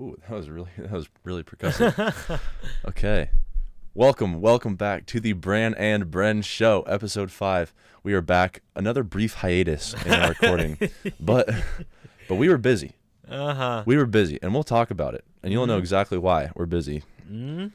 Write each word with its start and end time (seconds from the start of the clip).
Ooh, 0.00 0.16
that 0.28 0.34
was 0.34 0.48
really 0.48 0.70
that 0.78 0.90
was 0.90 1.08
really 1.24 1.42
percussive. 1.42 2.40
okay. 2.88 3.30
Welcome, 3.92 4.40
welcome 4.40 4.76
back 4.76 5.04
to 5.06 5.18
the 5.20 5.32
Bran 5.32 5.74
and 5.74 6.04
Bren 6.06 6.44
show, 6.44 6.82
episode 6.82 7.32
5. 7.32 7.74
We 8.04 8.14
are 8.14 8.20
back. 8.22 8.62
Another 8.76 9.02
brief 9.02 9.34
hiatus 9.34 9.94
in 10.06 10.12
our 10.12 10.28
recording. 10.28 10.78
but 11.20 11.50
but 12.28 12.36
we 12.36 12.48
were 12.48 12.56
busy. 12.56 12.92
Uh 13.28 13.52
huh. 13.54 13.82
We 13.86 13.96
were 13.96 14.06
busy 14.06 14.38
and 14.42 14.54
we'll 14.54 14.62
talk 14.62 14.90
about 14.90 15.14
it. 15.14 15.24
And 15.42 15.52
you'll 15.52 15.66
know 15.66 15.78
exactly 15.78 16.18
why 16.18 16.50
we're 16.54 16.66
busy. 16.66 17.02
hmm 17.26 17.66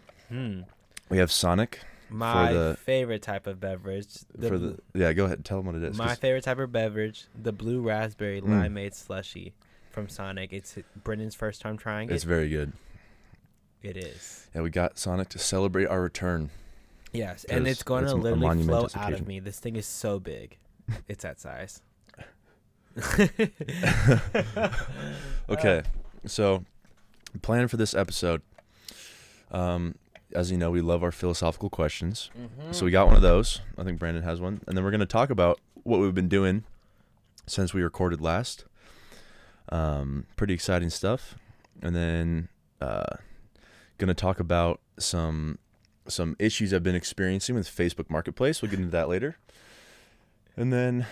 We 1.10 1.18
have 1.18 1.32
Sonic 1.32 1.82
My 2.10 2.54
the- 2.54 2.78
favorite 2.82 3.21
type 3.21 3.46
of 3.46 3.60
beverage. 3.60 4.07
The, 4.34 4.48
for 4.48 4.57
the 4.57 4.80
Yeah, 4.94 5.14
go 5.14 5.26
ahead. 5.26 5.44
Tell 5.46 5.57
them 5.57 5.68
what 5.68 5.76
it 5.76 5.84
is. 5.84 5.98
My 5.98 6.16
favorite 6.16 6.44
type 6.46 6.60
of 6.60 6.71
beverage, 6.71 7.26
the 7.39 7.52
blue 7.52 7.82
raspberry 7.82 8.42
Mm. 8.42 8.48
limeade 8.48 8.96
slushy 8.96 9.54
from 9.96 10.09
Sonic. 10.09 10.52
It's 10.52 10.77
Brendan's 11.04 11.34
first 11.34 11.61
time 11.61 11.78
trying 11.78 12.11
it's 12.11 12.25
it. 12.25 12.28
very 12.28 12.50
good. 12.50 12.73
It 13.82 13.96
is. 13.96 14.47
Yeah, 14.54 14.61
we 14.61 14.70
got 14.70 15.00
Sonic 15.00 15.29
to 15.29 15.39
celebrate 15.39 15.87
our 15.87 16.01
return. 16.01 16.50
Yes, 17.14 17.46
and 17.46 17.65
it's 17.65 17.82
going 17.82 18.06
to 18.06 18.14
literally 18.14 18.64
flow 18.64 18.89
out 18.93 19.14
of 19.14 19.25
me. 19.25 19.39
This 19.39 19.60
thing 19.60 19.78
is 19.78 19.86
so 19.86 20.20
big. 20.20 20.57
it's 21.07 21.23
that 21.23 21.39
size. 21.39 21.82
Okay, 25.47 25.84
so 26.25 26.65
plan 27.42 27.68
for 27.68 27.78
this 27.78 27.93
episode. 27.93 28.42
Um, 29.51 29.96
as 30.34 30.51
you 30.51 30.57
know, 30.57 30.71
we 30.71 30.82
love 30.82 31.04
our 31.04 31.12
philosophical 31.12 31.70
questions. 31.70 32.31
So 32.72 32.84
we 32.84 32.92
got 32.92 33.06
one 33.08 33.16
of 33.16 33.22
those. 33.22 33.62
I 33.78 33.84
think 33.84 34.00
Brandon 34.00 34.23
has 34.23 34.42
one, 34.42 34.62
and 34.67 34.75
then 34.75 34.84
we're 34.84 34.92
gonna 34.92 35.06
talk 35.06 35.30
about 35.30 35.59
what 35.84 36.00
we've 36.00 36.16
been 36.16 36.28
doing 36.28 36.64
since 37.45 37.73
we 37.73 37.84
recorded 37.84 38.20
last. 38.22 38.66
Um, 39.69 40.25
pretty 40.36 40.53
exciting 40.53 40.89
stuff, 40.89 41.36
and 41.81 41.95
then 41.95 42.50
uh, 42.81 43.17
gonna 43.97 44.14
talk 44.14 44.39
about 44.39 44.80
some 44.97 45.58
some 46.08 46.36
issues 46.38 46.73
I've 46.73 46.84
been 46.84 46.95
experiencing 46.95 47.56
with 47.56 47.67
Facebook 47.67 48.09
Marketplace. 48.09 48.62
We'll 48.62 48.70
get 48.70 48.80
into 48.80 48.92
that 48.92 49.09
later, 49.09 49.38
and 50.56 50.72
then 50.72 51.08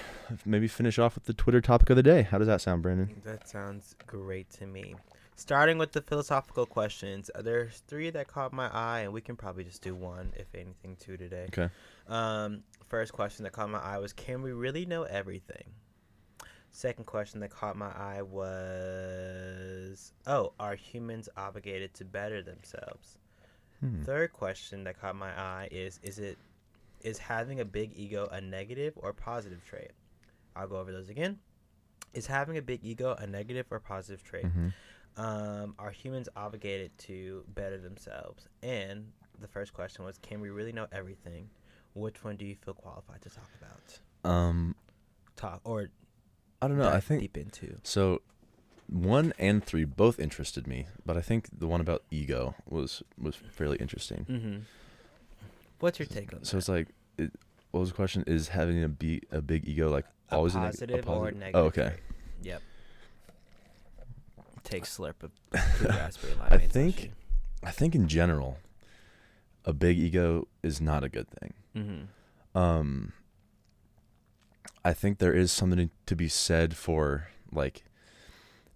maybe 0.45 0.67
finish 0.67 0.99
off 0.99 1.15
with 1.15 1.25
the 1.25 1.33
Twitter 1.33 1.61
topic 1.61 1.89
of 1.89 1.95
the 1.95 2.03
day. 2.03 2.23
How 2.23 2.37
does 2.37 2.47
that 2.47 2.61
sound, 2.61 2.83
Brandon? 2.83 3.21
That 3.25 3.47
sounds 3.49 3.95
great 4.05 4.49
to 4.51 4.67
me. 4.67 4.95
Starting 5.35 5.79
with 5.79 5.93
the 5.93 6.01
philosophical 6.01 6.67
questions, 6.67 7.31
uh, 7.33 7.41
there's 7.41 7.81
three 7.87 8.11
that 8.11 8.27
caught 8.27 8.53
my 8.53 8.69
eye, 8.71 8.99
and 8.99 9.11
we 9.11 9.19
can 9.19 9.35
probably 9.35 9.63
just 9.63 9.81
do 9.81 9.95
one, 9.95 10.31
if 10.35 10.53
anything, 10.53 10.95
two 10.99 11.17
today. 11.17 11.47
Okay. 11.47 11.69
Um, 12.07 12.61
first 12.87 13.13
question 13.13 13.43
that 13.43 13.51
caught 13.51 13.71
my 13.71 13.79
eye 13.79 13.97
was, 13.97 14.13
can 14.13 14.43
we 14.43 14.51
really 14.51 14.85
know 14.85 15.03
everything? 15.03 15.63
Second 16.75 17.05
question 17.05 17.39
that 17.41 17.51
caught 17.51 17.75
my 17.77 17.91
eye 17.91 18.23
was, 18.23 20.11
oh, 20.25 20.53
are 20.59 20.73
humans 20.73 21.29
obligated 21.37 21.93
to 21.93 22.03
better 22.03 22.41
themselves? 22.41 23.19
Hmm. 23.79 24.01
Third 24.01 24.33
question 24.33 24.83
that 24.85 24.99
caught 24.99 25.15
my 25.15 25.29
eye 25.29 25.69
is, 25.71 25.99
is 26.01 26.17
it, 26.17 26.39
is 27.01 27.19
having 27.19 27.59
a 27.59 27.65
big 27.65 27.91
ego 27.95 28.27
a 28.31 28.41
negative 28.41 28.93
or 28.95 29.13
positive 29.13 29.63
trait? 29.63 29.91
I'll 30.55 30.67
go 30.67 30.77
over 30.77 30.91
those 30.91 31.09
again. 31.09 31.37
Is 32.13 32.25
having 32.25 32.57
a 32.57 32.61
big 32.61 32.79
ego 32.83 33.15
a 33.19 33.27
negative 33.27 33.67
or 33.69 33.79
positive 33.79 34.23
trait? 34.23 34.45
Mhm. 34.45 34.73
um, 35.15 35.75
are 35.77 35.91
humans 35.91 36.27
obligated 36.35 36.97
to 36.97 37.45
better 37.49 37.77
themselves? 37.77 38.47
And 38.63 39.11
the 39.39 39.47
first 39.47 39.71
question 39.73 40.05
was, 40.05 40.17
can 40.17 40.41
we 40.41 40.49
really 40.49 40.71
know 40.71 40.87
everything? 40.91 41.51
Which 41.93 42.23
one 42.23 42.35
do 42.35 42.45
you 42.45 42.55
feel 42.55 42.73
qualified 42.73 43.21
to 43.21 43.29
talk 43.29 43.49
about? 43.61 43.99
Um, 44.31 44.75
Talk 45.35 45.61
or 45.65 45.89
I 46.63 46.67
don't 46.67 46.77
know. 46.77 46.89
I 46.89 46.99
think 46.99 47.21
deep 47.21 47.37
into. 47.37 47.77
so. 47.83 48.21
One 48.89 49.33
and 49.39 49.63
three 49.63 49.85
both 49.85 50.19
interested 50.19 50.67
me, 50.67 50.87
but 51.05 51.15
I 51.17 51.21
think 51.21 51.47
the 51.57 51.67
one 51.67 51.79
about 51.81 52.03
ego 52.11 52.53
was 52.69 53.01
was 53.17 53.33
fairly 53.35 53.77
interesting. 53.77 54.25
Mm-hmm. 54.29 54.57
What's 55.79 55.99
your 55.99 56.05
take 56.05 56.33
on 56.33 56.43
So 56.43 56.51
that? 56.51 56.57
it's 56.59 56.69
like, 56.69 56.87
it, 57.17 57.31
what 57.71 57.79
was 57.79 57.89
the 57.89 57.95
question? 57.95 58.23
Is 58.27 58.49
having 58.49 58.83
a 58.83 58.89
be 58.89 59.21
a 59.31 59.41
big 59.41 59.67
ego 59.67 59.89
like 59.89 60.05
A 60.31 60.35
always 60.35 60.53
a, 60.55 60.59
neg- 60.59 60.65
a 60.67 60.77
positive 60.77 61.07
or 61.09 61.31
negative 61.31 61.51
Oh, 61.55 61.63
okay. 61.67 61.81
trait. 61.87 61.99
Yep. 62.43 62.61
Take 64.63 64.83
slurp 64.83 65.23
of 65.23 65.31
raspberry 65.81 66.33
I 66.41 66.57
think- 66.57 66.95
slushy. 66.97 67.11
I 67.63 67.71
think 67.71 67.95
in 67.95 68.07
general, 68.09 68.57
a 69.63 69.71
big 69.71 69.97
ego 69.97 70.47
is 70.61 70.81
not 70.81 71.03
a 71.05 71.09
good 71.09 71.27
thing. 71.39 71.53
Mhm. 71.75 72.59
Um, 72.59 73.13
I 74.83 74.93
think 74.93 75.17
there 75.17 75.33
is 75.33 75.51
something 75.51 75.89
to 76.05 76.15
be 76.15 76.27
said 76.27 76.75
for 76.75 77.29
like 77.51 77.83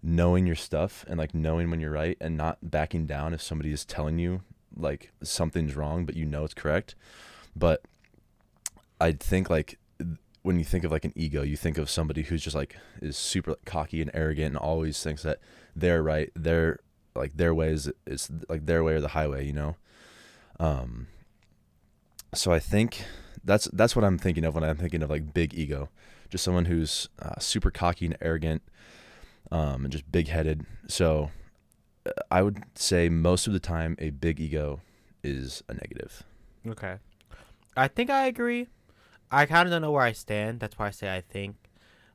knowing 0.02 0.46
your 0.46 0.56
stuff 0.56 1.04
and 1.08 1.18
like 1.18 1.34
knowing 1.34 1.70
when 1.70 1.80
you're 1.80 1.90
right 1.90 2.16
and 2.20 2.36
not 2.36 2.58
backing 2.62 3.06
down 3.06 3.34
if 3.34 3.42
somebody 3.42 3.72
is 3.72 3.84
telling 3.84 4.18
you 4.18 4.42
like 4.76 5.10
something's 5.22 5.74
wrong 5.74 6.06
but 6.06 6.16
you 6.16 6.24
know 6.24 6.44
it's 6.44 6.54
correct. 6.54 6.94
But 7.56 7.82
I 9.00 9.12
think 9.12 9.50
like 9.50 9.78
when 10.42 10.58
you 10.58 10.64
think 10.64 10.84
of 10.84 10.92
like 10.92 11.04
an 11.04 11.12
ego, 11.14 11.42
you 11.42 11.56
think 11.56 11.78
of 11.78 11.90
somebody 11.90 12.22
who's 12.22 12.42
just 12.42 12.56
like 12.56 12.76
is 13.02 13.16
super 13.16 13.50
like, 13.52 13.64
cocky 13.64 14.00
and 14.00 14.10
arrogant 14.14 14.48
and 14.48 14.56
always 14.56 15.02
thinks 15.02 15.22
that 15.22 15.40
they're 15.74 16.02
right. 16.02 16.30
they're 16.34 16.78
like 17.14 17.36
their 17.36 17.54
way 17.54 17.70
is 17.70 17.90
is 18.06 18.30
like 18.48 18.66
their 18.66 18.84
way 18.84 18.94
or 18.94 19.00
the 19.00 19.08
highway, 19.08 19.44
you 19.44 19.52
know. 19.52 19.76
Um. 20.60 21.08
So 22.34 22.52
I 22.52 22.58
think 22.58 23.04
that's 23.48 23.64
that's 23.72 23.96
what 23.96 24.04
I'm 24.04 24.18
thinking 24.18 24.44
of 24.44 24.54
when 24.54 24.62
I'm 24.62 24.76
thinking 24.76 25.02
of 25.02 25.10
like 25.10 25.34
big 25.34 25.54
ego, 25.54 25.88
just 26.30 26.44
someone 26.44 26.66
who's 26.66 27.08
uh, 27.20 27.40
super 27.40 27.70
cocky 27.72 28.06
and 28.06 28.16
arrogant, 28.20 28.62
um, 29.50 29.84
and 29.84 29.90
just 29.90 30.10
big 30.12 30.28
headed. 30.28 30.64
So 30.86 31.30
uh, 32.06 32.10
I 32.30 32.42
would 32.42 32.62
say 32.74 33.08
most 33.08 33.46
of 33.48 33.52
the 33.52 33.58
time 33.60 33.96
a 33.98 34.10
big 34.10 34.38
ego 34.38 34.80
is 35.24 35.64
a 35.68 35.74
negative. 35.74 36.22
Okay. 36.66 36.96
I 37.76 37.88
think 37.88 38.10
I 38.10 38.26
agree. 38.26 38.68
I 39.30 39.46
kind 39.46 39.66
of 39.66 39.72
don't 39.72 39.82
know 39.82 39.92
where 39.92 40.02
I 40.02 40.12
stand. 40.12 40.60
That's 40.60 40.78
why 40.78 40.86
I 40.88 40.90
say 40.90 41.14
I 41.14 41.20
think. 41.20 41.56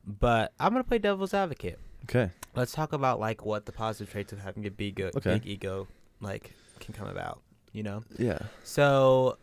But 0.05 0.53
I'm 0.59 0.71
gonna 0.73 0.83
play 0.83 0.97
devil's 0.99 1.33
advocate. 1.33 1.79
Okay. 2.05 2.31
Let's 2.55 2.73
talk 2.73 2.93
about 2.93 3.19
like 3.19 3.45
what 3.45 3.65
the 3.65 3.71
positive 3.71 4.11
traits 4.11 4.31
of 4.33 4.39
having 4.39 4.65
a 4.65 4.71
big 4.71 4.99
ego, 4.99 5.11
Okay. 5.15 5.33
big 5.35 5.45
ego 5.47 5.87
like 6.21 6.53
can 6.79 6.93
come 6.93 7.07
about. 7.07 7.41
You 7.71 7.81
know. 7.83 8.03
Yeah. 8.19 8.39
So, 8.63 9.37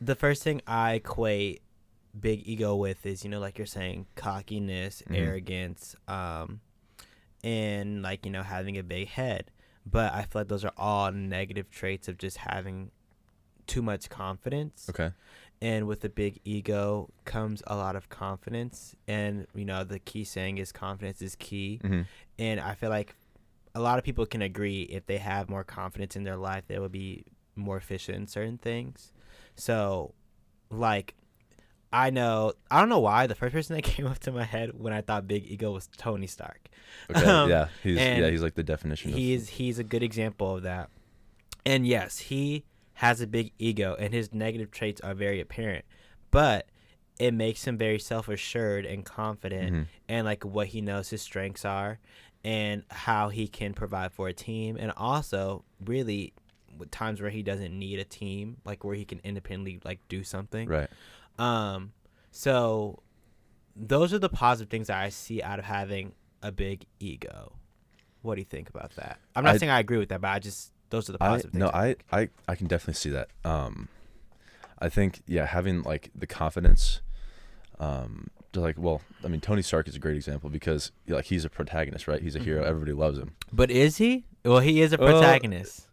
the 0.00 0.14
first 0.14 0.42
thing 0.42 0.60
I 0.66 0.94
equate 0.94 1.62
big 2.18 2.42
ego 2.48 2.74
with 2.74 3.04
is 3.06 3.24
you 3.24 3.30
know 3.30 3.40
like 3.40 3.58
you're 3.58 3.66
saying 3.66 4.06
cockiness, 4.14 5.02
Mhm. 5.08 5.16
arrogance, 5.16 5.96
um, 6.08 6.60
and 7.44 8.02
like 8.02 8.24
you 8.24 8.32
know 8.32 8.42
having 8.42 8.76
a 8.78 8.82
big 8.82 9.08
head. 9.08 9.50
But 9.84 10.12
I 10.12 10.22
feel 10.22 10.40
like 10.40 10.48
those 10.48 10.64
are 10.64 10.72
all 10.76 11.12
negative 11.12 11.70
traits 11.70 12.08
of 12.08 12.18
just 12.18 12.38
having 12.38 12.90
too 13.66 13.82
much 13.82 14.08
confidence 14.08 14.86
Okay. 14.90 15.10
and 15.60 15.88
with 15.88 16.04
a 16.04 16.08
big 16.08 16.38
ego 16.44 17.10
comes 17.24 17.64
a 17.66 17.74
lot 17.76 17.96
of 17.96 18.08
confidence 18.08 18.94
and 19.08 19.44
you 19.56 19.64
know 19.64 19.82
the 19.82 19.98
key 19.98 20.22
saying 20.22 20.58
is 20.58 20.70
confidence 20.70 21.20
is 21.20 21.34
key 21.34 21.80
hmm 21.82 22.02
and 22.38 22.60
i 22.60 22.74
feel 22.76 22.90
like 22.90 23.16
a 23.74 23.80
lot 23.80 23.98
of 23.98 24.04
people 24.04 24.24
can 24.24 24.40
agree 24.40 24.82
if 24.82 25.04
they 25.06 25.18
have 25.18 25.50
more 25.50 25.64
confidence 25.64 26.14
in 26.14 26.22
their 26.22 26.36
life 26.36 26.62
they 26.68 26.78
will 26.78 26.88
be 26.88 27.24
more 27.56 27.76
efficient 27.76 28.16
in 28.16 28.26
certain 28.28 28.56
things 28.56 29.10
so 29.56 30.12
like 30.70 31.14
i 31.92 32.10
know 32.10 32.52
i 32.70 32.78
don't 32.80 32.88
know 32.88 32.98
why 33.00 33.26
the 33.26 33.34
first 33.34 33.52
person 33.54 33.74
that 33.76 33.82
came 33.94 34.06
up 34.06 34.18
to 34.18 34.30
my 34.32 34.44
head 34.44 34.70
when 34.78 34.92
i 34.92 35.00
thought 35.00 35.26
big 35.28 35.44
ego 35.50 35.72
was 35.72 35.88
tony 35.96 36.26
stark 36.26 36.68
Okay. 37.10 37.24
Um, 37.30 37.50
yeah. 37.50 37.68
He's 37.82 37.96
yeah. 37.98 38.30
He's 38.30 38.42
like 38.42 38.54
the 38.54 38.62
definition. 38.62 39.10
of, 39.10 39.16
he's 39.16 39.48
he's 39.50 39.78
a 39.78 39.84
good 39.84 40.02
example 40.02 40.56
of 40.56 40.62
that. 40.62 40.88
And 41.64 41.86
yes, 41.86 42.18
he 42.18 42.64
has 42.94 43.20
a 43.20 43.26
big 43.26 43.52
ego 43.58 43.94
and 43.98 44.14
his 44.14 44.32
negative 44.32 44.70
traits 44.70 45.00
are 45.02 45.12
very 45.14 45.40
apparent. 45.40 45.84
But 46.30 46.66
it 47.18 47.34
makes 47.34 47.64
him 47.66 47.76
very 47.76 47.98
self-assured 47.98 48.86
and 48.86 49.04
confident 49.04 49.72
Mhm. 49.74 49.86
and 50.08 50.24
like 50.24 50.44
what 50.44 50.68
he 50.68 50.80
knows 50.80 51.10
his 51.10 51.22
strengths 51.22 51.64
are 51.64 51.98
and 52.44 52.84
how 52.90 53.28
he 53.28 53.46
can 53.46 53.74
provide 53.74 54.12
for 54.12 54.28
a 54.28 54.32
team 54.32 54.76
and 54.78 54.92
also 54.96 55.64
really 55.84 56.32
with 56.78 56.90
times 56.90 57.20
where 57.20 57.30
he 57.30 57.42
doesn't 57.42 57.76
need 57.78 57.98
a 57.98 58.04
team, 58.04 58.58
like 58.64 58.84
where 58.84 58.94
he 58.94 59.04
can 59.04 59.20
independently 59.24 59.80
like 59.84 60.00
do 60.08 60.22
something. 60.24 60.68
right. 60.68 60.88
Um, 61.38 61.92
so 62.30 63.02
those 63.74 64.12
are 64.14 64.18
the 64.18 64.28
positive 64.28 64.70
things 64.70 64.86
that 64.86 64.96
I 65.02 65.10
see 65.10 65.42
out 65.42 65.58
of 65.58 65.64
having 65.66 66.12
a 66.42 66.50
big 66.52 66.86
ego. 66.98 67.52
What 68.22 68.34
do 68.36 68.40
you 68.40 68.44
think 68.46 68.68
about 68.70 68.92
that? 68.96 69.18
I'm 69.34 69.44
not 69.44 69.54
I- 69.54 69.58
saying 69.58 69.70
I 69.70 69.80
agree 69.80 69.98
with 69.98 70.08
that, 70.10 70.20
but 70.20 70.28
I 70.28 70.38
just 70.38 70.72
those 70.90 71.08
are 71.08 71.12
the 71.12 71.22
I 71.22 71.28
positive 71.28 71.54
no, 71.54 71.68
things. 71.70 71.96
I. 72.12 72.20
I 72.22 72.28
I 72.48 72.54
can 72.54 72.66
definitely 72.68 72.94
see 72.94 73.10
that. 73.10 73.28
Um, 73.44 73.88
I 74.78 74.88
think 74.88 75.22
yeah, 75.26 75.46
having 75.46 75.82
like 75.82 76.10
the 76.14 76.26
confidence, 76.26 77.00
um, 77.78 78.28
to 78.52 78.60
like 78.60 78.76
well, 78.78 79.00
I 79.24 79.28
mean 79.28 79.40
Tony 79.40 79.62
Stark 79.62 79.88
is 79.88 79.96
a 79.96 79.98
great 79.98 80.16
example 80.16 80.48
because 80.50 80.92
like 81.08 81.26
he's 81.26 81.44
a 81.44 81.50
protagonist, 81.50 82.08
right? 82.08 82.20
He's 82.22 82.36
a 82.36 82.38
hero. 82.38 82.62
Mhm. 82.62 82.66
Everybody 82.68 82.92
loves 82.92 83.18
him. 83.18 83.32
But 83.52 83.70
is 83.70 83.96
he? 83.98 84.24
Well, 84.44 84.60
he 84.60 84.80
is 84.80 84.92
a 84.92 85.00
Uh, 85.00 85.06
protagonist, 85.06 85.85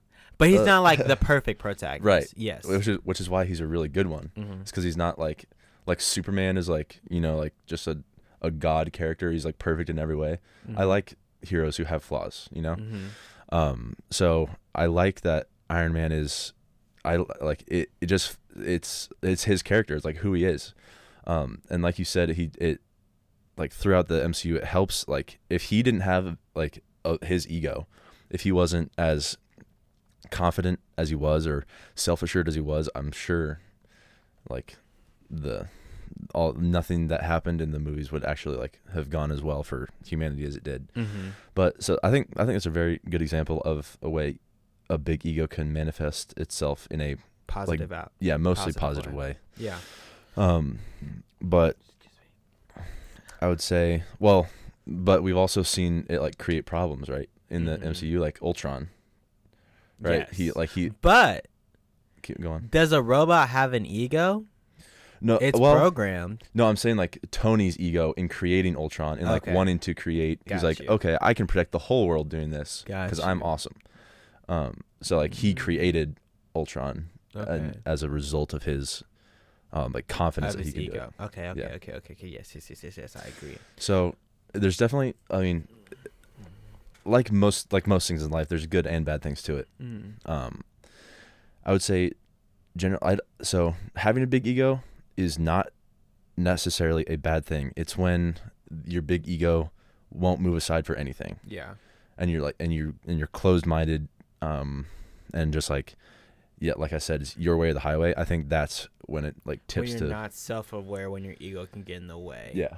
but 0.44 0.50
he's 0.50 0.62
uh, 0.62 0.66
not 0.66 0.84
like 0.84 1.06
the 1.06 1.16
perfect 1.32 1.60
protagonist. 1.60 2.06
Right. 2.06 2.34
Yes. 2.36 2.66
which 2.66 2.88
is 2.88 2.98
which 3.04 3.20
is 3.20 3.30
why 3.30 3.46
he's 3.46 3.60
a 3.60 3.68
really 3.68 3.90
good 3.90 4.08
one. 4.08 4.32
Mhm. 4.38 4.62
It's 4.62 4.72
because 4.72 4.84
he's 4.84 4.98
not 4.98 5.18
like 5.20 5.46
like 5.86 6.00
Superman 6.02 6.58
is 6.58 6.70
like 6.70 7.00
you 7.10 7.20
know 7.22 7.38
like 7.38 7.54
just 7.66 7.88
a 7.88 8.00
a 8.42 8.52
god 8.52 8.92
character. 8.94 9.32
He's 9.32 9.46
like 9.46 9.58
perfect 9.58 9.90
in 9.90 9.98
every 10.00 10.16
way. 10.16 10.40
I 10.76 10.84
Mhm. 10.84 10.88
like 10.88 11.14
heroes 11.42 11.78
who 11.78 11.84
have 11.86 12.04
flaws. 12.04 12.50
You 12.54 12.62
know. 12.62 12.76
Mhm. 12.76 13.08
Um, 13.50 13.96
so 14.10 14.50
I 14.74 14.86
like 14.88 15.22
that 15.22 15.48
Iron 15.70 15.94
Man 15.94 16.12
is, 16.12 16.54
I 17.06 17.18
like 17.42 17.64
it. 17.68 17.90
It 18.02 18.08
just 18.08 18.38
it's 18.56 19.10
it's 19.22 19.44
his 19.46 19.62
character. 19.62 19.96
It's 19.96 20.06
like 20.06 20.18
who 20.18 20.34
he 20.34 20.44
is. 20.46 20.74
Um, 21.26 21.62
and 21.70 21.82
like 21.84 22.00
you 22.00 22.06
said, 22.06 22.30
he 22.30 22.50
it 22.60 22.82
like 23.58 23.72
throughout 23.72 24.08
the 24.08 24.22
MCU, 24.24 24.56
it 24.56 24.64
helps. 24.66 25.08
Like 25.08 25.40
if 25.50 25.64
he 25.64 25.84
didn't 25.84 26.02
have 26.02 26.38
like 26.56 26.84
uh, 27.06 27.18
his 27.22 27.48
ego, 27.48 27.88
if 28.30 28.42
he 28.42 28.52
wasn't 28.52 28.92
as 28.98 29.38
confident 30.32 30.80
as 30.98 31.10
he 31.10 31.16
was 31.16 31.46
or 31.48 31.66
self 31.96 32.22
assured 32.24 32.48
as 32.48 32.56
he 32.56 32.62
was, 32.62 32.90
I'm 32.96 33.12
sure 33.12 33.60
like 34.50 34.78
the 35.30 35.68
all 36.36 36.54
nothing 36.54 37.08
that 37.08 37.24
happened 37.24 37.60
in 37.60 37.72
the 37.72 37.80
movies 37.80 38.12
would 38.12 38.24
actually 38.24 38.56
like 38.58 38.80
have 38.94 39.10
gone 39.10 39.32
as 39.32 39.42
well 39.42 39.64
for 39.64 39.90
humanity 40.06 40.46
as 40.46 40.56
it 40.56 40.64
did. 40.64 40.90
Mm-hmm. 40.96 41.30
But 41.56 41.82
so 41.84 42.00
I 42.04 42.12
think 42.12 42.30
I 42.38 42.46
think 42.46 42.56
it's 42.58 42.66
a 42.68 42.70
very 42.72 43.00
good 43.10 43.22
example 43.22 43.62
of 43.62 43.98
a 44.02 44.10
way 44.10 44.38
a 44.90 44.98
big 44.98 45.26
ego 45.26 45.48
can 45.48 45.72
manifest 45.74 46.34
itself 46.38 46.88
in 46.92 47.02
a 47.02 47.16
Positive 47.48 47.92
out. 47.92 48.12
yeah 48.20 48.38
mostly 48.38 48.74
Positive 48.74 48.82
positive 48.82 49.14
way. 49.14 49.38
Yeah. 49.58 49.78
Um, 50.38 50.80
but 51.42 51.78
I 53.42 53.48
would 53.48 53.62
say 53.62 54.04
well, 54.20 54.48
but 54.88 55.24
we've 55.24 55.38
also 55.38 55.64
seen 55.64 56.06
it 56.10 56.20
like 56.22 56.38
create 56.38 56.66
problems 56.66 57.10
right 57.10 57.30
in 57.50 57.66
the 57.66 57.78
Mhm. 57.78 57.88
MCU 57.90 58.20
like 58.20 58.40
Ultron. 58.42 58.90
Right, 60.00 60.30
he 60.34 60.52
like 60.52 60.72
he 60.72 60.90
But 61.02 61.48
keep 62.22 62.40
going. 62.42 62.68
does 62.72 62.92
a 62.92 63.02
robot 63.02 63.50
have 63.50 63.74
an 63.74 63.86
ego? 63.86 64.46
No, 65.22 65.38
It's 65.38 65.58
well, 65.58 65.74
programmed. 65.74 66.44
No, 66.54 66.68
I'm 66.68 66.76
saying 66.76 66.98
like 66.98 67.18
Tony's 67.32 67.80
ego 67.80 68.14
in 68.18 68.28
creating 68.28 68.76
Ultron 68.76 69.20
and 69.20 69.30
like 69.30 69.44
Okay. 69.44 69.54
wanting 69.54 69.80
to 69.80 69.94
create. 69.96 70.42
He's 70.46 70.62
Got 70.62 70.64
like, 70.64 70.80
you. 70.82 70.88
okay, 70.90 71.18
I 71.22 71.34
can 71.34 71.48
protect 71.48 71.72
the 71.72 71.80
whole 71.80 72.08
world 72.08 72.28
doing 72.28 72.50
this 72.50 72.84
because 72.86 73.22
I'm 73.22 73.42
awesome. 73.42 73.76
Um, 74.50 74.82
so 75.02 75.16
like 75.18 75.36
he 75.36 75.54
Mm. 75.54 75.58
created 75.58 76.18
Ultron 76.54 77.10
Okay. 77.36 77.52
and 77.56 77.82
as 77.86 78.04
a 78.04 78.10
result 78.10 78.54
of 78.54 78.64
his 78.64 79.04
um 79.72 79.94
like 79.94 80.08
confidence 80.08 80.54
that 80.56 80.60
he 80.60 80.66
his 80.66 80.74
can 80.74 80.86
do 80.86 80.92
it. 80.92 81.10
Okay, 81.22 81.48
okay, 81.50 81.60
Yeah. 81.62 81.66
okay, 81.76 81.94
okay, 81.94 82.14
okay. 82.14 82.28
Yes, 82.28 82.54
yes, 82.54 82.70
yes, 82.70 82.84
yes, 82.84 82.98
yes. 82.98 83.16
I 83.16 83.32
agree. 83.38 83.58
So 83.78 84.16
there's 84.54 84.78
definitely, 84.78 85.16
I 85.32 85.40
mean, 85.42 85.68
like 87.06 87.32
most 87.32 87.72
like 87.74 87.88
most 87.88 88.08
things 88.08 88.24
in 88.24 88.32
life, 88.32 88.48
there's 88.48 88.66
good 88.68 88.86
and 88.88 89.06
bad 89.06 89.22
things 89.22 89.42
to 89.44 89.58
it. 89.58 89.68
Mm. 89.82 90.14
Um, 90.26 90.64
I 91.66 91.72
would 91.72 91.82
say, 91.82 92.12
general. 92.78 93.00
I 93.04 93.18
so 93.42 93.76
having 93.98 94.24
a 94.24 94.28
big 94.28 94.46
ego 94.48 94.82
is 95.18 95.38
not 95.40 95.70
necessarily 96.38 97.06
a 97.08 97.16
bad 97.16 97.46
thing. 97.46 97.74
It's 97.76 97.98
when 97.98 98.38
your 98.86 99.02
big 99.02 99.28
ego 99.28 99.72
won't 100.12 100.40
move 100.42 100.56
aside 100.56 100.86
for 100.86 100.96
anything, 100.96 101.40
Yeah. 101.46 101.74
and 102.18 102.30
you're 102.32 102.42
like, 102.42 102.56
and 102.60 102.74
you 102.74 102.96
and 103.08 103.18
you're 103.18 103.28
closed 103.28 103.66
minded, 103.66 104.08
um, 104.42 104.86
and 105.34 105.54
just 105.54 105.70
like, 105.70 105.96
yeah, 106.60 106.74
like 106.78 106.94
I 106.94 106.98
said, 107.00 107.22
it's 107.22 107.38
your 107.38 107.58
way 107.58 107.70
or 107.70 107.74
the 107.74 107.80
highway. 107.82 108.14
I 108.18 108.24
think 108.24 108.50
that's 108.50 108.88
when 109.06 109.26
it 109.26 109.36
like 109.46 109.60
When 109.60 109.68
tips 109.68 109.90
you're 109.92 110.00
to 110.00 110.08
not 110.08 110.34
self-aware, 110.34 111.10
when 111.12 111.24
your 111.24 111.36
ego 111.40 111.66
can 111.66 111.84
get 111.84 111.98
in 111.98 112.08
the 112.08 112.18
way. 112.18 112.52
yeah, 112.54 112.78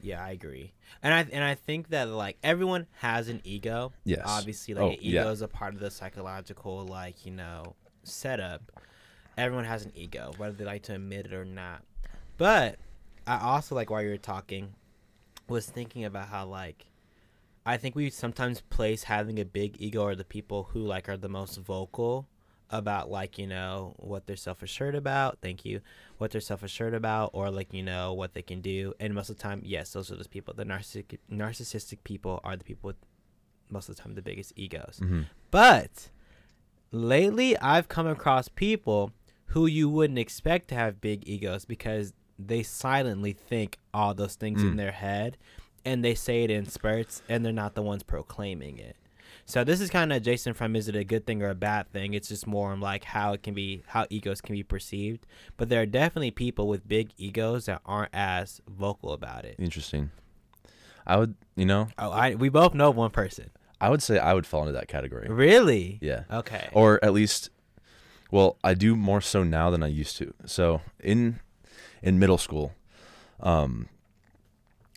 Yeah, 0.00 0.22
I 0.22 0.30
agree. 0.32 0.72
And 1.02 1.14
I 1.14 1.26
and 1.32 1.42
I 1.42 1.54
think 1.54 1.88
that 1.88 2.08
like 2.08 2.36
everyone 2.42 2.86
has 2.98 3.28
an 3.28 3.40
ego. 3.44 3.92
yes, 4.04 4.22
Obviously, 4.24 4.74
like 4.74 4.82
Oh, 4.84 4.88
an 4.90 4.96
ego 5.00 5.24
yeah. 5.24 5.30
is 5.30 5.40
a 5.42 5.48
part 5.48 5.74
of 5.74 5.80
the 5.80 5.90
psychological 5.90 6.84
like 6.84 7.24
you 7.24 7.32
know 7.32 7.74
setup. 8.02 8.62
Everyone 9.36 9.64
has 9.64 9.84
an 9.84 9.92
ego, 9.94 10.32
whether 10.36 10.54
they 10.54 10.64
like 10.64 10.82
to 10.84 10.94
admit 10.94 11.26
it 11.26 11.32
or 11.32 11.44
not. 11.44 11.82
But 12.36 12.76
I 13.26 13.38
also 13.40 13.74
like 13.74 13.90
while 13.90 14.02
you 14.02 14.10
were 14.10 14.16
talking, 14.18 14.74
was 15.48 15.66
thinking 15.66 16.04
about 16.04 16.28
how 16.28 16.46
like 16.46 16.86
I 17.66 17.78
think 17.78 17.94
we 17.94 18.10
sometimes 18.10 18.60
place 18.60 19.04
having 19.04 19.40
a 19.40 19.44
big 19.44 19.76
ego 19.80 20.02
or 20.02 20.14
the 20.14 20.24
people 20.24 20.64
who 20.72 20.80
like 20.80 21.08
are 21.08 21.16
the 21.16 21.28
most 21.30 21.56
vocal 21.58 22.28
about 22.70 23.10
like 23.10 23.38
you 23.38 23.46
know 23.46 23.94
what 23.98 24.26
they're 24.26 24.36
self 24.36 24.62
assured 24.62 24.94
about. 24.94 25.38
Thank 25.42 25.64
you. 25.64 25.80
What 26.18 26.30
they're 26.30 26.40
self 26.40 26.62
assured 26.62 26.94
about, 26.94 27.30
or 27.32 27.50
like 27.50 27.72
you 27.72 27.82
know 27.82 28.12
what 28.12 28.34
they 28.34 28.42
can 28.42 28.60
do. 28.60 28.94
And 29.00 29.14
most 29.14 29.30
of 29.30 29.36
the 29.36 29.42
time, 29.42 29.60
yes, 29.64 29.92
those 29.92 30.10
are 30.10 30.16
those 30.16 30.26
people. 30.26 30.54
The 30.54 30.64
narcissistic 30.64 31.18
narcissistic 31.30 31.98
people 32.04 32.40
are 32.44 32.56
the 32.56 32.64
people 32.64 32.88
with 32.88 32.96
most 33.70 33.88
of 33.88 33.96
the 33.96 34.02
time 34.02 34.14
the 34.14 34.22
biggest 34.22 34.52
egos. 34.56 35.00
hmm 35.02 35.22
But 35.50 36.10
lately, 36.90 37.56
I've 37.58 37.88
come 37.88 38.06
across 38.06 38.48
people 38.48 39.12
who 39.46 39.66
you 39.66 39.88
wouldn't 39.88 40.18
expect 40.18 40.68
to 40.68 40.74
have 40.74 41.00
big 41.00 41.28
egos 41.28 41.64
because 41.64 42.12
they 42.38 42.62
silently 42.62 43.32
think 43.32 43.78
all 43.92 44.14
those 44.14 44.34
things 44.34 44.62
in 44.62 44.72
Mm. 44.74 44.76
their 44.76 44.92
head 44.92 45.36
and 45.84 46.04
they 46.04 46.14
say 46.14 46.42
it 46.44 46.50
in 46.50 46.66
spurts 46.66 47.22
and 47.28 47.44
they're 47.44 47.52
not 47.52 47.74
the 47.74 47.82
ones 47.82 48.02
proclaiming 48.02 48.78
it. 48.78 48.96
So 49.46 49.62
this 49.62 49.80
is 49.80 49.90
kind 49.90 50.10
of 50.10 50.16
adjacent 50.16 50.56
from 50.56 50.74
is 50.74 50.88
it 50.88 50.96
a 50.96 51.04
good 51.04 51.26
thing 51.26 51.42
or 51.42 51.50
a 51.50 51.54
bad 51.54 51.90
thing? 51.92 52.14
It's 52.14 52.28
just 52.28 52.46
more 52.46 52.72
on 52.72 52.80
like 52.80 53.04
how 53.04 53.34
it 53.34 53.42
can 53.42 53.52
be 53.54 53.82
how 53.88 54.06
egos 54.10 54.40
can 54.40 54.54
be 54.54 54.62
perceived. 54.62 55.26
But 55.56 55.68
there 55.68 55.82
are 55.82 55.86
definitely 55.86 56.30
people 56.30 56.66
with 56.66 56.88
big 56.88 57.10
egos 57.18 57.66
that 57.66 57.82
aren't 57.84 58.14
as 58.14 58.60
vocal 58.68 59.12
about 59.12 59.44
it. 59.44 59.56
Interesting. 59.58 60.10
I 61.06 61.18
would, 61.18 61.34
you 61.56 61.66
know, 61.66 61.88
Oh, 61.98 62.10
I 62.10 62.34
we 62.34 62.48
both 62.48 62.72
know 62.74 62.90
one 62.90 63.10
person. 63.10 63.50
I 63.80 63.90
would 63.90 64.02
say 64.02 64.18
I 64.18 64.32
would 64.32 64.46
fall 64.46 64.62
into 64.62 64.72
that 64.72 64.88
category. 64.88 65.28
Really? 65.28 65.98
Yeah. 66.00 66.22
Okay. 66.30 66.68
or 66.72 66.98
at 67.04 67.12
least 67.12 67.50
well 68.30 68.56
i 68.64 68.72
do 68.74 68.96
more 68.96 69.20
so 69.20 69.44
now 69.44 69.68
than 69.70 69.82
i 69.82 69.86
used 69.86 70.16
to 70.16 70.32
so 70.46 70.80
in 70.98 71.38
in 72.02 72.18
middle 72.18 72.38
school 72.38 72.72
um 73.40 73.86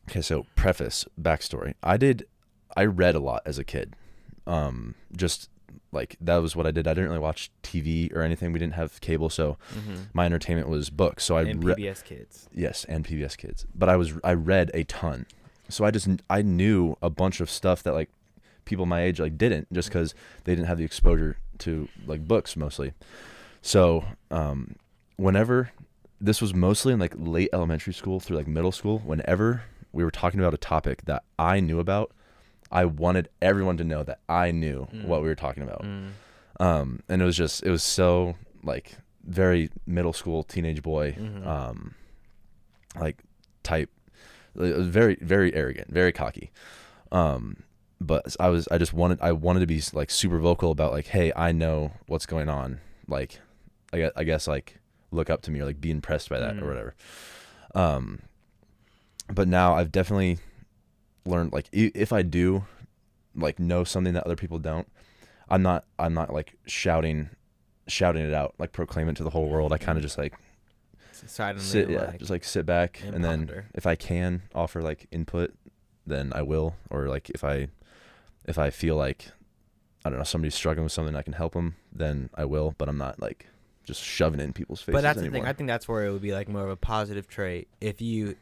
okay 0.10 0.22
so 0.22 0.46
preface 0.56 1.06
backstory 1.22 1.74
i 1.84 1.98
did 1.98 2.26
i 2.76 2.84
read 2.86 3.14
a 3.14 3.20
lot 3.20 3.42
as 3.46 3.60
a 3.60 3.64
kid 3.64 3.94
um 4.48 4.96
just 5.16 5.50
like 5.92 6.16
that 6.20 6.38
was 6.38 6.56
what 6.56 6.66
i 6.66 6.72
did. 6.72 6.88
I 6.88 6.94
didn't 6.94 7.10
really 7.10 7.20
watch 7.22 7.52
tv 7.64 8.14
or 8.16 8.22
anything. 8.22 8.52
We 8.52 8.60
didn't 8.60 8.74
have 8.74 9.00
cable 9.02 9.30
so 9.30 9.58
mm-hmm. 9.74 10.04
my 10.14 10.26
entertainment 10.26 10.70
was 10.70 10.90
books. 10.90 11.24
So 11.24 11.38
i 11.38 11.44
and 11.44 11.64
read 11.64 11.78
PBS 11.78 12.04
kids. 12.04 12.50
yes 12.54 12.86
and 12.86 13.06
pbs 13.06 13.38
kids. 13.38 13.66
But 13.76 13.90
i 13.90 13.96
was 13.96 14.14
i 14.24 14.34
read 14.34 14.72
a 14.74 14.84
ton. 14.86 15.26
So 15.70 15.86
i 15.86 15.92
just 15.92 16.08
i 16.30 16.42
knew 16.42 16.96
a 17.02 17.10
bunch 17.10 17.40
of 17.42 17.50
stuff 17.50 17.84
that 17.84 17.94
like 17.94 18.10
people 18.66 18.86
my 18.86 19.02
age 19.02 19.20
like 19.20 19.38
didn't 19.38 19.72
just 19.72 19.90
because 19.90 20.14
they 20.44 20.54
didn't 20.54 20.68
have 20.68 20.78
the 20.78 20.86
exposure 20.86 21.38
to 21.60 21.88
like 22.06 22.28
books 22.28 22.56
mostly. 22.56 22.94
So 23.62 24.06
um 24.32 24.76
whenever 25.18 25.72
this 26.20 26.42
was 26.42 26.54
mostly 26.54 26.94
in 26.94 27.00
like 27.00 27.14
late 27.18 27.50
elementary 27.54 27.94
school 27.94 28.20
through 28.20 28.38
like 28.38 28.48
middle 28.48 28.72
school 28.72 29.00
whenever 29.00 29.64
we 29.92 30.04
were 30.04 30.12
talking 30.12 30.40
about 30.40 30.54
a 30.54 30.58
topic 30.58 31.04
that 31.06 31.24
i 31.38 31.60
knew 31.60 31.80
about 31.80 32.12
i 32.72 32.84
wanted 32.86 33.30
everyone 33.42 33.78
to 33.78 33.84
know 33.84 34.04
that 34.04 34.20
i 34.30 34.52
knew 34.52 34.88
Mm. 34.94 35.06
what 35.06 35.22
we 35.22 35.28
were 35.28 35.36
talking 35.36 35.64
about 35.64 35.84
Mm. 35.84 36.10
um 36.60 37.00
and 37.10 37.22
it 37.22 37.26
was 37.26 37.38
just 37.38 37.64
it 37.64 37.72
was 37.72 37.84
so 37.84 38.36
like 38.64 38.98
very 39.24 39.70
middle 39.86 40.14
school 40.14 40.44
teenage 40.44 40.82
boy 40.82 41.14
Mhm. 41.20 41.46
um 41.46 41.94
like 43.00 43.22
type 43.64 43.90
very 44.56 45.18
very 45.22 45.54
arrogant 45.54 45.90
very 45.92 46.12
cocky 46.12 46.52
um 47.12 47.58
but 48.02 48.36
i 48.40 48.48
was 48.50 48.68
i 48.72 48.78
just 48.78 48.94
wanted 48.94 49.20
i 49.22 49.32
wanted 49.32 49.60
to 49.60 49.68
be 49.68 49.82
like 49.94 50.10
super 50.10 50.40
vocal 50.40 50.72
about 50.72 50.92
like 50.92 51.08
hey 51.08 51.32
i 51.36 51.52
know 51.52 51.92
what's 52.08 52.26
going 52.26 52.50
on 52.50 52.80
like 53.08 53.40
i 53.94 53.98
guess, 53.98 54.12
I 54.16 54.24
guess 54.24 54.48
like 54.48 54.80
look 55.12 55.30
up 55.30 55.42
to 55.44 55.52
me 55.52 55.60
or 55.62 55.66
like 55.66 55.80
be 55.80 55.92
impressed 55.92 56.30
by 56.30 56.40
that 56.40 56.56
Mm. 56.56 56.62
or 56.64 56.68
whatever 56.68 56.96
um 57.76 58.20
but 59.32 59.48
now 59.48 59.76
i've 59.76 59.92
definitely 59.92 60.38
learned 61.28 61.54
like 61.54 61.68
if 61.72 62.12
i 62.12 62.22
do 62.22 62.66
like 63.36 63.60
know 63.60 63.84
something 63.84 64.14
that 64.14 64.24
other 64.26 64.36
people 64.36 64.60
don't 64.60 64.88
i'm 65.50 65.62
not 65.62 65.86
i'm 66.00 66.14
not 66.14 66.34
like 66.34 66.56
shouting 66.66 67.30
shouting 67.88 68.24
it 68.24 68.34
out 68.34 68.54
like 68.58 68.72
proclaim 68.72 69.08
it 69.10 69.16
to 69.16 69.24
the 69.24 69.30
whole 69.30 69.48
world 69.48 69.72
i 69.72 69.78
kind 69.78 69.98
of 69.98 70.02
just 70.02 70.18
like 70.18 70.34
Silently, 71.12 71.64
sit 71.64 71.90
yeah 71.90 72.06
like, 72.06 72.20
just 72.20 72.30
like 72.30 72.44
sit 72.44 72.66
back 72.66 73.02
and 73.04 73.16
and, 73.16 73.24
then 73.26 73.66
if 73.74 73.88
i 73.88 73.96
can 73.96 74.44
offer 74.54 74.82
like 74.82 75.08
input 75.12 75.54
then 76.06 76.32
i 76.34 76.42
will 76.42 76.76
or 76.90 77.08
like 77.08 77.30
if 77.32 77.44
i 77.44 77.68
if 78.46 78.60
i 78.60 78.70
feel 78.70 78.96
like 78.96 79.32
i 80.06 80.10
don't 80.10 80.20
know 80.20 80.24
somebody's 80.24 80.54
struggling 80.54 80.84
with 80.84 80.92
something 80.92 81.16
i 81.16 81.24
can 81.24 81.34
help 81.34 81.54
them 81.54 81.76
then 81.92 82.30
i 82.36 82.46
will 82.46 82.76
but 82.78 82.88
i'm 82.88 83.00
not 83.00 83.20
like 83.20 83.48
just 83.88 84.04
shoving 84.04 84.40
it 84.40 84.44
in 84.44 84.54
people's 84.54 84.82
faces 84.82 84.94
but 84.94 85.02
that's 85.02 85.18
anymore. 85.18 85.32
the 85.32 85.40
thing. 85.40 85.48
I 85.48 85.54
think 85.54 85.68
that's 85.68 85.88
where 85.88 86.06
it 86.06 86.12
would 86.12 86.22
be 86.22 86.34
like 86.34 86.50
more 86.50 86.64
of 86.64 86.70
a 86.70 86.76
positive 86.76 87.28
trait. 87.28 87.70
If 87.80 88.02
you 88.02 88.36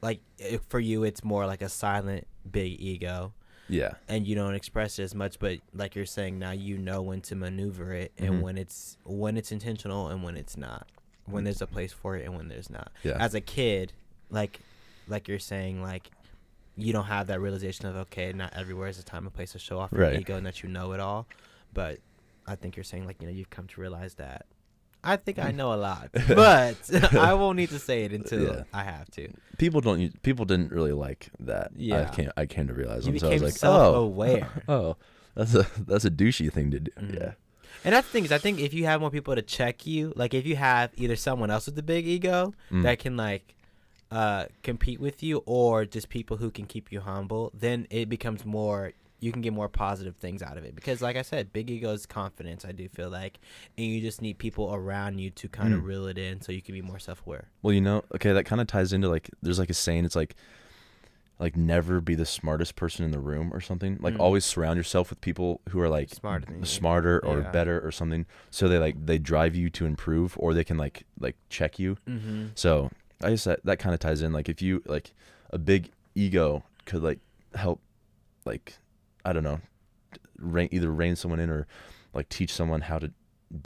like, 0.00 0.20
for 0.68 0.80
you, 0.80 1.04
it's 1.04 1.22
more 1.24 1.46
like 1.46 1.62
a 1.62 1.68
silent 1.68 2.26
big 2.50 2.80
ego, 2.80 3.32
yeah 3.70 3.92
and 4.08 4.26
you 4.26 4.34
don't 4.34 4.54
express 4.54 4.98
it 4.98 5.02
as 5.02 5.14
much. 5.14 5.38
But 5.38 5.58
like 5.74 5.94
you're 5.94 6.06
saying 6.06 6.38
now, 6.38 6.52
you 6.52 6.78
know 6.78 7.02
when 7.02 7.20
to 7.22 7.34
maneuver 7.34 7.92
it, 7.92 8.12
and 8.18 8.36
Mhm. 8.36 8.40
when 8.40 8.56
it's 8.58 8.96
when 9.04 9.36
it's 9.36 9.52
intentional 9.52 10.08
and 10.08 10.22
when 10.22 10.36
it's 10.36 10.56
not. 10.56 10.86
When 11.26 11.44
there's 11.44 11.60
a 11.60 11.66
place 11.66 11.92
for 11.92 12.16
it 12.16 12.24
and 12.24 12.34
when 12.34 12.48
there's 12.48 12.70
not. 12.70 12.90
yeah 13.02 13.16
As 13.20 13.34
a 13.34 13.40
kid, 13.42 13.92
like 14.30 14.60
like 15.06 15.28
you're 15.28 15.38
saying, 15.38 15.82
like 15.82 16.10
you 16.76 16.92
don't 16.92 17.04
have 17.06 17.26
that 17.26 17.40
realization 17.40 17.86
of 17.86 17.96
okay, 17.96 18.32
not 18.32 18.52
everywhere 18.54 18.88
is 18.88 18.98
a 18.98 19.02
time 19.04 19.24
and 19.26 19.34
place 19.34 19.52
to 19.52 19.58
show 19.58 19.78
off 19.78 19.92
your 19.92 20.02
Right. 20.02 20.20
ego 20.20 20.36
and 20.36 20.46
that 20.46 20.62
you 20.62 20.68
know 20.70 20.92
it 20.92 21.00
all. 21.00 21.26
But 21.74 21.98
I 22.46 22.54
think 22.54 22.76
you're 22.76 22.84
saying 22.84 23.04
like 23.06 23.20
you 23.20 23.26
know 23.28 23.34
you've 23.34 23.50
come 23.50 23.66
to 23.66 23.80
realize 23.80 24.14
that. 24.14 24.46
I 25.04 25.16
think 25.16 25.38
I 25.38 25.50
know 25.52 25.72
a 25.72 25.76
lot, 25.76 26.10
but 26.28 26.76
I 27.14 27.34
won't 27.34 27.56
need 27.56 27.70
to 27.70 27.78
say 27.78 28.04
it 28.04 28.12
until 28.12 28.42
Yeah. 28.42 28.62
I 28.72 28.82
have 28.84 29.10
to. 29.12 29.28
people 29.58 29.80
don't 29.80 30.20
people 30.22 30.44
didn't 30.44 30.70
really 30.72 30.92
like 30.92 31.28
that 31.40 31.70
Yeah. 31.76 32.02
i 32.10 32.14
came 32.14 32.30
i 32.36 32.46
came 32.46 32.66
to 32.68 32.74
realize 32.74 33.06
You 33.06 33.12
and 33.12 33.20
so 33.20 33.28
i 33.30 33.32
was 33.34 33.42
like 33.42 33.52
self-aware. 33.56 34.48
oh 34.68 34.74
oh 34.74 34.96
That's 35.34 35.54
a 35.54 35.66
that's 35.86 36.04
a 36.04 36.10
douchey 36.10 36.52
thing 36.52 36.70
to 36.72 36.80
do. 36.80 36.90
Mhm. 37.00 37.14
Yeah. 37.20 37.32
And 37.84 37.94
that's 37.94 38.08
the 38.08 38.12
thing 38.12 38.24
is, 38.24 38.32
I 38.32 38.38
think 38.38 38.58
if 38.58 38.74
you 38.74 38.84
have 38.86 39.00
more 39.00 39.10
people 39.10 39.34
to 39.36 39.42
check 39.42 39.86
you, 39.86 40.12
like 40.16 40.34
if 40.34 40.44
you 40.46 40.56
have 40.56 40.90
either 40.96 41.14
someone 41.16 41.48
else 41.50 41.66
with 41.66 41.78
a 41.78 41.82
big 41.94 42.06
ego 42.08 42.52
Mm. 42.72 42.82
that 42.82 42.98
can 42.98 43.16
like 43.16 43.54
uh 44.10 44.46
compete 44.62 45.00
with 45.00 45.22
you, 45.22 45.42
or 45.46 45.84
just 45.84 46.08
people 46.08 46.36
who 46.38 46.50
can 46.50 46.66
keep 46.66 46.90
you 46.92 47.00
humble, 47.00 47.52
then 47.54 47.86
it 47.90 48.08
becomes 48.08 48.44
more. 48.44 48.92
You 49.20 49.32
can 49.32 49.42
get 49.42 49.52
more 49.52 49.68
positive 49.68 50.14
things 50.16 50.42
out 50.42 50.56
of 50.56 50.64
it 50.64 50.74
because, 50.76 51.02
like 51.02 51.16
I 51.16 51.22
said, 51.22 51.52
big 51.52 51.68
ego 51.70 51.90
is 51.92 52.06
confidence. 52.06 52.64
I 52.64 52.70
do 52.72 52.88
feel 52.88 53.10
like, 53.10 53.40
and 53.76 53.86
you 53.86 54.00
just 54.00 54.22
need 54.22 54.38
people 54.38 54.72
around 54.72 55.18
you 55.18 55.30
to 55.30 55.48
kind 55.48 55.74
of 55.74 55.80
Mm. 55.80 55.86
reel 55.86 56.06
it 56.06 56.18
in, 56.18 56.40
so 56.40 56.52
you 56.52 56.62
can 56.62 56.74
be 56.74 56.82
more 56.82 56.98
self-aware. 57.00 57.48
Well, 57.62 57.74
you 57.74 57.80
know, 57.80 58.04
okay, 58.14 58.32
that 58.32 58.44
kind 58.44 58.60
of 58.60 58.66
ties 58.68 58.92
into 58.92 59.08
like 59.08 59.28
there's 59.42 59.58
like 59.58 59.70
a 59.70 59.74
saying. 59.74 60.04
It's 60.04 60.14
like 60.16 60.36
like 61.40 61.56
never 61.56 62.00
be 62.00 62.16
the 62.16 62.26
smartest 62.26 62.74
person 62.74 63.04
in 63.04 63.12
the 63.12 63.18
room 63.20 63.52
or 63.54 63.60
something. 63.60 63.96
Like 64.00 64.14
Mm. 64.14 64.20
always 64.20 64.44
surround 64.44 64.76
yourself 64.76 65.08
with 65.10 65.20
people 65.20 65.60
who 65.68 65.80
are 65.80 65.88
like 65.88 66.08
Smarter 66.10 66.46
than 66.46 66.58
you. 66.60 66.64
smarter 66.64 67.24
or 67.24 67.40
Yeah. 67.42 67.50
better 67.52 67.80
or 67.86 67.92
something. 67.92 68.26
So 68.50 68.66
they 68.68 68.78
like 68.78 69.06
they 69.06 69.18
drive 69.18 69.54
you 69.54 69.70
to 69.70 69.86
improve 69.86 70.34
or 70.38 70.52
they 70.52 70.64
can 70.64 70.76
like 70.78 71.04
like 71.20 71.36
check 71.48 71.78
you. 71.78 71.96
Mm-hmm. 72.08 72.46
So 72.56 72.90
I 73.22 73.30
guess 73.30 73.44
that 73.44 73.64
that 73.64 73.78
kind 73.78 73.94
of 73.94 74.00
ties 74.00 74.20
in. 74.20 74.32
Like 74.32 74.48
if 74.48 74.60
you 74.62 74.82
like 74.86 75.12
a 75.50 75.58
big 75.58 75.90
ego 76.16 76.64
could 76.86 77.02
like 77.04 77.20
help, 77.54 77.80
like 78.44 78.78
I 79.28 79.32
don't 79.34 79.44
know, 79.44 79.60
rein, 80.38 80.68
either 80.72 80.90
rein 80.90 81.16
someone 81.16 81.40
in 81.40 81.50
or 81.50 81.66
like 82.14 82.28
teach 82.28 82.52
someone 82.52 82.80
how 82.82 82.98
to 82.98 83.12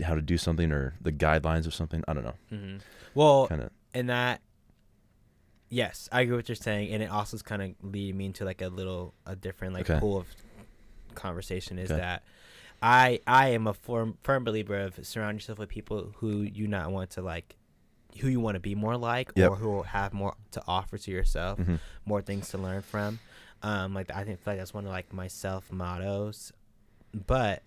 how 0.05 0.15
to 0.15 0.23
do 0.23 0.37
something 0.39 0.71
or 0.73 0.95
the 1.01 1.13
guidelines 1.13 1.67
of 1.67 1.75
something. 1.75 2.03
I 2.09 2.13
don't 2.15 2.25
know. 2.25 2.35
Mm-hmm. 2.53 2.77
Well, 3.15 3.47
Kind 3.49 3.63
of 3.63 3.71
and 3.95 4.09
that 4.09 4.41
yes 5.69 6.09
i 6.13 6.21
agree 6.21 6.37
with 6.37 6.45
what 6.45 6.49
you're 6.49 6.57
saying 6.57 6.93
and 6.93 7.03
it 7.03 7.11
also 7.11 7.35
is 7.35 7.43
kind 7.43 7.63
of 7.63 7.71
leading 7.83 8.17
me 8.17 8.27
into 8.27 8.45
like 8.45 8.61
a 8.63 8.69
little 8.69 9.15
a 9.27 9.35
different 9.35 9.73
like 9.75 9.89
Okay. 9.89 9.99
pool 10.01 10.19
of 10.19 10.27
conversation 11.15 11.79
is 11.79 11.91
Okay. 11.91 12.01
that 12.01 12.23
i 12.83 13.21
i 13.27 13.49
am 13.49 13.67
a 13.67 13.75
firm 13.75 14.19
firm 14.23 14.45
believer 14.45 14.77
of 14.79 14.99
surround 15.07 15.37
yourself 15.37 15.59
with 15.59 15.69
people 15.69 16.13
who 16.19 16.43
you 16.43 16.67
not 16.69 16.91
want 16.91 17.11
to 17.11 17.23
like 17.23 17.57
who 18.21 18.29
you 18.29 18.41
want 18.41 18.55
to 18.57 18.61
be 18.61 18.75
more 18.75 18.97
like 18.97 19.33
Yep. 19.35 19.51
or 19.51 19.57
who 19.57 19.83
have 19.83 20.13
more 20.13 20.35
to 20.53 20.63
offer 20.67 20.99
to 20.99 21.11
yourself 21.11 21.59
mhm. 21.59 21.79
more 22.05 22.21
things 22.21 22.49
to 22.51 22.59
learn 22.59 22.83
from 22.83 23.19
um 23.63 23.95
like 23.95 24.11
i 24.15 24.25
think 24.25 24.41
like 24.47 24.59
that's 24.59 24.75
one 24.75 24.85
of 24.85 24.91
like 24.91 25.13
my 25.13 25.29
self 25.29 25.71
mottos 25.73 26.53
but 27.27 27.63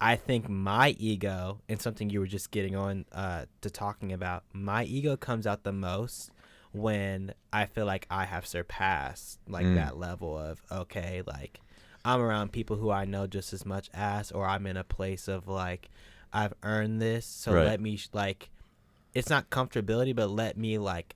i 0.00 0.16
think 0.16 0.48
my 0.48 0.90
ego 0.98 1.60
and 1.68 1.80
something 1.80 2.10
you 2.10 2.20
were 2.20 2.26
just 2.26 2.50
getting 2.50 2.74
on 2.76 3.04
uh 3.12 3.44
to 3.60 3.70
talking 3.70 4.12
about 4.12 4.42
my 4.52 4.84
ego 4.84 5.16
comes 5.16 5.46
out 5.46 5.62
the 5.64 5.72
most 5.72 6.30
when 6.72 7.32
i 7.52 7.64
feel 7.66 7.86
like 7.86 8.06
i 8.10 8.24
have 8.24 8.46
surpassed 8.46 9.38
like 9.48 9.64
Mm. 9.66 9.74
that 9.76 9.96
level 9.96 10.36
of 10.36 10.60
okay 10.70 11.22
like 11.26 11.60
i'm 12.04 12.20
around 12.20 12.52
people 12.52 12.76
who 12.76 12.90
i 12.90 13.04
know 13.04 13.26
just 13.26 13.52
as 13.52 13.64
much 13.64 13.88
as 13.94 14.30
or 14.32 14.46
i'm 14.46 14.66
in 14.66 14.76
a 14.76 14.84
place 14.84 15.28
of 15.28 15.48
like 15.48 15.88
i've 16.32 16.52
earned 16.62 17.00
this 17.00 17.24
so 17.24 17.52
Right. 17.54 17.64
let 17.64 17.80
me 17.80 17.96
sh- 17.96 18.08
like 18.12 18.50
it's 19.14 19.30
not 19.30 19.48
comfortability 19.50 20.14
but 20.14 20.28
let 20.30 20.56
me 20.58 20.76
like 20.78 21.14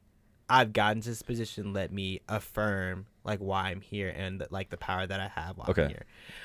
I've 0.52 0.72
gotten 0.72 1.00
to 1.02 1.08
this 1.10 1.22
position. 1.22 1.72
Let 1.72 1.92
me 1.92 2.22
affirm 2.28 3.06
like 3.24 3.38
why 3.40 3.68
I'm 3.70 3.80
here 3.80 4.08
and 4.16 4.44
like 4.50 4.70
the 4.70 4.76
power 4.76 5.06
that 5.06 5.20
I 5.20 5.28
have 5.28 5.58
while 5.58 5.70
Okay. 5.70 5.82
I'm 5.84 5.88
here, 5.88 6.04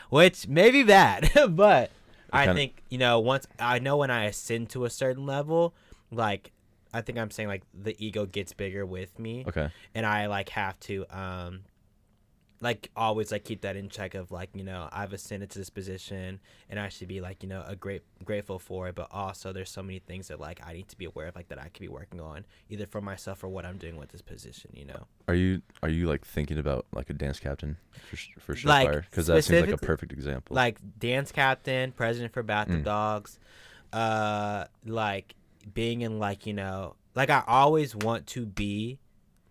which 0.09 0.47
may 0.47 0.71
be 0.71 0.83
bad, 0.83 1.29
but 1.49 1.91
I 2.33 2.45
kinda- 2.45 2.59
think 2.59 2.83
you 2.89 2.97
know 2.97 3.19
once 3.19 3.47
I 3.59 3.79
know 3.79 3.97
when 3.97 4.11
I 4.11 4.25
ascend 4.25 4.69
to 4.71 4.85
a 4.85 4.89
certain 4.89 5.25
level, 5.25 5.73
like 6.11 6.51
I 6.93 7.01
think 7.01 7.17
I'm 7.17 7.31
saying 7.31 7.49
like 7.49 7.63
the 7.73 7.95
ego 8.03 8.25
gets 8.25 8.53
bigger 8.53 8.85
with 8.85 9.17
me, 9.19 9.43
Okay. 9.47 9.69
and 9.93 10.05
I 10.05 10.27
like 10.27 10.49
have 10.49 10.79
to 10.81 11.05
um 11.09 11.61
like 12.61 12.89
always 12.95 13.31
like 13.31 13.43
keep 13.43 13.61
that 13.61 13.75
in 13.75 13.89
check 13.89 14.15
of 14.15 14.31
like 14.31 14.49
you 14.55 14.63
know 14.63 14.87
I've 14.91 15.11
ascended 15.13 15.49
to 15.51 15.59
this 15.59 15.69
position 15.69 16.39
and 16.69 16.79
I 16.79 16.87
should 16.89 17.09
be 17.09 17.19
like 17.19 17.43
you 17.43 17.49
know 17.49 17.63
a 17.67 17.75
great 17.75 18.03
grateful 18.23 18.59
for 18.59 18.87
it 18.87 18.95
but 18.95 19.07
also 19.11 19.51
there's 19.51 19.69
so 19.69 19.83
many 19.83 19.99
things 19.99 20.29
that 20.29 20.39
like 20.39 20.61
I 20.65 20.71
need 20.73 20.87
to 20.87 20.97
be 20.97 21.03
aware 21.05 21.27
of 21.27 21.35
like 21.35 21.49
that 21.49 21.59
I 21.59 21.63
could 21.65 21.81
be 21.81 21.89
working 21.89 22.21
on 22.21 22.45
either 22.69 22.87
for 22.87 23.01
myself 23.01 23.43
or 23.43 23.49
what 23.49 23.65
I'm 23.65 23.77
doing 23.77 23.97
with 23.97 24.09
this 24.09 24.21
position 24.21 24.71
you 24.73 24.85
know 24.85 25.05
Are 25.27 25.35
you 25.35 25.61
are 25.83 25.89
you 25.89 26.07
like 26.07 26.25
thinking 26.25 26.57
about 26.57 26.85
like 26.93 27.09
a 27.09 27.13
dance 27.13 27.39
captain 27.41 27.75
for 28.09 28.15
for 28.39 28.67
Like, 28.67 28.87
Surefire? 28.87 29.03
Because 29.09 29.27
that 29.27 29.43
seems 29.43 29.61
like 29.61 29.71
a 29.71 29.77
perfect 29.77 30.13
example. 30.13 30.55
like 30.55 30.79
dance 30.97 31.31
captain 31.33 31.91
president 31.91 32.33
for 32.33 32.41
battle 32.41 32.75
Mm. 32.77 32.83
dogs 32.85 33.37
uh 33.93 34.65
like 34.85 35.35
being 35.73 36.01
in 36.01 36.19
like 36.19 36.45
you 36.45 36.53
know 36.53 36.95
like 37.15 37.29
I 37.29 37.43
always 37.47 37.95
want 37.95 38.27
to 38.27 38.45
be 38.45 38.99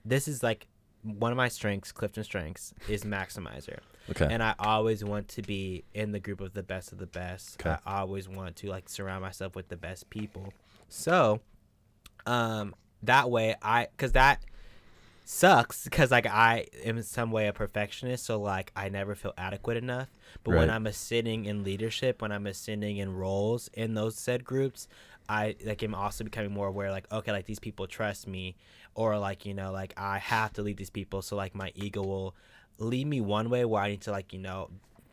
this 0.04 0.26
is 0.28 0.42
like 0.42 0.66
one 1.04 1.30
of 1.30 1.37
my 1.37 1.49
strengths 1.49 1.92
Clifton 1.92 2.25
strengths 2.25 2.75
is 2.88 3.04
maximizer 3.04 3.78
okay. 4.11 4.28
and 4.30 4.42
I 4.42 4.54
always 4.58 5.04
want 5.04 5.28
to 5.28 5.42
be 5.42 5.84
in 5.94 6.12
the 6.12 6.20
group 6.20 6.40
of 6.40 6.54
the 6.54 6.62
best 6.62 6.92
of 6.92 6.99
the 6.99 7.06
best. 7.06 7.61
Okay. 7.61 7.76
I 7.87 8.00
always 8.00 8.28
want 8.28 8.56
to 8.56 8.68
like 8.68 8.88
surround 8.88 9.23
myself 9.23 9.54
with 9.54 9.68
the 9.68 9.76
best 9.76 10.11
people. 10.11 10.52
So, 10.88 11.40
um, 12.26 12.75
that 13.02 13.30
way 13.30 13.54
I, 13.62 13.88
cause 13.96 14.12
that 14.12 14.42
sucks, 15.25 15.88
cause 15.88 16.11
like 16.11 16.26
I 16.26 16.66
am 16.84 16.96
in 16.96 17.02
some 17.02 17.30
way 17.30 17.49
a 17.49 17.52
perfectionist, 17.52 18.25
so 18.25 18.40
like 18.40 18.73
I 18.76 18.88
never 18.88 19.14
feel 19.14 19.34
adequate 19.37 19.76
enough. 19.76 20.08
But 20.42 20.54
when 20.54 20.70
I'm 20.70 20.87
ascending 20.87 21.46
in 21.46 21.64
leadership, 21.64 22.20
when 22.20 22.32
I'm 22.32 22.46
ascending 22.46 22.96
in 22.96 23.14
roles 23.14 23.68
in 23.73 23.94
those 23.94 24.16
said 24.16 24.44
groups, 24.44 24.88
I 25.28 25.57
like 25.64 25.83
am 25.83 25.95
also 25.95 26.25
becoming 26.25 26.52
more 26.52 26.69
aware, 26.69 26.90
like 26.90 27.11
okay, 27.12 27.33
like 27.33 27.47
these 27.47 27.59
people 27.59 27.87
trust 27.87 28.26
me, 28.26 28.57
or 28.95 29.19
like 29.19 29.47
you 29.47 29.54
know, 29.54 29.73
like 29.73 29.95
I 29.97 30.19
have 30.19 30.52
to 30.54 30.62
lead 30.62 30.76
these 30.76 30.90
people, 30.90 31.23
so 31.23 31.37
like 31.37 31.54
my 31.54 31.73
ego 31.75 32.02
will 32.02 32.35
lead 32.78 33.07
me 33.07 33.21
one 33.21 33.49
way 33.50 33.64
where 33.64 33.83
I 33.83 33.88
need 33.90 34.00
to 34.02 34.11
like 34.11 34.33
you 34.33 34.38
know 34.40 34.71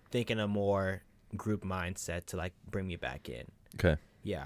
think 0.10 0.30
in 0.32 0.40
a 0.40 0.48
more 0.48 1.04
group 1.38 1.64
mindset 1.64 2.26
to 2.26 2.38
like 2.38 2.54
bring 2.70 2.88
me 2.88 2.96
back 2.98 3.30
in. 3.30 3.46
okay. 3.76 3.96
Yeah. 4.24 4.46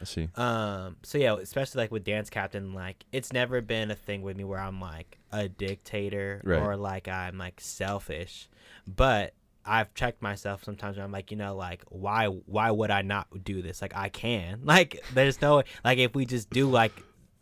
I 0.00 0.04
see. 0.04 0.28
Um. 0.36 0.96
So 1.02 1.18
yeah, 1.18 1.34
especially 1.36 1.82
like 1.82 1.92
with 1.92 2.04
dance 2.04 2.30
captain, 2.30 2.72
like 2.72 3.04
it's 3.12 3.32
never 3.32 3.60
been 3.60 3.90
a 3.90 3.94
thing 3.94 4.22
with 4.22 4.36
me 4.36 4.42
where 4.44 4.58
I'm 4.58 4.80
like 4.80 5.18
a 5.30 5.48
dictator 5.48 6.40
Right. 6.44 6.60
or 6.60 6.76
like 6.76 7.06
I'm 7.08 7.38
like 7.38 7.60
selfish, 7.60 8.48
but 8.88 9.34
I've 9.66 9.92
checked 9.94 10.20
myself 10.22 10.62
sometimes. 10.64 10.96
Where 10.96 11.04
I'm 11.04 11.12
like, 11.12 11.30
you 11.30 11.36
know, 11.36 11.56
like 11.56 11.82
why 11.88 12.26
why 12.26 12.70
would 12.70 12.90
I 12.90 13.02
not 13.02 13.26
do 13.44 13.62
this? 13.62 13.80
Like 13.82 13.94
I 13.96 14.08
can. 14.08 14.60
Like 14.64 15.02
there's 15.14 15.40
no 15.40 15.62
like 15.84 15.98
if 15.98 16.14
we 16.14 16.26
just 16.26 16.50
do 16.50 16.68
like 16.70 16.92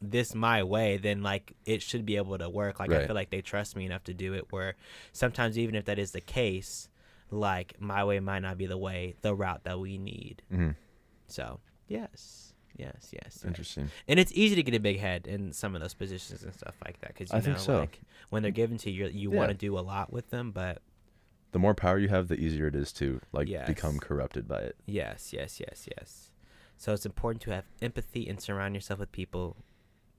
this 0.01 0.35
my 0.35 0.63
way, 0.63 0.97
then 0.97 1.23
like 1.23 1.53
it 1.65 1.81
should 1.83 2.05
be 2.05 2.17
able 2.17 2.37
to 2.39 2.49
work. 2.51 2.81
Like 2.81 2.91
I 2.93 3.07
feel 3.07 3.15
like 3.15 3.31
they 3.31 3.41
trust 3.41 3.77
me 3.77 3.87
enough 3.87 4.05
to 4.05 4.15
do 4.15 4.35
it. 4.35 4.47
Where 4.51 4.75
sometimes 5.13 5.57
even 5.59 5.75
if 5.75 5.85
that 5.87 5.99
is 5.99 6.13
the 6.13 6.21
case, 6.21 6.89
like 7.31 7.81
my 7.81 8.05
way 8.05 8.21
might 8.21 8.41
not 8.41 8.59
be 8.59 8.67
the 8.67 8.77
way, 8.79 9.15
the 9.23 9.35
route 9.35 9.65
that 9.65 9.79
we 9.79 9.99
need. 9.99 10.43
hmm 10.51 10.71
So 11.29 11.61
yes, 11.89 12.53
yes, 12.77 13.11
yes. 13.13 13.19
yes. 13.23 13.45
Interesting. 13.47 13.91
And 14.09 14.19
it's 14.19 14.33
easy 14.35 14.55
to 14.57 14.63
get 14.63 14.75
a 14.75 14.81
big 14.81 14.99
head 14.99 15.27
in 15.27 15.53
some 15.53 15.75
of 15.75 15.81
those 15.81 15.95
positions 15.95 16.43
and 16.43 16.53
stuff 16.55 16.75
like 16.85 17.01
that 17.01 17.09
because 17.15 17.31
you 17.31 17.37
I 17.37 17.41
know, 17.41 17.45
think 17.45 17.59
so. 17.59 17.79
like 17.81 18.01
when 18.31 18.43
they're 18.43 18.51
given 18.53 18.79
to 18.79 18.91
you, 18.91 19.07
you 19.07 19.31
Yeah. 19.31 19.37
want 19.39 19.51
to 19.51 19.57
do 19.57 19.79
a 19.79 19.81
lot 19.81 20.13
with 20.13 20.31
them. 20.31 20.51
But 20.53 20.83
The 21.53 21.59
more 21.59 21.75
power 21.75 21.99
you 21.99 22.09
have, 22.09 22.29
the 22.29 22.35
easier 22.37 22.67
it 22.67 22.75
is 22.75 22.93
to 22.95 23.21
like 23.33 23.49
Yes. 23.49 23.67
become 23.67 23.99
corrupted 23.99 24.49
by 24.49 24.59
it. 24.59 24.77
yes, 24.87 25.33
yes, 25.33 25.61
yes, 25.61 25.87
yes. 25.97 26.31
So 26.77 26.93
it's 26.93 27.07
important 27.07 27.43
to 27.43 27.51
have 27.53 27.65
empathy 27.81 28.29
and 28.29 28.41
surround 28.41 28.75
yourself 28.75 28.99
with 29.01 29.13
people 29.13 29.57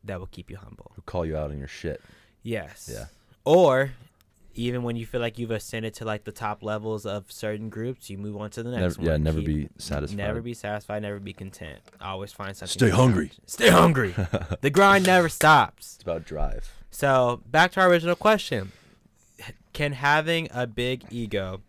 that 0.03 0.19
will 0.19 0.27
keep 0.27 0.49
you 0.49 0.57
humble. 0.57 0.91
Who 0.95 1.01
call 1.01 1.25
you 1.25 1.35
out 1.35 1.51
on 1.51 1.57
your 1.57 1.67
shit. 1.67 2.01
Yes. 2.43 2.89
Yeah. 2.93 3.05
Or 3.45 3.91
even 4.55 4.83
when 4.83 4.95
you 4.95 5.05
feel 5.05 5.19
like 5.19 5.39
you've 5.39 5.49
ascended 5.51 5.93
to 5.95 6.05
like 6.05 6.23
the 6.25 6.31
top 6.31 6.61
levels 6.63 7.05
of 7.05 7.31
certain 7.31 7.69
groups, 7.69 8.09
you 8.09 8.17
move 8.17 8.37
on 8.37 8.49
to 8.51 8.61
the 8.63 8.69
next 8.71 8.97
Never, 8.99 9.01
one. 9.01 9.05
yeah, 9.07 9.17
never 9.17 9.37
Keep- 9.39 9.47
be 9.47 9.69
satisfied. 9.77 10.17
Never 10.17 10.41
be 10.41 10.53
satisfied. 10.53 11.01
Never 11.01 11.19
be 11.19 11.33
content. 11.33 11.79
Always 11.99 12.31
find 12.31 12.55
something. 12.55 12.71
Stay 12.71 12.89
hungry. 12.89 13.29
challenge. 13.29 13.39
Stay 13.47 13.69
hungry. 13.69 14.15
the 14.61 14.69
grind 14.69 15.05
never 15.07 15.27
stops. 15.27 15.95
It's 15.95 16.03
about 16.03 16.23
drive. 16.25 16.71
So 16.91 17.41
back 17.49 17.71
to 17.73 17.81
our 17.81 17.89
original 17.89 18.15
question: 18.15 18.71
Can 19.73 19.93
having 19.93 20.47
a 20.51 20.67
big 20.67 21.05
ego 21.09 21.61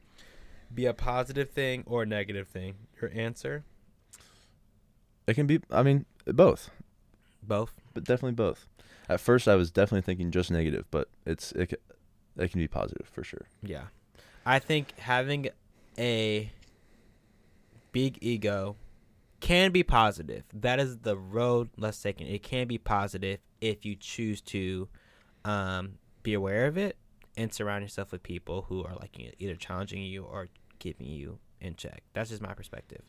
be 0.73 0.87
a 0.87 0.95
positive 0.95 1.51
thing 1.51 1.85
or 1.87 2.03
a 2.03 2.07
negative 2.07 2.49
thing? 2.49 2.75
Your 3.01 3.11
answer: 3.15 3.65
It 5.27 5.35
can 5.35 5.47
be. 5.47 5.61
I 5.71 5.83
mean, 5.83 6.05
both, 6.27 6.71
both. 7.43 7.73
but 7.95 8.05
definitely 8.05 8.33
both. 8.33 8.67
At 9.09 9.21
first, 9.21 9.49
I 9.49 9.55
was 9.55 9.71
definitely 9.71 10.03
thinking 10.03 10.31
just 10.31 10.51
negative, 10.51 10.87
but 10.91 11.09
it's 11.27 11.53
it. 11.53 11.81
It 12.37 12.51
can 12.51 12.61
be 12.61 12.69
positive 12.69 13.07
for 13.07 13.25
sure. 13.25 13.47
Yeah, 13.63 13.85
I 14.45 14.59
think 14.59 14.99
having 14.99 15.49
a 15.99 16.51
big 17.93 18.19
ego 18.21 18.77
can 19.41 19.73
be 19.73 19.83
positive. 19.83 20.45
That 20.53 20.81
is 20.81 20.99
the 20.99 21.17
road 21.17 21.71
less 21.77 22.01
taken. 22.01 22.27
It 22.27 22.43
can 22.43 22.67
be 22.67 22.79
positive 22.79 23.41
if 23.61 23.85
you 23.85 23.95
choose 23.95 24.41
to 24.43 24.89
um, 25.45 25.99
be 26.23 26.35
aware 26.35 26.67
of 26.67 26.77
it 26.77 26.97
and 27.37 27.53
surround 27.53 27.83
yourself 27.83 28.13
with 28.13 28.23
people 28.23 28.63
who 28.69 28.85
are 28.85 28.95
like 28.95 29.19
either 29.39 29.57
challenging 29.57 30.03
you 30.03 30.25
or 30.25 30.49
keeping 30.79 31.07
you 31.07 31.39
in 31.61 31.75
check. 31.75 32.03
That's 32.13 32.31
just 32.31 32.43
my 32.43 32.55
perspective. 32.55 33.03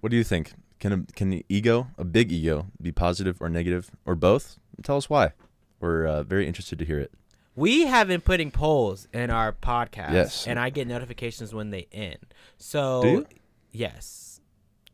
What 0.00 0.10
do 0.10 0.16
you 0.16 0.24
think? 0.24 0.52
Can 0.78 0.92
a, 0.92 1.12
can 1.14 1.30
the 1.30 1.44
ego, 1.48 1.88
a 1.96 2.04
big 2.04 2.30
ego, 2.30 2.66
be 2.82 2.92
positive 2.92 3.40
or 3.40 3.48
negative 3.48 3.90
or 4.04 4.14
both? 4.14 4.58
Tell 4.82 4.96
us 4.98 5.08
why. 5.08 5.32
We're 5.80 6.06
uh, 6.06 6.22
very 6.22 6.46
interested 6.46 6.78
to 6.80 6.84
hear 6.84 6.98
it. 6.98 7.12
we 7.54 7.86
have 7.86 8.06
been 8.08 8.20
putting 8.20 8.50
polls 8.50 9.08
in 9.14 9.30
our 9.30 9.52
podcast, 9.52 10.12
Yes. 10.12 10.46
and 10.46 10.58
I 10.58 10.68
get 10.70 10.86
notifications 10.86 11.54
when 11.54 11.70
they 11.70 11.86
end. 11.92 12.18
So, 12.58 13.24
yes, 13.72 14.35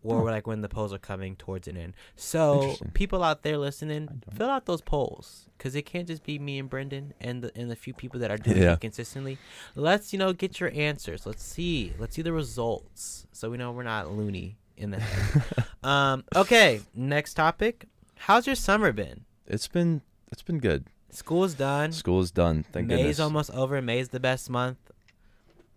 or 0.04 0.24
like 0.30 0.46
when 0.46 0.60
the 0.60 0.68
polls 0.68 0.92
are 0.92 0.98
coming 0.98 1.36
towards 1.36 1.68
an 1.68 1.76
end. 1.76 1.94
So, 2.16 2.76
people 2.94 3.22
out 3.22 3.42
there 3.42 3.56
listening, 3.58 4.22
fill 4.34 4.50
out 4.50 4.66
those 4.66 4.80
polls 4.80 5.46
because 5.56 5.74
it 5.76 5.82
can't 5.86 6.06
just 6.08 6.24
be 6.24 6.38
me 6.38 6.58
and 6.58 6.68
Brendan 6.68 7.14
and 7.20 7.42
the 7.42 7.52
and 7.56 7.70
the 7.70 7.76
few 7.76 7.94
people 7.94 8.20
that 8.20 8.30
are 8.30 8.36
doing 8.36 8.58
Yeah. 8.62 8.72
it 8.74 8.80
consistently. 8.80 9.38
Let's 9.74 10.12
you 10.12 10.18
know 10.18 10.32
get 10.32 10.60
your 10.60 10.70
answers. 10.74 11.26
Let's 11.26 11.42
see. 11.42 11.92
Let's 11.98 12.16
see 12.16 12.22
the 12.22 12.32
results, 12.32 13.26
so 13.32 13.50
we 13.50 13.56
know 13.56 13.70
we're 13.72 13.82
not 13.84 14.10
loony 14.10 14.56
in 14.76 14.90
the 14.90 15.00
head. 15.00 15.42
um. 15.84 16.24
Okay. 16.34 16.80
Next 16.94 17.34
topic. 17.34 17.86
How's 18.16 18.46
your 18.46 18.56
summer 18.56 18.92
been? 18.92 19.24
It's 19.46 19.68
been 19.68 20.02
it's 20.30 20.42
been 20.42 20.58
good. 20.58 20.86
School's 21.10 21.54
done. 21.54 21.92
School's 21.92 22.30
done. 22.30 22.64
Thank 22.72 22.88
goodness. 22.88 22.96
May's 23.04 23.16
goodness. 23.16 23.20
almost 23.20 23.50
over. 23.50 23.82
May's 23.82 24.08
the 24.08 24.20
best 24.20 24.48
month. 24.48 24.78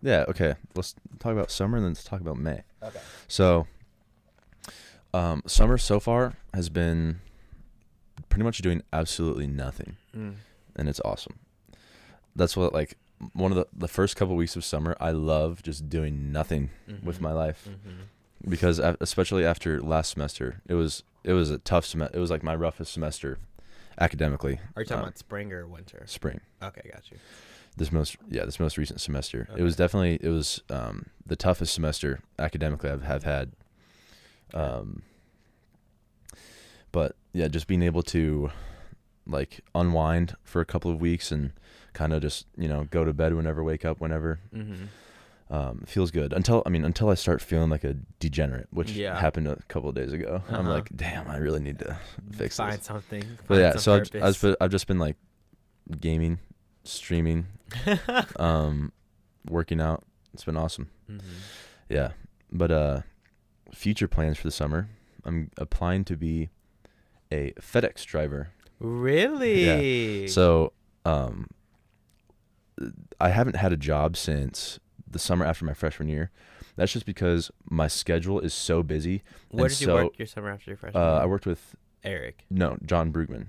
Yeah. 0.02 0.24
Okay. 0.28 0.54
Let's 0.74 0.94
talk 1.18 1.32
about 1.32 1.50
summer 1.50 1.76
and 1.76 1.84
then 1.84 1.92
let's 1.92 2.04
talk 2.04 2.20
about 2.20 2.38
May. 2.38 2.62
Okay. 2.82 2.98
So, 3.28 3.66
um, 5.16 5.42
summer 5.46 5.78
so 5.78 5.98
far 6.00 6.34
has 6.54 6.68
been 6.68 7.20
pretty 8.28 8.44
much 8.44 8.58
doing 8.58 8.82
absolutely 8.92 9.46
nothing, 9.46 9.96
Mm. 10.14 10.34
and 10.76 10.88
it's 10.88 11.00
awesome. 11.04 11.38
That's 12.34 12.56
what 12.56 12.72
like 12.72 12.96
one 13.32 13.50
of 13.52 13.56
the 13.56 13.66
the 13.72 13.88
first 13.88 14.16
couple 14.16 14.36
weeks 14.36 14.56
of 14.56 14.64
summer. 14.64 14.96
I 15.00 15.10
love 15.12 15.62
just 15.62 15.88
doing 15.88 16.32
nothing 16.32 16.70
with 17.02 17.18
Mhm. 17.18 17.20
my 17.22 17.32
life 17.32 17.66
Mhm. 17.68 18.48
because 18.48 18.78
especially 19.00 19.44
after 19.44 19.80
last 19.80 20.10
semester, 20.12 20.60
it 20.68 20.74
was 20.74 21.02
it 21.24 21.32
was 21.32 21.50
a 21.50 21.58
tough 21.58 21.84
semester. 21.86 22.16
It 22.16 22.20
was 22.20 22.30
like 22.30 22.42
my 22.42 22.54
roughest 22.54 22.92
semester 22.92 23.38
academically. 23.98 24.60
Are 24.76 24.82
you 24.82 24.86
talking 24.86 24.98
um, 24.98 25.04
about 25.08 25.18
spring 25.18 25.52
or 25.52 25.66
winter? 25.66 26.02
spring? 26.06 26.40
Okay, 26.62 26.90
got 26.92 27.10
you. 27.10 27.16
This 27.76 27.90
most 27.90 28.16
yeah 28.28 28.44
this 28.44 28.60
most 28.60 28.76
recent 28.78 29.00
semester. 29.00 29.48
It 29.56 29.62
was 29.62 29.76
definitely 29.76 30.18
it 30.20 30.28
was 30.30 30.62
um, 30.70 31.06
the 31.26 31.36
toughest 31.36 31.72
semester 31.74 32.20
academically 32.38 32.90
I've 32.90 33.02
have 33.04 33.24
had. 33.24 33.52
Um, 34.54 35.02
but 36.92 37.16
yeah, 37.32 37.48
just 37.48 37.66
being 37.66 37.82
able 37.82 38.02
to 38.04 38.50
like 39.26 39.60
unwind 39.74 40.36
for 40.44 40.60
a 40.60 40.64
couple 40.64 40.90
of 40.90 41.00
weeks 41.00 41.32
and 41.32 41.52
kind 41.92 42.12
of 42.12 42.22
just 42.22 42.46
you 42.56 42.68
know 42.68 42.84
go 42.90 43.04
to 43.04 43.12
bed 43.12 43.34
whenever, 43.34 43.62
wake 43.62 43.84
up 43.84 44.00
whenever. 44.00 44.40
Mm-hmm. 44.54 44.84
Um, 45.48 45.84
feels 45.86 46.10
good 46.10 46.32
until 46.32 46.62
I 46.66 46.70
mean 46.70 46.84
until 46.84 47.08
I 47.08 47.14
start 47.14 47.40
feeling 47.40 47.70
like 47.70 47.84
a 47.84 47.94
degenerate, 48.18 48.66
which 48.70 48.90
Yeah. 48.92 49.18
happened 49.18 49.46
a 49.46 49.56
couple 49.68 49.88
of 49.88 49.94
days 49.94 50.12
ago. 50.12 50.42
I'm 50.48 50.60
Uh-huh. 50.60 50.70
like, 50.70 50.88
damn, 50.96 51.28
I 51.30 51.36
really 51.36 51.60
need 51.60 51.78
to 51.80 51.96
fix 52.32 52.56
Find 52.56 52.78
this. 52.78 52.86
something. 52.86 53.22
But 53.46 53.54
find 53.56 53.60
yeah, 53.60 53.76
so 53.76 53.94
I've, 53.94 54.10
I've, 54.22 54.40
been, 54.40 54.56
I've 54.60 54.70
just 54.70 54.86
been 54.88 54.98
like 54.98 55.16
gaming, 56.00 56.40
streaming, 56.82 57.46
um, 58.40 58.92
working 59.48 59.80
out. 59.80 60.02
It's 60.34 60.42
been 60.44 60.56
awesome. 60.56 60.88
Mhm. 61.08 61.20
Yeah, 61.88 62.10
but 62.50 62.70
uh, 62.72 63.00
future 63.72 64.08
plans 64.08 64.38
for 64.38 64.46
the 64.46 64.52
summer. 64.52 64.88
I'm 65.24 65.50
applying 65.56 66.04
to 66.06 66.16
be 66.16 66.50
a 67.32 67.52
FedEx 67.60 68.04
driver. 68.04 68.50
Really? 68.78 70.22
Yeah. 70.22 70.28
So, 70.28 70.72
um, 71.04 71.48
I 73.20 73.30
haven't 73.30 73.56
had 73.56 73.72
a 73.72 73.76
job 73.76 74.16
since 74.16 74.78
the 75.10 75.18
summer 75.18 75.44
after 75.44 75.64
my 75.64 75.72
freshman 75.74 76.08
year. 76.08 76.30
That's 76.76 76.92
just 76.92 77.06
because 77.06 77.50
my 77.70 77.88
schedule 77.88 78.38
is 78.40 78.52
so 78.52 78.82
busy. 78.82 79.22
where 79.50 79.68
did 79.68 79.80
you 79.80 79.88
work 79.92 80.18
your 80.18 80.26
summer 80.26 80.50
after 80.50 80.70
your 80.70 80.76
freshman? 80.76 81.02
Uh, 81.02 81.06
year? 81.14 81.22
I 81.22 81.26
worked 81.26 81.46
with 81.46 81.74
Eric. 82.04 82.44
no 82.50 82.76
John 82.84 83.12
Brugman, 83.12 83.46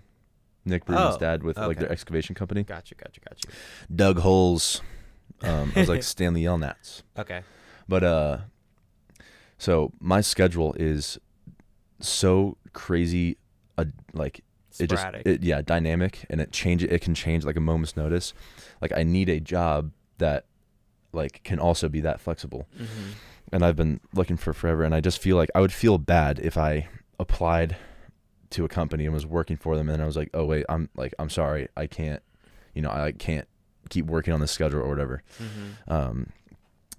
Nick 0.64 0.86
Brugman's 0.86 1.16
Oh, 1.18 1.20
dad 1.20 1.44
with 1.44 1.58
like 1.58 1.78
their 1.78 1.92
excavation 1.92 2.36
company. 2.36 2.64
Gotcha, 2.64 2.96
gotcha, 2.96 3.20
gotcha. 3.20 3.50
Dug 3.94 4.20
holes. 4.20 4.82
Um, 5.42 5.74
I 5.76 5.82
was 5.82 5.90
like 5.90 6.04
Stanley 6.16 6.44
Yelnats. 6.44 7.04
Okay. 7.20 7.42
But 7.90 8.04
uh 8.04 8.38
so 9.58 9.92
my 10.00 10.22
schedule 10.22 10.74
is 10.80 11.18
so 12.00 12.58
crazy 12.74 13.38
uh, 13.78 13.86
like 14.14 14.42
it 14.80 14.90
just 14.90 15.08
it, 15.26 15.44
yeah, 15.44 15.62
dynamic 15.62 16.26
and 16.30 16.40
it 16.40 16.52
change 16.52 16.84
it 16.84 17.02
can 17.02 17.16
change 17.16 17.44
like 17.46 17.56
a 17.56 17.60
moment's 17.62 17.98
notice. 17.98 18.34
Like 18.82 18.92
I 18.96 19.04
need 19.04 19.30
a 19.30 19.40
job 19.40 19.92
that 20.20 20.46
like 21.14 21.42
can 21.44 21.60
also 21.60 21.90
be 21.90 22.02
that 22.02 22.20
flexible. 22.22 22.68
Mhm. 22.80 22.88
And 23.52 23.64
I've 23.66 23.76
been 23.76 24.00
looking 24.14 24.38
for 24.38 24.54
forever 24.54 24.84
and 24.84 24.94
I 24.94 25.02
just 25.02 25.20
feel 25.20 25.36
like 25.38 25.50
I 25.56 25.62
would 25.62 25.72
feel 25.74 25.98
bad 25.98 26.38
if 26.40 26.58
I 26.58 26.88
applied 27.20 27.76
to 28.52 28.66
a 28.66 28.68
company 28.68 29.06
and 29.06 29.14
was 29.14 29.26
working 29.26 29.58
for 29.58 29.76
them 29.76 29.90
and 29.90 30.02
I 30.02 30.06
was 30.06 30.16
like, 30.16 30.30
"Oh 30.34 30.46
wait, 30.46 30.66
I'm 30.70 30.90
like 30.96 31.14
I'm 31.18 31.30
sorry. 31.30 31.68
I 31.76 31.88
can't 31.88 32.22
you 32.76 32.82
know, 32.84 32.92
I 32.92 33.12
can't 33.14 33.48
keep 33.90 34.06
working 34.06 34.34
on 34.34 34.42
this 34.42 34.52
schedule 34.52 34.82
or 34.82 34.90
whatever." 34.90 35.24
Mhm. 35.40 35.92
Um, 35.92 36.30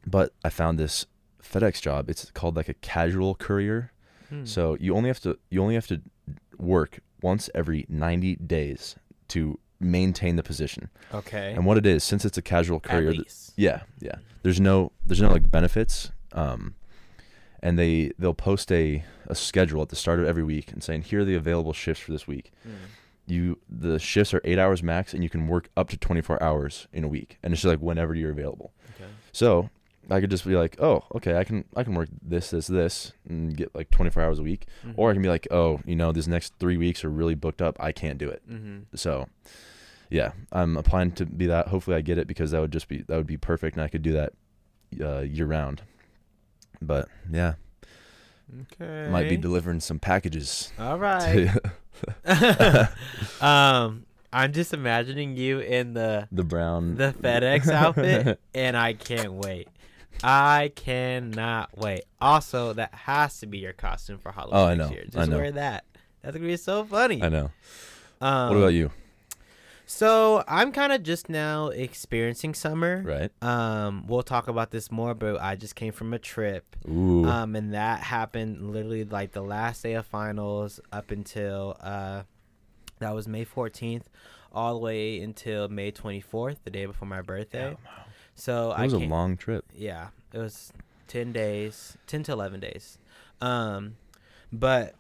but 0.06 0.32
I 0.44 0.48
found 0.48 0.78
this 0.78 1.06
FedEx 1.50 1.80
job. 1.80 2.10
It's 2.10 2.30
called 2.30 2.56
like 2.56 2.68
a 2.68 2.74
casual 2.74 3.34
courier. 3.34 3.92
Hmm. 4.28 4.44
So 4.44 4.76
you 4.80 4.94
only 4.94 5.08
have 5.08 5.20
to 5.20 5.38
you 5.50 5.62
only 5.62 5.74
have 5.74 5.86
to 5.88 6.00
work 6.58 7.00
once 7.22 7.48
every 7.54 7.86
90 7.88 8.36
days 8.36 8.96
to 9.28 9.58
maintain 9.80 10.36
the 10.36 10.42
position. 10.42 10.88
Okay. 11.14 11.52
And 11.52 11.64
what 11.64 11.78
it 11.78 11.86
is, 11.86 12.04
since 12.04 12.24
it's 12.24 12.38
a 12.38 12.42
casual 12.42 12.80
courier, 12.80 13.12
th- 13.12 13.26
yeah, 13.56 13.82
yeah. 14.00 14.16
There's 14.42 14.60
no 14.60 14.92
there's 15.06 15.20
no 15.20 15.30
like 15.30 15.50
benefits. 15.50 16.10
Um, 16.32 16.74
and 17.62 17.78
they 17.78 18.12
they'll 18.18 18.34
post 18.34 18.70
a 18.70 19.04
a 19.26 19.34
schedule 19.34 19.82
at 19.82 19.88
the 19.88 19.96
start 19.96 20.20
of 20.20 20.26
every 20.26 20.44
week 20.44 20.72
and 20.72 20.82
saying 20.82 21.02
here 21.02 21.20
are 21.20 21.24
the 21.24 21.34
available 21.34 21.72
shifts 21.72 22.02
for 22.02 22.12
this 22.12 22.26
week. 22.26 22.52
Mm. 22.66 22.72
You 23.26 23.58
the 23.68 23.98
shifts 23.98 24.32
are 24.32 24.40
eight 24.44 24.58
hours 24.58 24.82
max, 24.82 25.12
and 25.12 25.22
you 25.22 25.30
can 25.30 25.48
work 25.48 25.68
up 25.76 25.88
to 25.90 25.96
24 25.96 26.42
hours 26.42 26.86
in 26.92 27.04
a 27.04 27.08
week, 27.08 27.38
and 27.42 27.52
it's 27.52 27.62
just 27.62 27.70
like 27.70 27.80
whenever 27.80 28.14
you're 28.14 28.30
available. 28.30 28.72
Okay. 28.94 29.10
So 29.32 29.70
I 30.10 30.20
could 30.20 30.30
just 30.30 30.46
be 30.46 30.56
like, 30.56 30.80
oh, 30.80 31.04
okay, 31.16 31.36
I 31.36 31.44
can 31.44 31.64
I 31.76 31.84
can 31.84 31.94
work 31.94 32.08
this, 32.22 32.50
this, 32.50 32.66
this, 32.66 33.12
and 33.28 33.56
get 33.56 33.74
like 33.74 33.90
24 33.90 34.22
hours 34.22 34.38
a 34.38 34.42
week, 34.42 34.66
or 34.96 35.10
I 35.10 35.12
can 35.12 35.22
be 35.22 35.28
like, 35.28 35.46
oh, 35.50 35.80
you 35.84 35.96
know, 35.96 36.12
these 36.12 36.28
next 36.28 36.54
three 36.58 36.76
weeks 36.76 37.04
are 37.04 37.10
really 37.10 37.34
booked 37.34 37.60
up. 37.60 37.76
I 37.78 37.92
can't 37.92 38.18
do 38.18 38.28
it. 38.28 38.42
Mm-hmm. 38.50 38.96
So, 38.96 39.26
yeah, 40.10 40.32
I'm 40.52 40.76
applying 40.76 41.12
to 41.12 41.26
be 41.26 41.46
that. 41.46 41.68
Hopefully, 41.68 41.96
I 41.96 42.00
get 42.00 42.16
it 42.18 42.26
because 42.26 42.52
that 42.52 42.60
would 42.60 42.72
just 42.72 42.88
be 42.88 43.02
that 43.02 43.16
would 43.16 43.26
be 43.26 43.36
perfect, 43.36 43.76
and 43.76 43.84
I 43.84 43.88
could 43.88 44.02
do 44.02 44.12
that 44.12 44.32
uh, 45.00 45.20
year 45.20 45.46
round. 45.46 45.82
But 46.80 47.08
yeah, 47.30 47.54
Okay. 48.72 49.10
might 49.10 49.28
be 49.28 49.36
delivering 49.36 49.80
some 49.80 49.98
packages. 49.98 50.72
All 50.78 50.98
right. 50.98 51.50
um, 53.40 54.06
I'm 54.32 54.52
just 54.52 54.72
imagining 54.74 55.36
you 55.36 55.60
in 55.60 55.94
the 55.94 56.28
the 56.32 56.44
brown 56.44 56.96
the 56.96 57.14
FedEx 57.20 57.68
outfit, 57.68 58.40
and 58.54 58.76
I 58.76 58.92
can't 58.94 59.32
wait. 59.32 59.68
I 60.22 60.72
cannot 60.74 61.76
wait. 61.78 62.02
Also, 62.20 62.72
that 62.74 62.92
has 62.94 63.38
to 63.40 63.46
be 63.46 63.58
your 63.58 63.72
costume 63.72 64.18
for 64.18 64.32
Halloween 64.32 64.56
Oh, 64.56 64.66
I 64.66 64.74
next 64.74 64.88
know. 64.90 64.94
year. 64.94 65.04
I 65.06 65.10
Just 65.10 65.30
know. 65.30 65.36
wear 65.38 65.52
that. 65.52 65.84
That's 66.22 66.36
gonna 66.36 66.48
be 66.48 66.56
so 66.56 66.84
funny. 66.84 67.22
I 67.22 67.28
know. 67.28 67.50
Um, 68.20 68.48
what 68.50 68.56
about 68.58 68.66
you? 68.74 68.90
So 69.86 70.44
I'm 70.46 70.72
kind 70.72 70.92
of 70.92 71.02
just 71.02 71.30
now 71.30 71.68
experiencing 71.68 72.52
summer. 72.52 73.02
Right. 73.06 73.30
Um, 73.42 74.06
we'll 74.06 74.22
talk 74.22 74.46
about 74.48 74.70
this 74.70 74.90
more, 74.90 75.14
but 75.14 75.40
I 75.40 75.56
just 75.56 75.76
came 75.76 75.92
from 75.94 76.12
a 76.12 76.18
trip. 76.18 76.76
Ooh. 76.86 77.24
Um, 77.24 77.56
and 77.56 77.72
that 77.72 78.00
happened 78.00 78.70
literally 78.70 79.04
like 79.04 79.32
the 79.32 79.40
last 79.40 79.82
day 79.82 79.94
of 79.94 80.04
finals 80.04 80.78
up 80.92 81.10
until 81.10 81.78
uh, 81.80 82.24
that 82.98 83.14
was 83.14 83.26
May 83.26 83.46
14th, 83.46 84.02
all 84.52 84.74
the 84.74 84.80
way 84.80 85.20
until 85.20 85.68
May 85.68 85.90
24th, 85.90 86.56
the 86.64 86.70
day 86.70 86.84
before 86.84 87.08
my 87.08 87.22
birthday. 87.22 87.74
So 88.38 88.72
it 88.72 88.84
was 88.84 88.92
a 88.92 88.98
long 88.98 89.36
trip. 89.36 89.64
yeah, 89.76 90.08
it 90.32 90.38
was 90.38 90.72
10 91.08 91.32
days, 91.32 91.98
10 92.06 92.22
to 92.24 92.32
11 92.32 92.60
days. 92.60 92.98
Um, 93.40 93.96
but 94.52 94.94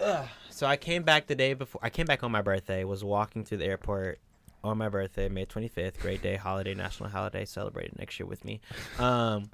ugh, 0.00 0.26
so 0.50 0.66
I 0.66 0.76
came 0.76 1.04
back 1.04 1.28
the 1.28 1.36
day 1.36 1.54
before. 1.54 1.80
I 1.84 1.90
came 1.90 2.06
back 2.06 2.24
on 2.24 2.32
my 2.32 2.42
birthday. 2.42 2.82
Was 2.82 3.04
walking 3.04 3.44
through 3.44 3.58
the 3.58 3.66
airport 3.66 4.18
on 4.64 4.76
my 4.76 4.88
birthday, 4.88 5.28
May 5.28 5.46
25th. 5.46 6.00
Great 6.00 6.20
day, 6.20 6.34
holiday, 6.34 6.74
national 6.74 7.10
holiday, 7.10 7.44
celebrated 7.44 7.96
next 7.96 8.18
year 8.18 8.26
with 8.26 8.44
me. 8.44 8.60
Um, 8.98 9.50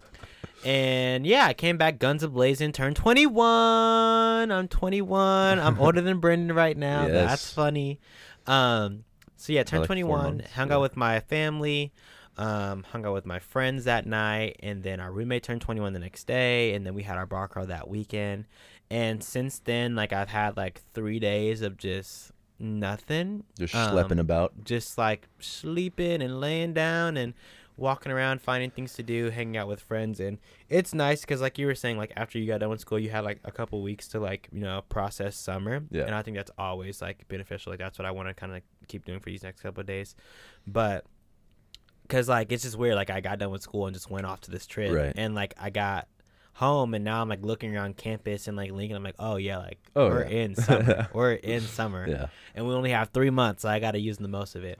and 0.64 1.26
yeah, 1.26 1.44
I 1.44 1.52
came 1.52 1.76
back 1.76 1.98
guns 1.98 2.22
a 2.22 2.28
blazing. 2.28 2.72
Turned 2.72 2.96
21. 2.96 4.50
I'm 4.50 4.68
21. 4.68 5.58
I'm 5.58 5.78
older 5.78 6.00
than 6.00 6.20
Brendan 6.20 6.56
right 6.56 6.76
now. 6.76 7.06
That's 7.08 7.52
funny. 7.52 8.00
Um, 8.46 9.04
so 9.36 9.52
yeah, 9.52 9.62
turned 9.62 9.82
like 9.82 9.88
21. 9.88 10.42
hung 10.54 10.68
yeah. 10.68 10.74
out 10.74 10.80
with 10.80 10.96
my 10.96 11.20
family. 11.20 11.92
Um, 12.36 12.82
hung 12.90 13.06
out 13.06 13.14
with 13.14 13.26
my 13.26 13.38
friends 13.38 13.84
that 13.84 14.06
night, 14.06 14.56
and 14.60 14.82
then 14.82 14.98
our 14.98 15.12
roommate 15.12 15.44
turned 15.44 15.60
21 15.60 15.92
the 15.92 16.00
next 16.00 16.26
day, 16.26 16.74
and 16.74 16.84
then 16.84 16.92
we 16.94 17.04
had 17.04 17.16
our 17.16 17.26
bar 17.26 17.46
crawl 17.46 17.66
that 17.66 17.88
weekend. 17.88 18.46
And 18.90 19.22
since 19.22 19.60
then, 19.60 19.94
like 19.94 20.12
I've 20.12 20.28
had 20.30 20.56
like 20.56 20.82
three 20.94 21.18
days 21.20 21.62
of 21.62 21.76
just 21.76 22.32
nothing, 22.58 23.44
Just 23.58 23.74
Um, 23.74 23.94
schlepping 23.96 24.18
about. 24.18 24.64
just 24.64 24.98
like 24.98 25.28
sleeping 25.38 26.22
and 26.22 26.40
laying 26.40 26.72
down 26.72 27.16
and 27.16 27.34
walking 27.76 28.12
around, 28.12 28.40
finding 28.40 28.70
things 28.70 28.94
to 28.94 29.02
do, 29.02 29.30
hanging 29.30 29.56
out 29.56 29.66
with 29.68 29.80
friends, 29.80 30.20
and 30.20 30.38
it's 30.68 30.92
nice 30.94 31.20
because, 31.22 31.40
like 31.40 31.58
you 31.58 31.66
were 31.66 31.74
saying, 31.74 31.96
like 31.98 32.12
after 32.16 32.38
you 32.38 32.46
got 32.46 32.60
done 32.60 32.70
with 32.70 32.80
school, 32.80 32.98
you 32.98 33.10
had 33.10 33.24
like 33.24 33.40
a 33.44 33.50
couple 33.52 33.80
weeks 33.82 34.08
to 34.08 34.18
like 34.20 34.48
you 34.52 34.60
know 34.60 34.82
process 34.88 35.36
summer. 35.36 35.82
Yeah. 35.90 36.02
And 36.04 36.14
I 36.14 36.22
think 36.22 36.36
that's 36.36 36.52
always 36.58 37.00
like 37.02 37.26
beneficial. 37.28 37.70
Like 37.72 37.80
that's 37.80 37.98
what 37.98 38.06
I 38.06 38.10
want 38.10 38.28
to 38.28 38.34
kind 38.34 38.50
of 38.52 38.56
like, 38.56 38.64
keep 38.88 39.04
doing 39.04 39.20
for 39.20 39.30
these 39.30 39.42
next 39.42 39.60
couple 39.60 39.80
of 39.80 39.86
days, 39.86 40.14
but 40.66 41.04
because 42.04 42.28
like 42.28 42.52
it's 42.52 42.62
just 42.62 42.76
weird. 42.78 42.94
Like 42.94 43.10
I 43.10 43.20
got 43.20 43.38
done 43.38 43.50
with 43.50 43.62
school 43.62 43.86
and 43.86 43.94
just 43.94 44.10
went 44.10 44.26
off 44.26 44.40
to 44.42 44.50
this 44.50 44.66
trip, 44.66 44.92
Right. 44.94 45.12
and 45.16 45.34
like 45.34 45.54
I 45.60 45.70
got 45.70 46.08
home 46.54 46.94
and 46.94 47.04
now 47.04 47.20
I'm 47.20 47.28
like 47.28 47.42
looking 47.44 47.74
around 47.76 47.96
campus 47.96 48.46
and 48.46 48.56
like 48.56 48.70
Lincoln. 48.70 48.96
I'm 48.96 49.02
like, 49.02 49.16
oh 49.18 49.36
yeah, 49.36 49.58
like 49.58 49.78
Oh, 49.96 50.08
we're 50.08 50.24
yeah. 50.24 50.36
in 50.44 50.54
summer. 50.54 51.08
we're 51.14 51.32
in 51.32 51.60
summer 51.62 52.06
Yeah. 52.08 52.26
and 52.54 52.66
we 52.68 52.74
only 52.74 52.90
have 52.90 53.10
three 53.10 53.30
months, 53.30 53.62
so 53.62 53.68
I 53.68 53.80
got 53.80 53.92
to 53.92 53.98
use 54.00 54.18
the 54.18 54.28
most 54.28 54.54
of 54.54 54.62
it. 54.64 54.78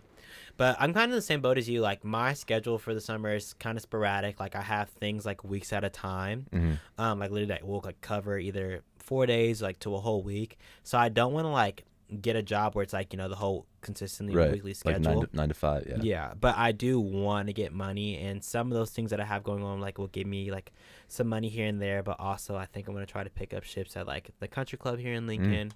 But 0.56 0.76
I'm 0.78 0.94
kind 0.94 1.10
of 1.10 1.16
the 1.16 1.22
same 1.22 1.40
boat 1.40 1.58
as 1.58 1.68
you. 1.68 1.80
Like 1.80 2.04
my 2.04 2.32
schedule 2.34 2.78
for 2.78 2.94
the 2.94 3.00
summer 3.00 3.34
is 3.34 3.54
kind 3.54 3.76
of 3.76 3.82
sporadic. 3.82 4.38
Like 4.38 4.54
I 4.54 4.62
have 4.62 4.88
things 4.90 5.26
like 5.26 5.42
weeks 5.42 5.72
at 5.72 5.82
a 5.82 5.90
time. 5.90 6.46
hmm 6.52 6.72
Um, 6.96 7.18
like 7.18 7.30
literally, 7.32 7.54
like, 7.54 7.64
we'll 7.64 7.80
like 7.84 8.00
cover 8.00 8.38
either 8.38 8.82
four 8.98 9.26
days, 9.26 9.60
like 9.60 9.80
to 9.80 9.96
a 9.96 9.98
whole 10.00 10.22
week. 10.22 10.56
So 10.84 10.96
I 10.96 11.08
don't 11.08 11.32
want 11.32 11.46
to 11.46 11.50
like 11.50 11.84
get 12.22 12.36
a 12.36 12.42
job 12.42 12.74
where 12.74 12.82
it's 12.82 12.92
like 12.92 13.12
you 13.12 13.16
know 13.16 13.28
the 13.28 13.36
whole 13.36 13.66
consistently 13.80 14.34
Right. 14.34 14.52
weekly 14.52 14.70
Like 14.70 14.96
schedule. 14.96 15.02
nine 15.02 15.20
to, 15.20 15.28
nine 15.36 15.48
to 15.48 15.54
five. 15.54 15.86
Yeah. 15.88 15.96
Yeah, 16.00 16.32
but 16.40 16.56
I 16.56 16.72
do 16.72 16.98
want 17.00 17.48
to 17.48 17.52
get 17.52 17.72
money, 17.72 18.16
and 18.18 18.42
some 18.42 18.68
of 18.72 18.74
those 18.78 18.90
things 18.90 19.10
that 19.10 19.20
I 19.20 19.24
have 19.24 19.42
going 19.44 19.62
on, 19.62 19.80
like, 19.80 19.98
will 19.98 20.06
give 20.08 20.26
me 20.26 20.50
like 20.50 20.72
some 21.08 21.28
money 21.28 21.48
here 21.48 21.66
and 21.66 21.80
there. 21.80 22.02
But 22.02 22.16
also, 22.18 22.56
I 22.56 22.66
think 22.66 22.88
I'm 22.88 22.94
gonna 22.94 23.06
try 23.06 23.24
to 23.24 23.30
pick 23.30 23.52
up 23.54 23.64
shifts 23.64 23.96
at 23.96 24.06
like 24.06 24.30
the 24.40 24.48
country 24.48 24.78
club 24.78 24.98
here 24.98 25.12
in 25.14 25.26
Lincoln, 25.26 25.72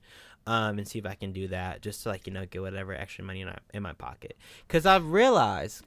um, 0.47 0.79
and 0.79 0.89
see 0.89 0.99
if 0.99 1.07
I 1.07 1.15
can 1.15 1.33
do 1.33 1.49
that, 1.49 1.83
just 1.83 2.03
to 2.05 2.09
like 2.09 2.27
you 2.27 2.33
know 2.33 2.47
get 2.47 2.63
whatever 2.63 2.95
extra 2.95 3.25
money 3.25 3.43
in 3.43 3.49
my, 3.49 3.59
in 3.75 3.83
my 3.83 3.93
pocket. 3.93 4.37
Cause 4.69 4.87
I've 4.87 5.11
realized 5.11 5.85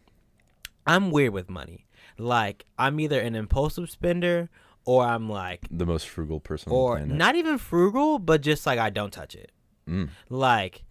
I'm 0.85 1.11
weird 1.11 1.33
with 1.33 1.49
money. 1.49 1.85
Like 2.17 2.65
I'm 2.77 2.99
either 2.99 3.19
an 3.19 3.35
impulsive 3.35 3.89
spender 3.89 4.49
or 4.85 5.03
I'm 5.05 5.29
like, 5.29 5.61
The 5.69 5.85
most 5.85 6.07
frugal 6.07 6.39
person 6.39 6.71
or 6.71 6.93
on 6.93 7.01
the 7.01 7.05
planet. 7.07 7.17
not 7.17 7.35
even 7.35 7.57
frugal, 7.59 8.17
but 8.19 8.41
just 8.41 8.65
like 8.65 8.79
I 8.79 8.89
don't 8.89 9.11
touch 9.13 9.35
it 9.35 9.51
Mm. 9.91 10.09
like 10.29 10.83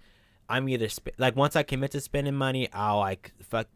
I'm 0.49 0.69
either 0.69 0.89
sp- 0.93 1.17
like 1.17 1.37
once 1.37 1.57
I 1.57 1.63
commit 1.63 1.93
to 1.93 2.01
spending 2.01 2.35
money, 2.35 2.69
I'll 2.73 2.99
like 2.99 3.33
fuck. 3.43 3.67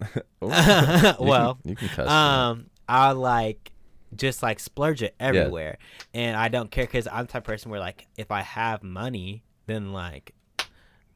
Oh, 0.42 1.14
you 1.20 1.26
well, 1.26 1.58
can, 1.62 1.70
you 1.70 1.76
can 1.88 2.08
um, 2.08 2.66
I'll 2.88 3.14
like 3.14 3.72
just 4.14 4.42
like 4.42 4.60
splurge 4.60 5.02
it 5.02 5.14
everywhere, 5.18 5.78
and 6.12 6.36
I 6.36 6.48
don't 6.48 6.70
care 6.70 6.84
because 6.84 7.06
I'm 7.06 7.26
the 7.26 7.32
type 7.32 7.42
of 7.42 7.46
person 7.46 7.70
where 7.70 7.80
like 7.80 8.06
if 8.18 8.30
I 8.30 8.42
have 8.42 8.82
money, 8.82 9.42
then 9.66 9.92
like. 9.92 10.34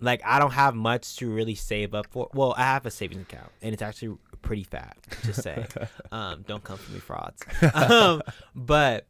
Like 0.00 0.22
I 0.24 0.38
don't 0.38 0.52
have 0.52 0.76
much 0.76 1.16
to 1.16 1.28
really 1.28 1.56
save 1.56 1.92
up 1.92 2.06
for. 2.10 2.28
Well, 2.32 2.54
I 2.56 2.62
have 2.62 2.86
a 2.86 2.90
savings 2.90 3.22
account, 3.22 3.50
and 3.60 3.72
it's 3.72 3.82
actually 3.82 4.16
pretty 4.42 4.62
fat. 4.62 4.96
Just 5.24 5.42
say, 5.42 5.66
um, 6.12 6.44
don't 6.46 6.62
come 6.62 6.78
for 6.78 6.92
me, 6.92 7.00
frauds. 7.00 7.42
um, 7.74 8.22
but 8.54 9.08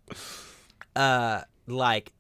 uh, 0.97 1.43
like 1.67 2.13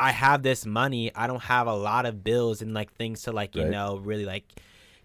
I 0.00 0.10
have 0.12 0.42
this 0.42 0.64
money. 0.66 1.14
I 1.14 1.26
don't 1.26 1.42
have 1.42 1.66
a 1.66 1.74
lot 1.74 2.06
of 2.06 2.24
bills 2.24 2.62
and 2.62 2.72
like 2.74 2.92
things 2.94 3.22
to 3.22 3.32
like 3.32 3.54
you 3.54 3.62
Right. 3.62 3.70
know 3.70 3.98
really 3.98 4.24
like 4.24 4.44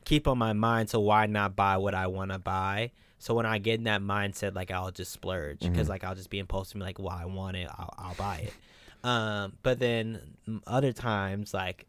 keep 0.05 0.27
on 0.27 0.37
my 0.37 0.53
mind. 0.53 0.89
So 0.89 0.99
why 0.99 1.25
not 1.25 1.55
buy 1.55 1.77
what 1.77 1.93
I 1.93 2.07
want 2.07 2.31
to 2.31 2.39
buy? 2.39 2.91
So 3.19 3.33
when 3.33 3.45
I 3.45 3.57
get 3.57 3.75
in 3.79 3.83
that 3.85 4.01
mindset, 4.01 4.55
like 4.55 4.71
I'll 4.71 4.91
just 4.91 5.11
splurge 5.11 5.61
because 5.61 5.87
Mhm. 5.87 5.89
like 5.89 6.03
I'll 6.03 6.15
just 6.15 6.29
be 6.29 6.39
impulsive, 6.39 6.79
like 6.81 6.97
well 6.99 7.09
I 7.09 7.25
want 7.25 7.57
it, 7.57 7.67
I'll, 7.69 7.93
I'll 7.97 8.15
buy 8.15 8.37
it. 8.37 8.53
Um, 9.07 9.53
but 9.63 9.79
then 9.79 10.35
other 10.65 10.93
times 10.93 11.53
like 11.53 11.85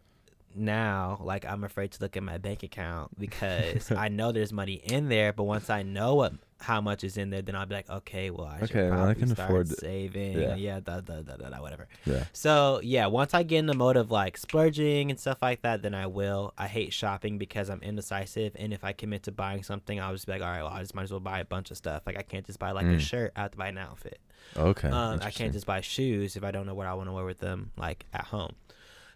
now 0.59 1.19
like 1.23 1.45
i'm 1.45 1.65
afraid 1.65 1.91
to 1.93 2.01
look 2.01 2.17
at 2.17 2.23
my 2.23 2.39
bank 2.39 2.63
account 2.63 3.11
because 3.19 3.91
i 3.97 4.09
know 4.09 4.33
there's 4.33 4.55
money 4.55 4.81
in 4.85 5.09
there 5.11 5.31
but 5.31 5.45
once 5.45 5.69
i 5.69 5.83
know 5.83 6.15
what 6.15 6.33
how 6.59 6.81
much 6.81 7.05
is 7.05 7.17
in 7.19 7.31
there 7.31 7.43
then 7.43 7.55
i'll 7.55 7.67
be 7.67 7.75
like 7.75 7.89
okay 7.91 8.31
well 8.31 8.47
i 8.47 8.59
should 8.61 8.71
Okay, 8.71 8.85
well, 8.91 8.93
I 8.95 8.97
probably 9.05 9.15
can 9.21 9.29
start 9.35 9.51
afford- 9.51 9.69
saving 9.69 10.39
yeah. 10.41 10.55
yeah, 10.55 10.81
da, 10.81 11.01
da, 11.01 11.21
da, 11.21 11.37
da, 11.37 11.49
da, 11.51 11.61
whatever 11.61 11.87
yeah. 12.07 12.25
so 12.33 12.81
yeah 12.83 13.07
once 13.07 13.35
i 13.35 13.43
get 13.43 13.59
in 13.59 13.67
the 13.67 13.75
mode 13.75 13.97
of 13.97 14.11
like 14.11 14.39
splurging 14.39 15.11
and 15.11 15.21
stuff 15.21 15.43
like 15.43 15.63
that 15.63 15.83
then 15.83 15.95
i 15.95 16.07
will 16.07 16.55
i 16.57 16.67
hate 16.67 16.93
shopping 16.93 17.37
because 17.37 17.69
i'm 17.69 17.81
indecisive 17.83 18.53
and 18.59 18.73
if 18.73 18.85
i 18.85 18.93
commit 18.93 19.23
to 19.25 19.33
buying 19.33 19.63
something 19.63 20.01
i'll 20.01 20.13
just 20.13 20.27
be 20.27 20.33
like 20.33 20.43
all 20.43 20.49
right 20.49 20.63
well 20.63 20.73
i 20.73 20.81
just 20.81 20.95
might 20.95 21.03
as 21.03 21.11
well 21.11 21.21
buy 21.21 21.41
a 21.41 21.45
bunch 21.45 21.71
of 21.71 21.77
stuff 21.77 22.03
like 22.07 22.17
i 22.19 22.23
can't 22.23 22.47
just 22.47 22.59
buy 22.59 22.71
like 22.71 22.87
a 22.87 22.91
Mm. 22.97 23.01
shirt 23.01 23.33
i 23.37 23.43
have 23.43 23.51
to 23.51 23.59
buy 23.59 23.69
an 23.69 23.79
outfit 23.79 24.19
Okay. 24.57 24.89
um, 24.89 25.19
I 25.23 25.33
can't 25.33 25.53
just 25.53 25.67
buy 25.67 25.81
shoes 25.81 26.37
if 26.37 26.45
I 26.45 26.53
don't 26.53 26.67
know 26.67 26.75
what 26.75 26.87
I 26.87 26.95
want 26.95 27.09
to 27.09 27.13
wear 27.13 27.25
with 27.25 27.41
them, 27.41 27.73
like 27.77 28.07
at 28.15 28.27
home. 28.27 28.53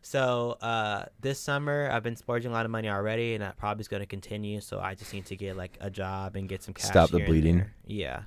So 0.02 0.52
uh, 0.60 1.06
this 1.20 1.38
summer, 1.38 1.90
I've 1.92 2.02
been 2.02 2.16
splurging 2.16 2.50
a 2.50 2.54
lot 2.54 2.64
of 2.64 2.70
money 2.70 2.88
already, 2.88 3.34
and 3.34 3.42
that 3.42 3.56
probably 3.56 3.82
is 3.82 3.88
going 3.88 4.00
to 4.00 4.06
continue. 4.06 4.60
So 4.60 4.80
I 4.80 4.94
just 4.94 5.12
need 5.12 5.26
to 5.26 5.36
get 5.36 5.56
like 5.56 5.76
a 5.80 5.90
job 5.90 6.36
and 6.36 6.48
get 6.48 6.62
some 6.62 6.74
cash. 6.74 6.90
Stop 6.90 7.10
the 7.10 7.20
bleeding. 7.20 7.66
Yeah, 7.86 8.22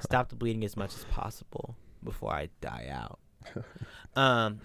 stop 0.00 0.28
the 0.28 0.36
bleeding 0.36 0.64
as 0.64 0.76
much 0.76 0.94
as 0.94 1.04
possible 1.06 1.76
before 2.04 2.32
I 2.32 2.48
die 2.60 2.88
out. 2.90 3.18
um, 4.16 4.60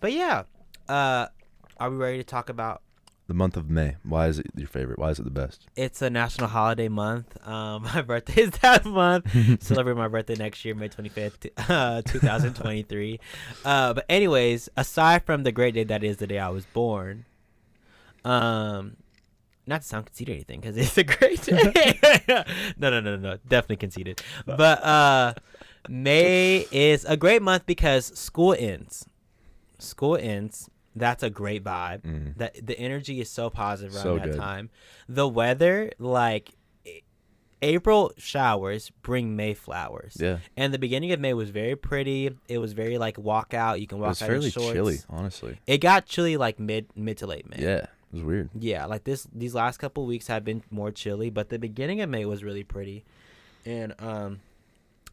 but 0.00 0.12
yeah, 0.12 0.44
uh, 0.88 1.26
are 1.78 1.90
we 1.90 1.96
ready 1.96 2.18
to 2.18 2.24
talk 2.24 2.48
about 2.48 2.82
The 3.28 3.34
month 3.34 3.58
of 3.58 3.68
May. 3.68 3.96
Why 4.04 4.28
is 4.28 4.38
it 4.38 4.46
your 4.56 4.68
favorite? 4.68 4.98
Why 4.98 5.10
is 5.10 5.18
it 5.18 5.24
the 5.24 5.30
best? 5.30 5.66
it's 5.76 6.00
a 6.00 6.08
national 6.08 6.48
holiday 6.48 6.88
month. 6.88 7.36
Um, 7.46 7.82
my 7.94 8.00
birthday 8.00 8.42
is 8.42 8.50
that 8.62 8.86
month. 8.86 9.62
Celebrate 9.62 9.96
my 9.96 10.08
birthday 10.08 10.34
next 10.34 10.64
year, 10.64 10.74
May 10.74 10.88
25th, 10.88 11.50
uh, 11.68 12.00
2023. 12.02 13.20
uh, 13.66 13.92
but 13.92 14.06
anyways, 14.08 14.70
aside 14.78 15.24
from 15.26 15.42
the 15.42 15.52
great 15.52 15.74
day 15.74 15.84
that 15.84 16.02
is 16.02 16.16
the 16.16 16.26
day 16.26 16.38
I 16.38 16.48
was 16.48 16.64
born, 16.64 17.26
um, 18.24 18.96
not 19.66 19.82
to 19.82 19.86
sound 19.86 20.06
conceited 20.06 20.32
or 20.32 20.36
anything, 20.36 20.60
because 20.60 20.78
it's 20.78 20.96
a 20.96 21.04
great 21.04 21.42
day. 21.42 21.98
no, 22.28 22.44
no, 22.78 23.00
no, 23.00 23.00
no, 23.00 23.16
no, 23.16 23.36
definitely 23.46 23.76
conceited. 23.76 24.22
But 24.46 24.82
uh, 24.82 25.34
May 25.86 26.66
is 26.72 27.04
a 27.04 27.18
great 27.18 27.42
month 27.42 27.66
because 27.66 28.06
school 28.18 28.56
ends. 28.58 29.06
School 29.78 30.16
ends. 30.16 30.70
That's 30.98 31.22
a 31.22 31.30
great 31.30 31.64
vibe 31.64 32.02
Mm. 32.02 32.36
that 32.36 32.66
the 32.66 32.78
energy 32.78 33.20
is 33.20 33.30
so 33.30 33.50
positive 33.50 33.94
around 33.94 34.02
So 34.02 34.16
that 34.18 34.24
good. 34.32 34.36
time. 34.36 34.70
The 35.08 35.26
weather, 35.28 35.90
like 35.98 36.50
April 37.60 38.12
showers 38.16 38.90
bring 39.02 39.34
May 39.34 39.52
flowers. 39.52 40.16
Yeah. 40.20 40.38
And 40.56 40.72
the 40.72 40.78
beginning 40.78 41.10
of 41.10 41.18
May 41.18 41.34
was 41.34 41.50
very 41.50 41.74
pretty. 41.74 42.30
It 42.48 42.58
was 42.58 42.72
very 42.72 42.98
like 42.98 43.18
walk 43.18 43.52
out. 43.52 43.80
You 43.80 43.86
can 43.88 43.98
It 43.98 44.02
walk 44.02 44.08
was 44.10 44.22
out 44.22 44.26
fairly 44.28 44.50
chilly, 44.52 44.98
honestly. 45.10 45.58
It 45.66 45.78
got 45.78 46.06
chilly 46.06 46.36
like 46.36 46.60
mid 46.60 46.86
mid 46.94 47.16
to 47.18 47.26
late 47.26 47.48
May. 47.50 47.56
Yeah. 47.62 47.86
It 48.12 48.14
was 48.14 48.22
weird. 48.22 48.50
Yeah, 48.54 48.86
like 48.86 49.04
this 49.04 49.26
these 49.34 49.54
last 49.56 49.78
couple 49.78 50.06
weeks 50.06 50.28
have 50.28 50.44
been 50.44 50.62
more 50.70 50.92
chilly, 50.92 51.30
but 51.30 51.48
the 51.48 51.58
beginning 51.58 52.00
of 52.00 52.08
May 52.08 52.24
was 52.24 52.44
really 52.44 52.62
pretty. 52.64 53.04
And 53.66 53.92
um 53.98 54.40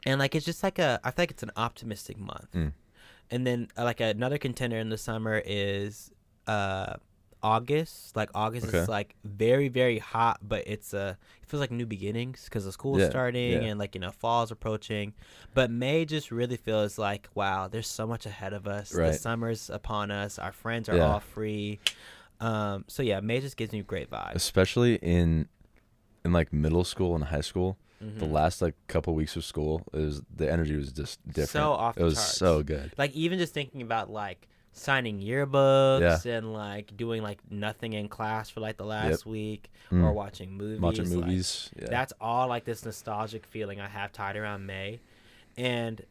and 0.05 0.19
like 0.19 0.35
it's 0.35 0.45
just 0.45 0.61
like 0.61 0.77
a 0.77 0.99
I 1.03 1.09
think 1.09 1.31
it's 1.31 1.41
an 1.43 1.51
optimistic 1.57 2.17
month. 2.19 2.51
Mm. 2.53 2.73
And 3.35 3.45
then 3.45 3.67
uh, 3.77 3.83
like 3.83 3.99
another 3.99 4.37
contender 4.37 4.77
in 4.77 4.89
the 4.89 4.97
summer 4.97 5.41
is 5.45 6.11
uh 6.47 6.93
August. 7.43 8.15
Like 8.15 8.29
August 8.33 8.67
Okay. 8.67 8.79
is 8.79 8.87
like 8.87 9.15
very 9.25 9.67
very 9.67 9.99
hot, 9.99 10.37
but 10.41 10.63
it's 10.73 10.93
uh 10.93 11.15
it 11.41 11.47
feels 11.49 11.59
like 11.61 11.69
new 11.81 11.85
beginnings 11.85 12.47
cuz 12.49 12.63
the 12.65 12.71
school's 12.71 13.01
Yeah, 13.01 13.09
starting 13.09 13.51
yeah. 13.63 13.69
and 13.69 13.77
like 13.79 13.93
you 13.93 14.01
know 14.01 14.11
fall's 14.11 14.51
approaching. 14.51 15.13
But 15.53 15.69
May 15.69 16.05
just 16.05 16.31
really 16.31 16.57
feels 16.57 16.97
like 16.97 17.27
wow, 17.35 17.67
there's 17.67 17.87
so 17.99 18.07
much 18.07 18.25
ahead 18.25 18.53
of 18.53 18.67
us. 18.67 18.89
The 18.89 19.13
summer's 19.27 19.69
upon 19.69 20.11
us. 20.11 20.39
Our 20.39 20.53
friends 20.53 20.87
are 20.89 20.95
Yeah. 20.95 21.07
all 21.11 21.19
free. 21.19 21.79
Um, 22.39 22.85
so 22.87 23.03
yeah, 23.03 23.19
May 23.19 23.41
just 23.41 23.57
gives 23.57 23.71
me 23.73 23.81
great 23.81 24.09
vibes. 24.09 24.35
Especially 24.35 24.95
in 24.95 25.47
in 26.23 26.31
like 26.31 26.51
middle 26.53 26.85
school 26.85 27.13
and 27.15 27.25
high 27.25 27.41
school. 27.51 27.77
The 28.17 28.25
Mhm. 28.25 28.31
last 28.31 28.61
like 28.61 28.75
couple 28.87 29.15
weeks 29.15 29.35
of 29.35 29.43
school 29.43 29.81
is 29.93 30.21
the 30.33 30.51
energy 30.51 30.75
was 30.75 30.91
just 30.91 31.25
different. 31.25 31.49
So 31.49 31.71
off 31.71 31.97
it 31.97 32.03
was 32.03 32.15
charts. 32.15 32.37
so 32.37 32.63
good. 32.63 32.93
like 32.97 33.11
even 33.13 33.39
just 33.39 33.53
thinking 33.53 33.81
about 33.81 34.09
like 34.11 34.47
signing 34.73 35.21
yearbooks 35.21 36.25
and 36.25 36.51
like 36.53 36.95
doing 36.97 37.23
like 37.23 37.39
nothing 37.49 37.93
in 37.93 38.07
class 38.09 38.49
for 38.49 38.59
like 38.59 38.75
the 38.77 38.85
last 38.85 39.25
week 39.25 39.69
or 39.91 39.97
Mm. 39.97 40.13
watching 40.13 40.51
movies. 40.57 40.81
Watching 40.81 41.09
like, 41.09 41.25
movies. 41.27 41.69
yeah. 41.79 41.87
That's 41.89 42.13
all 42.19 42.47
like 42.47 42.65
this 42.65 42.83
nostalgic 42.85 43.45
feeling 43.45 43.79
I 43.79 43.87
have 43.87 44.11
tied 44.11 44.35
around 44.35 44.65
May. 44.65 44.99
And 45.57 46.05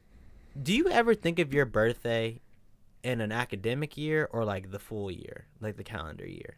do 0.60 0.74
you 0.74 0.88
ever 0.88 1.14
think 1.14 1.38
of 1.38 1.52
your 1.52 1.66
birthday 1.66 2.40
in 3.02 3.20
an 3.20 3.30
academic 3.32 3.96
year 3.98 4.28
or 4.32 4.44
like 4.46 4.70
the 4.70 4.78
full 4.78 5.10
year, 5.10 5.46
like 5.60 5.76
the 5.76 5.84
calendar 5.84 6.26
year? 6.26 6.56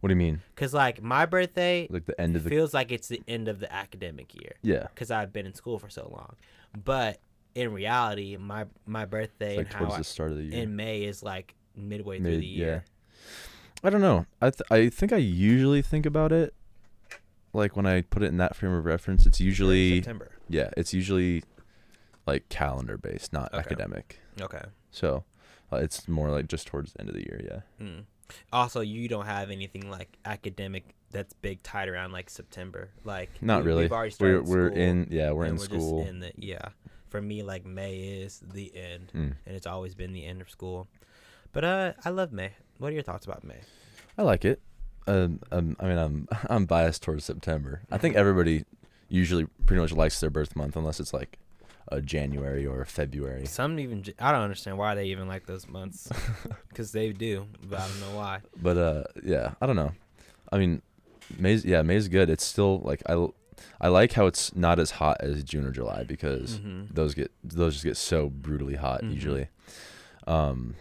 What 0.00 0.08
do 0.08 0.12
you 0.12 0.16
mean? 0.16 0.40
Cuz 0.56 0.72
like 0.74 1.02
my 1.02 1.26
birthday 1.26 1.86
Like 1.90 2.06
the 2.06 2.20
end 2.20 2.36
of 2.36 2.44
the 2.44 2.50
feels 2.50 2.72
like 2.74 2.92
it's 2.92 3.08
the 3.08 3.22
end 3.28 3.48
of 3.48 3.58
the 3.60 3.72
academic 3.72 4.34
year. 4.40 4.52
Yeah. 4.62 4.86
because 4.94 5.10
I've 5.10 5.32
been 5.32 5.46
in 5.46 5.54
school 5.54 5.78
for 5.78 5.88
so 5.88 6.08
long. 6.12 6.36
But 6.84 7.20
in 7.54 7.72
reality, 7.72 8.36
my 8.36 8.66
my 8.86 9.04
birthday 9.04 9.56
Like 9.56 9.70
towards 9.70 9.96
the 9.96 10.04
start 10.04 10.30
of 10.30 10.36
the 10.36 10.44
year. 10.44 10.62
in 10.62 10.76
May 10.76 11.02
is 11.02 11.22
like 11.22 11.54
midway 11.74 12.20
through 12.20 12.38
the 12.38 12.46
yeah. 12.46 12.64
year. 12.64 12.84
I 13.82 13.90
don't 13.90 14.00
know. 14.00 14.26
I 14.40 14.50
th- 14.50 14.62
I 14.70 14.88
think 14.88 15.12
I 15.12 15.16
usually 15.18 15.82
think 15.82 16.06
about 16.06 16.32
it 16.32 16.54
like 17.52 17.76
when 17.76 17.86
I 17.86 18.02
put 18.02 18.22
it 18.22 18.26
in 18.26 18.36
that 18.36 18.54
frame 18.54 18.72
of 18.72 18.84
reference, 18.84 19.24
it's 19.26 19.40
usually 19.40 19.96
September. 19.98 20.30
yeah, 20.48 20.70
it's 20.76 20.92
usually 20.92 21.42
like 22.26 22.48
calendar 22.50 22.98
based, 22.98 23.32
not 23.32 23.48
Okay. 23.54 23.58
academic. 23.60 24.20
Okay. 24.40 24.62
So 24.90 25.24
uh, 25.72 25.76
it's 25.76 26.06
more 26.06 26.30
like 26.30 26.46
just 26.46 26.66
towards 26.66 26.92
the 26.92 27.00
end 27.00 27.08
of 27.08 27.14
the 27.14 27.22
year. 27.22 27.40
Yeah. 27.80 27.84
Mm. 27.86 28.04
Also, 28.52 28.80
you 28.80 29.08
don't 29.08 29.26
have 29.26 29.50
anything 29.50 29.90
like 29.90 30.16
academic 30.24 30.94
that's 31.10 31.32
big 31.34 31.62
tied 31.62 31.88
around 31.88 32.12
like 32.12 32.28
September. 32.30 32.90
Like 33.04 33.30
Not 33.40 33.62
we- 33.62 33.68
really. 33.68 33.82
We've 33.84 33.92
already 33.92 34.14
We're 34.20 34.42
started 34.42 34.46
we're 34.46 34.70
school, 34.70 34.82
in 34.82 35.08
yeah 35.10 35.30
we're 35.32 35.46
in 35.46 35.56
just 35.56 35.64
school. 35.66 36.06
in 36.06 36.20
the, 36.20 36.32
yeah, 36.36 36.68
for 37.08 37.20
me, 37.22 37.42
like 37.42 37.64
May 37.64 37.96
is 37.98 38.40
the 38.52 38.72
end, 38.76 39.10
Mm. 39.14 39.34
and 39.46 39.56
it's 39.56 39.66
always 39.66 39.94
been 39.94 40.12
the 40.12 40.24
end 40.26 40.40
of 40.42 40.50
school. 40.50 40.86
But 41.52 41.64
uh, 41.64 41.92
I 42.04 42.10
love 42.10 42.32
May. 42.32 42.52
What 42.78 42.88
are 42.90 42.94
your 42.94 43.02
thoughts 43.02 43.24
about 43.26 43.42
May? 43.44 43.60
I 44.18 44.22
like 44.22 44.44
it. 44.44 44.60
Um, 45.06 45.40
um, 45.50 45.74
I 45.80 45.86
mean, 45.88 45.96
I'm 45.98 46.28
I'm 46.50 46.66
biased 46.66 47.02
towards 47.02 47.24
September. 47.24 47.82
I 47.90 47.96
think 47.98 48.14
everybody 48.16 48.64
usually 49.08 49.46
pretty 49.64 49.80
much 49.80 49.92
likes 49.92 50.20
their 50.20 50.28
birth 50.30 50.54
month, 50.54 50.76
unless 50.76 51.00
it's 51.00 51.14
like 51.14 51.38
a 51.90 52.00
January 52.00 52.66
or 52.66 52.80
a 52.80 52.86
February. 52.86 53.46
Some 53.46 53.78
even 53.78 54.04
I 54.18 54.32
don't 54.32 54.42
understand 54.42 54.78
why 54.78 54.94
they 54.94 55.06
even 55.06 55.26
like 55.28 55.46
those 55.46 55.66
months, 55.68 56.08
because 56.68 56.92
they 56.92 57.12
do, 57.12 57.46
but 57.62 57.80
I 57.80 57.88
don't 57.88 58.00
know 58.00 58.16
why. 58.16 58.40
But 58.60 58.76
uh, 58.76 59.04
yeah, 59.24 59.54
I 59.60 59.66
don't 59.66 59.76
know. 59.76 59.92
I 60.52 60.58
mean, 60.58 60.82
May's 61.38 61.64
yeah, 61.64 61.82
May's 61.82 62.08
good. 62.08 62.30
It's 62.30 62.44
still 62.44 62.80
like 62.80 63.02
I 63.08 63.26
I 63.80 63.88
like 63.88 64.12
how 64.12 64.26
it's 64.26 64.54
not 64.54 64.78
as 64.78 64.92
hot 64.92 65.16
as 65.20 65.42
June 65.44 65.64
or 65.64 65.70
July 65.72 66.04
because 66.04 66.58
Mhm. 66.60 66.94
those 66.94 67.14
get 67.14 67.30
those 67.42 67.74
just 67.74 67.84
get 67.84 67.96
so 67.96 68.28
brutally 68.28 68.76
hot 68.76 69.02
Mhm. 69.02 69.14
usually. 69.14 69.48
Um, 70.26 70.74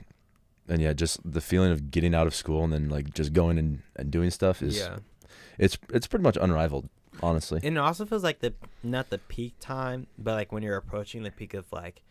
and 0.68 0.82
yeah, 0.82 0.94
just 0.94 1.20
the 1.30 1.42
feeling 1.42 1.72
of 1.72 1.92
getting 1.92 2.14
out 2.14 2.28
of 2.28 2.36
school 2.36 2.64
and 2.64 2.74
then 2.74 2.90
like 2.90 3.14
just 3.14 3.34
going 3.34 3.58
and, 3.58 3.82
and 3.96 4.12
doing 4.12 4.30
stuff 4.30 4.62
is 4.62 4.78
yeah. 4.78 4.98
it's 5.58 5.78
it's 5.94 6.08
pretty 6.08 6.24
much 6.24 6.38
unrivaled, 6.40 6.90
honestly. 7.24 7.60
And 7.64 7.78
it 7.78 7.80
also 7.80 8.06
feels 8.06 8.24
like 8.24 8.40
the 8.40 8.54
not 8.84 9.10
the 9.10 9.18
peak 9.18 9.56
time, 9.60 10.08
but 10.18 10.34
like 10.34 10.52
when 10.52 10.64
you're 10.64 10.78
approaching 10.78 11.24
the 11.24 11.32
peak 11.32 11.54
of 11.54 11.66
like 11.72 12.02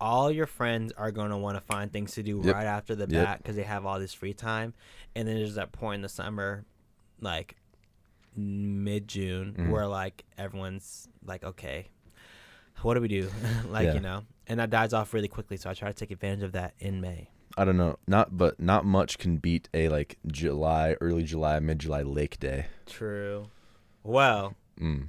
all 0.00 0.30
your 0.30 0.46
friends 0.46 0.92
are 0.96 1.10
going 1.10 1.30
to 1.30 1.36
want 1.36 1.56
to 1.56 1.60
find 1.60 1.92
things 1.92 2.12
to 2.12 2.22
do 2.22 2.40
Yep. 2.42 2.54
right 2.54 2.64
after 2.66 2.94
the 2.94 3.06
bat 3.06 3.38
because 3.38 3.54
they 3.56 3.62
have 3.64 3.84
all 3.84 3.98
this 4.00 4.14
free 4.14 4.32
time. 4.32 4.72
And 5.14 5.28
then 5.28 5.36
there's 5.36 5.56
that 5.56 5.72
point 5.72 5.96
in 5.96 6.02
the 6.02 6.08
summer, 6.08 6.64
like 7.20 7.56
mid 8.36 9.08
June, 9.08 9.54
Mhm. 9.58 9.70
where 9.70 9.86
like 9.86 10.24
everyone's 10.38 11.08
like, 11.24 11.44
okay, 11.44 11.88
what 12.82 12.94
do 12.94 13.00
we 13.00 13.08
do? 13.08 13.28
like, 13.68 13.86
Yeah. 13.88 13.94
you 13.94 14.00
know, 14.00 14.24
and 14.46 14.58
that 14.60 14.70
dies 14.70 14.92
off 14.92 15.12
really 15.12 15.28
quickly. 15.28 15.56
So 15.56 15.68
I 15.68 15.74
try 15.74 15.88
to 15.88 15.94
take 15.94 16.10
advantage 16.10 16.44
of 16.44 16.52
that 16.52 16.74
in 16.78 17.00
May. 17.00 17.28
I 17.58 17.64
don't 17.64 17.76
know, 17.76 17.98
not 18.06 18.38
but 18.38 18.60
not 18.60 18.84
much 18.86 19.18
can 19.18 19.36
beat 19.36 19.68
a 19.74 19.88
like 19.88 20.18
July, 20.26 20.96
early 21.00 21.24
July, 21.24 21.58
mid 21.60 21.80
July 21.80 22.02
lake 22.02 22.38
day. 22.38 22.66
True. 22.86 23.48
Well, 24.02 24.54
Mm. 24.80 25.08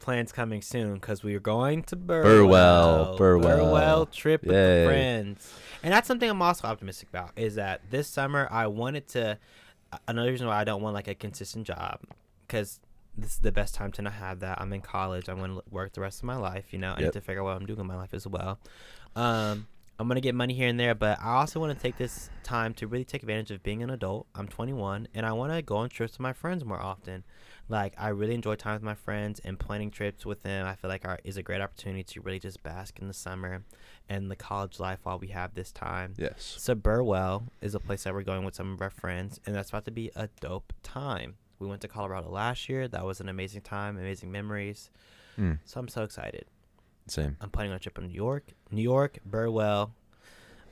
plans 0.00 0.32
coming 0.32 0.60
soon 0.60 0.94
because 0.94 1.22
we 1.22 1.34
are 1.34 1.40
going 1.40 1.82
to 1.84 1.96
Burwell, 1.96 3.16
Burwell. 3.16 3.56
Burwell. 3.58 4.06
trip 4.06 4.42
with 4.42 4.52
Yay. 4.54 4.80
the 4.82 4.88
friends, 4.88 5.54
and 5.82 5.92
that's 5.94 6.08
something 6.08 6.28
I'm 6.28 6.42
also 6.42 6.66
optimistic 6.68 7.08
about. 7.08 7.30
Is 7.36 7.54
that 7.54 7.80
this 7.90 8.08
summer 8.08 8.48
I 8.50 8.66
wanted 8.66 9.08
to. 9.08 9.38
Another 10.08 10.30
reason 10.30 10.48
why 10.48 10.56
I 10.60 10.64
don't 10.64 10.82
want 10.82 10.94
like 10.94 11.06
a 11.06 11.14
consistent 11.14 11.66
job, 11.68 12.00
because 12.46 12.80
this 13.16 13.34
is 13.34 13.38
the 13.38 13.52
best 13.52 13.76
time 13.76 13.92
to 13.92 14.02
not 14.02 14.14
have 14.14 14.40
that. 14.40 14.60
I'm 14.60 14.72
in 14.72 14.80
college. 14.80 15.28
I'm 15.28 15.38
gonna 15.38 15.60
work 15.70 15.92
the 15.92 16.00
rest 16.00 16.18
of 16.18 16.24
my 16.24 16.36
life. 16.36 16.72
You 16.72 16.80
know, 16.80 16.94
I 16.96 17.00
need 17.02 17.12
to 17.12 17.20
figure 17.20 17.42
out 17.42 17.44
what 17.44 17.56
I'm 17.56 17.64
doing 17.66 17.78
in 17.78 17.86
my 17.86 17.96
life 17.96 18.12
as 18.12 18.26
well. 18.26 18.58
Um, 19.14 19.68
I'm 20.00 20.08
gonna 20.08 20.20
get 20.20 20.34
money 20.34 20.52
here 20.54 20.66
and 20.66 20.80
there, 20.80 20.96
but 20.96 21.20
I 21.20 21.34
also 21.34 21.60
want 21.60 21.72
to 21.78 21.80
take 21.80 21.96
this 21.96 22.28
time 22.42 22.74
to 22.74 22.88
really 22.88 23.04
take 23.04 23.22
advantage 23.22 23.52
of 23.52 23.62
being 23.62 23.84
an 23.84 23.90
adult. 23.90 24.26
I'm 24.34 24.48
21, 24.48 25.06
and 25.14 25.24
I 25.24 25.32
want 25.32 25.52
to 25.52 25.62
go 25.62 25.76
on 25.76 25.88
trips 25.88 26.14
with 26.14 26.20
my 26.20 26.32
friends 26.32 26.64
more 26.64 26.82
often. 26.82 27.22
Like 27.68 27.94
I 27.96 28.08
really 28.08 28.34
enjoy 28.34 28.56
time 28.56 28.74
with 28.74 28.82
my 28.82 28.94
friends 28.94 29.40
and 29.42 29.58
planning 29.58 29.90
trips 29.90 30.26
with 30.26 30.42
them. 30.42 30.66
I 30.66 30.74
feel 30.74 30.90
like 30.90 31.06
our, 31.06 31.18
is 31.24 31.36
a 31.38 31.42
great 31.42 31.60
opportunity 31.62 32.02
to 32.04 32.20
really 32.20 32.38
just 32.38 32.62
bask 32.62 32.98
in 32.98 33.08
the 33.08 33.14
summer 33.14 33.64
and 34.08 34.30
the 34.30 34.36
college 34.36 34.78
life 34.78 35.00
while 35.04 35.18
we 35.18 35.28
have 35.28 35.54
this 35.54 35.72
time. 35.72 36.12
Yes. 36.18 36.56
So 36.58 36.74
Burwell 36.74 37.44
is 37.62 37.74
a 37.74 37.80
place 37.80 38.04
that 38.04 38.12
we're 38.12 38.22
going 38.22 38.44
with 38.44 38.54
some 38.54 38.72
of 38.74 38.82
our 38.82 38.90
friends, 38.90 39.40
and 39.46 39.54
that's 39.54 39.70
about 39.70 39.86
to 39.86 39.90
be 39.90 40.10
a 40.14 40.28
dope 40.40 40.72
time. 40.82 41.36
We 41.58 41.66
went 41.66 41.80
to 41.82 41.88
Colorado 41.88 42.28
last 42.30 42.68
year. 42.68 42.86
That 42.86 43.04
was 43.06 43.20
an 43.20 43.28
amazing 43.30 43.62
time, 43.62 43.96
amazing 43.96 44.30
memories. 44.30 44.90
Mm. 45.38 45.58
So 45.64 45.80
I'm 45.80 45.88
so 45.88 46.02
excited. 46.02 46.44
Same. 47.06 47.36
I'm 47.40 47.48
planning 47.50 47.72
on 47.72 47.76
a 47.76 47.80
trip 47.80 47.96
in 47.96 48.08
New 48.08 48.14
York, 48.14 48.52
New 48.70 48.82
York, 48.82 49.18
Burwell. 49.24 49.94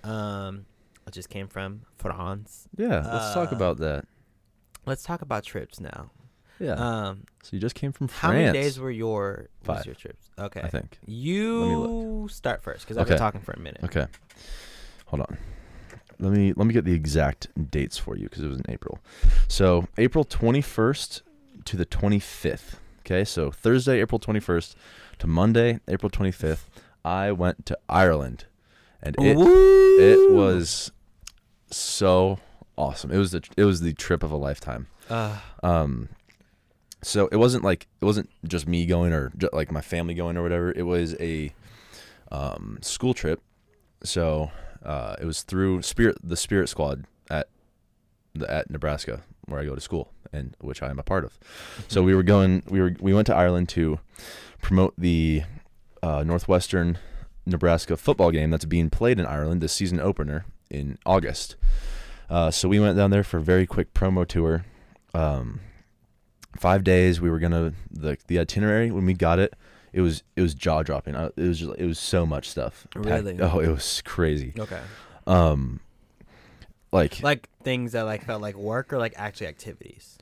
Um, 0.04 0.66
I 1.06 1.10
just 1.10 1.30
came 1.30 1.48
from 1.48 1.82
France. 1.96 2.68
Yeah. 2.76 2.96
Let's 3.10 3.32
talk 3.34 3.52
Uh, 3.52 3.56
about 3.56 3.78
that. 3.78 4.04
Let's 4.84 5.02
talk 5.04 5.22
about 5.22 5.44
trips 5.44 5.80
now. 5.80 6.10
Yeah. 6.62 6.74
Um, 6.74 7.24
so 7.42 7.50
you 7.56 7.60
just 7.60 7.74
came 7.74 7.90
from 7.92 8.06
how 8.08 8.28
France. 8.28 8.44
many 8.46 8.52
days 8.58 8.78
were 8.78 8.90
your 8.90 9.48
was 9.66 9.78
Five. 9.78 9.86
your 9.86 9.94
trips? 9.96 10.30
Okay, 10.38 10.60
I 10.62 10.68
think. 10.68 10.98
you 11.06 12.28
start 12.30 12.62
first 12.62 12.82
because 12.84 12.96
I've 12.98 13.06
been 13.06 13.14
Okay. 13.14 13.18
talking 13.18 13.40
for 13.40 13.52
a 13.52 13.58
minute. 13.58 13.80
Okay. 13.84 14.06
Hold 15.06 15.22
on. 15.22 15.38
Let 16.20 16.32
me 16.32 16.52
let 16.54 16.66
me 16.68 16.72
get 16.72 16.84
the 16.84 16.92
exact 16.94 17.48
dates 17.70 17.98
for 17.98 18.16
you 18.16 18.24
because 18.28 18.44
it 18.44 18.48
was 18.48 18.58
in 18.58 18.64
April. 18.68 19.00
So 19.48 19.88
April 19.98 20.24
21st 20.24 21.22
to 21.64 21.76
the 21.76 21.84
25th. 21.86 22.74
Okay, 23.00 23.24
so 23.24 23.50
Thursday, 23.50 24.00
April 24.00 24.20
21st 24.20 24.76
to 25.18 25.26
Monday, 25.26 25.80
April 25.88 26.08
25th. 26.08 26.66
I 27.04 27.32
went 27.32 27.66
to 27.66 27.76
Ireland, 27.88 28.44
and 29.02 29.16
it 29.18 29.36
it 29.36 30.18
Woo! 30.18 30.32
was 30.36 30.92
so 31.72 32.38
awesome. 32.78 33.10
It 33.10 33.18
was 33.18 33.32
the 33.32 33.42
it 33.56 33.64
was 33.64 33.80
the 33.80 33.92
trip 33.92 34.22
of 34.22 34.30
a 34.30 34.36
lifetime. 34.36 34.86
Uh, 35.10 35.38
Um, 35.64 36.08
so 37.02 37.28
it 37.32 37.36
wasn't 37.36 37.64
like 37.64 37.86
it 38.00 38.04
wasn't 38.04 38.30
just 38.44 38.66
me 38.66 38.86
going 38.86 39.12
or 39.12 39.32
ju- 39.36 39.50
like 39.52 39.70
my 39.70 39.80
family 39.80 40.14
going 40.14 40.36
or 40.36 40.42
whatever. 40.42 40.72
It 40.72 40.84
was 40.84 41.14
a 41.20 41.52
um, 42.30 42.78
school 42.82 43.14
trip. 43.14 43.40
So 44.04 44.50
uh, 44.84 45.16
it 45.20 45.24
was 45.24 45.42
through 45.42 45.82
Spirit 45.82 46.16
the 46.22 46.36
Spirit 46.36 46.68
Squad 46.68 47.04
at 47.30 47.48
the 48.34 48.50
at 48.50 48.70
Nebraska 48.70 49.22
where 49.46 49.60
I 49.60 49.64
go 49.64 49.74
to 49.74 49.80
school 49.80 50.12
and 50.32 50.56
which 50.60 50.82
I 50.82 50.90
am 50.90 50.98
a 50.98 51.02
part 51.02 51.24
of. 51.24 51.38
So 51.88 52.02
we 52.02 52.14
were 52.14 52.22
going 52.22 52.62
we 52.68 52.80
were 52.80 52.94
we 53.00 53.12
went 53.12 53.26
to 53.26 53.34
Ireland 53.34 53.68
to 53.70 53.98
promote 54.60 54.94
the 54.96 55.42
uh, 56.02 56.22
Northwestern 56.24 56.98
Nebraska 57.44 57.96
football 57.96 58.30
game 58.30 58.50
that's 58.50 58.64
being 58.64 58.90
played 58.90 59.18
in 59.18 59.26
Ireland, 59.26 59.60
the 59.60 59.68
season 59.68 60.00
opener 60.00 60.46
in 60.70 60.98
August. 61.04 61.56
Uh, 62.30 62.50
so 62.50 62.68
we 62.68 62.80
went 62.80 62.96
down 62.96 63.10
there 63.10 63.24
for 63.24 63.38
a 63.38 63.42
very 63.42 63.66
quick 63.66 63.92
promo 63.92 64.26
tour. 64.26 64.64
Um, 65.12 65.60
five 66.56 66.84
days. 66.84 67.20
We 67.20 67.30
were 67.30 67.38
gonna 67.38 67.72
the 67.90 68.16
the 68.26 68.38
itinerary 68.38 68.90
when 68.90 69.04
we 69.06 69.14
got 69.14 69.38
it. 69.38 69.54
It 69.92 70.00
was 70.00 70.22
it 70.36 70.42
was 70.42 70.54
jaw 70.54 70.82
dropping. 70.82 71.14
It 71.14 71.32
was 71.36 71.58
just, 71.60 71.72
it 71.78 71.86
was 71.86 71.98
so 71.98 72.24
much 72.26 72.48
stuff. 72.48 72.86
packed- 72.92 73.06
Really? 73.06 73.38
Oh, 73.40 73.58
it 73.60 73.68
was 73.68 74.02
crazy. 74.04 74.52
okay. 74.58 74.80
Um, 75.26 75.80
like 76.92 77.22
Like 77.22 77.48
things 77.62 77.92
that 77.92 78.02
like 78.02 78.24
felt 78.24 78.42
like 78.42 78.56
work 78.56 78.92
or 78.92 78.98
like 78.98 79.14
actually 79.16 79.46
activities, 79.48 80.18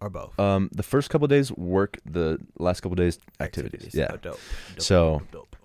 or 0.00 0.10
both. 0.10 0.38
um 0.38 0.68
the 0.72 0.82
first 0.82 1.10
couple 1.10 1.26
days 1.28 1.50
work. 1.52 1.98
The 2.04 2.38
last 2.58 2.80
couple 2.80 2.94
days 2.96 3.18
activities. 3.40 3.94
Yeah. 3.94 4.08
Oh, 4.10 4.16
dope. 4.16 4.22
dope, 4.22 4.80
So- 4.82 5.22
dope, 5.32 5.56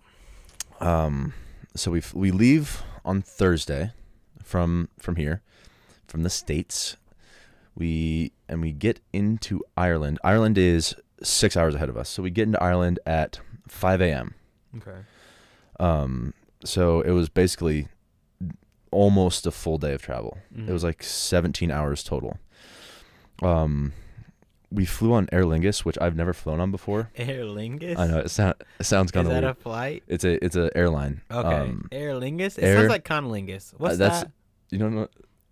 dope. 0.78 0.88
Um, 0.88 1.34
so 1.76 1.92
we 1.92 2.02
we 2.14 2.32
leave 2.32 2.84
on 3.04 3.22
Thursday 3.22 3.92
from 4.44 4.90
from 5.00 5.16
here, 5.18 5.42
from 6.08 6.24
the 6.24 6.30
states. 6.30 6.98
We 7.76 8.32
and 8.48 8.62
we 8.62 8.72
get 8.72 9.02
into 9.12 9.62
Ireland. 9.76 10.20
Ireland 10.24 10.58
is 10.58 10.96
six 11.22 11.58
hours 11.58 11.76
ahead 11.76 11.90
of 11.90 11.98
us, 11.98 12.10
so 12.10 12.24
we 12.24 12.30
get 12.30 12.44
into 12.44 12.62
Ireland 12.64 13.00
at 13.06 13.40
five 13.68 14.02
a.m. 14.02 14.34
Okay. 14.78 15.00
Um, 15.80 16.34
so 16.64 17.02
it 17.02 17.12
was 17.12 17.28
basically 17.30 17.88
almost 18.92 19.46
a 19.46 19.52
full 19.52 19.78
day 19.78 19.94
of 19.94 20.02
travel. 20.02 20.38
It 20.56 20.72
was 20.72 20.84
like 20.84 21.04
seventeen 21.04 21.70
hours 21.72 22.02
total. 22.04 22.38
Um, 23.44 23.92
we 24.72 24.86
flew 24.86 25.14
on 25.14 25.28
Aer 25.34 25.44
Lingus, 25.44 25.84
which 25.84 25.98
I've 26.00 26.16
never 26.16 26.32
flown 26.34 26.60
on 26.62 26.72
before. 26.72 27.12
Aer 27.18 27.44
Lingus. 27.44 27.98
I 27.98 28.08
know 28.08 28.20
it, 28.20 28.30
sound, 28.30 28.56
it 28.80 28.86
sounds 28.86 29.12
kind 29.12 29.28
of 29.28 29.34
like 29.34 29.38
Is 29.38 29.42
that 29.42 29.48
weird. 29.48 29.58
a 29.58 29.62
flight? 29.62 30.04
it's 30.08 30.24
a 30.24 30.44
it's 30.46 30.56
a 30.56 30.76
airline. 30.78 31.22
Okay. 31.30 31.48
Um, 31.56 31.90
Aer 31.92 32.12
Lingus. 32.14 32.58
It 32.58 32.74
sounds 32.74 32.90
like 32.90 33.04
conlingus. 33.04 33.74
What's 33.78 33.98
that's- 33.98 34.22
that? 34.22 34.32
you 34.72 34.78
don't 34.80 34.96
know. 34.96 35.08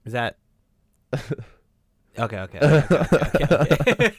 Is 0.06 0.14
that? 0.14 0.38
Okay, 2.18 2.40
okay, 2.40 2.60
okay, 2.62 2.96
okay, 2.96 3.46
okay, 3.46 3.84
okay. 3.90 4.14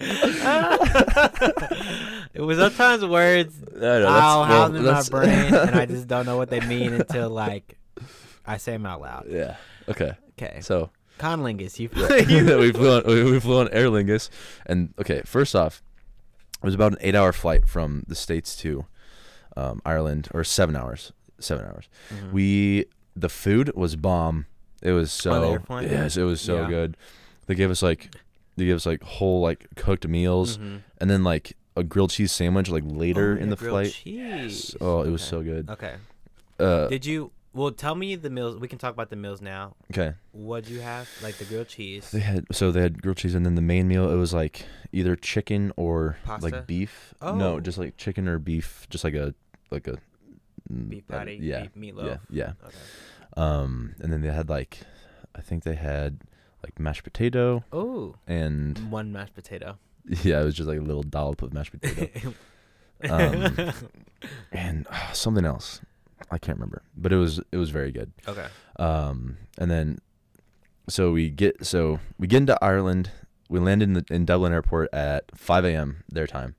it 2.34 2.40
was 2.40 2.58
sometimes 2.58 3.04
words 3.04 3.54
I 3.76 3.80
know, 3.80 4.06
I'll 4.08 4.40
well, 4.40 4.44
have 4.44 4.74
in 4.74 4.84
my 4.84 5.02
brain, 5.04 5.54
and 5.54 5.74
I 5.76 5.86
just 5.94 6.08
don't 6.08 6.26
know 6.26 6.36
what 6.36 6.50
they 6.50 6.60
mean 6.60 6.92
until 6.92 7.30
like 7.30 7.78
I 8.46 8.56
say 8.56 8.72
them 8.72 8.86
out 8.86 9.00
loud. 9.00 9.26
yeah. 9.28 9.56
Okay. 9.88 10.12
Okay, 10.40 10.60
So 10.62 10.90
conlingus. 11.18 11.78
You, 11.78 11.90
we 12.58 12.72
flew 12.72 12.96
on 12.96 13.02
we, 13.06 13.30
we 13.30 13.40
flew 13.40 13.60
on 13.60 13.68
Aer 13.72 13.86
Lingus, 13.88 14.30
and 14.66 14.94
okay. 14.98 15.22
First 15.24 15.54
off, 15.54 15.82
it 16.62 16.64
was 16.64 16.74
about 16.74 16.92
an 16.92 16.98
eight-hour 17.02 17.32
flight 17.32 17.68
from 17.68 18.04
the 18.08 18.14
states 18.14 18.56
to 18.56 18.86
um, 19.56 19.82
Ireland, 19.84 20.28
or 20.32 20.44
seven 20.44 20.76
hours. 20.76 21.12
Seven 21.38 21.66
hours. 21.66 21.88
Mhm. 22.12 22.32
We 22.32 22.86
the 23.14 23.28
food 23.28 23.74
was 23.76 23.96
bomb. 23.96 24.46
It 24.82 24.92
was 24.92 25.12
so 25.12 25.58
yes, 25.82 26.16
it 26.16 26.22
was 26.22 26.40
so 26.40 26.62
Yeah. 26.62 26.68
good. 26.68 26.96
They 27.46 27.54
gave 27.54 27.70
us 27.70 27.82
like 27.82 28.14
they 28.56 28.64
gave 28.66 28.76
us 28.76 28.86
like 28.86 29.02
whole 29.02 29.40
like 29.40 29.66
cooked 29.76 30.06
meals, 30.06 30.58
Mhm. 30.58 30.82
and 30.98 31.10
then 31.10 31.22
like 31.24 31.56
a 31.76 31.82
grilled 31.84 32.10
cheese 32.10 32.32
sandwich 32.32 32.68
like 32.70 32.84
later 32.86 33.36
Oh, 33.38 33.42
in 33.42 33.50
the 33.50 33.56
grilled 33.56 33.72
flight. 33.86 33.92
cheese. 33.92 34.74
Oh, 34.80 35.02
it 35.02 35.10
was 35.10 35.22
Okay. 35.22 35.30
so 35.30 35.42
good. 35.42 35.70
Okay. 35.70 35.94
Uh, 36.58 36.88
Did 36.88 37.06
you 37.06 37.32
Well, 37.52 37.72
tell 37.72 37.96
me 37.96 38.14
the 38.14 38.30
meals. 38.30 38.56
We 38.60 38.68
can 38.68 38.78
talk 38.78 38.92
about 38.94 39.10
the 39.10 39.16
meals 39.16 39.40
now. 39.42 39.74
Okay. 39.90 40.14
What'd 40.30 40.70
you 40.70 40.80
have? 40.82 41.08
Like 41.20 41.36
the 41.36 41.44
grilled 41.44 41.66
cheese. 41.66 42.08
They 42.12 42.20
had 42.20 42.46
so 42.52 42.70
they 42.70 42.80
had 42.80 43.02
grilled 43.02 43.16
cheese 43.18 43.34
and 43.34 43.44
then 43.44 43.56
the 43.56 43.62
main 43.62 43.88
meal 43.88 44.08
it 44.10 44.14
was 44.14 44.32
like 44.32 44.66
either 44.92 45.16
chicken 45.16 45.72
or 45.76 46.16
Pasta? 46.24 46.48
like 46.48 46.66
beef. 46.68 47.12
Oh. 47.20 47.34
No, 47.34 47.58
just 47.58 47.76
like 47.76 47.96
chicken 47.96 48.28
or 48.28 48.38
beef, 48.38 48.86
just 48.88 49.02
like 49.02 49.14
a 49.14 49.34
like 49.72 49.88
a 49.88 49.98
mm, 50.72 50.88
Beef 50.90 51.08
patty. 51.08 51.38
yeah, 51.42 51.62
Beef, 51.62 51.74
meatloaf. 51.94 52.06
yeah, 52.06 52.16
yeah. 52.30 52.52
Okay. 52.64 52.76
Um, 53.36 53.94
and 54.00 54.12
then 54.12 54.20
they 54.22 54.30
had 54.32 54.48
like, 54.48 54.80
I 55.34 55.40
think 55.40 55.62
they 55.64 55.74
had 55.76 56.20
like 56.62 56.78
mashed 56.78 57.04
potato 57.04 57.64
Oh, 57.72 58.16
and 58.26 58.90
one 58.90 59.12
mashed 59.12 59.34
potato. 59.34 59.78
yeah, 60.22 60.40
it 60.40 60.44
was 60.44 60.54
just 60.54 60.68
like 60.68 60.78
a 60.78 60.82
little 60.82 61.02
dollop 61.02 61.42
of 61.42 61.52
mashed 61.52 61.72
potato 61.72 62.34
Um, 63.08 63.72
and 64.52 64.86
uh, 64.90 65.12
something 65.12 65.44
else. 65.46 65.80
I 66.30 66.36
can't 66.36 66.58
remember, 66.58 66.82
but 66.96 67.12
it 67.12 67.16
was 67.16 67.40
it 67.50 67.56
was 67.56 67.70
very 67.70 67.90
good. 67.90 68.12
okay. 68.28 68.46
Um, 68.76 69.38
and 69.56 69.70
then 69.70 69.98
so 70.86 71.10
we 71.10 71.30
get 71.30 71.64
so 71.64 71.98
we 72.18 72.26
get 72.26 72.38
into 72.38 72.62
Ireland. 72.62 73.10
We 73.48 73.58
land 73.58 73.82
in 73.82 73.94
the 73.94 74.04
in 74.10 74.26
Dublin 74.26 74.52
airport 74.52 74.92
at 74.92 75.24
5 75.34 75.64
a.m. 75.64 76.04
their 76.10 76.26
time, 76.26 76.56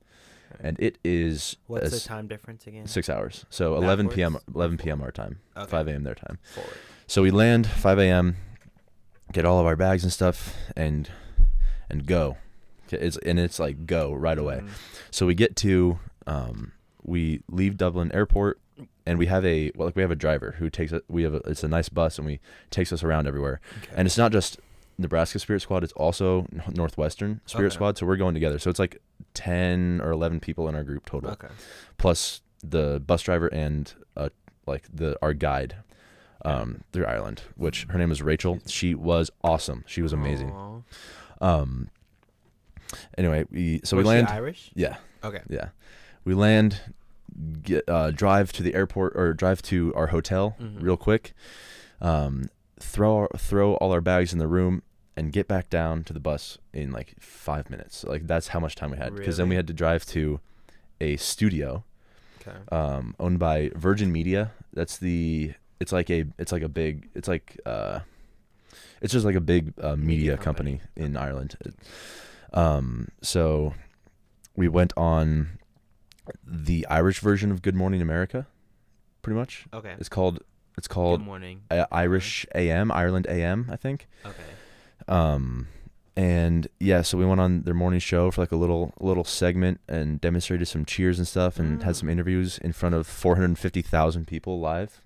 and 0.63 0.80
it 0.80 0.97
is 1.04 1.58
What's 1.67 1.91
the 1.91 2.08
time 2.08 2.28
difference 2.28 2.65
again? 2.67 2.86
six 2.88 3.10
hours. 3.10 3.45
So 3.50 3.76
11 3.76 4.10
p.m. 4.10 4.38
11 4.54 4.78
p.m. 4.78 5.02
our 5.02 5.12
time, 5.12 5.39
Okay. 5.58 5.69
5 5.69 5.88
a.m. 5.89 6.04
their 6.04 6.15
time. 6.15 6.38
Forward. 6.54 6.74
So 7.08 7.21
we 7.21 7.32
land 7.32 7.67
5 7.67 8.00
a.m. 8.00 8.38
Get 9.34 9.45
all 9.45 9.60
of 9.60 9.65
our 9.65 9.76
bags 9.76 10.04
and 10.04 10.12
stuff, 10.12 10.56
and 10.76 11.10
and 11.89 12.06
go. 12.06 12.38
It's 12.89 13.15
and 13.17 13.39
it's 13.39 13.60
like 13.60 13.86
go 13.86 14.13
right 14.13 14.38
away. 14.38 14.58
Mhm. 14.63 14.69
So 15.10 15.26
we 15.26 15.34
get 15.36 15.56
to 15.58 16.00
um, 16.28 16.74
we 17.04 17.41
leave 17.50 17.78
Dublin 17.78 18.12
Airport, 18.13 18.60
and 19.06 19.17
we 19.17 19.28
have 19.28 19.45
a 19.45 19.71
well, 19.76 19.88
like 19.88 19.95
we 19.95 20.02
have 20.02 20.12
a 20.12 20.15
driver 20.17 20.56
who 20.60 20.69
takes 20.69 20.91
it. 20.91 21.06
We 21.08 21.24
have 21.24 21.34
a, 21.34 21.38
it's 21.47 21.63
a 21.63 21.69
nice 21.69 21.88
bus, 21.88 22.17
and 22.17 22.28
we 22.28 22.41
takes 22.71 22.91
us 22.91 23.04
around 23.04 23.26
everywhere. 23.28 23.62
Okay. 23.84 23.93
And 23.95 24.06
it's 24.06 24.17
not 24.17 24.34
just 24.34 24.60
Nebraska 24.97 25.39
Spirit 25.39 25.62
Squad; 25.62 25.86
it's 25.86 25.93
also 25.93 26.45
Northwestern 26.69 27.39
Spirit 27.45 27.67
Okay. 27.67 27.76
Squad. 27.76 27.97
So 27.97 28.06
we're 28.06 28.17
going 28.17 28.34
together. 28.34 28.60
So 28.60 28.69
it's 28.69 28.80
like 28.80 29.02
ten 29.34 30.02
or 30.02 30.12
eleven 30.12 30.39
people 30.39 30.67
in 30.70 30.76
our 30.76 30.84
group 30.84 31.06
total, 31.06 31.32
okay. 31.32 31.48
plus 31.98 32.41
the 32.63 33.02
bus 33.06 33.22
driver 33.24 33.48
and 33.48 33.94
uh, 34.17 34.30
like 34.67 34.84
the 34.94 35.17
our 35.22 35.34
guide. 35.34 35.76
Um, 36.44 36.82
through 36.91 37.06
Ireland, 37.06 37.44
which 37.56 37.86
her 37.91 38.00
name 38.00 38.12
is 38.12 38.24
Rachel. 38.24 38.62
She 38.65 38.96
was 38.96 39.30
awesome. 39.44 39.84
She 39.86 40.02
was 40.02 40.12
amazing. 40.12 40.52
Um. 41.39 41.89
Anyway, 43.17 43.46
we 43.52 43.82
so 43.84 43.96
Was 43.98 44.06
we 44.06 44.10
land. 44.10 44.28
Irish. 44.28 44.72
Yeah, 44.74 44.96
Okay. 45.24 45.41
yeah. 45.50 45.70
We 46.26 46.34
land, 46.34 46.82
get 47.62 47.84
uh, 47.88 48.10
drive 48.10 48.52
to 48.54 48.63
the 48.63 48.74
airport 48.74 49.13
or 49.15 49.34
drive 49.34 49.62
to 49.63 49.94
our 49.96 50.08
hotel 50.08 50.56
Mhm. 50.60 50.82
real 50.82 50.98
quick. 50.98 51.34
Um, 52.02 52.50
throw 52.80 53.15
our, 53.17 53.30
throw 53.38 53.76
all 53.76 53.91
our 53.91 54.02
bags 54.02 54.34
in 54.34 54.39
the 54.39 54.48
room 54.48 54.82
and 55.17 55.32
get 55.32 55.47
back 55.47 55.69
down 55.69 56.04
to 56.06 56.13
the 56.13 56.19
bus 56.19 56.58
in 56.74 56.91
like 56.91 57.15
five 57.19 57.69
minutes. 57.69 58.04
Like 58.04 58.28
that's 58.28 58.50
how 58.50 58.60
much 58.60 58.76
time 58.76 58.91
we 58.91 58.97
had 58.97 59.15
because 59.15 59.38
then 59.38 59.50
we 59.50 59.56
had 59.56 59.67
to 59.67 59.74
drive 59.74 60.06
to 60.08 60.39
a 61.00 61.17
studio 61.17 61.84
Okay. 62.41 62.58
um, 62.71 63.15
owned 63.19 63.38
by 63.39 63.71
Virgin 63.76 64.12
Media. 64.12 64.52
That's 64.74 64.97
the 64.97 65.54
it's 65.80 65.91
like 65.91 66.10
a 66.10 66.26
it's 66.39 66.52
like 66.52 66.63
a 66.63 66.69
big 66.69 67.10
it's 67.13 67.28
like 67.28 67.60
uh, 67.65 68.00
it's 69.02 69.12
just 69.13 69.26
like 69.26 69.36
a 69.36 69.41
big 69.41 69.74
uh, 69.82 69.95
media, 69.95 70.06
Media 70.06 70.38
company, 70.38 70.78
company. 70.78 71.06
in 71.06 71.17
Ireland. 71.17 71.56
Um, 72.54 73.10
so 73.21 73.74
we 74.56 74.67
went 74.67 74.93
on 74.97 75.60
the 76.45 76.86
Irish 76.88 77.19
version 77.19 77.52
of 77.52 77.62
Good 77.62 77.76
Morning 77.76 78.02
America, 78.02 78.47
pretty 79.21 79.38
much. 79.38 79.65
Okay. 79.74 79.93
It's 80.00 80.10
called 80.10 80.39
it's 80.78 80.88
called 80.88 81.19
Good 81.19 81.26
morning. 81.26 81.62
uh, 81.69 81.86
Irish 81.91 82.45
AM, 82.56 82.91
Ireland 82.91 83.28
AM, 83.30 83.67
I 83.71 83.76
think. 83.76 84.08
Okay. 84.26 84.36
Um, 85.12 85.67
and 86.15 86.67
yeah, 86.80 87.02
so 87.04 87.17
we 87.17 87.26
went 87.26 87.39
on 87.41 87.62
their 87.63 87.74
morning 87.74 88.00
show 88.00 88.32
for 88.32 88.41
like 88.41 88.52
a 88.52 88.56
little 88.58 88.93
little 89.00 89.24
segment 89.24 89.80
and 89.88 90.19
demonstrated 90.19 90.67
some 90.67 90.86
cheers 90.86 91.17
and 91.19 91.28
stuff, 91.28 91.58
and 91.60 91.84
had 91.84 91.95
some 91.95 92.08
Mm. 92.10 92.12
interviews 92.13 92.58
in 92.58 92.74
front 92.74 92.95
of 92.95 93.08
450,000 93.08 94.28
people 94.28 94.60
live. 94.60 95.02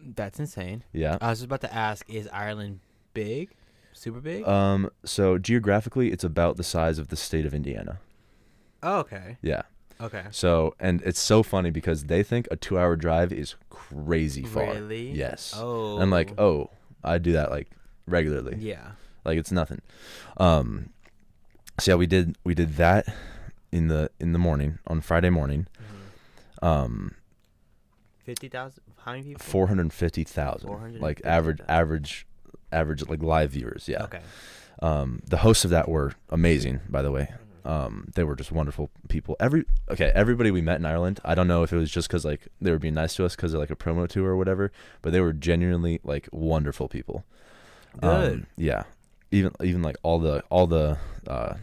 That's 0.00 0.38
insane. 0.38 0.84
Yeah. 0.92 1.18
I 1.20 1.30
was 1.30 1.38
just 1.40 1.46
about 1.46 1.60
to 1.62 1.74
ask: 1.74 2.08
Is 2.08 2.28
Ireland 2.32 2.80
big? 3.14 3.50
Super 3.92 4.20
big? 4.20 4.46
Um, 4.46 4.90
so 5.04 5.38
geographically, 5.38 6.10
it's 6.12 6.24
about 6.24 6.56
the 6.56 6.64
size 6.64 6.98
of 6.98 7.08
the 7.08 7.16
state 7.16 7.46
of 7.46 7.54
Indiana. 7.54 8.00
oh, 8.82 8.98
okay. 8.98 9.38
Yeah. 9.40 9.62
Okay. 10.00 10.24
So, 10.32 10.74
and 10.80 11.00
it's 11.02 11.20
so 11.20 11.42
funny 11.44 11.70
because 11.70 12.04
they 12.04 12.22
think 12.24 12.46
a 12.50 12.56
two-hour 12.56 12.96
drive 12.96 13.32
is 13.32 13.54
crazy 13.70 14.42
far. 14.42 14.64
Really? 14.74 15.10
Yes. 15.12 15.54
Oh. 15.56 15.98
I'm 16.00 16.10
like, 16.10 16.38
oh, 16.38 16.70
I 17.02 17.18
do 17.18 17.32
that 17.32 17.50
like 17.50 17.70
regularly. 18.06 18.56
Yeah. 18.58 18.90
Like 19.24 19.38
it's 19.38 19.52
nothing. 19.52 19.80
Um, 20.36 20.90
so 21.80 21.92
yeah, 21.92 21.96
we 21.96 22.06
did 22.06 22.36
we 22.44 22.54
did 22.54 22.76
that 22.76 23.06
in 23.72 23.88
the 23.88 24.10
in 24.20 24.32
the 24.32 24.38
morning 24.38 24.78
on 24.86 25.00
Friday 25.00 25.30
morning. 25.30 25.66
Mm-hmm. 26.62 26.64
Um, 26.66 27.14
Fifty 28.24 28.48
thousand. 28.48 28.82
How 29.04 29.12
many 29.12 29.24
people? 29.24 29.42
four 29.42 29.66
hundred 29.66 29.92
fifty 29.92 30.24
thousand, 30.24 30.70
like 31.00 31.20
average 31.24 31.58
450,000. 31.58 31.70
average 31.70 32.26
average 32.72 33.08
like 33.08 33.22
live 33.22 33.50
viewers. 33.50 33.86
Yeah. 33.88 34.04
Okay. 34.04 34.20
Um, 34.82 35.22
the 35.26 35.38
hosts 35.38 35.64
of 35.64 35.70
that 35.70 35.88
were 35.88 36.12
amazing, 36.30 36.80
by 36.88 37.02
the 37.02 37.10
way. 37.10 37.28
Mhm. 37.30 37.70
Um, 37.70 38.08
they 38.14 38.24
were 38.24 38.34
just 38.36 38.52
wonderful 38.52 38.90
people. 39.08 39.36
Every 39.40 39.64
okay, 39.90 40.10
everybody 40.14 40.50
we 40.50 40.60
met 40.62 40.78
in 40.78 40.86
Ireland. 40.86 41.20
I 41.24 41.34
don't 41.34 41.48
know 41.48 41.62
if 41.62 41.72
it 41.72 41.76
was 41.76 41.90
just 41.90 42.08
because 42.08 42.24
like 42.24 42.48
they 42.60 42.70
were 42.70 42.78
being 42.78 42.94
nice 42.94 43.14
to 43.16 43.24
us 43.24 43.36
because 43.36 43.52
of 43.54 43.60
like 43.60 43.70
a 43.70 43.76
promo 43.76 44.08
tour 44.08 44.30
or 44.30 44.36
whatever, 44.36 44.70
but 45.02 45.12
they 45.12 45.20
were 45.20 45.32
genuinely 45.32 46.00
like 46.04 46.28
wonderful 46.32 46.88
people. 46.88 47.24
Good. 48.00 48.32
Um, 48.32 48.46
yeah, 48.56 48.84
even 49.34 49.52
even 49.62 49.82
like 49.82 49.96
all 50.02 50.18
the 50.18 50.42
all 50.50 50.66
the 50.66 50.98
uh, 51.26 51.54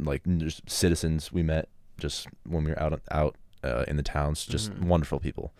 like 0.00 0.22
just 0.38 0.68
citizens 0.68 1.32
we 1.32 1.42
met 1.42 1.68
just 1.98 2.26
when 2.46 2.64
we 2.64 2.70
were 2.70 2.82
out 2.82 3.00
out 3.10 3.36
uh, 3.64 3.84
in 3.88 3.96
the 3.96 4.02
towns, 4.02 4.44
just 4.46 4.70
Mhm. 4.72 4.84
wonderful 4.84 5.18
people. 5.20 5.52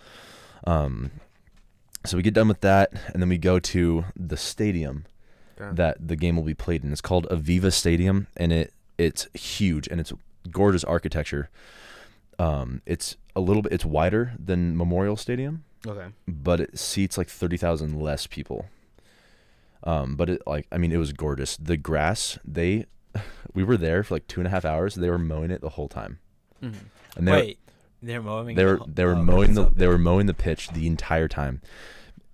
Um, 0.64 1.11
so 2.05 2.16
we 2.16 2.22
get 2.22 2.35
done 2.35 2.48
with 2.48 2.61
that, 2.61 2.92
and 3.12 3.20
then 3.22 3.29
we 3.29 3.38
go 3.38 3.59
to 3.59 4.05
the 4.16 4.37
stadium 4.37 5.05
that 5.72 5.96
the 6.07 6.14
game 6.14 6.37
will 6.37 6.44
be 6.44 6.55
played 6.55 6.85
in. 6.85 6.92
It's 6.92 7.01
called 7.01 7.27
Aviva 7.31 7.72
Stadium, 7.72 8.29
and 8.37 8.53
it 8.53 8.72
it's 8.96 9.27
huge 9.35 9.88
and 9.88 10.01
it's 10.01 10.12
gorgeous 10.51 10.85
architecture. 10.85 11.51
Um, 12.38 12.83
it's 12.87 13.16
a 13.35 13.40
little 13.40 13.62
bit 13.62 13.72
it's 13.72 13.85
wider 13.85 14.33
than 14.38 14.77
Memorial 14.77 15.16
Stadium, 15.16 15.64
Okay. 15.87 16.07
but 16.29 16.61
it 16.61 16.79
seats 16.79 17.18
like 17.18 17.29
thirty 17.29 17.57
thousand 17.57 18.01
less 18.01 18.27
people. 18.29 18.66
Um, 19.85 20.17
but 20.17 20.29
it 20.31 20.43
like 20.47 20.67
I 20.73 20.79
mean 20.79 20.93
it 20.93 20.97
was 20.97 21.12
gorgeous. 21.12 21.57
The 21.57 21.77
grass 21.77 22.38
they 22.45 22.87
we 23.55 23.62
were 23.64 23.77
there 23.77 24.03
for 24.03 24.14
like 24.17 24.27
two 24.27 24.41
and 24.41 24.47
a 24.47 24.51
half 24.51 24.64
hours. 24.64 24.95
They 24.95 25.09
were 25.11 25.19
mowing 25.19 25.51
it 25.51 25.61
the 25.61 25.71
whole 25.71 25.88
time, 25.88 26.19
Mhm. 26.62 26.75
and 27.17 27.27
they 27.29 27.33
were, 27.33 27.38
Wait. 27.38 27.59
They're 28.03 28.23
mowing. 28.23 28.55
they 28.57 28.62
the 28.64 28.71
were 28.77 28.81
they 28.87 29.05
were 29.05 29.12
oh, 29.17 29.23
mowing 29.23 29.55
the 29.55 29.64
so 29.64 29.73
they 29.75 29.87
were 29.88 29.99
mowing 29.99 30.27
the 30.27 30.35
pitch 30.35 30.69
the 30.71 30.87
entire 30.87 31.27
time 31.29 31.61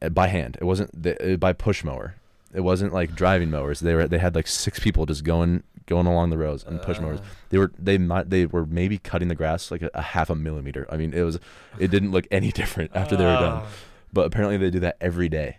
uh, 0.03 0.09
by 0.11 0.27
hand. 0.29 0.59
It 0.61 0.65
wasn't 0.65 1.03
the, 1.03 1.35
uh, 1.35 1.37
by 1.37 1.53
push 1.55 1.83
mower. 1.85 2.17
It 2.55 2.61
wasn't 2.61 2.93
like 2.93 3.15
driving 3.23 3.51
mowers. 3.51 3.81
They 3.81 3.95
were 3.95 4.07
they 4.09 4.19
had 4.19 4.35
like 4.35 4.47
six 4.47 4.79
people 4.79 5.07
just 5.07 5.25
going 5.25 5.63
going 5.87 6.07
along 6.07 6.31
the 6.31 6.39
rows 6.39 6.65
and 6.65 6.81
push 6.83 6.99
mowers. 7.01 7.21
Uh, 7.21 7.25
They 7.51 7.59
were 7.59 7.73
they 7.79 7.97
might 7.99 8.29
they 8.31 8.45
were 8.47 8.67
maybe 8.67 8.99
cutting 8.99 9.29
the 9.29 9.35
grass 9.35 9.71
like 9.71 9.83
a, 9.83 9.91
a 9.95 10.03
half 10.03 10.29
a 10.31 10.35
millimeter. 10.35 10.87
I 10.91 10.97
mean 10.99 11.13
it 11.15 11.23
was 11.23 11.39
it 11.79 11.91
didn't 11.91 12.11
look 12.11 12.27
any 12.31 12.51
different 12.61 12.91
after 12.95 13.17
they 13.17 13.25
were 13.25 13.35
done. 13.37 13.63
ah. 13.65 13.67
But 14.13 14.27
apparently 14.27 14.57
they 14.59 14.71
do 14.71 14.81
that 14.81 14.97
every 15.01 15.29
day 15.31 15.59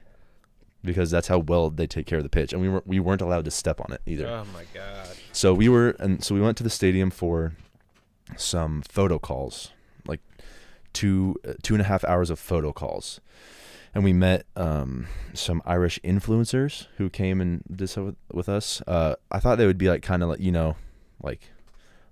because 0.85 1.11
that's 1.11 1.27
how 1.27 1.39
well 1.39 1.69
they 1.69 1.87
take 1.87 2.05
care 2.05 2.17
of 2.17 2.23
the 2.23 2.29
pitch, 2.29 2.53
and 2.53 2.61
we 2.61 2.69
weren't 2.69 2.87
we 2.87 2.99
weren't 2.99 3.21
allowed 3.21 3.45
to 3.45 3.51
step 3.51 3.81
on 3.81 3.91
it 3.93 4.01
either. 4.05 4.27
Oh 4.27 4.45
my 4.53 4.65
god. 4.73 5.07
So 5.31 5.53
we 5.53 5.67
were, 5.67 5.89
and 5.99 6.23
so 6.23 6.33
we 6.33 6.41
went 6.41 6.57
to 6.57 6.63
the 6.63 6.69
stadium 6.69 7.11
for 7.11 7.53
some 8.37 8.81
photo 8.83 9.19
calls, 9.19 9.71
like 10.07 10.21
two 10.93 11.35
uh, 11.47 11.53
two 11.61 11.73
and 11.73 11.81
a 11.81 11.85
half 11.85 12.03
hours 12.05 12.29
of 12.29 12.39
photo 12.39 12.71
calls, 12.71 13.19
and 13.93 14.03
we 14.03 14.13
met 14.13 14.45
um, 14.55 15.07
some 15.33 15.61
Irish 15.65 15.99
influencers 16.03 16.87
who 16.97 17.09
came 17.09 17.41
and 17.41 17.63
did 17.73 17.89
so 17.89 18.05
with, 18.05 18.15
with 18.31 18.49
us. 18.49 18.81
Uh, 18.87 19.15
I 19.31 19.39
thought 19.39 19.57
they 19.57 19.65
would 19.65 19.77
be 19.77 19.89
like 19.89 20.01
kind 20.01 20.23
of 20.23 20.29
like 20.29 20.39
you 20.39 20.51
know, 20.51 20.75
like 21.21 21.41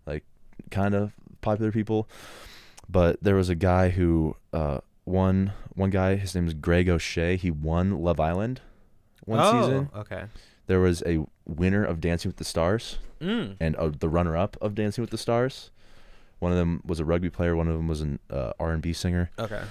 like 0.05 0.23
kind 0.71 0.95
of 0.95 1.13
popular 1.41 1.71
people, 1.71 2.07
but 2.89 3.21
there 3.21 3.35
was 3.35 3.49
a 3.49 3.55
guy 3.55 3.89
who 3.89 4.35
uh, 4.51 4.79
one 5.05 5.53
one 5.75 5.89
guy. 5.89 6.15
His 6.15 6.35
name 6.35 6.47
is 6.47 6.53
Greg 6.53 6.89
O'Shea. 6.89 7.35
He 7.37 7.51
won 7.51 8.01
Love 8.01 8.19
Island 8.19 8.61
one 9.25 9.39
oh, 9.41 9.61
season. 9.61 9.89
Okay. 9.95 10.23
There 10.67 10.79
was 10.79 11.03
a 11.05 11.25
winner 11.45 11.83
of 11.83 11.99
Dancing 12.01 12.29
with 12.29 12.37
the 12.37 12.45
Stars 12.45 12.99
Mm. 13.21 13.55
and 13.61 13.75
uh, 13.77 13.89
the 13.97 14.09
runner-up 14.09 14.57
of 14.59 14.75
Dancing 14.75 15.01
with 15.01 15.09
the 15.11 15.17
Stars. 15.17 15.71
One 16.39 16.51
of 16.51 16.57
them 16.57 16.81
was 16.85 16.99
a 16.99 17.05
rugby 17.05 17.29
player. 17.29 17.55
One 17.55 17.69
of 17.69 17.77
them 17.77 17.87
was 17.87 18.01
an 18.01 18.19
uh, 18.29 18.51
R&B 18.59 18.91
singer. 18.91 19.31
Okay. 19.39 19.61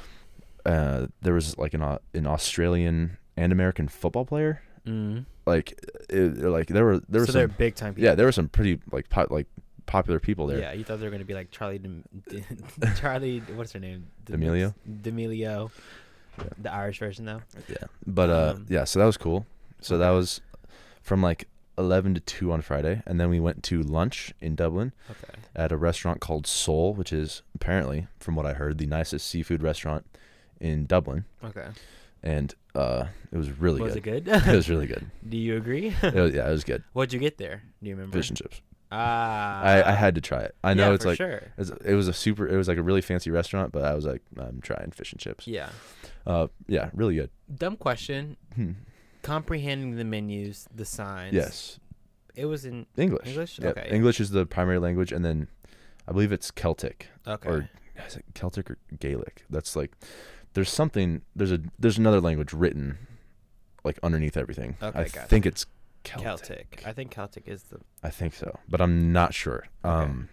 Uh, 0.64 1.08
there 1.20 1.34
was 1.34 1.58
like 1.58 1.74
an 1.74 1.82
Au- 1.82 1.98
an 2.14 2.26
Australian 2.26 3.18
and 3.36 3.52
American 3.52 3.88
football 3.88 4.24
player. 4.24 4.62
Mm. 4.86 5.26
Like, 5.44 5.78
it, 6.08 6.38
like 6.38 6.68
there 6.68 6.84
were 6.84 7.00
there 7.08 7.20
were 7.20 7.26
so 7.26 7.32
they're 7.32 7.48
some 7.48 7.56
big 7.58 7.74
time 7.74 7.94
people. 7.94 8.04
yeah 8.06 8.14
there 8.14 8.26
were 8.26 8.32
some 8.32 8.48
pretty 8.48 8.80
like 8.90 9.08
po- 9.10 9.26
like 9.28 9.48
popular 9.92 10.18
people 10.18 10.46
there. 10.46 10.58
Yeah, 10.58 10.72
you 10.72 10.84
thought 10.84 10.98
they 11.00 11.04
were 11.04 11.10
gonna 11.10 11.24
be 11.24 11.34
like 11.34 11.50
Charlie, 11.50 11.78
Dem- 11.78 12.04
Charlie, 12.96 13.40
what's 13.54 13.72
her 13.72 13.78
name? 13.78 14.06
D'Amelio? 14.24 14.74
D'Amelio. 15.02 15.70
Yeah. 16.38 16.44
The 16.58 16.72
Irish 16.72 16.98
version 16.98 17.26
though. 17.26 17.42
Yeah. 17.68 17.76
But 18.06 18.30
uh 18.30 18.54
Um, 18.56 18.66
yeah, 18.68 18.84
so 18.84 18.98
that 18.98 19.04
was 19.06 19.18
cool. 19.18 19.44
So 19.80 19.98
that 19.98 20.10
was 20.10 20.40
from 21.02 21.20
like 21.22 21.46
11 21.76 22.14
to 22.14 22.20
2 22.20 22.50
on 22.52 22.62
Friday 22.62 23.02
and 23.06 23.20
then 23.20 23.28
we 23.28 23.38
went 23.40 23.62
to 23.64 23.82
lunch 23.82 24.32
in 24.40 24.54
Dublin 24.54 24.92
Okay. 25.10 25.38
at 25.54 25.72
a 25.72 25.76
restaurant 25.76 26.20
called 26.20 26.46
Sole, 26.46 26.94
which 26.94 27.12
is 27.12 27.42
apparently 27.54 28.06
from 28.18 28.34
what 28.34 28.46
I 28.46 28.54
heard 28.54 28.78
the 28.78 28.86
nicest 28.86 29.26
seafood 29.28 29.62
restaurant 29.62 30.06
in 30.60 30.86
Dublin 30.86 31.24
Okay. 31.44 31.68
and 32.22 32.54
uh 32.74 33.06
it 33.30 33.36
was 33.36 33.50
really 33.58 33.82
was 33.82 33.94
good. 33.94 34.06
it 34.06 34.24
good? 34.24 34.46
it 34.48 34.56
was 34.56 34.70
really 34.70 34.86
good. 34.86 35.04
Do 35.28 35.36
you 35.36 35.56
agree? 35.56 35.94
It 36.02 36.14
was, 36.14 36.32
yeah, 36.32 36.48
it 36.48 36.52
was 36.52 36.64
good. 36.64 36.82
What'd 36.94 37.12
you 37.12 37.18
get 37.20 37.36
there? 37.36 37.62
Do 37.82 37.88
you 37.90 37.94
remember? 37.96 38.16
Fish 38.16 38.30
and 38.30 38.38
chips. 38.38 38.62
Ah. 38.94 39.62
I, 39.62 39.92
I 39.92 39.94
had 39.94 40.14
to 40.16 40.20
try 40.20 40.40
it. 40.40 40.54
I 40.62 40.74
know 40.74 40.88
yeah, 40.88 40.94
it's 40.94 41.06
like 41.06 41.16
sure. 41.16 41.30
it 41.30 41.52
was, 41.56 41.70
it 41.70 41.94
was 41.94 42.08
a 42.08 42.12
super 42.12 42.46
it 42.46 42.56
was 42.56 42.68
like 42.68 42.76
a 42.76 42.82
really 42.82 43.00
fancy 43.00 43.30
restaurant, 43.30 43.72
but 43.72 43.84
I 43.84 43.94
was 43.94 44.04
like 44.04 44.20
I'm 44.38 44.60
trying 44.60 44.90
fish 44.90 45.12
and 45.12 45.20
chips. 45.20 45.46
Yeah. 45.46 45.70
Uh 46.26 46.48
yeah, 46.68 46.90
really 46.92 47.14
good. 47.14 47.30
Dumb 47.54 47.76
question. 47.76 48.36
Hmm. 48.54 48.72
Comprehending 49.22 49.96
the 49.96 50.04
menus, 50.04 50.68
the 50.74 50.84
signs. 50.84 51.32
Yes. 51.32 51.80
It 52.34 52.46
was 52.46 52.66
in 52.66 52.86
English. 52.96 53.28
English? 53.28 53.58
Yep. 53.58 53.78
Okay. 53.78 53.88
English 53.90 54.20
is 54.20 54.30
the 54.30 54.44
primary 54.44 54.78
language 54.78 55.10
and 55.10 55.24
then 55.24 55.48
I 56.06 56.12
believe 56.12 56.30
it's 56.30 56.50
Celtic 56.50 57.08
okay. 57.26 57.48
or 57.48 57.70
is 58.06 58.16
it 58.16 58.26
Celtic 58.34 58.70
or 58.70 58.76
Gaelic? 59.00 59.46
That's 59.48 59.74
like 59.74 59.92
there's 60.52 60.70
something 60.70 61.22
there's 61.34 61.52
a 61.52 61.60
there's 61.78 61.96
another 61.96 62.20
language 62.20 62.52
written 62.52 62.98
like 63.84 63.98
underneath 64.02 64.36
everything. 64.36 64.76
Okay, 64.82 64.98
I 64.98 65.04
gotcha. 65.04 65.26
think 65.28 65.46
it's 65.46 65.64
Celtic. 66.04 66.24
Celtic. 66.24 66.82
I 66.86 66.92
think 66.92 67.10
Celtic 67.10 67.46
is 67.48 67.62
the 67.64 67.78
I 68.02 68.10
think 68.10 68.34
so, 68.34 68.58
but 68.68 68.80
I'm 68.80 69.12
not 69.12 69.34
sure. 69.34 69.66
Okay. 69.84 69.94
Um 70.04 70.28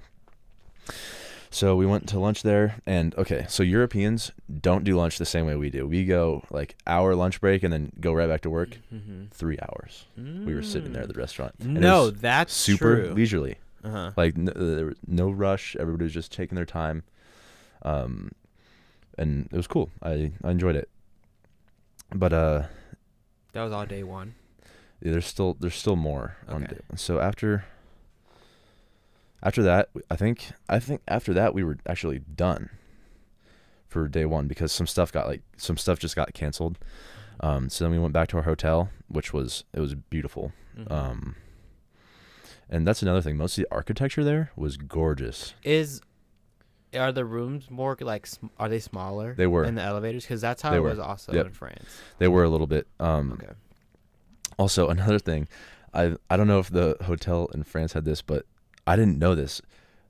so 1.51 1.75
we 1.75 1.85
went 1.85 2.07
to 2.09 2.19
lunch 2.19 2.43
there 2.43 2.79
and 2.85 3.15
okay, 3.15 3.45
so 3.49 3.63
Europeans 3.63 4.31
don't 4.61 4.83
do 4.83 4.95
lunch 4.95 5.17
the 5.17 5.25
same 5.25 5.45
way 5.47 5.55
we 5.55 5.69
do. 5.71 5.87
We 5.87 6.05
go 6.05 6.43
like 6.51 6.75
hour 6.85 7.15
lunch 7.15 7.41
break 7.41 7.63
and 7.63 7.73
then 7.73 7.91
go 7.99 8.13
right 8.13 8.27
back 8.27 8.41
to 8.41 8.49
work. 8.51 8.77
Mm-hmm. 8.93 9.25
3 9.31 9.57
hours. 9.61 10.05
We 10.15 10.53
were 10.53 10.61
sitting 10.61 10.93
there 10.93 11.01
at 11.03 11.07
the 11.07 11.19
restaurant. 11.19 11.55
and 11.59 11.77
it 11.77 11.81
No, 11.81 12.03
was 12.03 12.13
that's 12.21 12.53
super 12.53 12.95
true. 13.05 13.13
leisurely. 13.15 13.57
uh-huh. 13.83 14.11
Like 14.15 14.37
n- 14.37 14.49
uh, 14.49 14.53
there 14.75 14.85
was 14.87 14.97
no 15.07 15.31
rush. 15.31 15.75
Everybody 15.79 16.03
was 16.03 16.13
just 16.13 16.31
taking 16.31 16.55
their 16.55 16.65
time. 16.65 17.03
Um 17.81 18.31
and 19.17 19.49
it 19.51 19.57
was 19.57 19.67
cool. 19.67 19.89
I 20.03 20.31
I 20.43 20.51
enjoyed 20.51 20.75
it. 20.75 20.87
But 22.13 22.31
uh 22.33 22.63
That 23.53 23.63
was 23.63 23.73
all 23.73 23.85
day 23.87 24.03
one. 24.03 24.35
Yeah, 25.01 25.11
there's 25.11 25.25
still 25.25 25.55
there's 25.59 25.75
still 25.75 25.95
more 25.95 26.35
on 26.47 26.63
Okay. 26.65 26.77
So 26.95 27.19
after 27.19 27.65
after 29.41 29.63
that, 29.63 29.89
I 30.11 30.15
think 30.15 30.51
I 30.67 30.79
think 30.79 31.01
after 31.07 31.33
that 31.33 31.53
we 31.53 31.63
were 31.63 31.77
actually 31.87 32.19
done 32.19 32.69
for 33.87 34.07
day 34.07 34.25
1 34.25 34.47
because 34.47 34.71
some 34.71 34.85
stuff 34.87 35.11
got 35.11 35.27
like 35.27 35.41
some 35.57 35.77
stuff 35.77 35.99
just 35.99 36.15
got 36.15 36.33
canceled. 36.33 36.77
Um 37.39 37.69
so 37.69 37.83
then 37.85 37.91
we 37.91 37.99
went 37.99 38.13
back 38.13 38.27
to 38.29 38.37
our 38.37 38.43
hotel, 38.43 38.89
which 39.07 39.33
was 39.33 39.63
it 39.73 39.79
was 39.79 39.95
beautiful. 39.95 40.51
Mhm. 40.77 40.91
Um 40.91 41.35
and 42.69 42.85
that's 42.87 43.01
another 43.01 43.21
thing. 43.21 43.35
Most 43.37 43.57
of 43.57 43.63
the 43.63 43.73
architecture 43.73 44.23
there 44.23 44.51
was 44.55 44.77
gorgeous. 44.77 45.53
is 45.63 46.01
are 46.93 47.11
the 47.11 47.23
rooms 47.23 47.69
more 47.69 47.95
like 48.01 48.27
are 48.57 48.67
they 48.67 48.79
smaller? 48.79 49.35
They 49.35 49.45
were. 49.47 49.63
in 49.63 49.75
the 49.75 49.81
elevators 49.83 50.23
because 50.25 50.41
that's 50.41 50.61
how 50.63 50.71
They 50.71 50.77
it 50.77 50.81
were. 50.81 50.89
was 50.89 50.99
also 50.99 51.31
Yep. 51.33 51.45
in 51.45 51.51
France. 51.53 51.85
They 52.17 52.27
were 52.27 52.43
a 52.43 52.49
little 52.49 52.67
bit 52.67 52.87
um 52.99 53.31
Okay. 53.33 53.53
Also, 54.57 54.87
another 54.89 55.19
thing, 55.19 55.47
I 55.93 56.15
I 56.29 56.37
don't 56.37 56.47
know 56.47 56.59
if 56.59 56.69
the 56.69 56.97
hotel 57.03 57.49
in 57.53 57.63
France 57.63 57.93
had 57.93 58.05
this, 58.05 58.21
but 58.21 58.45
I 58.87 58.95
didn't 58.95 59.17
know 59.19 59.35
this. 59.35 59.61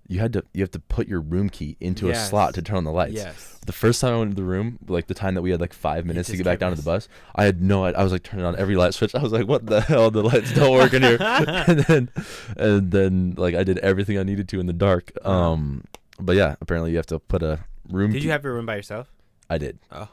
You 0.07 0.19
had 0.19 0.33
to 0.33 0.43
you 0.53 0.61
have 0.63 0.71
to 0.71 0.79
put 0.79 1.07
your 1.07 1.21
room 1.21 1.49
key 1.49 1.77
into 1.79 2.09
a 2.09 2.15
slot 2.15 2.55
to 2.55 2.63
turn 2.63 2.77
on 2.77 2.83
the 2.83 2.91
lights. 2.91 3.13
Yes. 3.13 3.59
The 3.63 3.71
first 3.73 4.01
time 4.01 4.13
I 4.15 4.17
went 4.17 4.31
to 4.31 4.35
the 4.35 4.43
room, 4.43 4.79
like 4.87 5.05
the 5.05 5.13
time 5.13 5.35
that 5.35 5.43
we 5.43 5.51
had 5.51 5.61
like 5.61 5.73
five 5.73 6.03
minutes 6.03 6.29
to 6.29 6.37
get 6.37 6.45
back 6.45 6.57
down 6.57 6.71
to 6.71 6.75
the 6.77 6.81
bus, 6.81 7.07
I 7.35 7.43
had 7.43 7.61
no. 7.61 7.85
I 7.85 8.01
was 8.01 8.11
like 8.11 8.23
turning 8.23 8.43
on 8.43 8.55
every 8.57 8.75
light 8.75 8.95
switch. 8.95 9.13
I 9.13 9.21
was 9.21 9.31
like, 9.31 9.47
"What 9.47 9.67
the 9.67 9.81
hell? 9.81 10.09
The 10.09 10.23
lights 10.23 10.51
don't 10.55 10.73
work 10.73 10.93
in 10.93 11.03
here." 11.03 11.17
and 11.21 11.79
then, 11.81 12.09
and 12.57 12.91
then 12.91 13.35
like 13.37 13.53
I 13.53 13.63
did 13.63 13.77
everything 13.79 14.17
I 14.17 14.23
needed 14.23 14.49
to 14.49 14.59
in 14.59 14.65
the 14.65 14.73
dark. 14.73 15.11
Um, 15.23 15.83
but 16.19 16.35
yeah, 16.35 16.55
apparently 16.59 16.89
you 16.89 16.97
have 16.97 17.05
to 17.07 17.19
put 17.19 17.43
a 17.43 17.59
room. 17.87 18.11
Did 18.11 18.19
key- 18.19 18.25
you 18.25 18.31
have 18.31 18.43
your 18.43 18.55
room 18.55 18.65
by 18.65 18.77
yourself? 18.77 19.11
I 19.47 19.59
did. 19.59 19.77
Oh, 19.91 20.09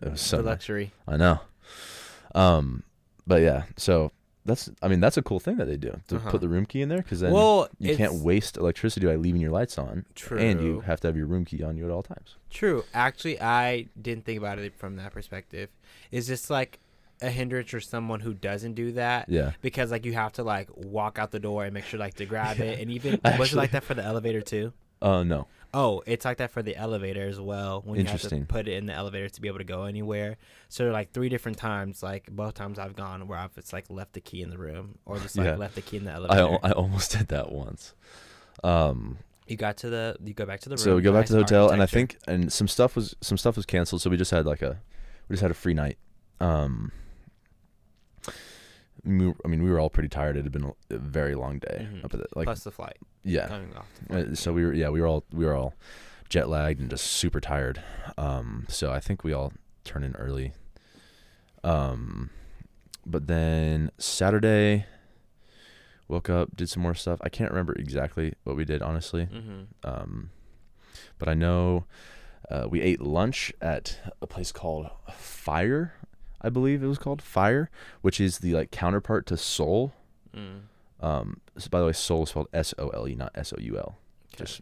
It 0.00 0.12
was 0.12 0.20
so 0.22 0.40
luxury. 0.40 0.92
I 1.06 1.18
know. 1.18 1.40
Um, 2.34 2.82
but 3.26 3.42
yeah, 3.42 3.64
so 3.76 4.10
that's 4.46 4.70
I 4.82 4.88
mean 4.88 5.00
that's 5.00 5.16
a 5.16 5.22
cool 5.22 5.40
thing 5.40 5.56
that 5.56 5.66
they 5.66 5.76
do 5.78 5.98
to 6.08 6.16
Uh-huh. 6.16 6.30
put 6.30 6.40
the 6.42 6.48
room 6.48 6.66
key 6.66 6.82
in 6.82 6.88
there 6.90 6.98
because 6.98 7.20
then 7.20 7.32
well, 7.32 7.68
you 7.78 7.96
can't 7.96 8.14
waste 8.16 8.56
electricity 8.58 9.06
by 9.06 9.16
leaving 9.16 9.40
your 9.40 9.50
lights 9.52 9.78
on, 9.78 10.04
True. 10.14 10.38
and 10.38 10.60
you 10.62 10.80
have 10.80 11.00
to 11.00 11.08
have 11.08 11.16
your 11.16 11.26
room 11.26 11.44
key 11.44 11.62
on 11.62 11.76
you 11.76 11.84
at 11.86 11.90
all 11.90 12.02
times. 12.02 12.36
True. 12.50 12.84
Actually, 12.92 13.40
I 13.40 13.86
didn't 14.00 14.24
think 14.26 14.38
about 14.38 14.58
it 14.58 14.74
from 14.76 14.96
that 14.96 15.12
perspective. 15.12 15.70
Is 16.10 16.26
this 16.28 16.50
like 16.50 16.78
a 17.22 17.30
hindrance 17.30 17.70
for 17.70 17.80
someone 17.80 18.20
who 18.20 18.34
doesn't 18.34 18.74
do 18.74 18.92
that? 18.92 19.28
Yeah, 19.30 19.52
Because 19.62 19.90
like 19.90 20.04
you 20.04 20.12
have 20.12 20.32
to 20.34 20.42
like 20.42 20.68
walk 20.76 21.18
out 21.18 21.30
the 21.30 21.38
door 21.40 21.64
and 21.64 21.72
make 21.72 21.84
sure 21.84 21.98
like 21.98 22.14
to 22.14 22.26
grab 22.34 22.60
it, 22.60 22.78
and 22.80 22.90
even 22.90 23.20
I 23.24 23.38
was 23.38 23.52
it 23.52 23.56
like 23.56 23.70
that 23.70 23.84
for 23.84 23.94
the 23.94 24.02
elevator 24.04 24.42
too? 24.42 24.72
Uh, 25.04 25.22
no, 25.22 25.46
Oh, 25.76 26.02
it's 26.06 26.24
like 26.24 26.36
that 26.38 26.52
for 26.52 26.62
the 26.62 26.76
elevator 26.76 27.26
as 27.26 27.40
well. 27.40 27.82
When 27.84 27.98
you 27.98 28.04
have 28.06 28.20
to 28.20 28.26
Interesting. 28.26 28.46
put 28.46 28.68
it 28.68 28.74
in 28.74 28.86
the 28.86 28.92
elevator 28.92 29.28
to 29.28 29.40
be 29.40 29.48
able 29.48 29.58
to 29.58 29.64
go 29.64 29.84
anywhere. 29.84 30.36
So 30.68 30.84
like 30.90 31.10
three 31.12 31.28
different 31.28 31.58
times, 31.58 32.00
like 32.00 32.30
both 32.30 32.54
times 32.54 32.78
I've 32.78 32.94
gone 32.94 33.26
where 33.26 33.38
I've 33.38 33.50
it's 33.56 33.72
like 33.72 33.86
left 33.90 34.12
the 34.12 34.20
key 34.20 34.40
in 34.42 34.50
the 34.50 34.56
room 34.58 34.98
or 35.04 35.18
just 35.18 35.36
like 35.36 35.46
Yeah. 35.46 35.56
left 35.56 35.74
the 35.74 35.82
key 35.82 35.96
in 35.96 36.04
the 36.04 36.12
I 36.12 36.14
elevator. 36.14 36.40
al- 36.42 36.60
I 36.62 36.70
almost 36.70 37.10
did 37.18 37.26
that 37.28 37.50
once. 37.50 37.92
Um, 38.62 39.18
you 39.48 39.56
got 39.56 39.76
to 39.78 39.90
the 39.90 40.16
you 40.24 40.32
go 40.32 40.46
back 40.46 40.60
to 40.60 40.68
the 40.68 40.76
room. 40.76 40.84
so 40.84 40.94
we 40.96 41.02
go 41.02 41.12
back 41.12 41.26
to 41.26 41.32
the 41.32 41.40
hotel, 41.40 41.70
and 41.70 41.82
I 41.82 41.86
think 41.86 42.18
and 42.28 42.52
some 42.52 42.68
stuff 42.68 42.94
was 42.96 43.14
some 43.20 43.36
stuff 43.36 43.56
was 43.56 43.66
canceled, 43.66 44.00
so 44.00 44.08
we 44.10 44.16
just 44.16 44.30
had 44.30 44.46
like 44.46 44.62
a 44.62 44.80
we 45.28 45.34
just 45.34 45.42
had 45.42 45.50
a 45.50 45.54
free 45.54 45.74
night. 45.74 45.98
Um, 46.40 46.92
we 49.04 49.26
were- 49.28 49.36
I 49.44 49.48
mean, 49.48 49.62
we 49.62 49.70
were 49.70 49.78
all 49.80 49.90
pretty 49.90 50.08
tired. 50.08 50.36
It 50.36 50.44
had 50.44 50.52
been 50.52 50.64
a, 50.90 50.98
very 50.98 51.34
long 51.34 51.58
day 51.58 51.88
Mhm. 51.90 52.04
up 52.04 52.14
at 52.14 52.20
the, 52.20 52.26
like 52.34 52.46
plus 52.46 52.64
the 52.64 52.70
flight 52.70 52.96
yeah. 53.22 53.48
coming 53.48 53.74
off. 53.76 53.86
Uh, 54.10 54.12
flight. 54.24 54.38
so 54.38 54.52
we 54.52 54.64
were 54.64 54.72
yeah 54.72 54.88
we 54.88 55.00
were 55.00 55.06
all 55.06 55.24
we 55.32 55.44
were 55.44 55.54
all 55.54 55.74
jet 56.28 56.48
lagged 56.48 56.80
and 56.80 56.88
just 56.90 57.04
super 57.06 57.38
tired 57.40 57.82
um 58.16 58.64
so 58.68 58.90
i 58.90 58.98
think 58.98 59.22
we 59.22 59.32
all 59.32 59.52
turned 59.84 60.04
in 60.04 60.16
early 60.16 60.52
um 61.62 62.30
but 63.06 63.26
then 63.26 63.90
saturday 63.98 64.86
woke 66.08 66.28
up 66.30 66.56
did 66.56 66.68
some 66.68 66.82
more 66.82 66.94
stuff 66.94 67.18
i 67.22 67.28
can't 67.28 67.50
remember 67.50 67.74
exactly 67.74 68.34
what 68.44 68.56
we 68.56 68.64
did 68.64 68.82
honestly 68.82 69.26
Mhm. 69.26 69.66
um 69.84 70.30
but 71.18 71.28
i 71.28 71.34
know 71.34 71.84
uh, 72.50 72.66
we 72.68 72.80
ate 72.82 73.00
lunch 73.00 73.52
at 73.60 74.00
a 74.20 74.26
place 74.26 74.52
called 74.52 74.88
fire 75.12 75.94
i 76.44 76.48
believe 76.48 76.82
it 76.82 76.86
was 76.86 76.98
called 76.98 77.20
fire 77.20 77.68
which 78.02 78.20
is 78.20 78.38
the 78.38 78.52
like 78.54 78.70
counterpart 78.70 79.26
to 79.26 79.36
sole 79.36 79.92
Mm. 80.36 80.60
um 81.00 81.40
so 81.58 81.68
by 81.70 81.78
the 81.80 81.86
way 81.86 81.92
sole 81.92 82.22
is 82.24 82.28
spelled 82.30 82.48
s-o-l-e 82.52 83.14
not 83.14 83.30
s-o-u-l 83.36 83.96
just 84.36 84.60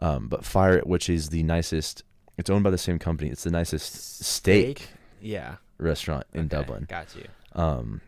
um 0.00 0.28
but 0.28 0.44
fire 0.44 0.80
which 0.80 1.08
is 1.08 1.28
the 1.30 1.42
nicest 1.44 2.02
it's 2.36 2.50
owned 2.50 2.64
by 2.64 2.70
the 2.70 2.78
same 2.78 2.98
company 2.98 3.30
it's 3.30 3.44
the 3.44 3.50
nicest 3.50 4.24
steak, 4.24 4.88
Yeah. 5.20 5.56
restaurant 5.78 6.26
in 6.32 6.40
okay, 6.46 6.48
dublin 6.48 6.86
Got 6.88 7.14
you. 7.16 7.26
um 7.60 8.00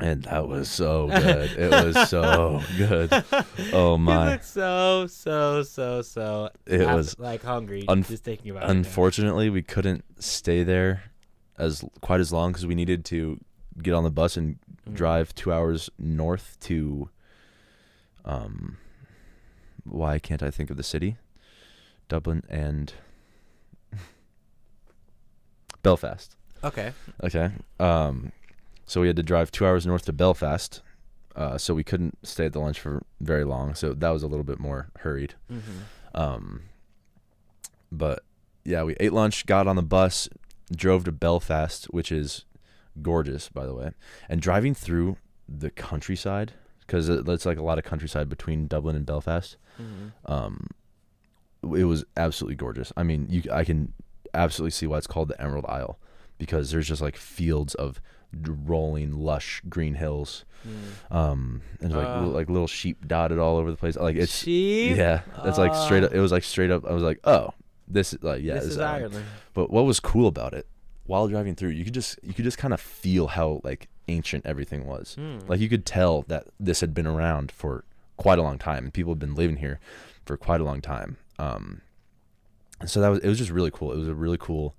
and 0.00 0.22
that 0.24 0.46
was 0.48 0.68
so 0.70 1.08
good 1.08 1.50
it 1.58 1.70
was 1.70 2.08
so 2.08 2.62
good 2.78 3.10
oh 3.74 3.96
my 3.98 4.38
so 4.38 5.06
so 5.08 5.62
so 5.62 6.02
so. 6.02 6.50
It 6.66 6.86
was 6.86 7.18
like 7.18 7.42
hungry 7.42 7.84
unf- 7.88 8.08
just 8.08 8.24
thinking 8.24 8.50
about 8.50 8.64
it. 8.64 8.70
unfortunately 8.70 9.50
we 9.50 9.62
couldn't 9.62 10.04
stay 10.22 10.62
there 10.64 11.02
as 11.58 11.84
quite 12.00 12.20
as 12.20 12.32
long 12.32 12.52
because 12.52 12.66
we 12.66 12.74
needed 12.74 13.04
to 13.06 13.38
get 13.82 13.94
on 13.94 14.04
the 14.04 14.10
bus 14.10 14.36
and 14.36 14.58
Mhm. 14.88 14.94
drive 14.94 15.34
two 15.34 15.52
hours 15.52 15.90
north 15.98 16.56
to 16.60 17.08
um 18.24 18.76
why 19.84 20.18
can't 20.18 20.42
i 20.42 20.50
think 20.50 20.70
of 20.70 20.76
the 20.76 20.82
city 20.82 21.16
dublin 22.08 22.42
and 22.48 22.92
belfast 25.82 26.36
Okay. 26.64 26.92
okay 27.22 27.50
um 27.78 28.32
so 28.86 29.00
we 29.00 29.06
had 29.08 29.16
to 29.16 29.22
drive 29.22 29.50
two 29.50 29.66
hours 29.66 29.86
north 29.86 30.04
to 30.06 30.12
belfast 30.12 30.82
uh 31.36 31.58
so 31.58 31.74
we 31.74 31.84
couldn't 31.84 32.16
stay 32.26 32.46
at 32.46 32.52
the 32.52 32.58
lunch 32.60 32.80
for 32.80 33.02
very 33.20 33.44
long 33.44 33.74
so 33.74 33.92
that 33.92 34.10
was 34.10 34.22
a 34.22 34.26
little 34.26 34.44
bit 34.44 34.58
more 34.58 34.88
hurried 35.00 35.34
Mm-hmm. 35.52 36.20
um, 36.20 36.62
but 37.92 38.22
yeah, 38.64 38.82
we 38.82 38.96
ate 38.98 39.12
lunch, 39.12 39.46
got 39.46 39.68
on 39.68 39.76
the 39.76 39.82
bus, 39.82 40.28
drove 40.74 41.04
to 41.04 41.12
Belfast, 41.12 41.84
which 41.86 42.10
is 42.10 42.44
gorgeous, 43.02 43.48
by 43.48 43.66
the 43.66 43.74
way. 43.74 43.90
And 44.28 44.40
driving 44.40 44.74
through 44.74 45.16
the 45.48 45.70
countryside, 45.70 46.52
because 46.80 47.08
it's 47.08 47.46
like 47.46 47.58
a 47.58 47.62
lot 47.62 47.78
of 47.78 47.84
countryside 47.84 48.28
between 48.28 48.66
Dublin 48.66 48.96
and 48.96 49.06
Belfast. 49.06 49.56
Mm-hmm. 49.80 50.32
Um, 50.32 50.68
it 51.76 51.84
was 51.84 52.04
absolutely 52.16 52.56
gorgeous. 52.56 52.92
I 52.96 53.02
mean, 53.02 53.26
you 53.28 53.42
I 53.52 53.64
can 53.64 53.92
absolutely 54.34 54.70
see 54.72 54.86
why 54.86 54.98
it's 54.98 55.06
called 55.06 55.28
the 55.28 55.40
Emerald 55.40 55.66
Isle, 55.68 55.98
because 56.38 56.70
there's 56.70 56.88
just 56.88 57.02
like 57.02 57.16
fields 57.16 57.74
of 57.74 58.00
rolling, 58.44 59.12
lush 59.12 59.62
green 59.68 59.94
hills. 59.94 60.44
Um, 61.12 61.62
and 61.80 61.94
like 61.94 62.06
Uh. 62.06 62.22
li- 62.22 62.32
like 62.34 62.48
little 62.50 62.66
sheep 62.66 63.06
dotted 63.06 63.38
all 63.38 63.56
over 63.56 63.70
the 63.70 63.76
place. 63.76 63.96
Like 63.96 64.16
it's 64.16 64.36
Sheep? 64.36 64.96
yeah, 64.96 65.20
it's 65.44 65.58
like 65.58 65.72
straight 65.74 66.02
Uh, 66.02 66.06
up. 66.06 66.14
It 66.14 66.20
was 66.20 66.32
like 66.32 66.42
straight 66.42 66.70
up. 66.72 66.84
I 66.84 66.92
was 66.92 67.04
like, 67.04 67.20
oh, 67.24 67.50
this 67.88 68.12
is 68.12 68.22
like 68.22 68.42
yeah, 68.42 68.54
this 68.54 68.64
is 68.64 68.78
Ireland. 68.78 69.24
But 69.54 69.70
what 69.70 69.84
was 69.84 70.00
cool 70.00 70.26
about 70.26 70.54
it, 70.54 70.66
while 71.04 71.28
driving 71.28 71.54
through, 71.54 71.70
you 71.70 71.84
could 71.84 71.94
just 71.94 72.18
you 72.22 72.34
could 72.34 72.44
just 72.44 72.58
kind 72.58 72.74
of 72.74 72.80
feel 72.80 73.28
how 73.28 73.60
like 73.64 73.88
ancient 74.08 74.46
everything 74.46 74.86
was. 74.86 75.14
Hmm. 75.14 75.38
Like 75.46 75.60
you 75.60 75.68
could 75.68 75.86
tell 75.86 76.22
that 76.28 76.46
this 76.58 76.80
had 76.80 76.94
been 76.94 77.06
around 77.06 77.50
for 77.50 77.84
quite 78.16 78.38
a 78.38 78.42
long 78.42 78.58
time, 78.58 78.84
and 78.84 78.94
people 78.94 79.12
had 79.12 79.18
been 79.18 79.34
living 79.34 79.56
here 79.56 79.80
for 80.24 80.36
quite 80.36 80.60
a 80.60 80.64
long 80.64 80.80
time. 80.80 81.16
Um, 81.38 81.82
and 82.80 82.90
so 82.90 83.00
that 83.00 83.08
was 83.08 83.18
it 83.20 83.28
was 83.28 83.38
just 83.38 83.50
really 83.50 83.70
cool. 83.70 83.92
It 83.92 83.98
was 83.98 84.08
a 84.08 84.14
really 84.14 84.38
cool 84.38 84.74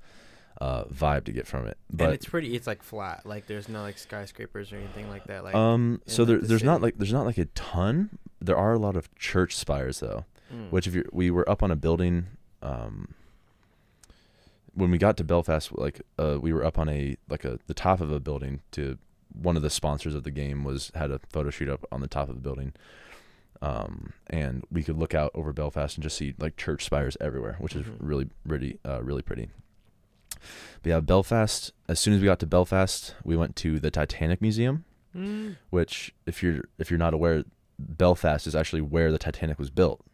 uh, 0.62 0.86
vibe 0.86 1.26
to 1.26 1.32
get 1.32 1.48
from 1.48 1.68
it. 1.68 1.78
and 1.90 1.98
But 1.98 2.14
it's 2.14 2.26
pretty. 2.26 2.56
It's 2.56 2.68
like 2.68 2.84
flat. 2.84 3.26
Like 3.26 3.48
there's 3.48 3.70
no 3.70 3.82
like 3.82 3.98
skyscrapers 3.98 4.72
or 4.72 4.78
anything 4.78 5.10
like 5.10 5.26
that. 5.26 5.44
Like 5.44 5.56
um, 5.56 6.02
so 6.06 6.26
there, 6.26 6.38
the 6.38 6.48
there's 6.48 6.64
not 6.64 6.82
like 6.82 6.98
there's 6.98 7.14
not 7.14 7.26
like 7.26 7.38
a 7.38 7.46
ton. 7.46 8.18
There 8.42 8.58
are 8.58 8.74
a 8.74 8.80
lot 8.80 8.96
of 8.96 9.14
church 9.16 9.56
spires 9.56 10.00
though. 10.00 10.26
mm. 10.54 10.72
Which 10.72 10.88
if 10.88 10.96
you 10.96 11.08
we 11.12 11.32
were 11.32 11.48
up 11.50 11.64
on 11.64 11.72
a 11.72 11.76
building, 11.76 12.28
um, 12.62 13.14
when 14.74 14.92
we 14.92 14.98
got 14.98 15.18
to 15.18 15.24
Belfast, 15.24 15.72
like 15.78 16.02
uh, 16.20 16.38
we 16.40 16.54
were 16.54 16.64
up 16.64 16.78
on 16.78 16.90
a 16.90 17.18
like 17.30 17.46
a 17.46 17.60
the 17.68 17.74
top 17.74 18.02
of 18.02 18.12
a 18.12 18.20
building. 18.20 18.62
To 18.72 18.98
one 19.34 19.56
of 19.56 19.62
the 19.64 19.70
sponsors 19.70 20.16
of 20.16 20.24
the 20.24 20.32
game 20.32 20.64
was 20.64 20.92
had 20.96 21.12
a 21.12 21.20
photo 21.32 21.50
shoot 21.50 21.70
up 21.70 21.86
on 21.92 22.02
the 22.02 22.08
top 22.08 22.30
of 22.30 22.36
the 22.36 22.42
building, 22.42 22.74
um, 23.62 24.14
and 24.28 24.64
we 24.72 24.84
could 24.84 24.98
look 24.98 25.14
out 25.16 25.32
over 25.34 25.52
Belfast 25.54 25.96
and 25.98 26.04
just 26.04 26.18
see 26.18 26.34
like 26.40 26.58
church 26.58 26.84
spires 26.86 27.18
everywhere, 27.20 27.56
which 27.60 27.76
is 27.76 27.86
Mhm. 27.86 27.96
really 28.00 28.30
really 28.46 28.80
uh, 28.86 29.02
really 29.04 29.22
pretty. 29.22 29.50
But 30.84 30.90
yeah, 30.90 31.00
Belfast. 31.00 31.72
As 31.90 32.00
soon 32.00 32.14
as 32.14 32.22
we 32.22 32.26
got 32.26 32.40
to 32.40 32.48
Belfast, 32.48 33.16
we 33.24 33.36
went 33.36 33.56
to 33.58 33.80
the 33.80 33.90
Titanic 33.92 34.42
Museum 34.42 34.86
Mm. 35.16 35.56
which 35.72 36.14
if 36.28 36.44
you're 36.44 36.66
if 36.78 36.92
you're 36.92 37.00
not 37.00 37.14
aware, 37.16 37.44
Belfast 37.80 38.46
is 38.46 38.56
actually 38.56 38.82
where 38.82 39.12
the 39.12 39.18
Titanic 39.18 39.58
was 39.58 39.72
built. 39.72 40.06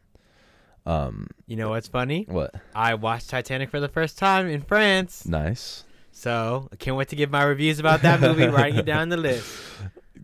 Um, 0.86 1.28
You 1.48 1.56
know 1.56 1.70
what's 1.70 1.88
funny? 1.88 2.26
what? 2.30 2.54
I 2.76 2.96
watched 2.96 3.30
Titanic 3.30 3.70
for 3.70 3.80
the 3.80 3.88
first 3.88 4.18
time 4.18 4.48
in 4.48 4.62
France. 4.62 5.26
Nice. 5.26 5.84
So 6.12 6.68
I 6.72 6.76
can't 6.76 6.96
wait 6.98 7.08
to 7.10 7.16
give 7.16 7.32
my 7.32 7.44
reviews 7.44 7.80
about 7.80 8.02
that 8.02 8.20
movie. 8.22 8.46
writing 8.48 8.80
it 8.80 8.86
down 8.86 9.10
the 9.10 9.18
list. 9.18 9.48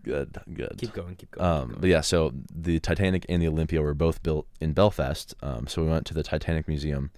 Good. 0.02 0.36
Good. 0.52 0.74
Keep 0.78 0.92
going. 0.92 1.16
Keep 1.16 1.32
going. 1.32 1.46
Um, 1.46 1.76
but 1.80 1.88
yeah, 1.90 2.00
so 2.00 2.32
the 2.54 2.78
Titanic 2.78 3.26
and 3.28 3.42
the 3.42 3.48
Olympia 3.48 3.82
were 3.82 3.94
both 3.94 4.22
built 4.22 4.46
in 4.60 4.72
Belfast. 4.72 5.34
Um, 5.42 5.66
so 5.66 5.82
we 5.82 5.88
went 5.88 6.06
to 6.06 6.14
the 6.14 6.22
Titanic 6.22 6.68
Museum, 6.68 7.10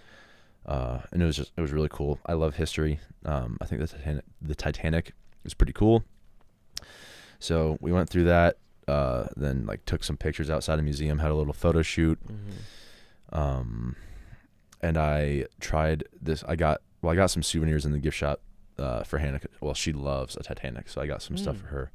uh, 0.66 1.01
and 1.12 1.22
it 1.22 1.26
was 1.26 1.36
just 1.36 1.53
it 1.57 1.61
was 1.61 1.72
really 1.72 1.88
cool. 1.90 2.18
I 2.26 2.32
love 2.32 2.57
history. 2.57 2.99
Um, 3.24 3.59
I 3.61 3.66
think 3.66 3.80
the 3.82 3.86
Titanic 3.88 4.24
the 4.40 4.55
Titanic 4.55 5.12
is 5.45 5.53
pretty 5.55 5.72
cool. 5.72 6.05
So 7.38 7.76
we 7.80 7.93
went 7.93 8.09
through 8.09 8.24
that. 8.24 8.57
Uh, 8.88 9.28
then 9.36 9.64
like 9.66 9.84
took 9.84 10.03
some 10.03 10.16
pictures 10.16 10.51
outside 10.51 10.76
the 10.76 10.82
museum, 10.82 11.18
had 11.20 11.30
a 11.30 11.34
little 11.34 11.53
photo 11.53 11.82
shoot. 11.82 12.18
Mhm. 12.26 12.53
Um, 13.32 13.96
and 14.80 14.96
I 14.98 15.46
tried 15.60 16.04
this. 16.20 16.44
I 16.46 16.56
got 16.56 16.80
well, 17.00 17.12
I 17.12 17.16
got 17.16 17.30
some 17.30 17.42
souvenirs 17.42 17.84
in 17.84 17.92
the 17.92 17.98
gift 17.98 18.16
shop 18.16 18.40
uh, 18.78 19.02
for 19.04 19.18
Hannah. 19.18 19.40
Well, 19.60 19.74
she 19.74 19.92
loves 19.92 20.36
a 20.36 20.42
Titanic, 20.42 20.88
so 20.88 21.00
I 21.00 21.06
got 21.06 21.22
some 21.22 21.36
stuff 21.36 21.56
Mm. 21.56 21.60
for 21.60 21.66
her. 21.68 21.90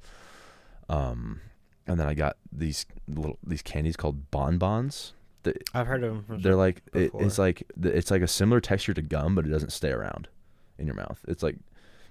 Um, 0.90 1.42
and 1.86 2.00
then 2.00 2.08
I 2.08 2.14
got 2.14 2.38
these 2.52 2.86
little 3.08 3.38
these 3.46 3.62
candies 3.62 3.96
called 3.96 4.32
bonbons. 4.32 5.14
That 5.44 5.70
I've 5.74 5.88
heard 5.88 6.04
of 6.04 6.14
them. 6.14 6.24
From 6.24 6.42
They're 6.42 6.56
like 6.56 6.82
it, 6.94 7.12
it's 7.16 7.38
like 7.38 7.64
it's 7.84 8.12
like 8.12 8.22
a 8.22 8.28
similar 8.28 8.60
texture 8.60 8.94
to 8.94 9.02
gum, 9.02 9.36
but 9.36 9.46
it 9.46 9.50
doesn't 9.50 9.72
stay 9.72 9.92
around 9.92 10.28
in 10.78 10.86
your 10.88 10.96
mouth. 10.96 11.20
It's 11.28 11.44
like 11.44 11.58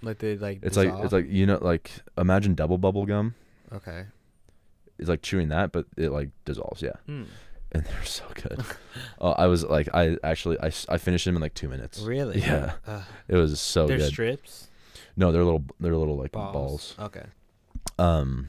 like 0.03 0.19
they 0.19 0.37
like. 0.37 0.61
it's 0.63 0.77
like 0.77 0.93
it's 1.03 1.13
like 1.13 1.27
you 1.29 1.47
know 1.47 1.59
like 1.61 1.91
imagine 2.17 2.55
double 2.55 2.79
bubble 2.79 3.07
gum. 3.07 3.35
okay. 3.73 4.07
It's 4.99 5.11
like 5.11 5.21
chewing 5.21 5.49
that, 5.51 5.73
but 5.73 5.85
it 5.99 6.11
like 6.11 6.31
dissolves. 6.47 6.81
Yeah, 6.81 6.93
Mm. 7.07 7.27
And 7.77 7.85
they're 7.87 8.05
so 8.05 8.25
good. 8.35 8.65
uh, 9.21 9.31
I 9.39 9.47
was 9.47 9.65
like, 9.65 9.89
I 9.95 10.17
actually 10.25 10.59
I, 10.61 10.71
I 10.89 10.99
finished 10.99 11.25
them 11.25 11.37
in 11.37 11.43
like 11.43 11.55
two 11.55 11.69
minutes. 11.69 12.01
Really? 12.01 12.41
Yeah. 12.41 12.73
Uh, 12.87 13.03
It 13.29 13.37
was 13.37 13.61
so 13.61 13.87
good. 13.87 13.93
they're 13.93 13.99
good. 14.07 14.13
strips. 14.13 14.69
no, 15.17 15.33
they're 15.33 15.45
little. 15.45 15.65
They're 15.81 15.97
little 15.97 16.17
like 16.17 16.33
Balls. 16.33 16.53
balls. 16.53 16.95
Okay. 16.99 17.27
Um, 17.99 18.49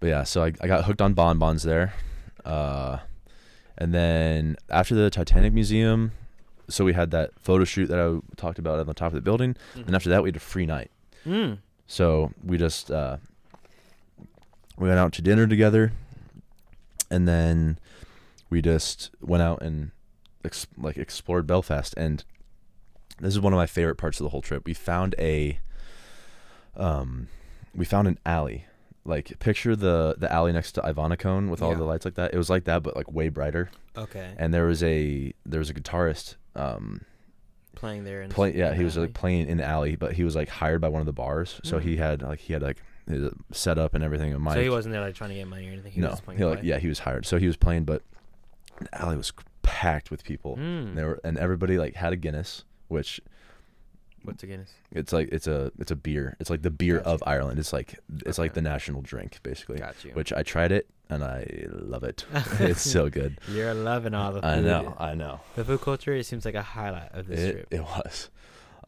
but 0.00 0.06
yeah, 0.08 0.22
so 0.24 0.42
I 0.44 0.52
I 0.60 0.66
got 0.66 0.84
hooked 0.84 1.00
on 1.02 1.14
bonbons 1.14 1.62
there, 1.62 1.94
uh, 2.44 2.98
and 3.78 3.92
then 3.94 4.56
after 4.70 4.94
the 4.94 5.10
Titanic 5.10 5.52
Museum, 5.52 6.12
so 6.68 6.84
we 6.84 6.92
had 6.92 7.10
that 7.12 7.30
photo 7.40 7.64
shoot 7.64 7.86
that 7.88 7.98
I 7.98 8.20
talked 8.36 8.58
about 8.58 8.78
on 8.78 8.86
the 8.86 8.94
top 8.94 9.08
of 9.08 9.14
the 9.14 9.20
building, 9.20 9.56
and 9.74 9.94
after 9.94 10.08
that 10.10 10.22
we 10.22 10.28
had 10.28 10.36
a 10.36 10.40
free 10.40 10.66
night. 10.66 10.90
Mm. 11.26 11.58
So 11.86 12.32
we 12.44 12.56
just 12.58 12.90
uh, 12.90 13.16
we 14.78 14.88
went 14.88 14.98
out 14.98 15.12
to 15.14 15.22
dinner 15.22 15.46
together, 15.46 15.92
and 17.10 17.26
then 17.28 17.78
we 18.50 18.62
just 18.62 19.10
went 19.20 19.42
out 19.42 19.62
and 19.62 19.90
ex- 20.44 20.66
like 20.76 20.96
explored 20.96 21.46
Belfast. 21.46 21.94
And 21.96 22.24
this 23.20 23.34
is 23.34 23.40
one 23.40 23.52
of 23.52 23.56
my 23.56 23.66
favorite 23.66 23.96
parts 23.96 24.20
of 24.20 24.24
the 24.24 24.30
whole 24.30 24.42
trip. 24.42 24.64
We 24.66 24.74
found 24.74 25.14
a 25.18 25.58
um, 26.76 27.28
we 27.74 27.84
found 27.84 28.08
an 28.08 28.18
alley. 28.26 28.64
Like 29.04 29.38
picture 29.38 29.76
the 29.76 30.16
the 30.18 30.30
alley 30.32 30.52
next 30.52 30.72
to 30.72 30.88
Ivanna 30.88 31.16
Cone 31.16 31.48
with 31.48 31.62
all 31.62 31.70
Yeah. 31.70 31.76
the 31.76 31.84
lights 31.84 32.04
like 32.04 32.14
that. 32.14 32.34
It 32.34 32.38
was 32.38 32.50
like 32.50 32.64
that, 32.64 32.82
but 32.82 32.96
like 32.96 33.10
way 33.12 33.28
brighter. 33.28 33.70
Okay. 33.96 34.34
And 34.36 34.52
there 34.52 34.66
was 34.66 34.82
a 34.82 35.32
there 35.44 35.60
was 35.60 35.70
a 35.70 35.74
guitarist. 35.74 36.34
Um, 36.56 37.02
Playing 37.76 38.04
there. 38.04 38.22
In 38.22 38.30
play, 38.30 38.56
yeah, 38.56 38.72
he 38.74 38.82
was 38.84 38.96
like 38.96 39.12
playing 39.12 39.48
in 39.48 39.58
the 39.58 39.64
alley, 39.64 39.96
but 39.96 40.14
he 40.14 40.24
was 40.24 40.34
like 40.34 40.48
hired 40.48 40.80
by 40.80 40.88
one 40.88 41.00
of 41.00 41.06
the 41.06 41.12
bars, 41.12 41.60
so 41.62 41.78
he 41.78 41.94
Mm. 41.94 41.98
had 41.98 42.22
like 42.22 42.40
he 42.40 42.52
had 42.54 42.62
like 42.62 42.78
his 43.08 43.30
setup 43.52 43.94
and 43.94 44.02
everything. 44.02 44.32
A 44.32 44.40
mic. 44.40 44.54
So 44.54 44.62
he 44.62 44.70
wasn't 44.70 44.94
there 44.94 45.02
like 45.02 45.14
trying 45.14 45.30
to 45.30 45.36
get 45.36 45.46
money 45.46 45.68
or 45.68 45.72
anything. 45.72 45.92
He 45.92 46.00
no, 46.00 46.06
was 46.08 46.14
just 46.14 46.24
playing. 46.24 46.38
he 46.38 46.44
like 46.44 46.60
yeah, 46.62 46.78
he 46.78 46.88
was 46.88 46.98
hired, 47.00 47.26
so 47.26 47.38
he 47.38 47.46
was 47.46 47.56
playing, 47.56 47.84
but 47.84 48.02
the 48.78 49.00
alley 49.00 49.16
was 49.16 49.32
packed 49.62 50.10
with 50.10 50.24
people. 50.24 50.56
Mm. 50.56 50.88
And 50.88 50.98
They 50.98 51.04
were 51.04 51.20
and 51.24 51.38
everybody 51.38 51.78
like 51.78 51.94
had 51.94 52.12
a 52.12 52.16
Guinness, 52.16 52.64
which 52.88 53.20
What's 54.22 54.42
a 54.42 54.46
Guinness? 54.46 54.72
it's 54.92 55.12
like 55.12 55.28
it's 55.30 55.46
a 55.46 55.70
it's 55.78 55.90
a 55.90 55.96
beer. 55.96 56.36
It's 56.40 56.50
like 56.50 56.62
the 56.62 56.70
beer 56.70 56.98
of 56.98 57.22
Ireland. 57.26 57.58
It's 57.58 57.72
like 57.72 57.98
it's 58.24 58.38
like 58.38 58.54
the 58.54 58.62
national 58.62 59.02
drink 59.02 59.38
basically. 59.42 59.78
Got 59.78 60.04
you. 60.04 60.12
Which 60.12 60.32
I 60.32 60.42
tried 60.42 60.72
it 60.72 60.88
and 61.08 61.22
I 61.22 61.66
love 61.70 62.02
it. 62.02 62.24
it's 62.58 62.80
so 62.82 63.08
good. 63.08 63.38
You're 63.48 63.74
loving 63.74 64.14
all 64.14 64.32
the 64.32 64.40
food. 64.40 64.48
I 64.48 64.60
know, 64.60 64.96
I 64.98 65.14
know. 65.14 65.40
The 65.54 65.64
food 65.64 65.80
culture 65.80 66.12
it 66.12 66.26
seems 66.26 66.44
like 66.44 66.54
a 66.54 66.62
highlight 66.62 67.12
of 67.12 67.28
this 67.28 67.40
it, 67.40 67.52
trip. 67.52 67.68
it 67.70 67.82
was. 67.82 68.30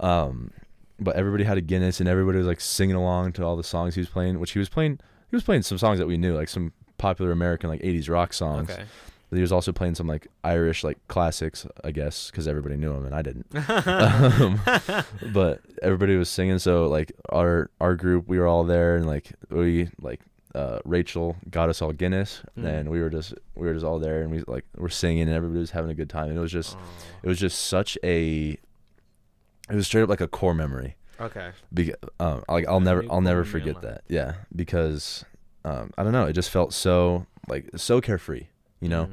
Um, 0.00 0.52
but 1.00 1.16
everybody 1.16 1.44
had 1.44 1.58
a 1.58 1.60
Guinness, 1.60 2.00
and 2.00 2.08
everybody 2.08 2.38
was 2.38 2.46
like 2.46 2.60
singing 2.60 2.96
along 2.96 3.32
to 3.34 3.44
all 3.44 3.56
the 3.56 3.64
songs 3.64 3.94
he 3.94 4.00
was 4.00 4.08
playing. 4.08 4.40
Which 4.40 4.52
he 4.52 4.58
was 4.58 4.68
playing. 4.68 4.98
He 5.30 5.36
was 5.36 5.44
playing 5.44 5.62
some 5.62 5.78
songs 5.78 5.98
that 5.98 6.06
we 6.06 6.16
knew, 6.16 6.34
like 6.34 6.48
some 6.48 6.72
popular 6.98 7.30
American 7.30 7.70
like 7.70 7.80
'80s 7.82 8.08
rock 8.08 8.32
songs. 8.32 8.70
Okay. 8.70 8.84
But 9.30 9.36
he 9.36 9.42
was 9.42 9.52
also 9.52 9.72
playing 9.72 9.94
some 9.94 10.06
like 10.06 10.26
Irish 10.42 10.82
like 10.84 10.96
classics, 11.08 11.66
I 11.84 11.90
guess, 11.90 12.30
because 12.30 12.48
everybody 12.48 12.76
knew 12.76 12.92
him 12.92 13.04
and 13.04 13.14
I 13.14 13.20
didn't. 13.22 13.46
um, 13.68 14.60
but 15.32 15.60
everybody 15.82 16.16
was 16.16 16.28
singing. 16.30 16.58
So 16.58 16.86
like 16.88 17.12
our 17.30 17.70
our 17.80 17.94
group, 17.94 18.26
we 18.26 18.38
were 18.38 18.46
all 18.46 18.64
there, 18.64 18.96
and 18.96 19.06
like 19.06 19.32
we 19.50 19.90
like 20.00 20.20
uh, 20.54 20.78
Rachel 20.86 21.36
got 21.50 21.68
us 21.68 21.82
all 21.82 21.92
Guinness, 21.92 22.42
Mm. 22.58 22.64
and 22.66 22.90
we 22.90 23.00
were 23.00 23.10
just 23.10 23.34
we 23.54 23.66
were 23.66 23.74
just 23.74 23.84
all 23.84 23.98
there, 23.98 24.22
and 24.22 24.30
we 24.30 24.42
like 24.46 24.64
were 24.76 24.88
singing, 24.88 25.22
and 25.24 25.32
everybody 25.32 25.60
was 25.60 25.72
having 25.72 25.90
a 25.90 25.94
good 25.94 26.08
time. 26.10 26.28
And 26.30 26.38
it 26.38 26.40
was 26.40 26.52
just 26.52 26.76
it 27.22 27.28
was 27.28 27.38
just 27.38 27.58
such 27.66 27.98
a 28.02 28.56
it 29.70 29.74
was 29.74 29.86
straight 29.86 30.02
up 30.02 30.08
like 30.08 30.22
a 30.22 30.28
core 30.28 30.54
memory 30.54 30.96
Okay. 31.20 31.50
because 31.74 31.96
um 32.18 32.42
like 32.48 32.66
I'll 32.66 32.80
never 32.80 33.04
I'll 33.10 33.20
never 33.20 33.44
forget 33.44 33.82
that 33.82 34.04
yeah 34.08 34.32
because 34.56 35.26
um 35.66 35.90
I 35.98 36.02
don't 36.02 36.12
know 36.12 36.24
it 36.24 36.32
just 36.32 36.48
felt 36.48 36.72
so 36.72 37.26
like 37.48 37.68
so 37.76 38.00
carefree 38.00 38.46
you 38.80 38.88
know 38.88 39.04
Mm. 39.06 39.12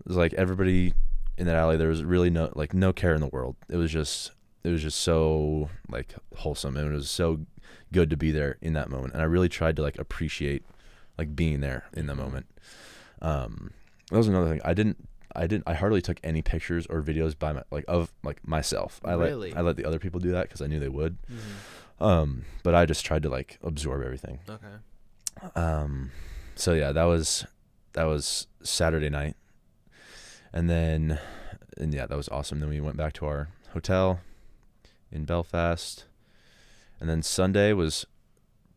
it 0.00 0.06
was 0.08 0.16
like 0.16 0.32
everybody 0.34 0.92
in 1.38 1.46
that 1.46 1.56
alley 1.56 1.76
there 1.76 1.88
was 1.88 2.02
really 2.04 2.30
no 2.30 2.50
like 2.54 2.72
no 2.74 2.92
care 2.92 3.14
in 3.14 3.20
the 3.20 3.26
world 3.28 3.56
it 3.68 3.76
was 3.76 3.90
just 3.90 4.32
it 4.64 4.70
was 4.70 4.82
just 4.82 5.00
so 5.00 5.68
like 5.90 6.14
wholesome 6.36 6.76
and 6.76 6.88
it 6.90 6.92
was 6.94 7.10
so 7.10 7.40
good 7.92 8.10
to 8.10 8.16
be 8.16 8.30
there 8.30 8.58
in 8.60 8.72
that 8.72 8.88
moment 8.90 9.12
and 9.12 9.22
I 9.22 9.26
really 9.26 9.48
tried 9.48 9.76
to 9.76 9.82
like 9.82 9.98
appreciate 9.98 10.64
like 11.18 11.34
being 11.36 11.60
there 11.60 11.84
in 11.92 12.06
the 12.06 12.14
moment 12.14 12.46
um 13.22 13.72
that 14.10 14.16
was 14.18 14.28
another 14.28 14.48
thing 14.48 14.60
I 14.64 14.74
didn't 14.74 15.08
I 15.34 15.46
didn't 15.46 15.64
I 15.66 15.74
hardly 15.74 16.00
took 16.00 16.18
any 16.24 16.42
pictures 16.42 16.86
or 16.86 17.02
videos 17.02 17.38
by 17.38 17.52
my 17.52 17.62
like 17.70 17.84
of 17.88 18.12
like 18.22 18.46
myself 18.46 19.00
I 19.04 19.12
Really? 19.14 19.50
let 19.50 19.58
I 19.58 19.60
let 19.62 19.76
the 19.76 19.84
other 19.84 19.98
people 19.98 20.20
do 20.20 20.32
that 20.32 20.42
because 20.42 20.62
I 20.62 20.66
knew 20.66 20.80
they 20.80 20.88
would 20.88 21.18
Mhm. 21.30 22.04
um 22.04 22.44
but 22.62 22.74
I 22.74 22.86
just 22.86 23.04
tried 23.04 23.22
to 23.24 23.28
like 23.28 23.58
absorb 23.62 24.02
everything 24.02 24.38
Okay. 24.48 24.66
um, 25.54 26.10
so 26.54 26.72
yeah, 26.72 26.92
that 26.92 27.04
was 27.04 27.44
that 27.96 28.04
was 28.04 28.46
Saturday 28.62 29.08
night, 29.08 29.36
and 30.52 30.70
then 30.70 31.18
and 31.78 31.92
yeah, 31.92 32.06
that 32.06 32.16
was 32.16 32.28
awesome. 32.28 32.60
Then 32.60 32.68
we 32.68 32.80
went 32.80 32.96
back 32.96 33.14
to 33.14 33.26
our 33.26 33.48
hotel 33.72 34.20
in 35.10 35.24
Belfast, 35.24 36.04
and 37.00 37.08
then 37.08 37.22
Sunday 37.22 37.72
was 37.72 38.06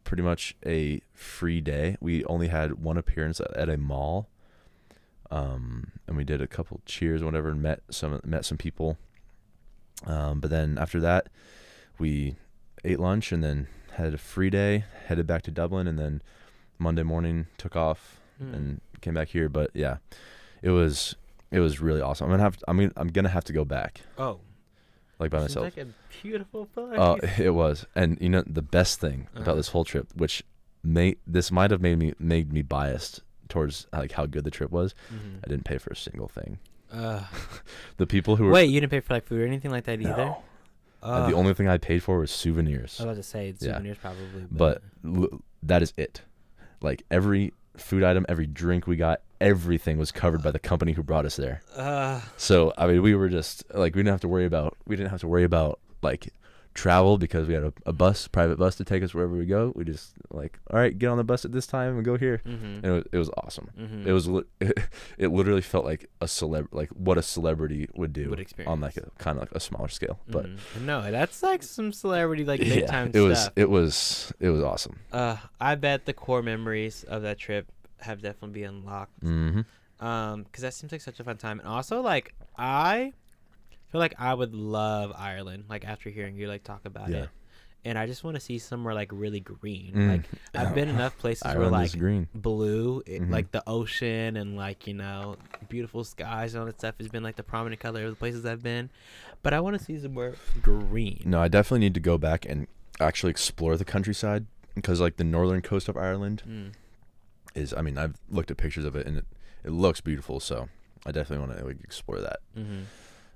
pretty 0.05 0.23
much 0.23 0.55
a 0.65 1.01
free 1.13 1.59
day. 1.59 1.97
We 1.99 2.23
only 2.25 2.47
had 2.47 2.81
one 2.81 2.97
appearance 2.97 3.41
at, 3.41 3.69
a 3.69 3.77
mall, 3.77 4.29
um, 5.29 5.91
and 6.07 6.15
we 6.15 6.23
did 6.23 6.41
a 6.41 6.47
couple 6.47 6.81
cheers, 6.85 7.21
whatever, 7.21 7.49
and 7.49 7.61
met 7.61 7.81
some 7.91 8.21
met 8.23 8.45
some 8.45 8.57
people. 8.57 8.97
Um, 10.05 10.39
but 10.39 10.49
then 10.49 10.77
after 10.77 11.01
that, 11.01 11.27
we 11.97 12.35
ate 12.85 13.01
lunch 13.01 13.33
and 13.33 13.43
then 13.43 13.67
had 13.91 14.13
a 14.13 14.17
free 14.17 14.49
day, 14.49 14.85
headed 15.07 15.27
back 15.27 15.41
to 15.41 15.51
Dublin, 15.51 15.87
and 15.87 15.99
then 15.99 16.21
Monday 16.77 17.03
morning 17.03 17.47
took 17.57 17.75
off 17.75 18.18
Mm. 18.41 18.53
and 18.53 18.81
came 19.01 19.13
back 19.13 19.27
here. 19.29 19.49
But 19.49 19.71
yeah, 19.73 19.97
it 20.61 20.69
was 20.71 21.15
it 21.51 21.59
was 21.59 21.79
really 21.81 22.01
awesome. 22.01 22.25
I'm 22.25 22.31
gonna 22.31 22.43
have 22.43 22.57
to, 22.57 22.65
I'm 22.67 22.77
gonna, 22.77 22.91
I'm 22.97 23.07
gonna 23.09 23.29
have 23.29 23.43
to 23.45 23.53
go 23.53 23.65
back 23.65 24.01
Oh, 24.17 24.39
like 25.19 25.31
by 25.31 25.39
myself. 25.39 25.63
like 25.65 25.77
a 25.77 25.87
beautiful 26.21 26.65
place. 26.67 26.97
Oh, 26.97 27.17
it 27.37 27.53
was, 27.53 27.85
and 27.95 28.17
you 28.21 28.29
know 28.29 28.43
the 28.45 28.61
best 28.61 28.99
thing 28.99 29.27
Uh-huh. 29.33 29.43
about 29.43 29.55
this 29.55 29.69
whole 29.69 29.83
trip, 29.85 30.07
which 30.15 30.43
may 30.83 31.15
this 31.27 31.51
might 31.51 31.71
have 31.71 31.81
made 31.81 31.97
me 31.99 32.13
made 32.19 32.53
me 32.53 32.61
biased 32.61 33.21
towards 33.49 33.87
like 33.91 34.11
how 34.13 34.25
good 34.25 34.43
the 34.43 34.51
trip 34.51 34.71
was. 34.71 34.93
Mhm. 35.13 35.39
I 35.43 35.47
didn't 35.49 35.65
pay 35.65 35.77
for 35.77 35.89
a 35.91 35.95
single 35.95 36.27
thing. 36.27 36.59
Uh, 36.91 37.23
The 37.97 38.07
people 38.07 38.35
who 38.37 38.45
were 38.45 38.51
wait, 38.51 38.69
you 38.69 38.79
didn't 38.79 38.91
pay 38.91 38.99
for 39.01 39.13
like 39.13 39.25
food 39.25 39.41
or 39.41 39.45
anything 39.47 39.71
like 39.71 39.83
that 39.85 39.99
either. 40.01 40.35
Uh, 41.01 41.27
the 41.29 41.33
only 41.35 41.53
thing 41.53 41.67
I 41.67 41.77
paid 41.77 42.03
for 42.03 42.19
was 42.19 42.29
souvenirs. 42.31 42.99
I 42.99 43.03
was 43.03 43.11
about 43.11 43.15
to 43.15 43.23
say 43.23 43.47
Yeah. 43.59 43.73
souvenirs 43.73 43.97
probably, 44.01 44.45
but 44.51 44.81
l- 45.05 45.41
that 45.63 45.81
is 45.81 45.93
it. 45.97 46.21
Like 46.81 47.03
every 47.09 47.53
food 47.79 48.03
item, 48.03 48.25
every 48.29 48.45
drink 48.45 48.85
we 48.87 48.95
got, 48.95 49.21
everything 49.41 49.97
was 49.97 50.11
covered 50.11 50.43
by 50.43 50.51
the 50.51 50.59
company 50.59 50.91
who 50.93 51.03
brought 51.03 51.25
us 51.25 51.35
there. 51.35 51.61
uh, 51.75 52.21
So 52.37 52.73
I 52.77 52.87
mean, 52.87 53.01
we 53.01 53.15
were 53.15 53.29
just 53.29 53.63
like 53.73 53.95
we 53.95 53.99
didn't 54.01 54.11
have 54.13 54.21
to 54.21 54.27
worry 54.27 54.45
about 54.45 54.77
we 54.85 54.95
didn't 54.95 55.09
have 55.11 55.21
to 55.21 55.27
worry 55.27 55.43
about 55.43 55.79
like 56.01 56.33
travel 56.79 57.17
because 57.17 57.47
we 57.47 57.53
had 57.53 57.63
a, 57.63 57.73
a 57.85 57.93
bus, 57.93 58.27
private 58.27 58.57
bus 58.57 58.75
to 58.77 58.83
take 58.85 59.03
us 59.03 59.13
wherever 59.13 59.35
we 59.35 59.45
go. 59.45 59.73
We 59.75 59.83
just 59.83 60.13
like 60.31 60.59
all 60.71 60.79
right, 60.79 60.97
get 60.97 61.07
on 61.07 61.17
the 61.17 61.23
bus 61.23 61.43
at 61.45 61.51
this 61.51 61.67
time 61.67 61.95
and 61.95 62.05
go 62.05 62.17
here. 62.17 62.41
mm-hmm, 62.45 62.65
And 62.65 62.85
it 62.85 62.91
was, 62.91 63.03
it 63.11 63.17
was 63.17 63.29
awesome. 63.43 63.69
mm-hmm. 63.77 64.07
It 64.07 64.11
was 64.13 64.27
li- 64.27 64.43
it, 65.17 65.27
literally 65.29 65.61
felt 65.61 65.85
like 65.85 66.09
a 66.21 66.25
celeb 66.25 66.67
like 66.71 66.89
what 66.89 67.17
a 67.17 67.21
celebrity 67.21 67.87
would 67.95 68.13
do 68.13 68.29
Would 68.29 68.45
on 68.65 68.79
like 68.81 68.97
a 68.97 69.09
kind 69.17 69.37
of 69.37 69.41
like 69.43 69.51
a 69.51 69.59
smaller 69.59 69.89
scale. 69.89 70.19
But 70.27 70.45
Mhm. 70.45 70.81
no, 70.81 71.11
that's 71.11 71.43
like 71.43 71.61
some 71.63 71.91
celebrity 71.91 72.45
like 72.45 72.59
big 72.61 72.81
yeah, 72.81 72.85
time 72.87 73.11
it 73.13 73.19
was 73.19 73.39
stuff. 73.41 73.53
it 73.55 73.69
was 73.69 74.31
it 74.39 74.49
was 74.49 74.63
awesome. 74.63 74.99
Uh, 75.11 75.37
I 75.59 75.75
bet 75.75 76.05
the 76.05 76.13
core 76.13 76.41
memories 76.41 77.03
of 77.03 77.21
that 77.23 77.37
trip 77.37 77.67
have 78.01 78.21
definitely 78.21 78.61
been 78.61 78.69
unlocked. 78.75 79.19
hmm 79.21 79.61
Um, 79.99 80.43
because 80.43 80.61
that 80.63 80.73
seems 80.73 80.91
like 80.93 81.01
such 81.01 81.19
a 81.19 81.23
fun 81.25 81.35
time, 81.37 81.59
and 81.59 81.67
also 81.67 81.99
like 82.01 82.33
I 82.57 83.13
feel 83.91 83.99
like 83.99 84.13
I 84.19 84.33
would 84.33 84.53
love 84.53 85.11
Ireland. 85.15 85.65
Like 85.69 85.85
after 85.85 86.09
hearing 86.09 86.35
you 86.35 86.47
like 86.47 86.63
talk 86.63 86.85
about 86.85 87.09
Yeah. 87.09 87.23
it, 87.23 87.29
and 87.85 87.97
I 87.97 88.05
just 88.07 88.23
want 88.23 88.35
to 88.35 88.41
see 88.41 88.59
somewhere 88.59 88.93
like 88.93 89.09
really 89.11 89.39
green. 89.39 89.93
Mm. 89.93 90.07
Like 90.09 90.21
I've 90.55 90.75
been 90.75 90.89
enough 90.97 91.17
places 91.17 91.43
where 91.45 91.53
Ireland 91.65 91.71
like 91.71 91.97
green. 91.99 92.27
blue, 92.35 93.01
it, 93.05 93.21
Mhm. 93.21 93.29
like 93.31 93.51
the 93.51 93.63
ocean 93.67 94.35
and 94.37 94.55
like 94.57 94.87
you 94.87 94.93
know 94.93 95.37
beautiful 95.69 96.03
skies 96.03 96.53
and 96.53 96.61
all 96.61 96.65
that 96.65 96.79
stuff 96.79 96.95
has 96.99 97.09
been 97.09 97.23
like 97.23 97.35
the 97.35 97.43
prominent 97.43 97.79
color 97.81 98.03
of 98.05 98.09
the 98.11 98.15
places 98.15 98.45
I've 98.45 98.63
been, 98.63 98.89
but 99.43 99.53
I 99.53 99.59
want 99.59 99.77
to 99.77 99.83
see 99.83 99.97
somewhere 99.99 100.35
green. 100.61 101.23
No, 101.25 101.41
I 101.41 101.47
definitely 101.47 101.79
need 101.79 101.93
to 101.93 101.99
go 101.99 102.17
back 102.17 102.45
and 102.45 102.67
actually 102.99 103.29
explore 103.31 103.77
the 103.77 103.85
countryside 103.85 104.45
because 104.75 104.99
like 104.99 105.17
the 105.17 105.23
northern 105.23 105.61
coast 105.61 105.87
of 105.89 105.95
Ireland 105.97 106.43
Mm. 106.47 106.73
is 107.55 107.73
I 107.73 107.81
mean, 107.81 107.97
I've 107.97 108.15
looked 108.29 108.51
at 108.51 108.57
pictures 108.57 108.85
of 108.85 108.95
it 108.95 109.07
and 109.07 109.17
it, 109.17 109.25
it 109.63 109.71
looks 109.71 110.01
beautiful, 110.01 110.39
so 110.39 110.69
I 111.05 111.11
definitely 111.11 111.45
want 111.47 111.57
to 111.59 111.65
like, 111.65 111.81
explore 111.83 112.19
that 112.19 112.39
hmm 112.53 112.81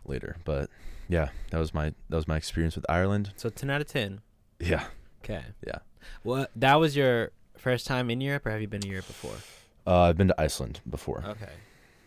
later. 0.05 0.37
But 0.45 0.69
yeah, 1.09 1.29
that 1.51 1.59
was 1.59 1.73
my 1.73 1.93
that 2.09 2.15
was 2.15 2.27
my 2.27 2.37
experience 2.37 2.75
with 2.75 2.85
Ireland. 2.89 3.31
So 3.35 3.49
ten 3.49 3.69
out 3.69 3.81
of 3.81 3.87
ten. 3.87 4.21
Yeah. 4.59 4.85
Okay. 5.23 5.43
Yeah. 5.65 5.79
Well, 6.23 6.47
that 6.55 6.75
was 6.75 6.95
your 6.95 7.31
first 7.57 7.87
time 7.87 8.09
in 8.09 8.19
Europe, 8.21 8.45
or 8.45 8.51
have 8.51 8.61
you 8.61 8.67
been 8.67 8.81
to 8.81 8.87
Europe 8.87 9.07
before? 9.07 9.35
Uh, 9.87 10.01
I've 10.03 10.17
been 10.17 10.27
to 10.29 10.41
Iceland 10.41 10.79
before, 10.89 11.23
Okay. 11.27 11.51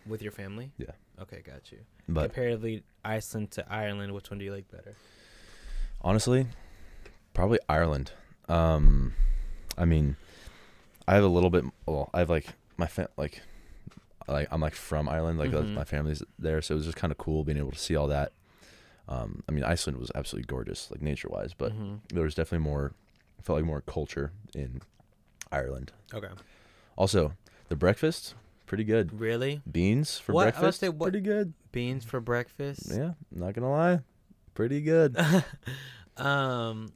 With 0.07 0.21
your 0.21 0.31
family? 0.31 0.71
Yeah. 0.77 0.91
Okay, 1.21 1.41
got 1.41 1.71
you. 1.71 1.79
but 2.07 2.23
Comparatively, 2.25 2.83
Iceland 3.03 3.51
to 3.51 3.71
Ireland, 3.71 4.13
which 4.13 4.29
one 4.31 4.37
do 4.39 4.45
you 4.45 4.53
like 4.53 4.69
better? 4.71 4.95
honestly, 6.01 6.47
probably 7.33 7.59
Ireland. 7.67 8.11
Um, 8.47 9.13
I 9.77 9.85
mean, 9.85 10.15
I 11.07 11.15
have 11.15 11.23
a 11.23 11.27
little 11.27 11.49
bit. 11.49 11.65
Well, 11.85 12.09
I 12.13 12.19
have 12.19 12.29
like 12.29 12.47
my 12.77 12.87
fa- 12.87 13.09
like, 13.17 13.41
like 14.27 14.47
I'm 14.51 14.61
like 14.61 14.75
from 14.75 15.07
Ireland. 15.09 15.39
Like 15.39 15.53
uh, 15.53 15.61
Mhm. 15.61 15.73
my 15.73 15.83
family's 15.83 16.21
there, 16.39 16.61
so 16.61 16.73
it 16.73 16.77
was 16.77 16.85
just 16.85 16.97
kind 16.97 17.11
of 17.11 17.17
cool 17.17 17.43
being 17.43 17.57
able 17.57 17.71
to 17.71 17.79
see 17.79 17.95
all 17.95 18.07
that. 18.07 18.31
Um, 19.09 19.43
I 19.47 19.51
mean, 19.53 19.63
Iceland 19.63 19.99
was 19.99 20.11
absolutely 20.15 20.47
gorgeous, 20.47 20.91
like 20.91 21.01
nature 21.01 21.29
wise, 21.29 21.53
but 21.53 21.71
Mhm. 21.71 21.99
there 22.13 22.23
was 22.23 22.35
definitely 22.35 22.65
more. 22.65 22.93
I 23.39 23.41
felt 23.41 23.57
like 23.57 23.65
more 23.65 23.81
culture 23.81 24.31
in 24.53 24.81
Ireland. 25.51 25.93
Okay. 26.13 26.27
Also, 26.97 27.33
the 27.69 27.75
breakfast 27.75 28.35
pretty 28.65 28.83
good. 28.83 29.17
Really? 29.17 29.61
Beans 29.71 30.17
for 30.17 30.33
What- 30.33 30.43
breakfast 30.43 30.81
say, 30.81 30.89
what- 30.89 31.13
pretty 31.13 31.21
good. 31.23 31.53
Beans 31.71 32.03
for 32.03 32.19
breakfast? 32.19 32.91
Yeah, 32.93 33.13
not 33.31 33.53
gonna 33.53 33.71
lie, 33.71 34.01
pretty 34.55 34.81
good. 34.81 35.15
um, 36.17 36.91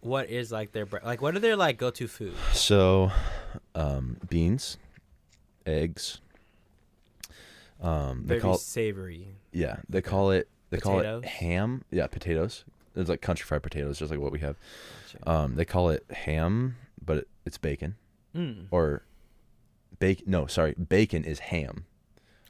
what 0.00 0.30
is 0.30 0.50
like 0.50 0.72
their 0.72 0.86
bre- 0.86 1.04
like? 1.04 1.20
What 1.20 1.34
are 1.36 1.40
their 1.40 1.56
like 1.56 1.76
go 1.78 1.90
to 1.90 2.08
food? 2.08 2.34
So, 2.52 3.10
um, 3.74 4.16
beans, 4.28 4.78
eggs. 5.66 6.20
Um, 7.80 8.22
they 8.22 8.34
Very 8.34 8.40
call 8.40 8.58
savory. 8.58 9.28
yeah 9.52 9.76
they 9.88 10.00
call 10.00 10.30
it 10.30 10.48
they 10.70 10.78
call 10.78 11.00
it 11.00 11.24
ham. 11.24 11.84
Yeah, 11.90 12.06
potatoes. 12.06 12.64
It's 12.94 13.08
like 13.10 13.20
country 13.20 13.44
fried 13.44 13.62
potatoes, 13.62 13.98
just 13.98 14.10
like 14.10 14.20
what 14.20 14.32
we 14.32 14.38
have. 14.40 14.56
Gotcha. 15.12 15.30
Um, 15.30 15.54
they 15.56 15.64
call 15.64 15.88
it 15.90 16.04
ham, 16.10 16.76
but 17.04 17.18
it, 17.18 17.28
it's 17.44 17.58
bacon 17.58 17.96
Mm. 18.34 18.66
or 18.70 19.02
bacon. 19.98 20.24
No, 20.30 20.46
sorry, 20.46 20.74
bacon 20.74 21.24
is 21.24 21.38
ham. 21.40 21.84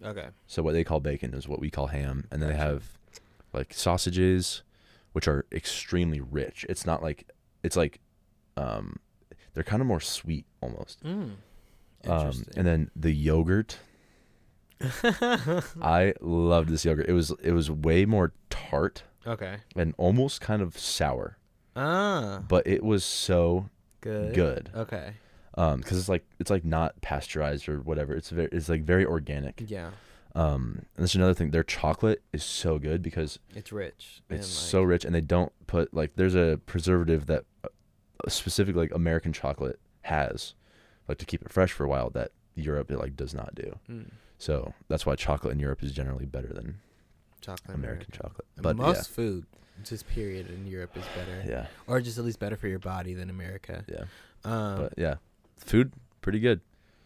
Okay. 0.05 0.29
So 0.47 0.63
what 0.63 0.73
they 0.75 0.85
call 0.85 1.01
bacon 1.01 1.35
is 1.35 1.49
what 1.49 1.59
we 1.61 1.71
call 1.71 1.89
ham, 1.89 2.27
and 2.31 2.41
then 2.43 2.51
they 2.51 2.57
have 2.57 2.99
like 3.53 3.73
sausages, 3.75 4.63
which 5.13 5.27
are 5.27 5.45
extremely 5.51 6.21
rich. 6.21 6.65
It's 6.69 6.85
not 6.87 7.03
like 7.03 7.29
it's 7.65 7.77
like, 7.77 7.99
um, 8.57 8.99
they're 9.55 9.65
kind 9.65 9.81
of 9.81 9.89
more 9.89 10.01
sweet 10.01 10.45
almost. 10.61 11.03
Mm. 11.05 11.33
Um, 12.09 12.45
and 12.57 12.67
then 12.67 12.91
the 12.97 13.13
yogurt. 13.13 13.79
I 15.81 16.15
loved 16.21 16.69
this 16.69 16.85
yogurt. 16.85 17.09
It 17.09 17.13
was 17.13 17.33
it 17.43 17.53
was 17.53 17.71
way 17.71 18.05
more 18.05 18.33
tart 18.51 19.05
okay. 19.27 19.57
and 19.77 19.95
almost 19.97 20.41
kind 20.41 20.61
of 20.63 20.77
sour, 20.79 21.39
Ah. 21.77 22.43
but 22.49 22.67
it 22.67 22.83
was 22.83 23.05
so 23.05 23.69
Good. 24.01 24.35
good. 24.35 24.71
Okay. 24.75 25.15
Um, 25.55 25.79
because 25.81 25.99
it's 25.99 26.09
like 26.09 26.25
it's 26.41 26.51
like 26.51 26.65
not 26.65 27.01
pasteurized 27.03 27.69
or 27.69 27.79
whatever. 27.81 28.15
It's 28.15 28.31
very 28.31 28.49
it's 28.51 28.69
like 28.69 28.83
very 28.83 29.05
organic. 29.05 29.63
Yeah. 29.69 29.91
Um, 30.35 30.87
and 30.97 31.05
that's 31.05 31.15
another 31.15 31.35
thing. 31.35 31.51
Their 31.51 31.63
chocolate 31.63 32.23
is 32.33 32.43
so 32.43 32.79
good 32.79 33.03
because 33.03 33.39
It's 33.55 33.71
rich. 33.71 34.23
it's 34.31 34.39
like- 34.39 34.71
so 34.71 34.83
rich, 34.83 35.05
and 35.05 35.15
they 35.15 35.21
don't 35.21 35.53
put 35.67 35.93
like 35.95 36.15
there's 36.17 36.35
a 36.35 36.59
preservative 36.67 37.27
that 37.27 37.45
uh, 37.63 37.69
specific 38.29 38.75
like 38.75 38.93
American 38.95 39.33
chocolate 39.35 39.79
has, 40.03 40.55
like 41.09 41.19
to 41.19 41.25
keep 41.27 41.43
it 41.43 41.51
fresh 41.53 41.73
for 41.73 41.85
a 41.85 41.89
while 41.89 42.11
that 42.11 42.33
Europe 42.55 42.91
it 42.91 42.99
like 42.99 43.17
does 43.17 43.35
not 43.35 43.55
do. 43.55 43.79
Mm. 43.91 44.11
So 44.39 44.75
that's 44.89 45.07
why 45.07 45.15
chocolate 45.17 45.53
in 45.53 45.59
Europe 45.61 45.83
is 45.83 45.93
generally 45.93 46.27
better 46.27 46.49
than 46.53 46.79
Chocolate 47.41 47.75
American 47.75 48.07
America. 48.13 48.13
chocolate. 48.23 48.47
But 48.57 48.77
most 48.77 49.11
food, 49.11 49.47
just 49.85 50.07
period, 50.09 50.49
in 50.51 50.67
Europe 50.67 50.97
is 50.97 51.05
better, 51.17 51.43
yeah, 51.45 51.51
yeah, 51.51 51.67
or 51.87 52.01
just 52.01 52.19
at 52.19 52.25
least 52.25 52.39
better 52.39 52.57
for 52.57 52.69
your 52.69 52.79
body 52.79 53.15
than 53.15 53.31
America. 53.31 53.85
yeah. 53.89 54.05
Um, 54.45 54.77
but 54.83 54.95
yeah, 54.97 55.15
food 55.57 55.93
pretty 56.21 56.41
good. 56.41 56.61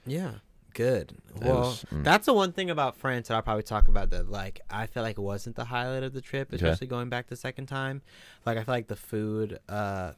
yeah, 0.07 0.33
good. 0.75 1.13
Well, 1.41 1.61
was- 1.61 1.85
mm. 1.93 2.03
that's 2.05 2.27
the 2.27 2.35
one 2.35 2.53
thing 2.53 2.71
about 2.71 2.97
France 2.97 3.29
that 3.29 3.35
I'll 3.35 3.43
probably 3.43 3.63
talk 3.63 3.89
about 3.89 4.11
that 4.11 4.31
like 4.31 4.61
I 4.71 4.87
feel 4.87 5.03
like 5.03 5.19
it 5.19 5.23
wasn't 5.23 5.57
the 5.57 5.65
highlight 5.67 6.03
of 6.03 6.13
the 6.15 6.21
trip, 6.23 6.49
Okay. 6.49 6.57
especially 6.57 6.87
going 6.87 7.09
back 7.09 7.29
the 7.29 7.37
second 7.37 7.67
time. 7.67 8.03
Like 8.45 8.57
I 8.59 8.65
feel 8.65 8.75
like 8.75 8.89
the 8.89 8.97
food, 8.97 9.59
uh, 9.69 10.13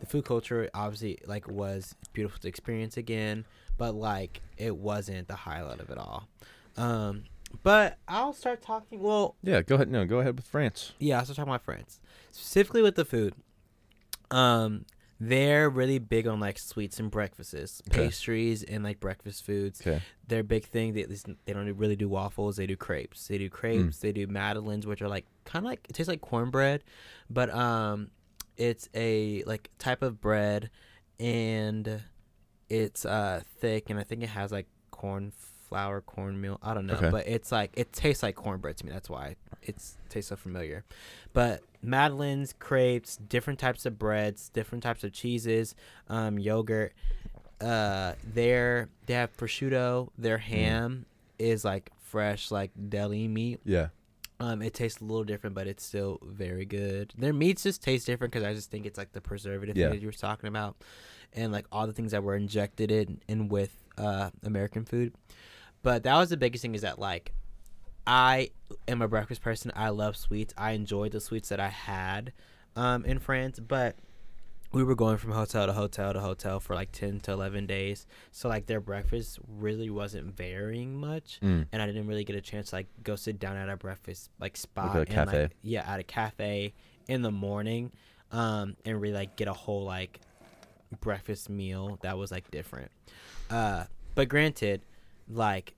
the 0.00 0.06
food 0.06 0.24
culture 0.24 0.68
obviously 0.74 1.18
like 1.26 1.48
was 1.48 1.94
beautiful 2.12 2.38
to 2.40 2.48
experience 2.48 2.96
again, 2.96 3.44
but 3.78 3.94
like 3.94 4.40
it 4.56 4.76
wasn't 4.76 5.28
the 5.28 5.34
highlight 5.36 5.80
of 5.80 5.90
it 5.90 5.98
all. 5.98 6.28
Um, 6.76 7.24
but 7.62 7.98
I'll 8.08 8.32
start 8.32 8.60
talking. 8.62 9.00
Well, 9.00 9.36
yeah. 9.42 9.62
Go 9.62 9.76
ahead. 9.76 9.90
No, 9.90 10.04
go 10.04 10.18
ahead 10.20 10.36
with 10.36 10.46
France. 10.46 10.92
yeah, 10.98 11.18
I'll 11.18 11.24
start 11.24 11.36
talking 11.36 11.50
about 11.50 11.64
France, 11.64 12.00
specifically 12.32 12.82
with 12.82 12.96
the 12.96 13.04
food. 13.04 13.34
Um, 14.30 14.84
they're 15.18 15.70
really 15.70 15.98
big 15.98 16.26
on 16.26 16.40
like 16.40 16.58
sweets 16.58 17.00
and 17.00 17.10
breakfasts, 17.10 17.80
Okay. 17.88 18.04
pastries, 18.04 18.62
and 18.62 18.84
like 18.84 19.00
breakfast 19.00 19.46
foods. 19.46 19.80
Okay. 19.80 20.02
Their 20.28 20.42
big 20.42 20.66
thing, 20.66 20.92
they, 20.92 21.02
at 21.02 21.08
least 21.08 21.26
they 21.46 21.52
don't 21.54 21.72
really 21.78 21.96
do 21.96 22.08
waffles. 22.08 22.56
They 22.56 22.66
do 22.66 22.76
crepes. 22.76 23.26
They 23.28 23.38
do 23.38 23.48
crepes. 23.48 23.98
They 24.00 24.12
do 24.12 24.26
madeleines, 24.26 24.86
which 24.86 25.00
are 25.00 25.08
like 25.08 25.24
kind 25.44 25.64
of 25.64 25.70
like 25.70 25.86
it 25.88 25.94
tastes 25.94 26.08
like 26.08 26.20
cornbread, 26.20 26.84
but 27.30 27.48
um, 27.54 28.10
it's 28.56 28.88
a 28.94 29.42
like 29.44 29.70
type 29.78 30.02
of 30.02 30.20
bread, 30.20 30.70
and 31.20 32.02
it's 32.68 33.04
uh 33.04 33.42
thick, 33.60 33.90
and 33.90 33.98
I 33.98 34.02
think 34.02 34.22
it 34.22 34.28
has 34.30 34.52
like 34.52 34.66
corn 34.90 35.32
flour, 35.68 36.00
cornmeal. 36.00 36.58
I 36.62 36.74
don't 36.74 36.86
know, 36.86 36.94
Okay. 36.94 37.10
but 37.10 37.26
it's 37.26 37.50
like 37.52 37.72
it 37.74 37.92
tastes 37.92 38.22
like 38.22 38.34
cornbread 38.36 38.76
to 38.78 38.86
me. 38.86 38.92
That's 38.92 39.10
why 39.10 39.36
it's 39.62 39.96
tastes 40.08 40.28
so 40.28 40.36
familiar. 40.36 40.84
But 41.32 41.62
madeleines, 41.82 42.54
crepes, 42.58 43.16
different 43.16 43.58
types 43.58 43.84
of 43.86 43.98
breads, 43.98 44.48
different 44.48 44.82
types 44.84 45.04
of 45.04 45.12
cheeses, 45.12 45.74
um, 46.08 46.38
yogurt. 46.38 46.92
Uh, 47.60 48.12
they're 48.22 48.88
they 49.06 49.14
have 49.14 49.36
prosciutto. 49.36 50.08
Their 50.18 50.38
ham 50.38 51.06
is 51.38 51.64
like 51.64 51.90
fresh, 52.00 52.50
like 52.50 52.70
deli 52.88 53.28
meat. 53.28 53.60
Yeah. 53.64 53.88
Um, 54.38 54.60
it 54.60 54.74
tastes 54.74 55.00
a 55.00 55.04
little 55.04 55.24
different, 55.24 55.54
but 55.54 55.66
it's 55.66 55.84
still 55.84 56.18
very 56.22 56.66
good. 56.66 57.12
Their 57.16 57.32
meats 57.32 57.62
just 57.62 57.82
taste 57.82 58.06
different 58.06 58.32
because 58.32 58.44
I 58.46 58.52
just 58.52 58.70
think 58.70 58.84
it's 58.84 58.98
like 58.98 59.12
the 59.12 59.20
preservative 59.20 59.76
Yeah. 59.76 59.88
that 59.88 60.00
you 60.00 60.06
were 60.08 60.12
talking 60.12 60.48
about, 60.48 60.76
and 61.32 61.52
like 61.52 61.66
all 61.72 61.86
the 61.86 61.92
things 61.94 62.12
that 62.12 62.22
were 62.22 62.36
injected 62.36 62.90
in 62.90 63.20
in 63.28 63.48
with 63.48 63.72
uh 63.96 64.30
American 64.44 64.84
food. 64.84 65.14
But 65.82 66.02
that 66.02 66.16
was 66.16 66.28
the 66.28 66.36
biggest 66.36 66.62
thing 66.62 66.74
is 66.74 66.82
that 66.82 66.98
like 66.98 67.32
I 68.06 68.50
am 68.86 69.02
a 69.02 69.08
breakfast 69.08 69.40
person. 69.40 69.72
I 69.74 69.88
love 69.88 70.16
sweets. 70.16 70.52
I 70.56 70.72
enjoyed 70.72 71.12
the 71.12 71.20
sweets 71.20 71.48
that 71.48 71.58
I 71.60 71.68
had 71.68 72.32
um, 72.76 73.04
in 73.04 73.18
France, 73.18 73.58
but 73.58 73.96
we 74.76 74.84
were 74.84 74.94
going 74.94 75.16
from 75.16 75.30
hotel 75.32 75.66
to 75.66 75.72
hotel 75.72 76.12
to 76.12 76.20
hotel 76.20 76.60
for 76.60 76.74
like 76.74 76.92
10 76.92 77.20
to 77.20 77.32
11 77.32 77.64
days 77.66 78.06
so 78.30 78.46
like 78.46 78.66
their 78.66 78.80
breakfast 78.80 79.38
really 79.58 79.88
wasn't 79.88 80.36
varying 80.36 80.94
much 81.00 81.38
Mm. 81.42 81.66
and 81.72 81.80
i 81.80 81.86
didn't 81.86 82.06
really 82.06 82.24
get 82.24 82.36
a 82.36 82.42
chance 82.42 82.70
to 82.70 82.76
like 82.76 82.86
go 83.02 83.16
sit 83.16 83.38
down 83.38 83.56
at 83.56 83.70
a 83.70 83.76
breakfast 83.76 84.28
like 84.38 84.54
spot 84.56 84.94
a 84.94 85.00
and, 85.00 85.08
cafe. 85.08 85.42
like, 85.44 85.52
yeah 85.62 85.90
at 85.90 85.98
a 85.98 86.02
cafe 86.02 86.74
in 87.08 87.22
the 87.22 87.30
morning 87.30 87.90
um 88.32 88.76
and 88.84 89.00
really 89.00 89.14
like 89.14 89.34
get 89.36 89.48
a 89.48 89.52
whole 89.54 89.84
like 89.84 90.20
breakfast 91.00 91.48
meal 91.48 91.98
that 92.02 92.18
was 92.18 92.30
like 92.30 92.50
different 92.50 92.90
uh 93.50 93.84
but 94.14 94.28
granted 94.28 94.82
like 95.28 95.74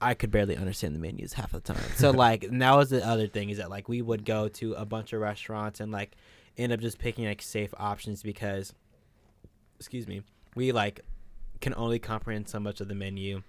I 0.00 0.12
could 0.14 0.30
barely 0.30 0.56
understand 0.56 0.94
the 0.94 0.98
menus 0.98 1.32
half 1.32 1.52
the 1.52 1.60
time. 1.60 1.78
So 1.96 2.10
like 2.26 2.44
and 2.44 2.60
that 2.60 2.74
was 2.74 2.90
the 2.90 3.06
other 3.06 3.26
thing 3.26 3.48
is 3.48 3.56
that 3.56 3.70
like 3.70 3.88
we 3.88 4.02
would 4.02 4.24
go 4.26 4.48
to 4.48 4.74
a 4.74 4.84
bunch 4.84 5.14
of 5.14 5.20
restaurants 5.20 5.80
and 5.80 5.90
like 5.92 6.14
end 6.56 6.72
up 6.72 6.80
just 6.80 6.98
picking 6.98 7.24
like 7.24 7.42
safe 7.42 7.74
options 7.78 8.22
because 8.22 8.72
excuse 9.78 10.06
me, 10.06 10.22
we 10.54 10.72
like 10.72 11.00
can 11.60 11.74
only 11.76 11.98
comprehend 11.98 12.48
so 12.48 12.60
much 12.60 12.80
of 12.80 12.88
the 12.88 12.94
menu 12.94 13.42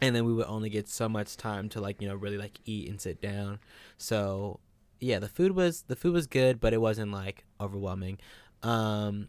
and 0.00 0.14
then 0.14 0.24
we 0.24 0.32
would 0.32 0.46
only 0.46 0.68
get 0.68 0.88
so 0.88 1.08
much 1.08 1.36
time 1.36 1.68
to 1.70 1.80
like, 1.80 2.00
you 2.02 2.08
know, 2.08 2.14
really 2.14 2.38
like 2.38 2.58
eat 2.64 2.88
and 2.88 3.00
sit 3.00 3.20
down. 3.20 3.58
So 3.96 4.60
yeah, 5.00 5.18
the 5.18 5.28
food 5.28 5.52
was 5.52 5.82
the 5.82 5.96
food 5.96 6.12
was 6.12 6.26
good, 6.26 6.60
but 6.60 6.72
it 6.72 6.80
wasn't 6.80 7.12
like 7.12 7.44
overwhelming. 7.60 8.18
Um 8.62 9.28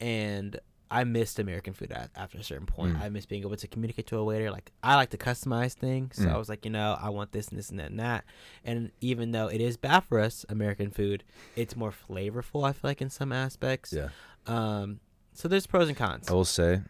and 0.00 0.58
I 0.90 1.04
missed 1.04 1.38
American 1.38 1.72
food 1.74 1.90
at, 1.90 2.10
after 2.14 2.38
a 2.38 2.42
certain 2.44 2.66
point. 2.66 2.96
Mm. 2.96 3.00
I 3.02 3.08
missed 3.08 3.28
being 3.28 3.42
able 3.42 3.56
to 3.56 3.66
communicate 3.66 4.06
to 4.08 4.18
a 4.18 4.24
waiter. 4.24 4.50
Like 4.50 4.70
I 4.82 4.94
like 4.94 5.10
to 5.10 5.16
customize 5.18 5.72
things, 5.72 6.16
so 6.16 6.24
Mm. 6.26 6.32
I 6.34 6.36
was 6.38 6.48
like, 6.48 6.64
you 6.64 6.70
know, 6.70 6.96
I 7.00 7.08
want 7.08 7.32
this 7.32 7.48
and 7.48 7.58
this 7.58 7.70
and 7.70 7.78
that 7.80 7.90
and 7.90 7.98
that. 8.00 8.24
And 8.64 8.92
even 9.00 9.32
though 9.32 9.48
it 9.48 9.60
is 9.60 9.76
bad 9.76 10.00
for 10.04 10.20
us, 10.20 10.44
American 10.48 10.90
food, 10.90 11.24
it's 11.56 11.74
more 11.76 11.92
flavorful. 11.92 12.64
I 12.68 12.72
feel 12.72 12.88
like 12.90 13.02
in 13.02 13.10
some 13.10 13.32
aspects. 13.32 13.92
Yeah. 13.92 14.08
Um. 14.46 15.00
So 15.34 15.48
there's 15.48 15.66
pros 15.66 15.88
and 15.88 15.96
cons. 15.96 16.30
I 16.30 16.32
will 16.34 16.44
say, 16.44 16.80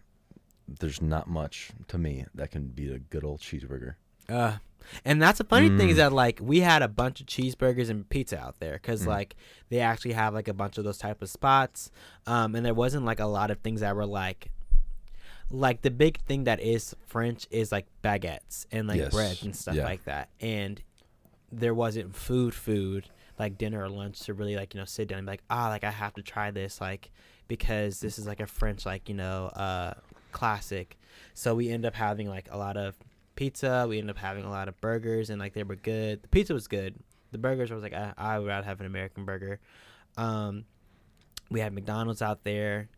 there's 0.68 1.00
not 1.02 1.26
much 1.28 1.70
to 1.88 1.98
me 1.98 2.26
that 2.34 2.50
can 2.50 2.68
beat 2.68 2.92
a 2.92 2.98
good 2.98 3.24
old 3.24 3.40
cheeseburger. 3.40 3.94
Uh, 4.28 4.56
and 5.04 5.20
that's 5.20 5.38
the 5.38 5.44
funny 5.44 5.68
thing 5.76 5.88
is 5.88 5.94
Mm. 5.94 5.98
that 5.98 6.12
like 6.12 6.38
we 6.42 6.60
had 6.60 6.82
a 6.82 6.88
bunch 6.88 7.20
of 7.20 7.26
cheeseburgers 7.26 7.90
and 7.90 8.08
pizza 8.08 8.38
out 8.38 8.58
there 8.60 8.74
because 8.74 9.02
Mm. 9.02 9.08
like 9.08 9.36
they 9.68 9.80
actually 9.80 10.12
have 10.14 10.34
like 10.34 10.48
a 10.48 10.54
bunch 10.54 10.78
of 10.78 10.84
those 10.84 10.98
type 10.98 11.22
of 11.22 11.28
spots, 11.30 11.90
um, 12.26 12.54
and 12.54 12.64
there 12.64 12.74
wasn't 12.74 13.04
like 13.04 13.20
a 13.20 13.26
lot 13.26 13.50
of 13.50 13.58
things 13.60 13.80
that 13.80 13.94
were 13.96 14.06
like, 14.06 14.50
like 15.50 15.82
the 15.82 15.90
big 15.90 16.18
thing 16.22 16.44
that 16.44 16.60
is 16.60 16.94
French 17.06 17.46
is 17.50 17.70
like 17.72 17.86
baguettes 18.02 18.66
and 18.72 18.88
like 18.88 18.98
Yes. 18.98 19.12
breads 19.12 19.42
and 19.42 19.54
stuff 19.54 19.74
Yeah. 19.76 19.84
like 19.84 20.04
that, 20.04 20.28
and 20.40 20.82
there 21.52 21.74
wasn't 21.74 22.14
food 22.14 22.54
food 22.54 23.08
like 23.38 23.56
dinner 23.58 23.82
or 23.84 23.88
lunch 23.88 24.20
to 24.20 24.34
really 24.34 24.56
like 24.56 24.74
you 24.74 24.80
know 24.80 24.84
sit 24.84 25.08
down 25.08 25.18
and 25.18 25.26
be 25.26 25.32
like 25.32 25.42
ah 25.50 25.68
like 25.68 25.84
I 25.84 25.90
have 25.90 26.14
to 26.14 26.22
try 26.22 26.50
this 26.50 26.80
like 26.80 27.10
because 27.48 28.00
this 28.00 28.18
is 28.18 28.26
like 28.26 28.40
a 28.40 28.46
French 28.46 28.84
like 28.86 29.08
you 29.08 29.14
know 29.14 29.46
uh 29.48 29.94
classic, 30.32 30.98
so 31.34 31.54
we 31.54 31.70
end 31.70 31.86
up 31.86 31.94
having 31.94 32.28
like 32.28 32.48
a 32.50 32.58
lot 32.58 32.76
of 32.76 32.94
pizza. 33.36 33.86
We 33.88 33.98
ended 33.98 34.16
up 34.16 34.18
having 34.20 34.44
a 34.44 34.50
lot 34.50 34.66
of 34.68 34.80
burgers, 34.80 35.30
and 35.30 35.38
like 35.38 35.52
they 35.54 35.62
were 35.62 35.76
good. 35.76 36.22
The 36.22 36.28
pizza 36.28 36.52
was 36.54 36.66
good. 36.66 36.94
The 37.32 37.38
burgers 37.38 37.70
I 37.70 37.74
was 37.74 37.82
like, 37.82 37.92
I, 37.94 38.12
I 38.16 38.38
would 38.38 38.48
rather 38.48 38.66
have 38.66 38.80
an 38.80 38.86
American 38.86 39.24
burger. 39.24 39.60
Um, 40.16 40.64
we 41.50 41.60
had 41.60 41.72
McDonald's 41.72 42.22
out 42.22 42.42
there, 42.44 42.88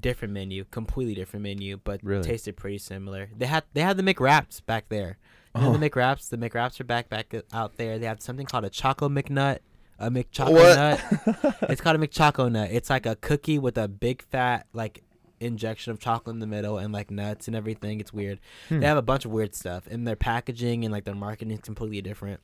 different 0.00 0.34
menu, 0.34 0.64
completely 0.70 1.14
different 1.14 1.44
menu, 1.44 1.78
but 1.82 2.00
Really? 2.02 2.24
tasted 2.24 2.56
pretty 2.56 2.78
similar. 2.78 3.30
They 3.36 3.46
had 3.46 3.64
they 3.72 3.82
had 3.82 3.96
the 3.96 4.02
McWraps 4.02 4.64
back 4.66 4.88
there. 4.88 5.18
Oh. 5.54 5.76
the 5.76 5.88
McWraps, 5.88 6.28
the 6.30 6.36
McWraps 6.36 6.80
are 6.80 6.84
back 6.84 7.08
back 7.08 7.32
out 7.52 7.76
there. 7.76 7.98
They 8.00 8.06
have 8.06 8.20
something 8.20 8.44
called 8.44 8.64
a 8.64 8.70
Choco 8.70 9.08
McNut, 9.08 9.60
a 10.00 10.10
McChoco 10.10 10.50
What? 10.52 10.76
nut. 10.76 11.56
it's 11.70 11.80
called 11.80 11.94
a 11.94 11.98
McChoco 12.08 12.50
nut. 12.50 12.70
It's 12.72 12.90
like 12.90 13.06
a 13.06 13.14
cookie 13.14 13.60
with 13.60 13.78
a 13.78 13.86
big 13.86 14.22
fat 14.22 14.66
like 14.72 15.03
injection 15.40 15.92
of 15.92 15.98
chocolate 15.98 16.34
in 16.34 16.40
the 16.40 16.46
middle 16.46 16.78
and 16.78 16.92
like 16.92 17.10
nuts 17.10 17.46
and 17.46 17.56
everything. 17.56 18.00
It's 18.00 18.12
weird. 18.12 18.40
Hmm. 18.68 18.80
They 18.80 18.86
have 18.86 18.96
a 18.96 19.02
bunch 19.02 19.24
of 19.24 19.30
weird 19.30 19.54
stuff, 19.54 19.86
and 19.90 20.06
their 20.06 20.16
packaging 20.16 20.84
and 20.84 20.92
like 20.92 21.04
their 21.04 21.14
marketing 21.14 21.52
is 21.52 21.60
completely 21.60 22.00
different. 22.00 22.40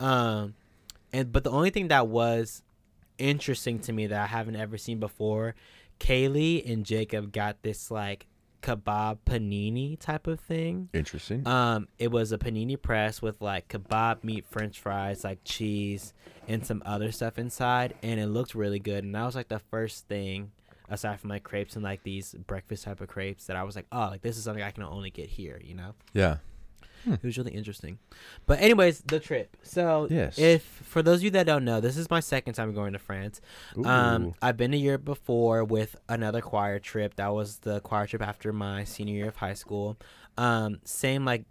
Um, 0.00 0.54
and 1.12 1.32
but 1.32 1.44
the 1.44 1.50
only 1.50 1.70
thing 1.70 1.88
that 1.88 2.08
was 2.08 2.62
interesting 3.18 3.78
to 3.80 3.92
me 3.92 4.06
that 4.06 4.20
I 4.20 4.26
haven't 4.26 4.56
ever 4.56 4.78
seen 4.78 5.00
before, 5.00 5.54
Kaylee 6.00 6.70
and 6.70 6.84
Jacob 6.84 7.32
got 7.32 7.62
this 7.62 7.90
like 7.90 8.26
kebab 8.62 9.18
panini 9.24 9.98
type 9.98 10.26
of 10.26 10.40
thing. 10.40 10.88
Interesting. 10.92 11.46
Um, 11.46 11.88
it 11.98 12.10
was 12.10 12.32
a 12.32 12.38
panini 12.38 12.80
press 12.80 13.22
with 13.22 13.40
like 13.40 13.68
kebab 13.68 14.24
meat, 14.24 14.44
French 14.48 14.80
fries, 14.80 15.24
like 15.24 15.40
cheese, 15.44 16.12
and 16.46 16.64
some 16.64 16.82
other 16.84 17.12
stuff 17.12 17.38
inside, 17.38 17.94
and 18.02 18.18
it 18.18 18.26
looked 18.26 18.54
really 18.54 18.78
good. 18.78 19.04
And 19.04 19.14
that 19.14 19.24
was 19.24 19.34
like 19.34 19.48
the 19.48 19.58
first 19.58 20.08
thing, 20.08 20.52
aside 20.90 21.20
from 21.20 21.30
like 21.30 21.42
crepes 21.42 21.74
and 21.74 21.84
like 21.84 22.02
these 22.02 22.34
breakfast 22.34 22.84
type 22.84 23.00
of 23.00 23.08
crepes, 23.08 23.46
that 23.46 23.56
I 23.56 23.62
was 23.62 23.76
like, 23.76 23.86
oh, 23.92 24.08
like 24.10 24.22
this 24.22 24.36
is 24.36 24.44
something 24.44 24.62
I 24.62 24.70
can 24.70 24.82
only 24.84 25.10
get 25.10 25.28
here. 25.28 25.60
You 25.62 25.74
know, 25.74 25.94
yeah. 26.12 26.36
it 27.06 27.22
was 27.22 27.38
really 27.38 27.52
interesting. 27.52 27.98
But 28.46 28.60
anyways, 28.60 29.00
the 29.00 29.20
trip. 29.20 29.56
So 29.62 30.08
Yes. 30.10 30.38
if 30.38 30.62
for 30.62 31.02
those 31.02 31.20
of 31.20 31.24
you 31.24 31.30
that 31.30 31.46
don't 31.46 31.64
know, 31.64 31.80
this 31.80 31.96
is 31.96 32.10
my 32.10 32.20
second 32.20 32.54
time 32.54 32.72
going 32.74 32.92
to 32.92 32.98
France. 32.98 33.40
Um, 33.84 34.34
I've 34.42 34.56
been 34.56 34.74
a 34.74 34.78
year 34.78 34.98
before 34.98 35.64
with 35.64 35.96
another 36.08 36.40
choir 36.40 36.78
trip. 36.78 37.16
That 37.16 37.32
was 37.32 37.58
the 37.58 37.80
choir 37.80 38.06
trip 38.06 38.22
after 38.22 38.52
my 38.52 38.84
senior 38.84 39.14
year 39.14 39.28
of 39.28 39.36
high 39.36 39.54
school. 39.54 39.96
Um, 40.36 40.80
same 40.84 41.24
like 41.24 41.44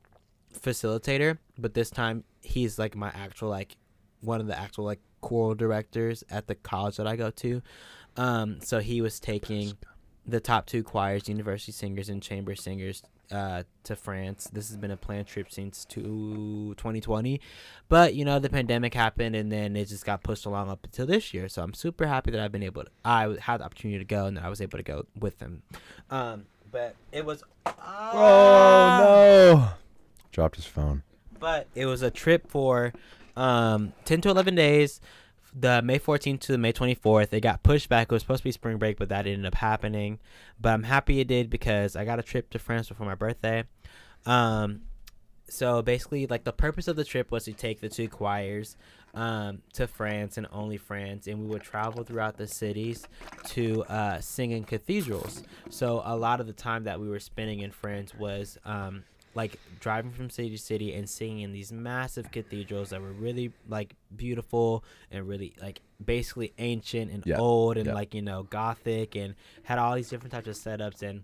facilitator, 0.54 1.38
but 1.58 1.74
this 1.74 1.90
time 1.90 2.24
he's 2.42 2.80
like 2.80 2.96
my 2.96 3.10
actual 3.10 3.50
like 3.50 3.78
one 4.22 4.42
of 4.42 4.48
the 4.48 4.58
actual 4.58 4.86
like 4.86 5.00
choral 5.22 5.56
directors 5.56 6.24
at 6.30 6.48
the 6.48 6.56
college 6.56 6.98
that 6.98 7.08
I 7.08 7.16
go 7.16 7.30
to. 7.32 7.62
Um, 8.18 8.60
so 8.62 8.80
he 8.80 9.02
was 9.02 9.20
taking 9.20 9.78
the 10.26 10.40
top 10.40 10.66
two 10.66 10.84
choirs, 10.84 11.30
university 11.30 11.72
singers 11.72 12.10
and 12.10 12.22
chamber 12.22 12.56
singers, 12.56 13.04
uh, 13.32 13.64
to 13.84 13.96
France. 13.96 14.50
This 14.52 14.68
has 14.70 14.78
been 14.78 14.92
a 14.92 14.98
planned 14.98 15.28
trip 15.28 15.52
since 15.52 15.86
two, 15.86 16.74
2020. 16.78 17.40
But, 17.90 18.14
you 18.16 18.26
know, 18.26 18.40
the 18.40 18.50
pandemic 18.50 18.94
happened 18.94 19.36
and 19.36 19.52
then 19.52 19.76
it 19.76 19.86
just 19.86 20.06
got 20.06 20.24
pushed 20.24 20.46
along 20.46 20.70
up 20.70 20.84
until 20.84 21.06
this 21.06 21.34
year. 21.34 21.48
So 21.48 21.62
I'm 21.62 21.74
super 21.74 22.08
happy 22.08 22.32
that 22.32 22.42
I've 22.42 22.52
been 22.52 22.64
able 22.64 22.84
to, 22.84 22.90
I 23.06 23.38
had 23.40 23.60
the 23.60 23.66
opportunity 23.66 24.00
to 24.00 24.06
go 24.06 24.26
and 24.26 24.38
that 24.38 24.44
I 24.44 24.50
was 24.50 24.62
able 24.62 24.78
to 24.78 24.84
go 24.84 25.06
with 25.18 25.40
them. 25.40 25.62
Um, 26.10 26.46
but 26.72 26.96
it 27.12 27.26
was, 27.26 27.44
oh 27.66 28.98
no! 29.00 29.70
Dropped 30.32 30.58
his 30.58 30.66
phone. 30.66 31.04
but 31.40 31.68
it 31.76 31.86
was 31.86 32.02
a 32.02 32.12
trip 32.12 32.50
for 32.50 32.94
um, 33.36 33.94
10 34.06 34.22
to 34.22 34.30
11 34.30 34.56
days 34.56 35.00
the 35.54 35.82
may 35.82 36.00
14th 36.00 36.40
to 36.42 36.52
the 36.52 36.58
may 36.58 36.74
24th 36.74 37.34
it 37.34 37.42
got 37.42 37.64
pushed 37.64 37.90
back. 37.90 38.12
It 38.12 38.12
was 38.12 38.22
supposed 38.22 38.42
to 38.42 38.46
be 38.46 38.52
spring 38.52 38.78
break 38.78 38.98
but 38.98 39.10
that 39.10 39.28
ended 39.28 39.46
up 39.46 39.56
happening. 39.56 40.20
But 40.60 40.70
i'm 40.70 40.84
happy 40.84 41.20
it 41.20 41.28
did 41.28 41.50
because 41.50 41.96
i 41.96 42.06
got 42.06 42.20
a 42.20 42.24
trip 42.24 42.50
to 42.52 42.60
france 42.60 42.90
before 42.90 43.06
my 43.06 43.16
birthday. 43.16 43.64
Um, 44.26 44.82
so 45.50 45.82
basically 45.82 46.28
like 46.28 46.44
the 46.44 46.52
purpose 46.52 46.88
of 46.88 46.96
the 46.96 47.06
trip 47.06 47.32
was 47.32 47.46
to 47.46 47.54
take 47.54 47.80
the 47.80 47.90
two 47.90 48.10
choirs 48.10 48.76
um, 49.14 49.62
to 49.74 49.88
france 49.88 50.38
and 50.38 50.46
only 50.52 50.78
france 50.78 51.28
and 51.28 51.40
we 51.40 51.48
would 51.48 51.64
travel 51.64 52.04
throughout 52.04 52.38
the 52.38 52.48
cities 52.48 53.08
to 53.46 53.84
uh, 53.86 54.20
sing 54.20 54.52
in 54.52 54.64
cathedrals. 54.64 55.44
So 55.70 56.02
a 56.06 56.16
lot 56.16 56.40
of 56.40 56.48
the 56.48 56.54
time 56.54 56.84
that 56.84 57.00
we 57.00 57.08
were 57.08 57.20
spending 57.20 57.62
in 57.62 57.72
france 57.72 58.14
was 58.14 58.58
um, 58.66 59.04
like 59.38 59.58
driving 59.80 60.12
from 60.12 60.30
city 60.30 60.50
to 60.50 60.58
city 60.58 60.94
and 60.94 61.10
singing 61.10 61.40
in 61.42 61.54
these 61.54 61.72
massive 61.72 62.32
cathedrals 62.32 62.90
that 62.90 63.02
were 63.02 63.14
really 63.14 63.54
like 63.70 63.96
beautiful 64.16 64.84
and 65.12 65.28
really 65.28 65.54
like 65.62 65.80
basically 66.04 66.52
ancient 66.58 67.12
and 67.12 67.24
Yeah, 67.26 67.38
old 67.38 67.78
and 67.78 67.86
yeah. 67.86 67.94
like 67.94 68.14
you 68.14 68.22
know 68.22 68.44
gothic 68.44 69.16
and 69.16 69.36
had 69.64 69.78
all 69.80 69.96
these 69.96 70.10
different 70.10 70.34
types 70.34 70.48
of 70.48 70.56
setups. 70.56 71.02
And 71.02 71.24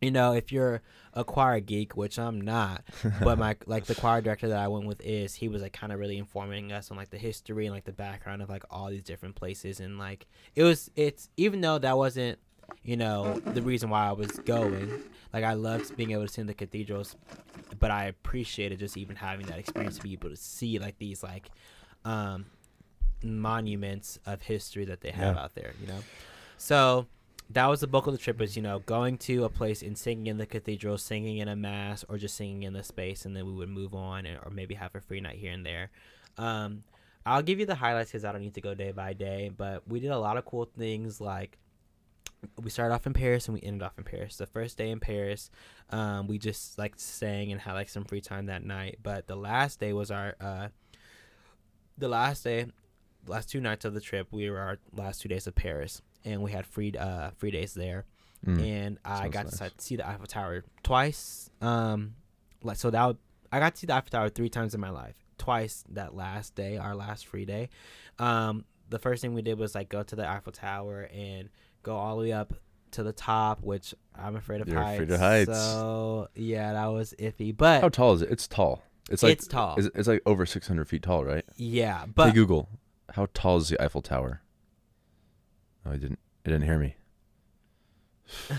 you 0.00 0.10
know 0.10 0.32
if 0.32 0.50
you're 0.50 0.80
a 1.12 1.22
choir 1.24 1.60
geek 1.60 1.94
which 1.94 2.18
i'm 2.18 2.40
not 2.40 2.82
but 3.22 3.38
my 3.38 3.54
like 3.66 3.84
the 3.84 3.94
choir 3.94 4.22
director 4.22 4.48
that 4.48 4.58
i 4.58 4.66
went 4.66 4.86
with 4.86 4.98
is 5.04 5.34
he 5.34 5.46
was 5.46 5.60
like 5.60 5.74
kind 5.74 5.92
of 5.92 5.98
really 5.98 6.16
informing 6.16 6.72
us 6.72 6.90
on 6.90 6.96
like 6.96 7.10
the 7.10 7.18
history 7.18 7.66
and 7.66 7.74
like 7.74 7.84
the 7.84 7.92
background 7.92 8.40
of 8.40 8.48
like 8.48 8.64
all 8.70 8.88
these 8.88 9.02
different 9.02 9.34
places. 9.34 9.78
And 9.78 9.98
like 9.98 10.26
it 10.54 10.62
was 10.62 10.90
it's 10.96 11.28
even 11.36 11.60
though 11.60 11.78
that 11.78 11.98
wasn't 11.98 12.38
you 12.82 12.96
know 12.96 13.40
the 13.54 13.62
reason 13.62 13.90
why 13.90 14.06
i 14.06 14.12
was 14.12 14.30
going. 14.40 14.90
Like 15.32 15.44
i 15.44 15.52
loved 15.52 15.96
being 15.96 16.10
able 16.12 16.26
to 16.26 16.32
see 16.32 16.42
the 16.42 16.54
cathedrals 16.54 17.14
but 17.78 17.90
i 17.90 18.06
appreciated 18.06 18.78
just 18.80 18.96
even 18.96 19.14
having 19.16 19.46
that 19.46 19.58
experience 19.58 19.96
to 19.96 20.02
be 20.02 20.12
able 20.14 20.30
to 20.30 20.36
see 20.36 20.78
like 20.80 20.98
these 20.98 21.22
like 21.22 21.50
um 22.04 22.46
monuments 23.22 24.18
of 24.26 24.42
history 24.42 24.84
that 24.86 25.00
they 25.02 25.10
have 25.10 25.36
Yeah. 25.36 25.42
out 25.42 25.54
there 25.54 25.74
you 25.80 25.86
know? 25.86 26.00
So 26.56 27.06
that 27.50 27.66
was 27.66 27.80
the 27.80 27.86
bulk 27.86 28.06
of 28.06 28.12
the 28.12 28.18
trip 28.18 28.38
was 28.38 28.56
you 28.56 28.62
know 28.62 28.78
going 28.80 29.18
to 29.18 29.44
a 29.44 29.48
place 29.48 29.82
and 29.82 29.96
singing 29.96 30.26
in 30.26 30.38
the 30.38 30.46
cathedral 30.46 30.98
singing 30.98 31.38
in 31.38 31.48
a 31.48 31.56
mass 31.56 32.04
or 32.08 32.16
just 32.18 32.36
singing 32.36 32.62
in 32.62 32.72
the 32.72 32.82
space 32.82 33.24
and 33.24 33.36
then 33.36 33.44
we 33.46 33.52
would 33.52 33.68
move 33.68 33.94
on 33.94 34.24
and, 34.26 34.38
or 34.44 34.50
maybe 34.50 34.74
have 34.74 34.94
a 34.94 35.00
free 35.00 35.20
night 35.20 35.36
here 35.36 35.52
and 35.52 35.64
there. 35.66 35.90
Um, 36.38 36.84
i'll 37.26 37.42
give 37.42 37.58
you 37.60 37.66
the 37.66 37.74
highlights 37.74 38.10
because 38.10 38.24
i 38.24 38.32
don't 38.32 38.40
need 38.40 38.54
to 38.54 38.60
go 38.62 38.74
day 38.74 38.92
by 38.92 39.12
day 39.12 39.50
but 39.54 39.86
we 39.86 40.00
did 40.00 40.10
a 40.10 40.18
lot 40.18 40.38
of 40.38 40.44
cool 40.46 40.64
things 40.78 41.20
like 41.20 41.58
we 42.62 42.70
started 42.70 42.94
off 42.94 43.06
in 43.06 43.12
Paris 43.12 43.46
and 43.46 43.54
we 43.54 43.62
ended 43.62 43.82
off 43.82 43.98
in 43.98 44.04
Paris. 44.04 44.36
The 44.36 44.46
first 44.46 44.78
day 44.78 44.90
in 44.90 45.00
Paris, 45.00 45.50
um, 45.90 46.26
we 46.26 46.38
just 46.38 46.78
like 46.78 46.94
sang 46.96 47.52
and 47.52 47.60
had 47.60 47.74
like 47.74 47.88
some 47.88 48.04
free 48.04 48.20
time 48.20 48.46
that 48.46 48.64
night. 48.64 48.98
But 49.02 49.26
the 49.26 49.36
last 49.36 49.80
day 49.80 49.92
was 49.92 50.10
our 50.10 50.34
uh, 50.40 50.68
the 51.98 52.08
last 52.08 52.44
day, 52.44 52.66
last 53.26 53.50
two 53.50 53.60
nights 53.60 53.84
of 53.84 53.94
the 53.94 54.00
trip. 54.00 54.28
We 54.30 54.50
were 54.50 54.58
our 54.58 54.78
last 54.92 55.20
two 55.20 55.28
days 55.28 55.46
of 55.46 55.54
Paris, 55.54 56.00
and 56.24 56.42
we 56.42 56.52
had 56.52 56.66
free 56.66 56.92
uh 56.98 57.30
free 57.36 57.50
days 57.50 57.74
there. 57.74 58.06
Mm. 58.46 58.62
And 58.62 58.98
I 59.04 59.28
got 59.28 59.46
nice. 59.46 59.58
to 59.58 59.70
see 59.78 59.96
the 59.96 60.08
Eiffel 60.08 60.26
Tower 60.26 60.64
twice. 60.82 61.50
Um, 61.60 62.14
like 62.62 62.78
so 62.78 62.90
that 62.90 63.06
would, 63.06 63.18
I 63.52 63.58
got 63.58 63.74
to 63.74 63.80
see 63.80 63.86
the 63.86 63.94
Eiffel 63.94 64.10
Tower 64.10 64.28
three 64.30 64.48
times 64.48 64.74
in 64.74 64.80
my 64.80 64.90
life. 64.90 65.14
Twice 65.36 65.84
that 65.90 66.14
last 66.14 66.54
day, 66.54 66.78
our 66.78 66.94
last 66.94 67.26
free 67.26 67.44
day. 67.44 67.68
Um, 68.18 68.64
the 68.88 68.98
first 68.98 69.22
thing 69.22 69.34
we 69.34 69.42
did 69.42 69.58
was 69.58 69.74
like 69.74 69.88
go 69.88 70.02
to 70.02 70.16
the 70.16 70.28
Eiffel 70.28 70.52
Tower 70.52 71.08
and 71.14 71.48
go 71.82 71.96
all 71.96 72.16
the 72.16 72.22
way 72.22 72.32
up 72.32 72.52
to 72.92 73.02
the 73.02 73.12
top, 73.12 73.62
which 73.62 73.94
I'm 74.16 74.36
afraid 74.36 74.60
of 74.60 74.68
You're 74.68 74.78
heights. 74.82 74.94
afraid 75.02 75.10
of 75.12 75.20
heights. 75.20 75.50
So 75.58 76.28
yeah, 76.34 76.72
that 76.72 76.86
was 76.86 77.14
iffy. 77.18 77.56
But 77.56 77.80
How 77.82 77.88
tall 77.88 78.14
is 78.14 78.22
it? 78.22 78.30
It's 78.30 78.46
tall. 78.48 78.82
It's 79.10 79.22
like 79.22 79.32
it's 79.38 79.46
tall. 79.46 79.76
It's, 79.78 79.88
it's 79.94 80.08
like 80.08 80.22
over 80.26 80.44
600 80.46 80.88
feet 80.88 81.02
tall, 81.02 81.24
right? 81.24 81.44
yeah, 81.56 82.04
but 82.14 82.28
hey 82.28 82.32
Google, 82.34 82.68
how 83.14 83.26
tall 83.34 83.56
is 83.58 83.68
the 83.68 83.82
Eiffel 83.82 84.02
Tower? 84.02 84.42
Oh, 85.86 85.90
I 85.92 85.96
didn't. 85.96 86.18
It 86.44 86.50
didn't 86.50 86.64
hear 86.64 86.78
me. 86.78 86.96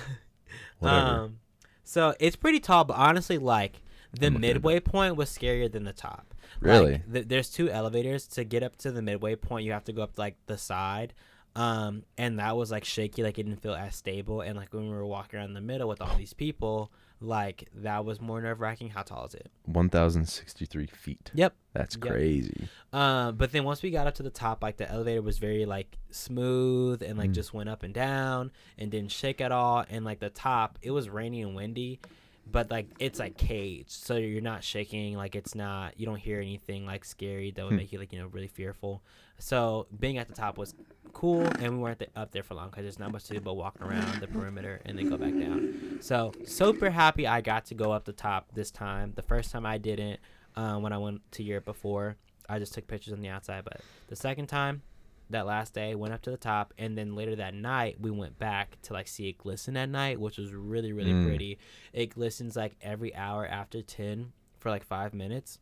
Whatever. 0.80 1.08
um, 1.08 1.38
so 1.84 2.16
it's 2.20 2.36
pretty 2.36 2.60
tall. 2.60 2.84
But 2.84 2.98
honestly, 2.98 3.38
like 3.38 3.82
the 4.18 4.28
I'm 4.28 4.34
looking 4.34 4.46
at 4.46 4.50
it. 4.50 4.54
midway 4.56 4.80
point 4.80 5.16
was 5.16 5.30
scarier 5.30 5.72
than 5.72 5.84
the 5.84 5.94
top. 5.94 6.34
really? 6.60 6.94
Like, 6.94 7.14
th- 7.14 7.28
there's 7.28 7.50
two 7.50 7.70
elevators 7.70 8.28
to 8.28 8.44
get 8.44 8.64
up 8.64 8.76
to 8.78 8.92
the 8.92 9.02
midway 9.02 9.36
point. 9.36 9.66
You 9.66 9.72
have 9.74 9.86
to 9.86 9.94
go 9.94 10.02
up 10.02 10.18
like 10.18 10.36
the 10.48 10.58
side, 10.58 11.14
um, 11.56 12.04
and 12.18 12.39
that 12.39 12.56
was 12.56 12.72
like 12.72 12.86
shaky. 12.86 13.24
Like 13.24 13.38
it 13.39 13.43
didn't 13.43 13.62
feel 13.62 13.74
as 13.76 13.95
stable. 13.95 14.41
And 14.41 14.58
like 14.58 14.74
when 14.74 14.84
we 14.84 14.89
were 14.95 15.06
walking 15.06 15.39
around 15.39 15.54
the 15.54 15.62
middle 15.62 15.88
with 15.88 16.02
all 16.02 16.16
these 16.16 16.34
people, 16.34 16.91
like 17.20 17.68
that 17.76 18.04
was 18.06 18.20
more 18.22 18.41
nerve 18.41 18.62
wracking. 18.62 18.89
How 18.89 19.04
tall 19.04 19.26
is 19.26 19.36
it? 19.36 19.52
1,063 19.66 20.88
feet. 20.88 21.32
Yep. 21.34 21.54
That's 21.74 21.95
Yep. 22.02 22.12
crazy. 22.14 22.68
Um, 22.93 23.36
but 23.36 23.52
then 23.52 23.64
once 23.64 23.82
we 23.84 23.91
got 23.91 24.08
up 24.08 24.16
to 24.16 24.24
the 24.24 24.30
top, 24.30 24.64
like 24.64 24.78
the 24.78 24.89
elevator 24.89 25.22
was 25.22 25.38
very 25.38 25.66
like 25.66 25.97
smooth 26.10 27.02
and 27.04 27.18
like 27.18 27.32
Mm. 27.32 27.36
just 27.36 27.54
went 27.54 27.70
up 27.70 27.84
and 27.84 27.93
down 27.93 28.52
and 28.78 28.89
didn't 28.91 29.12
shake 29.12 29.41
at 29.41 29.52
all. 29.52 29.86
And 29.89 30.04
like 30.06 30.20
the 30.20 30.30
top, 30.30 30.80
it 30.82 30.91
was 30.91 31.10
rainy 31.10 31.41
and 31.41 31.56
windy, 31.56 31.99
but 32.49 32.72
like 32.72 32.88
it's 32.99 33.20
like 33.20 33.38
caged, 33.38 33.91
so 33.91 34.16
you're 34.16 34.41
not 34.41 34.64
shaking. 34.64 35.16
Like 35.16 35.36
it's 35.36 35.54
not, 35.56 35.99
you 35.99 36.06
don't 36.06 36.18
hear 36.20 36.39
anything 36.41 36.86
like 36.86 37.06
scary 37.06 37.52
that 37.52 37.64
would 37.64 37.72
Hmm. 37.74 37.78
make 37.78 37.91
you 37.93 37.99
like 37.99 38.12
you 38.14 38.20
know 38.20 38.28
really 38.28 38.47
fearful. 38.47 39.04
So 39.42 39.88
being 40.00 40.18
at 40.18 40.28
the 40.28 40.34
top 40.36 40.58
was 40.58 40.76
cool, 41.14 41.42
and 41.60 41.74
we 41.74 41.78
weren't 41.80 42.00
th- 42.00 42.12
up 42.16 42.32
there 42.32 42.44
for 42.44 42.54
long 42.54 42.70
because 42.70 42.84
there's 42.84 43.00
not 43.00 43.12
much 43.12 43.26
to 43.26 43.34
do 43.34 43.42
but 43.42 43.56
walk 43.56 43.82
around 43.82 44.22
the 44.22 44.28
perimeter 44.28 44.80
and 44.86 44.98
then 44.98 45.10
go 45.10 45.18
back 45.18 45.34
down. 45.38 45.98
So 46.00 46.32
super 46.46 46.89
happy 46.92 47.28
I 47.28 47.42
got 47.42 47.66
to 47.66 47.76
go 47.76 47.92
up 47.92 48.06
the 48.06 48.14
top 48.14 48.54
this 48.54 48.72
time. 48.72 49.14
The 49.16 49.22
first 49.24 49.52
time 49.52 49.66
I 49.66 49.78
didn't 49.78 50.20
uh, 50.56 50.76
when 50.78 50.94
I 50.94 50.98
went 51.00 51.30
to 51.34 51.44
Europe 51.44 51.66
before. 51.66 52.16
I 52.48 52.60
just 52.60 52.74
took 52.74 52.86
pictures 52.88 53.14
on 53.14 53.22
the 53.22 53.30
outside, 53.30 53.64
but 53.64 53.82
the 54.08 54.16
second 54.16 54.48
time, 54.48 54.82
that 55.30 55.46
last 55.46 55.74
day, 55.74 55.96
went 55.96 56.14
up 56.14 56.22
to 56.24 56.30
the 56.32 56.36
top, 56.36 56.74
and 56.78 56.98
then 56.98 57.16
later 57.16 57.38
that 57.38 57.54
night 57.54 57.96
we 58.02 58.12
went 58.12 58.38
back 58.38 58.78
to 58.84 58.92
like 58.94 59.08
see 59.08 59.30
it 59.30 59.38
glisten 59.38 59.78
at 59.78 59.88
night, 59.89 60.20
which 60.20 60.38
was 60.38 60.54
really 60.54 60.92
really 60.92 61.14
Mm. 61.14 61.26
pretty. 61.26 61.58
It 61.94 62.08
glistens 62.10 62.56
like 62.58 62.76
every 62.82 63.16
hour 63.16 63.46
after 63.48 63.82
ten 63.82 64.34
for 64.60 64.70
like 64.70 64.84
five 64.84 65.14
minutes 65.14 65.58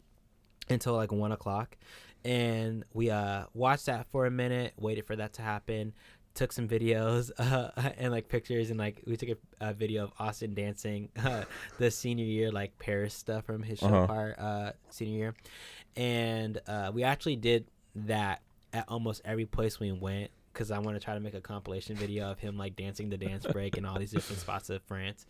until 0.70 0.96
like 0.96 1.12
one 1.12 1.32
o'clock, 1.32 1.78
and 2.26 2.84
we 2.94 3.10
uh 3.10 3.46
watched 3.54 3.86
that 3.88 4.08
for 4.12 4.26
a 4.26 4.32
minute, 4.32 4.74
waited 4.78 5.06
for 5.06 5.16
that 5.16 5.34
to 5.34 5.42
happen. 5.42 5.94
Took 6.36 6.52
some 6.54 6.68
videos 6.68 7.32
uh, 7.40 7.72
and 7.98 8.12
like 8.12 8.30
pictures 8.30 8.70
and 8.70 8.80
like 8.80 9.02
we 9.06 9.18
took 9.18 9.30
a, 9.30 9.38
a 9.70 9.74
video 9.74 10.04
of 10.06 10.12
Austin 10.20 10.54
dancing 10.54 11.10
uh, 11.24 11.44
the 11.80 11.90
senior 11.92 12.24
year 12.26 12.52
like 12.52 12.78
Paris 12.80 13.14
stuff 13.14 13.46
from 13.46 13.64
his 13.64 13.80
show 13.80 13.88
Uh-huh. 13.88 14.08
part 14.08 14.40
uh, 14.40 14.72
senior 14.90 15.18
year, 15.18 15.34
and 15.96 16.60
uh, 16.68 16.92
we 16.94 17.04
actually 17.04 17.36
did 17.36 17.66
that 17.96 18.42
at 18.74 18.86
almost 18.88 19.22
every 19.26 19.46
place 19.46 19.80
we 19.80 19.92
went 19.92 20.30
because 20.54 20.72
I 20.72 20.80
want 20.80 20.96
to 20.98 21.04
try 21.04 21.14
to 21.14 21.20
make 21.20 21.34
a 21.34 21.42
compilation 21.42 21.96
video 21.96 22.30
of 22.32 22.40
him 22.40 22.58
like 22.58 22.76
dancing 22.76 23.10
the 23.10 23.18
dance 23.18 23.46
break 23.46 23.78
in 23.78 23.86
all 23.86 23.98
these 23.98 24.12
different 24.12 24.40
spots 24.42 24.70
of 24.70 24.82
France. 24.84 25.26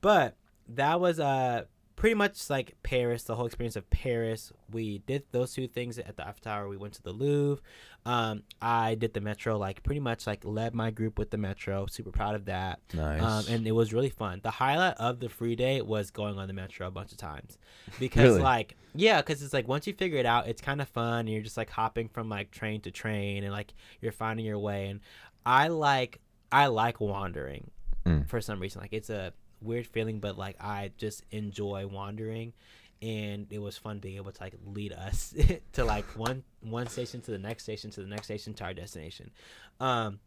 But 0.00 0.36
that 0.70 1.00
was 1.00 1.20
uh 1.20 1.64
pretty 1.98 2.14
much 2.14 2.48
like 2.48 2.76
Paris, 2.84 3.24
the 3.24 3.34
whole 3.34 3.46
experience 3.46 3.74
of 3.74 3.90
Paris. 3.90 4.52
We 4.70 4.98
did 5.00 5.24
those 5.32 5.52
two 5.52 5.66
things 5.66 5.98
at 5.98 6.16
the 6.16 6.22
Eiffel 6.22 6.40
Tower. 6.44 6.68
We 6.68 6.76
went 6.76 6.94
to 6.94 7.02
the 7.02 7.10
Louvre. 7.12 7.60
Um, 8.06 8.44
I 8.62 8.94
did 8.94 9.14
the 9.14 9.20
metro, 9.20 9.58
like 9.58 9.82
pretty 9.82 9.98
much 10.00 10.24
like 10.24 10.44
led 10.44 10.74
my 10.76 10.92
group 10.92 11.18
with 11.18 11.30
the 11.30 11.38
metro. 11.38 11.86
Super 11.86 12.12
proud 12.12 12.36
of 12.36 12.44
that. 12.44 12.78
Nice. 12.94 13.20
Um, 13.20 13.44
and 13.52 13.66
it 13.66 13.72
was 13.72 13.92
really 13.92 14.10
fun. 14.10 14.38
The 14.44 14.52
highlight 14.52 14.94
of 14.98 15.18
the 15.18 15.28
free 15.28 15.56
day 15.56 15.82
was 15.82 16.12
going 16.12 16.38
on 16.38 16.46
the 16.46 16.54
metro 16.54 16.86
a 16.86 16.90
bunch 16.92 17.10
of 17.10 17.18
times, 17.18 17.58
because 17.98 18.30
Really? 18.30 18.42
like 18.42 18.76
yeah, 18.94 19.20
because 19.20 19.42
it's 19.42 19.52
like 19.52 19.66
once 19.66 19.86
you 19.88 19.92
figure 19.92 20.18
it 20.18 20.26
out, 20.26 20.46
it's 20.46 20.62
kind 20.62 20.80
of 20.80 20.88
fun. 20.88 21.20
And 21.20 21.28
you're 21.30 21.42
just 21.42 21.56
like 21.56 21.68
hopping 21.70 22.08
from 22.08 22.28
like 22.28 22.52
train 22.52 22.80
to 22.82 22.92
train, 22.92 23.42
and 23.42 23.52
like 23.52 23.74
you're 24.00 24.12
finding 24.12 24.46
your 24.46 24.58
way. 24.60 24.86
And 24.88 25.00
I 25.44 25.66
like 25.68 26.20
I 26.52 26.68
like 26.68 27.00
wandering 27.00 27.72
Mm. 28.06 28.26
for 28.28 28.40
some 28.40 28.60
reason. 28.60 28.80
Like 28.80 28.92
it's 28.92 29.10
a 29.10 29.32
weird 29.60 29.86
feeling, 29.86 30.20
but 30.20 30.36
like 30.38 30.56
I 30.60 30.92
just 30.96 31.24
enjoy 31.30 31.86
wandering. 31.86 32.52
And 33.00 33.46
it 33.50 33.60
was 33.60 33.78
fun 33.78 34.00
being 34.00 34.16
able 34.16 34.32
to 34.32 34.42
like 34.42 34.54
lead 34.66 34.92
us 34.92 35.32
to 35.74 35.84
like 35.84 36.04
one 36.16 36.42
one 36.60 36.88
station 36.88 37.20
to 37.22 37.30
the 37.30 37.38
next 37.38 37.62
station 37.62 37.90
to 37.92 38.00
the 38.00 38.08
next 38.08 38.24
station 38.24 38.54
to 38.54 38.64
our 38.64 38.74
destination. 38.74 39.30
Um, 39.78 40.18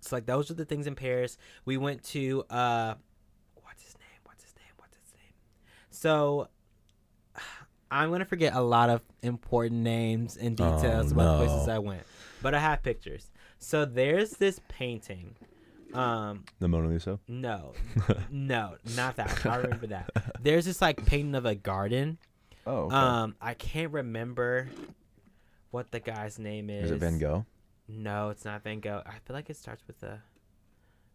so 0.00 0.14
like 0.14 0.26
those 0.26 0.48
are 0.50 0.54
the 0.54 0.64
things 0.64 0.86
in 0.86 0.94
Paris. 0.94 1.38
We 1.64 1.76
went 1.76 2.04
to 2.04 2.44
uh, 2.50 2.94
what's 3.62 3.82
his 3.82 3.94
name? 3.98 4.20
What's 4.24 4.44
his 4.44 4.54
name? 4.54 4.72
What's 4.76 4.94
his 4.96 5.12
name? 5.14 5.32
So 5.90 6.48
I'm 7.90 8.10
gonna 8.10 8.24
forget 8.24 8.54
a 8.54 8.60
lot 8.60 8.90
of 8.90 9.02
important 9.22 9.80
names 9.80 10.36
and 10.36 10.60
Oh, 10.60 10.76
details 10.76 11.10
about 11.10 11.38
the 11.40 11.46
places. 11.46 11.68
I 11.68 11.78
went, 11.80 12.02
but 12.42 12.54
I 12.54 12.60
have 12.60 12.82
pictures. 12.84 13.28
So 13.58 13.84
there's 13.84 14.30
this 14.32 14.60
painting. 14.68 15.34
Um, 15.94 16.44
the 16.60 16.68
Mona 16.68 16.88
Lisa. 16.88 17.18
no, 17.28 17.72
no, 18.30 18.76
not 18.96 19.16
that. 19.16 19.44
one. 19.44 19.54
I 19.54 19.56
remember 19.58 19.86
that. 19.88 20.10
There's 20.42 20.64
this 20.66 20.80
like 20.82 21.04
painting 21.06 21.34
of 21.34 21.46
a 21.46 21.54
garden. 21.54 22.18
Oh. 22.66 22.90
Um, 22.90 23.34
I 23.40 23.54
can't 23.54 23.92
remember 23.92 24.68
what 25.70 25.90
the 25.90 26.00
guy's 26.00 26.38
name 26.38 26.70
is. 26.70 26.86
is 26.86 26.90
it 26.92 26.98
Van 27.00 27.18
Gogh? 27.18 27.44
No, 27.88 28.30
it's 28.30 28.44
not 28.44 28.62
Van 28.64 28.80
Gogh. 28.80 29.02
I 29.06 29.12
feel 29.26 29.34
like 29.34 29.50
it 29.50 29.56
starts 29.56 29.82
with 29.86 30.02
a 30.02 30.22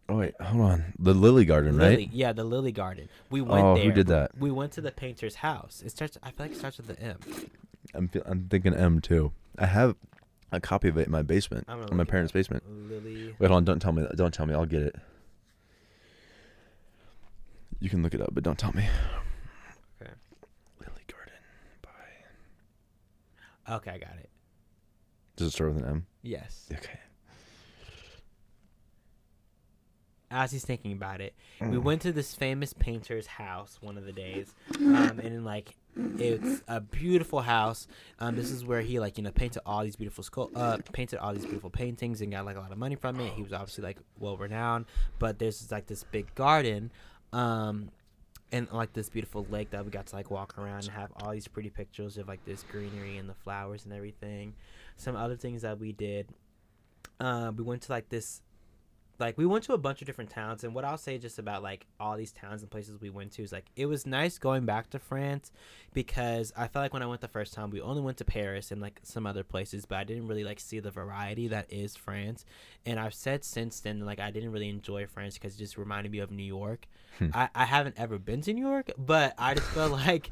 Oh 0.08 0.16
wait, 0.16 0.34
hold 0.40 0.62
on. 0.64 0.92
The 0.98 1.14
Lily 1.14 1.44
Garden, 1.44 1.78
lily. 1.78 1.96
right? 1.96 2.08
Yeah, 2.12 2.32
the 2.32 2.42
Lily 2.42 2.72
Garden. 2.72 3.08
We 3.30 3.40
went 3.42 3.64
Oh, 3.64 3.74
there. 3.76 3.84
who 3.84 3.92
did 3.92 4.08
that? 4.08 4.36
We 4.38 4.50
went 4.50 4.72
to 4.72 4.80
the 4.80 4.90
painter's 4.90 5.36
house. 5.36 5.82
It 5.86 5.90
starts. 5.92 6.18
I 6.22 6.30
feel 6.32 6.46
like 6.46 6.52
it 6.52 6.58
starts 6.58 6.78
with 6.78 6.88
the 6.88 7.00
M. 7.00 7.18
I'm 7.94 8.08
feel, 8.08 8.22
I'm 8.26 8.48
thinking 8.48 8.74
M 8.74 9.00
too. 9.00 9.30
I 9.58 9.66
have 9.66 9.94
a 10.52 10.60
copy 10.60 10.88
of 10.88 10.96
it 10.98 11.06
in 11.06 11.12
my 11.12 11.22
basement, 11.22 11.66
in 11.90 11.96
my 11.96 12.04
parents' 12.04 12.32
basement. 12.32 12.64
Lily. 12.88 13.34
Wait, 13.38 13.46
hold 13.48 13.56
on. 13.58 13.64
Don't 13.64 13.80
tell 13.80 13.92
me. 13.92 14.06
Don't 14.14 14.32
tell 14.34 14.46
me. 14.46 14.54
I'll 14.54 14.66
get 14.66 14.82
it. 14.82 14.96
You 17.78 17.88
can 17.88 18.02
look 18.02 18.12
it 18.14 18.20
up, 18.20 18.30
but 18.32 18.42
don't 18.42 18.58
tell 18.58 18.72
me. 18.72 18.86
Okay. 20.02 20.10
Lily 20.80 21.02
Garden 21.10 21.34
by. 21.82 23.74
Okay, 23.76 23.90
I 23.92 23.98
got 23.98 24.16
it. 24.18 24.28
Does 25.36 25.48
it 25.48 25.50
start 25.52 25.72
with 25.74 25.82
an 25.82 25.88
M? 25.88 26.06
Yes. 26.22 26.66
Okay. 26.72 26.98
As 30.32 30.52
he's 30.52 30.64
thinking 30.64 30.92
about 30.92 31.20
it, 31.20 31.34
we 31.60 31.66
Mm. 31.76 31.82
went 31.82 32.02
to 32.02 32.12
this 32.12 32.34
famous 32.36 32.72
painter's 32.72 33.26
house 33.26 33.78
one 33.80 33.98
of 33.98 34.04
the 34.04 34.12
days, 34.12 34.54
um, 34.76 35.18
and 35.18 35.44
like 35.44 35.74
it's 35.96 36.62
a 36.68 36.80
beautiful 36.80 37.40
house. 37.40 37.86
Um, 38.18 38.36
this 38.36 38.50
is 38.50 38.64
where 38.64 38.80
he 38.80 39.00
like 39.00 39.18
you 39.18 39.24
know 39.24 39.30
painted 39.30 39.62
all 39.66 39.82
these 39.82 39.96
beautiful 39.96 40.24
scul- 40.24 40.50
uh, 40.54 40.78
painted 40.92 41.18
all 41.18 41.32
these 41.32 41.44
beautiful 41.44 41.70
paintings 41.70 42.20
and 42.20 42.30
got 42.30 42.44
like 42.44 42.56
a 42.56 42.60
lot 42.60 42.72
of 42.72 42.78
money 42.78 42.94
from 42.94 43.18
it. 43.20 43.32
He 43.32 43.42
was 43.42 43.52
obviously 43.52 43.84
like 43.84 43.98
well 44.18 44.36
renowned, 44.36 44.86
but 45.18 45.38
there's 45.38 45.70
like 45.70 45.86
this 45.86 46.04
big 46.04 46.34
garden, 46.34 46.90
um, 47.32 47.90
and 48.52 48.68
like 48.72 48.92
this 48.92 49.08
beautiful 49.08 49.46
lake 49.50 49.70
that 49.70 49.84
we 49.84 49.90
got 49.90 50.06
to 50.06 50.16
like 50.16 50.30
walk 50.30 50.58
around 50.58 50.84
and 50.84 50.90
have 50.90 51.10
all 51.16 51.32
these 51.32 51.48
pretty 51.48 51.70
pictures 51.70 52.16
of 52.18 52.28
like 52.28 52.44
this 52.44 52.64
greenery 52.70 53.16
and 53.16 53.28
the 53.28 53.34
flowers 53.34 53.84
and 53.84 53.92
everything. 53.92 54.54
Some 54.96 55.16
other 55.16 55.36
things 55.36 55.62
that 55.62 55.78
we 55.78 55.92
did, 55.92 56.28
uh, 57.18 57.52
we 57.56 57.64
went 57.64 57.82
to 57.82 57.92
like 57.92 58.08
this 58.08 58.42
like 59.20 59.36
we 59.38 59.46
went 59.46 59.62
to 59.64 59.72
a 59.72 59.78
bunch 59.78 60.00
of 60.00 60.06
different 60.06 60.30
towns 60.30 60.64
and 60.64 60.74
what 60.74 60.84
i'll 60.84 60.98
say 60.98 61.18
just 61.18 61.38
about 61.38 61.62
like 61.62 61.86
all 61.98 62.16
these 62.16 62.32
towns 62.32 62.62
and 62.62 62.70
places 62.70 63.00
we 63.00 63.10
went 63.10 63.30
to 63.32 63.42
is 63.42 63.52
like 63.52 63.66
it 63.76 63.86
was 63.86 64.06
nice 64.06 64.38
going 64.38 64.64
back 64.64 64.88
to 64.90 64.98
france 64.98 65.52
because 65.92 66.52
i 66.56 66.66
felt 66.66 66.82
like 66.84 66.92
when 66.92 67.02
i 67.02 67.06
went 67.06 67.20
the 67.20 67.28
first 67.28 67.52
time 67.52 67.70
we 67.70 67.80
only 67.80 68.00
went 68.02 68.16
to 68.16 68.24
paris 68.24 68.70
and 68.70 68.80
like 68.80 68.98
some 69.02 69.26
other 69.26 69.44
places 69.44 69.84
but 69.84 69.98
i 69.98 70.04
didn't 70.04 70.26
really 70.26 70.44
like 70.44 70.58
see 70.58 70.80
the 70.80 70.90
variety 70.90 71.46
that 71.48 71.66
is 71.70 71.96
france 71.96 72.44
and 72.86 72.98
i've 72.98 73.14
said 73.14 73.44
since 73.44 73.80
then 73.80 74.00
like 74.04 74.18
i 74.20 74.30
didn't 74.30 74.52
really 74.52 74.68
enjoy 74.68 75.06
france 75.06 75.34
because 75.34 75.54
it 75.54 75.58
just 75.58 75.76
reminded 75.76 76.10
me 76.10 76.18
of 76.18 76.30
new 76.30 76.42
york 76.42 76.86
Hmm. 77.18 77.30
I, 77.34 77.48
I 77.56 77.64
haven't 77.64 77.96
ever 77.98 78.18
been 78.20 78.40
to 78.42 78.52
new 78.52 78.66
york 78.66 78.92
but 78.96 79.34
i 79.36 79.54
just 79.54 79.66
felt 79.70 79.90
like 80.06 80.30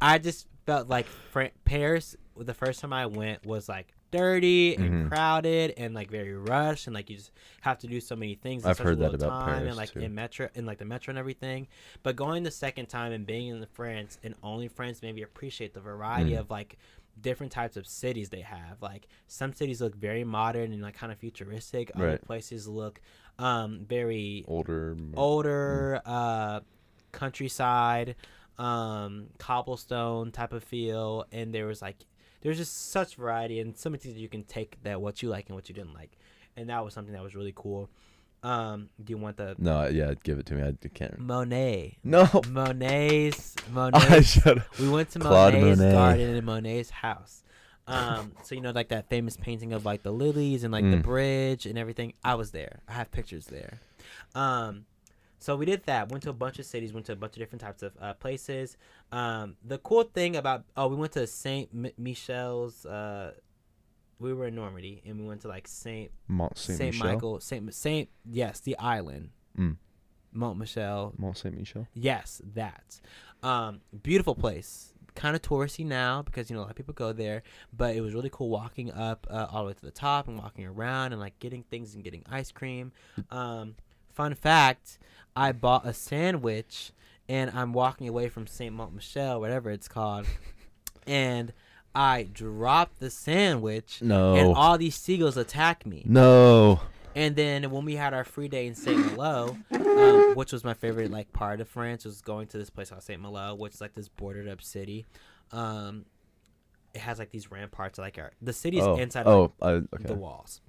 i 0.00 0.18
just 0.18 0.46
felt 0.66 0.88
like 0.88 1.06
Fran- 1.06 1.52
paris 1.64 2.16
the 2.36 2.52
first 2.52 2.80
time 2.80 2.92
i 2.92 3.06
went 3.06 3.46
was 3.46 3.68
like 3.68 3.86
dirty 4.16 4.74
and 4.76 5.06
Mhm. 5.06 5.08
crowded 5.08 5.74
and 5.76 5.94
like 5.94 6.10
very 6.10 6.34
rushed 6.34 6.86
and 6.86 6.94
like 6.94 7.10
you 7.10 7.16
just 7.16 7.30
have 7.60 7.78
to 7.78 7.86
do 7.86 8.00
so 8.00 8.16
many 8.16 8.34
things. 8.34 8.64
in 8.64 8.70
I've 8.70 8.76
such 8.76 8.84
a 8.84 8.88
heard 8.88 8.98
that 9.00 9.14
about 9.14 9.28
time 9.40 9.48
Paris, 9.58 9.68
and 9.68 9.76
like 9.76 9.90
too. 9.92 10.00
in 10.00 10.14
metro 10.14 10.48
in 10.54 10.66
like 10.66 10.78
the 10.78 10.84
metro 10.84 11.10
and 11.12 11.18
everything. 11.18 11.68
But 12.02 12.16
going 12.16 12.42
the 12.42 12.50
second 12.50 12.86
time 12.88 13.12
and 13.12 13.26
being 13.26 13.48
in 13.48 13.64
France 13.72 14.18
and 14.22 14.34
only 14.42 14.68
France 14.68 15.02
maybe 15.02 15.22
appreciate 15.22 15.74
the 15.74 15.80
variety 15.80 16.32
Mm. 16.32 16.40
of 16.40 16.50
like 16.50 16.78
different 17.20 17.50
types 17.50 17.76
of 17.78 17.86
cities 17.86 18.28
they 18.28 18.42
have. 18.42 18.82
Like 18.82 19.08
some 19.26 19.52
cities 19.54 19.80
look 19.80 19.94
very 19.94 20.22
modern 20.24 20.72
and 20.72 20.82
like 20.82 20.94
kind 20.94 21.10
of 21.12 21.18
futuristic. 21.18 21.90
Other 21.94 22.06
Right. 22.06 22.22
places 22.22 22.68
look 22.68 23.00
um 23.38 23.84
very 23.86 24.44
Older. 24.48 24.94
more- 24.94 25.12
older 25.16 26.00
uh 26.06 26.60
countryside 27.12 28.14
um 28.58 29.26
cobblestone 29.38 30.30
type 30.32 30.52
of 30.52 30.62
feel 30.64 31.24
and 31.32 31.54
there 31.54 31.66
was 31.66 31.82
like 31.82 31.96
there's 32.42 32.58
just 32.58 32.90
such 32.90 33.16
variety 33.16 33.60
and 33.60 33.76
so 33.76 33.90
many 33.90 33.98
things 34.00 34.14
that 34.14 34.20
you 34.20 34.28
can 34.28 34.44
take 34.44 34.82
that 34.82 35.00
what 35.00 35.22
you 35.22 35.28
like 35.28 35.46
and 35.48 35.54
what 35.56 35.68
you 35.68 35.74
didn't 35.74 35.94
like 35.94 36.12
and 36.56 36.68
that 36.70 36.84
was 36.84 36.94
something 36.94 37.12
that 37.12 37.22
was 37.22 37.34
really 37.34 37.52
cool 37.54 37.88
um 38.42 38.88
do 39.02 39.10
you 39.12 39.18
want 39.18 39.36
the 39.36 39.54
No, 39.58 39.86
yeah, 39.86 40.12
give 40.22 40.38
it 40.38 40.46
to 40.46 40.54
me. 40.54 40.62
I, 40.62 40.72
can't. 40.94 41.18
monet 41.18 41.96
No. 42.04 42.28
monet's 42.50 43.54
should. 44.22 44.62
we 44.78 44.88
went 44.88 45.10
to 45.10 45.18
Claude 45.18 45.54
monet's 45.54 45.78
Monet. 45.80 45.92
garden 45.92 46.36
and 46.36 46.46
monet's 46.46 46.90
house 46.90 47.42
um 47.88 48.32
so 48.42 48.54
you 48.54 48.60
know 48.60 48.72
like 48.72 48.88
that 48.88 49.08
famous 49.08 49.36
painting 49.36 49.72
of 49.72 49.84
like 49.84 50.02
the 50.02 50.10
lilies 50.12 50.64
and 50.64 50.72
like 50.72 50.84
the 50.90 50.96
Mm. 50.96 51.02
bridge 51.02 51.66
and 51.66 51.78
everything 51.78 52.12
i 52.24 52.34
was 52.34 52.50
there 52.50 52.80
i 52.88 52.92
have 52.94 53.10
pictures 53.12 53.46
there 53.46 53.78
um 54.34 54.84
so 55.38 55.54
we 55.56 55.66
did 55.66 55.82
that 55.84 56.10
went 56.10 56.22
to 56.22 56.30
a 56.30 56.32
bunch 56.32 56.58
of 56.58 56.64
cities 56.66 56.92
went 56.92 57.06
to 57.06 57.12
a 57.12 57.16
bunch 57.16 57.34
of 57.34 57.38
different 57.38 57.60
types 57.60 57.82
of 57.82 57.92
uh, 58.00 58.14
places 58.14 58.76
um 59.12 59.56
the 59.64 59.78
cool 59.78 60.02
thing 60.04 60.36
about 60.36 60.64
oh 60.76 60.86
we 60.88 60.96
went 60.96 61.12
to 61.12 61.26
saint 61.26 61.68
M- 61.74 61.92
michel's 61.98 62.86
uh 62.86 63.32
we 64.18 64.32
were 64.32 64.46
in 64.46 64.54
normandy 64.54 65.02
and 65.06 65.20
we 65.20 65.26
went 65.26 65.42
to 65.42 65.48
like 65.48 65.68
saint 65.68 66.10
Mont 66.28 66.56
Saint 66.56 66.78
saint 66.78 66.96
michael 66.98 67.40
saint 67.40 67.72
saint 67.74 68.08
yes 68.24 68.60
the 68.60 68.76
island 68.78 69.30
Mm. 69.58 69.76
mont 70.32 70.58
michel 70.58 71.14
Mont 71.16 71.36
Saint 71.36 71.56
Michel. 71.56 71.86
Yes, 71.94 72.42
that. 72.54 73.00
Um, 73.42 73.80
beautiful 74.02 74.34
place. 74.34 74.92
Kind 75.14 75.34
of 75.34 75.40
touristy 75.40 75.86
now 75.86 76.20
because 76.20 76.50
you 76.50 76.56
know 76.56 76.60
a 76.60 76.64
lot 76.64 76.70
of 76.72 76.76
people 76.76 76.92
go 76.92 77.14
there, 77.14 77.42
but 77.72 77.96
it 77.96 78.02
was 78.02 78.12
really 78.12 78.28
cool 78.30 78.50
walking 78.50 78.92
up 78.92 79.26
uh, 79.30 79.46
all 79.50 79.62
the 79.62 79.68
way 79.68 79.72
to 79.72 79.80
the 79.80 79.90
top 79.90 80.28
and 80.28 80.36
walking 80.36 80.66
around 80.66 81.12
and 81.12 81.20
like 81.22 81.38
getting 81.38 81.62
things 81.62 81.94
and 81.94 82.04
getting 82.04 82.22
ice 82.30 82.52
cream. 82.52 82.92
Um, 83.30 83.76
fun 84.16 84.34
fact: 84.34 84.98
I 85.36 85.52
bought 85.52 85.86
a 85.86 85.92
sandwich 85.92 86.90
and 87.28 87.50
I'm 87.50 87.72
walking 87.72 88.08
away 88.08 88.28
from 88.28 88.46
Saint 88.46 88.74
Mont 88.74 88.94
Michel, 88.94 89.40
whatever 89.40 89.70
it's 89.70 89.88
called, 89.88 90.26
and 91.06 91.52
I 91.94 92.24
dropped 92.32 93.00
the 93.00 93.10
sandwich 93.10 94.00
No. 94.02 94.34
and 94.36 94.54
all 94.54 94.78
these 94.78 94.94
seagulls 94.96 95.36
attacked 95.36 95.86
me. 95.86 96.02
no. 96.06 96.80
And 97.14 97.34
then 97.34 97.70
when 97.70 97.86
we 97.86 97.96
had 97.96 98.12
our 98.12 98.24
free 98.24 98.46
day 98.46 98.66
in 98.66 98.74
Saint 98.74 99.16
Malo, 99.16 99.56
um, 99.72 100.34
which 100.34 100.52
was 100.52 100.64
my 100.64 100.74
favorite 100.74 101.10
like 101.10 101.32
part 101.32 101.62
of 101.62 101.68
France, 101.68 102.04
was 102.04 102.20
going 102.20 102.46
to 102.48 102.58
this 102.58 102.68
place 102.68 102.90
called 102.90 103.02
Saint 103.02 103.22
Malo, 103.22 103.54
which 103.54 103.72
is 103.72 103.80
like 103.80 103.94
this 103.94 104.08
bordered 104.08 104.46
up 104.46 104.60
city. 104.60 105.06
Um, 105.50 106.04
it 106.92 107.00
has 107.00 107.18
like 107.18 107.30
these 107.30 107.50
ramparts, 107.50 107.98
like 107.98 108.18
our 108.18 108.32
the 108.42 108.52
city's 108.52 108.82
oh. 108.82 108.96
inside 108.96 109.26
Oh. 109.26 109.50
like, 109.60 109.62
I, 109.62 109.70
okay. 109.96 110.04
the 110.08 110.14
walls. 110.14 110.60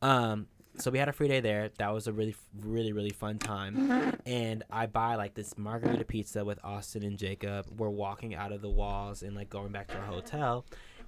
Um, 0.00 0.46
so 0.80 0.90
we 0.90 0.98
had 0.98 1.08
a 1.08 1.12
free 1.12 1.28
day 1.28 1.40
there. 1.40 1.70
That 1.78 1.92
was 1.92 2.06
a 2.06 2.12
really, 2.12 2.34
really, 2.60 2.92
really 2.92 3.10
fun 3.10 3.38
time. 3.38 4.16
And 4.26 4.62
I 4.70 4.86
buy 4.86 5.16
like 5.16 5.34
this 5.34 5.56
margarita 5.58 6.04
pizza 6.04 6.44
with 6.44 6.58
Austin 6.64 7.02
and 7.02 7.18
Jacob. 7.18 7.66
We're 7.76 7.88
walking 7.88 8.34
out 8.34 8.52
of 8.52 8.62
the 8.62 8.70
walls 8.70 9.22
and 9.22 9.34
like 9.36 9.50
going 9.50 9.72
back 9.72 9.88
to 9.88 9.96
our 9.96 10.06
hotel. 10.06 10.64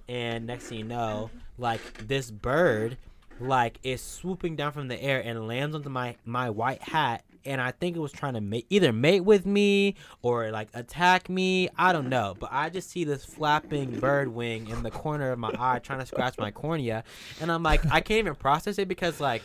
And 0.07 0.45
next 0.45 0.65
thing 0.65 0.79
you 0.79 0.83
know, 0.83 1.29
like 1.57 2.07
this 2.07 2.29
bird, 2.29 2.97
like 3.39 3.79
is 3.83 4.01
swooping 4.01 4.55
down 4.55 4.71
from 4.73 4.87
the 4.87 5.01
air 5.01 5.21
and 5.23 5.47
lands 5.47 5.75
onto 5.75 5.89
my 5.89 6.15
my 6.25 6.49
white 6.49 6.81
hat. 6.81 7.23
And 7.45 7.59
I 7.59 7.71
think 7.71 7.97
it 7.97 7.99
was 7.99 8.13
trying 8.13 8.35
to 8.35 8.41
mate, 8.41 8.65
either 8.69 8.93
mate 8.93 9.21
with 9.21 9.45
me 9.45 9.95
or 10.21 10.49
like 10.51 10.69
attack 10.73 11.29
me. 11.29 11.67
I 11.77 11.91
don't 11.91 12.07
know, 12.07 12.35
but 12.39 12.49
I 12.53 12.69
just 12.69 12.89
see 12.89 13.03
this 13.03 13.25
flapping 13.25 13.99
bird 13.99 14.29
wing 14.29 14.69
in 14.69 14.81
the 14.81 14.91
corner 14.91 15.31
of 15.31 15.39
my 15.39 15.53
eye, 15.59 15.79
trying 15.79 15.99
to 15.99 16.05
scratch 16.05 16.37
my 16.37 16.51
cornea, 16.51 17.03
and 17.41 17.51
I'm 17.51 17.61
like, 17.61 17.85
I 17.87 17.99
can't 17.99 18.19
even 18.19 18.35
process 18.35 18.77
it 18.77 18.87
because 18.87 19.19
like, 19.19 19.41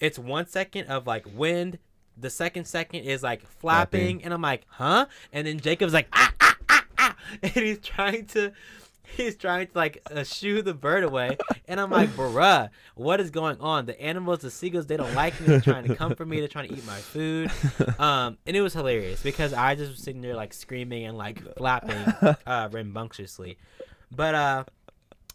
it's 0.00 0.18
one 0.18 0.46
second 0.46 0.86
of 0.86 1.06
like 1.06 1.26
wind, 1.34 1.78
the 2.16 2.30
second 2.30 2.66
second 2.66 3.00
is 3.04 3.22
like 3.22 3.42
flapping, 3.46 4.00
Flapping. 4.18 4.24
and 4.24 4.34
I'm 4.34 4.42
like, 4.42 4.62
huh? 4.68 5.06
And 5.32 5.46
then 5.46 5.60
Jacob's 5.60 5.92
like, 5.92 6.08
ah 6.12 6.32
ah 6.40 6.56
ah 6.68 6.84
ah, 6.98 7.16
and 7.42 7.52
he's 7.52 7.78
trying 7.78 8.26
to. 8.26 8.52
He's 9.16 9.36
trying 9.36 9.68
to 9.68 9.72
like 9.74 10.02
uh, 10.14 10.22
shoo 10.22 10.60
the 10.60 10.74
bird 10.74 11.02
away, 11.02 11.38
and 11.66 11.80
I'm 11.80 11.90
like, 11.90 12.10
"Bruh, 12.14 12.68
what 12.94 13.20
is 13.20 13.30
going 13.30 13.58
on?" 13.58 13.86
The 13.86 13.98
animals, 13.98 14.40
the 14.40 14.50
seagulls, 14.50 14.86
they 14.86 14.98
don't 14.98 15.14
like 15.14 15.40
me. 15.40 15.46
They're 15.46 15.62
trying 15.62 15.86
to 15.86 15.94
come 15.96 16.14
for 16.14 16.26
me. 16.26 16.40
They're 16.40 16.46
trying 16.48 16.68
to 16.68 16.74
eat 16.74 16.84
my 16.86 16.98
food, 16.98 17.50
um, 17.98 18.36
and 18.46 18.54
it 18.54 18.60
was 18.60 18.74
hilarious 18.74 19.22
because 19.22 19.54
I 19.54 19.76
just 19.76 19.92
was 19.92 20.00
sitting 20.00 20.20
there 20.20 20.36
like 20.36 20.52
screaming 20.52 21.06
and 21.06 21.16
like 21.16 21.40
flapping 21.56 21.96
uh, 22.46 22.68
rambunctiously. 22.70 23.56
But 24.14 24.34
uh, 24.34 24.64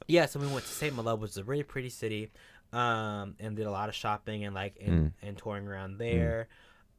yeah, 0.07 0.27
so 0.27 0.39
we 0.39 0.45
went 0.45 0.65
to 0.65 0.71
Saint 0.71 0.95
Malo, 0.95 1.15
which 1.15 1.31
is 1.31 1.37
a 1.37 1.43
really 1.43 1.63
pretty 1.63 1.89
city, 1.89 2.29
um, 2.73 3.35
and 3.39 3.55
did 3.55 3.65
a 3.67 3.71
lot 3.71 3.87
of 3.87 3.95
shopping 3.95 4.43
and 4.43 4.53
like 4.53 4.75
and, 4.81 5.13
and 5.21 5.37
touring 5.37 5.67
around 5.67 5.97
there. 5.99 6.49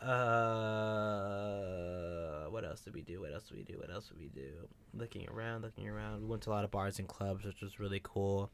Uh, 0.00 0.14
what 2.50 2.64
else 2.64 2.80
did 2.82 2.94
we 2.94 3.02
do? 3.02 3.20
What 3.20 3.32
else 3.32 3.48
did 3.48 3.56
we 3.56 3.64
do? 3.64 3.78
What 3.78 3.90
else 3.90 4.08
did 4.08 4.18
we 4.18 4.28
do? 4.28 4.50
Looking 4.92 5.28
around, 5.28 5.62
looking 5.62 5.88
around. 5.88 6.20
We 6.22 6.28
went 6.28 6.42
to 6.42 6.50
a 6.50 6.52
lot 6.52 6.64
of 6.64 6.70
bars 6.70 6.98
and 6.98 7.08
clubs, 7.08 7.44
which 7.44 7.60
was 7.60 7.80
really 7.80 8.00
cool. 8.02 8.50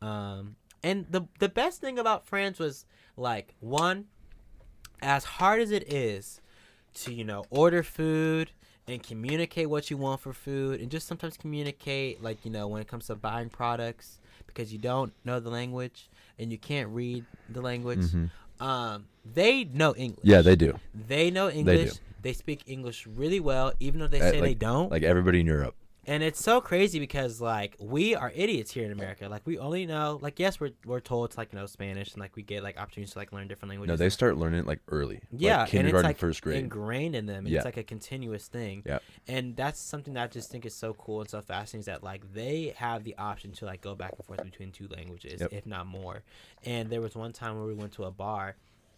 Um, 0.00 0.56
and 0.82 1.06
the 1.10 1.22
the 1.38 1.48
best 1.48 1.80
thing 1.80 1.98
about 1.98 2.26
France 2.26 2.58
was 2.58 2.86
like 3.16 3.54
one, 3.60 4.06
as 5.00 5.24
hard 5.24 5.60
as 5.60 5.70
it 5.70 5.92
is 5.92 6.40
to 6.94 7.12
you 7.12 7.24
know 7.24 7.44
order 7.50 7.82
food 7.82 8.52
and 8.88 9.02
communicate 9.02 9.68
what 9.70 9.90
you 9.90 9.96
want 9.96 10.20
for 10.20 10.32
food 10.32 10.80
and 10.80 10.90
just 10.90 11.06
sometimes 11.06 11.36
communicate 11.36 12.22
like 12.22 12.44
you 12.44 12.50
know 12.50 12.66
when 12.66 12.82
it 12.82 12.88
comes 12.88 13.06
to 13.06 13.14
buying 13.14 13.48
products 13.48 14.18
because 14.46 14.72
you 14.72 14.78
don't 14.78 15.12
know 15.24 15.38
the 15.40 15.50
language 15.50 16.10
and 16.42 16.50
you 16.52 16.58
can't 16.58 16.88
read 16.90 17.24
the 17.48 17.60
language 17.62 18.00
Mhm. 18.10 18.30
um 18.60 19.06
they 19.24 19.64
know 19.64 19.94
english 19.96 20.26
Yeah, 20.32 20.42
they 20.42 20.56
do. 20.56 20.70
they 20.92 21.30
know 21.30 21.48
english 21.48 21.94
they, 22.20 22.32
speak 22.32 22.62
english 22.66 23.06
really 23.06 23.40
well 23.40 23.72
even 23.80 24.00
though 24.00 24.06
they 24.10 24.20
Uh, 24.20 24.30
say 24.30 24.40
they 24.40 24.54
don't 24.54 24.90
Like 24.90 25.02
everybody 25.02 25.38
in 25.40 25.46
Europe. 25.46 25.74
And 26.06 26.22
it's 26.22 26.42
so 26.42 26.60
crazy 26.60 26.98
because 26.98 27.40
like 27.40 27.76
we 27.78 28.14
are 28.14 28.32
idiots 28.34 28.72
here 28.72 28.84
in 28.84 28.90
America. 28.92 29.28
Like 29.28 29.42
we 29.44 29.58
only 29.58 29.86
know 29.86 30.18
like 30.20 30.38
yes 30.40 30.58
we're 30.58 30.72
we're 30.84 31.00
told 31.00 31.30
to 31.32 31.36
like 31.38 31.52
know 31.52 31.66
Spanish 31.66 32.12
and 32.12 32.20
like 32.20 32.34
we 32.36 32.42
get 32.42 32.62
like 32.62 32.76
opportunities 32.78 33.12
to 33.12 33.18
like 33.18 33.32
learn 33.32 33.46
different 33.48 33.70
languages. 33.70 33.92
No, 33.92 33.96
they 33.96 34.08
start 34.10 34.36
learning 34.36 34.60
it 34.60 34.66
like 34.66 34.80
early. 34.88 35.20
yeah, 35.30 35.50
Like 35.50 35.58
and 35.58 35.62
it's 35.62 35.70
kindergarten, 35.70 36.08
like 36.08 36.16
first 36.18 36.42
grade. 36.42 36.58
ingrained 36.58 37.14
in 37.14 37.26
them. 37.26 37.38
And 37.44 37.48
Yeah. 37.48 37.58
It's 37.58 37.64
like 37.64 37.76
a 37.76 37.82
continuous 37.84 38.48
thing. 38.48 38.82
Yeah. 38.84 38.98
And 39.28 39.54
that's 39.54 39.80
something 39.80 40.14
that 40.14 40.24
I 40.24 40.26
just 40.26 40.50
think 40.50 40.66
is 40.66 40.74
so 40.74 40.92
cool 40.94 41.20
and 41.20 41.30
so 41.30 41.40
fascinating 41.40 41.80
is 41.80 41.86
that 41.86 42.02
like 42.02 42.32
they 42.34 42.74
have 42.76 43.04
the 43.04 43.16
option 43.18 43.52
to 43.52 43.64
like 43.66 43.80
go 43.80 43.94
back 43.94 44.12
and 44.16 44.24
forth 44.26 44.42
between 44.42 44.72
two 44.72 44.88
languages, 44.88 45.40
Yep. 45.40 45.52
if 45.52 45.66
not 45.66 45.86
more. 45.86 46.22
And 46.64 46.90
there 46.90 47.00
was 47.00 47.14
one 47.14 47.32
time 47.32 47.56
where 47.56 47.66
we 47.66 47.74
went 47.74 47.92
to 47.92 48.04
a 48.04 48.10
bar, 48.10 48.56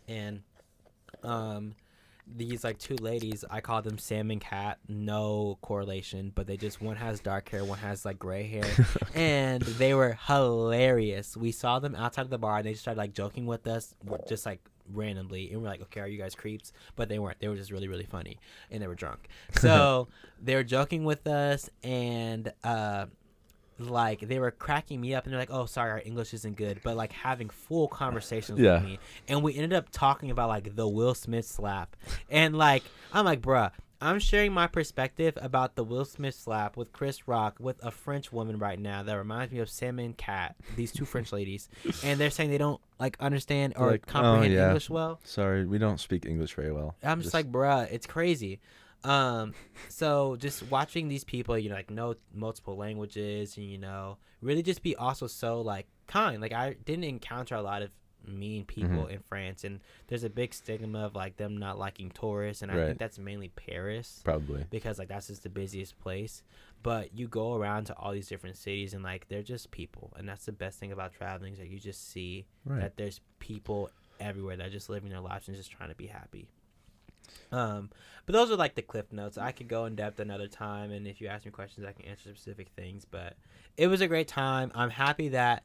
and 0.09 0.42
um 1.22 1.74
these 2.27 2.64
like 2.64 2.79
two 2.79 2.97
ladies 2.97 3.45
i 3.51 3.61
call 3.61 3.83
them 3.83 3.99
sam 3.99 4.31
and 4.31 4.41
cat 4.41 4.79
no 4.89 5.59
correlation 5.61 6.33
but 6.35 6.47
they 6.47 6.57
just 6.57 6.81
one 6.81 6.97
has 6.97 7.20
dark 7.20 7.49
hair 7.49 7.64
one 7.64 7.79
has 7.79 8.05
like 8.05 8.18
gray 8.18 8.47
hair. 8.47 8.64
And 9.14 9.62
they 9.62 9.95
were 9.95 10.18
hilarious. 10.27 11.37
We 11.37 11.53
saw 11.53 11.79
them 11.79 11.95
outside 11.95 12.22
of 12.22 12.31
the 12.31 12.39
bar 12.39 12.57
and 12.59 12.66
they 12.66 12.72
just 12.72 12.83
started 12.83 12.99
like 12.99 13.12
joking 13.12 13.47
with 13.47 13.66
us 13.68 13.95
just 14.29 14.45
like 14.45 14.61
randomly. 14.93 15.53
And 15.53 15.62
we're 15.62 15.68
like 15.68 15.83
okay 15.83 16.01
are 16.01 16.09
you 16.09 16.18
guys 16.18 16.35
creeps? 16.35 16.72
But 16.97 17.09
they 17.09 17.18
weren't. 17.18 17.39
They 17.39 17.49
were 17.49 17.57
just 17.57 17.70
really 17.70 17.87
really 17.89 18.07
funny 18.07 18.39
and 18.70 18.83
they 18.83 18.89
were 18.89 18.95
drunk. 18.95 19.29
So 19.61 20.09
they 20.43 20.57
were 20.57 20.64
joking 20.64 21.05
with 21.05 21.27
us 21.27 21.70
and 21.83 22.53
uh 22.64 23.07
like 23.79 24.20
they 24.20 24.39
were 24.39 24.51
cracking 24.51 25.01
me 25.01 25.14
up 25.14 25.25
and 25.25 25.33
they're 25.33 25.41
like 25.41 25.51
oh 25.51 25.66
sorry 25.66 25.91
our 25.91 26.03
english 26.05 26.33
isn't 26.33 26.57
good 26.57 26.81
but 26.85 26.97
like 26.97 27.12
having 27.12 27.49
full 27.49 27.89
conversations 27.89 28.59
Yeah. 28.61 28.75
with 28.75 28.85
me 28.85 28.99
and 29.29 29.43
we 29.43 29.55
ended 29.55 29.72
up 29.72 29.87
talking 29.91 30.31
about 30.31 30.49
like 30.49 30.77
the 30.77 30.89
will 30.89 31.14
smith 31.14 31.45
slap 31.47 31.97
and 32.31 32.57
like 32.57 32.85
i'm 33.12 33.25
like 33.25 33.41
bruh 33.41 33.72
i'm 34.01 34.18
sharing 34.20 34.53
my 34.53 34.66
perspective 34.68 35.37
about 35.41 35.75
the 35.75 35.83
will 35.83 36.05
smith 36.05 36.35
slap 36.37 36.77
with 36.77 36.93
chris 36.93 37.27
rock 37.27 37.57
with 37.59 37.83
a 37.85 37.91
french 37.91 38.33
woman 38.33 38.59
right 38.59 38.79
now 38.79 39.03
that 39.03 39.14
reminds 39.16 39.53
me 39.53 39.59
of 39.59 39.68
sam 39.68 39.99
and 39.99 40.16
kat 40.16 40.55
these 40.77 40.93
two 40.93 41.05
french 41.05 41.33
ladies 41.33 41.68
and 42.05 42.20
they're 42.20 42.31
saying 42.31 42.51
they 42.51 42.59
don't 42.59 42.81
like 43.01 43.16
understand 43.18 43.72
or 43.77 43.91
Like, 43.93 44.05
oh, 44.09 44.12
comprehend 44.12 44.53
yeah. 44.55 44.66
english 44.68 44.89
well 44.89 45.18
Sorry, 45.25 45.64
we 45.66 45.79
don't 45.79 45.99
speak 45.99 46.27
English 46.27 46.55
very 46.55 46.70
well. 46.72 46.95
I'm 47.03 47.20
just, 47.22 47.35
like, 47.35 47.51
bruh, 47.51 47.91
it's 47.91 48.07
crazy. 48.07 48.61
Um, 49.05 49.55
so 49.88 50.36
just 50.36 50.62
watching 50.70 51.09
these 51.09 51.24
people, 51.24 51.59
you 51.59 51.68
know, 51.68 51.74
like 51.76 51.90
know 51.90 52.14
multiple 52.32 52.76
languages, 52.76 53.57
and 53.57 53.66
you 53.66 53.78
know, 53.78 54.18
really 54.40 54.62
just 54.62 54.82
be 54.82 54.96
also 54.96 55.26
so 55.26 55.61
like 55.61 55.86
kind. 56.07 56.40
Like 56.40 56.52
I 56.52 56.74
didn't 56.84 57.05
encounter 57.05 57.55
a 57.55 57.62
lot 57.62 57.82
of 57.82 57.90
mean 58.26 58.64
people 58.64 59.05
Mhm. 59.05 59.11
in 59.11 59.20
France, 59.20 59.64
and 59.64 59.80
there's 60.07 60.24
a 60.24 60.30
big 60.30 60.55
stigma 60.55 61.00
of 61.05 61.14
like 61.14 61.36
them 61.36 61.59
not 61.59 61.78
liking 61.78 62.11
tourists, 62.11 62.62
and 62.62 62.72
I 62.72 62.76
Right. 62.76 62.86
think 62.86 62.98
that's 62.98 63.18
mainly 63.18 63.48
Paris 63.50 64.22
Probably. 64.24 64.64
because 64.70 64.98
like 64.98 65.09
that's 65.09 65.26
just 65.26 65.42
the 65.42 65.50
busiest 65.50 65.98
place. 66.00 66.42
But 66.82 67.12
you 67.14 67.28
go 67.28 67.55
around 67.55 67.84
to 67.86 67.94
all 67.98 68.12
these 68.12 68.28
different 68.28 68.57
cities, 68.57 68.94
and 68.94 69.05
like 69.05 69.28
they're 69.28 69.42
just 69.42 69.70
people, 69.70 70.14
and 70.16 70.26
that's 70.26 70.46
the 70.46 70.52
best 70.52 70.78
thing 70.78 70.90
about 70.92 71.12
traveling 71.12 71.52
is 71.52 71.59
that 71.59 71.68
you 71.68 71.78
just 71.78 72.09
see 72.09 72.46
Right. 72.64 72.80
that 72.80 72.96
there's 72.96 73.20
people 73.40 73.90
everywhere 74.18 74.57
that 74.57 74.68
are 74.68 74.70
just 74.70 74.88
living 74.88 75.11
their 75.11 75.20
lives 75.20 75.48
and 75.48 75.57
just 75.57 75.70
trying 75.70 75.90
to 75.90 75.94
be 75.94 76.07
happy. 76.07 76.48
Um, 77.53 77.91
but 78.27 78.33
those 78.33 78.51
are 78.51 78.57
like 78.57 78.75
the 78.75 78.83
cliff 78.83 79.12
notes. 79.12 79.39
I 79.39 79.53
could 79.53 79.68
go 79.68 79.85
in 79.85 79.97
depth 79.97 80.20
another 80.20 80.49
time, 80.49 80.91
and 80.91 81.07
if 81.07 81.20
you 81.20 81.29
ask 81.29 81.45
me 81.45 81.51
questions, 81.51 81.87
I 81.87 81.93
can 81.93 82.07
answer 82.07 82.31
specific 82.35 82.68
things. 82.77 83.05
But 83.09 83.35
it 83.77 83.89
was 83.89 84.01
a 84.01 84.09
great 84.09 84.29
time. 84.29 84.72
I'm 84.75 84.91
happy 84.91 85.29
that 85.31 85.62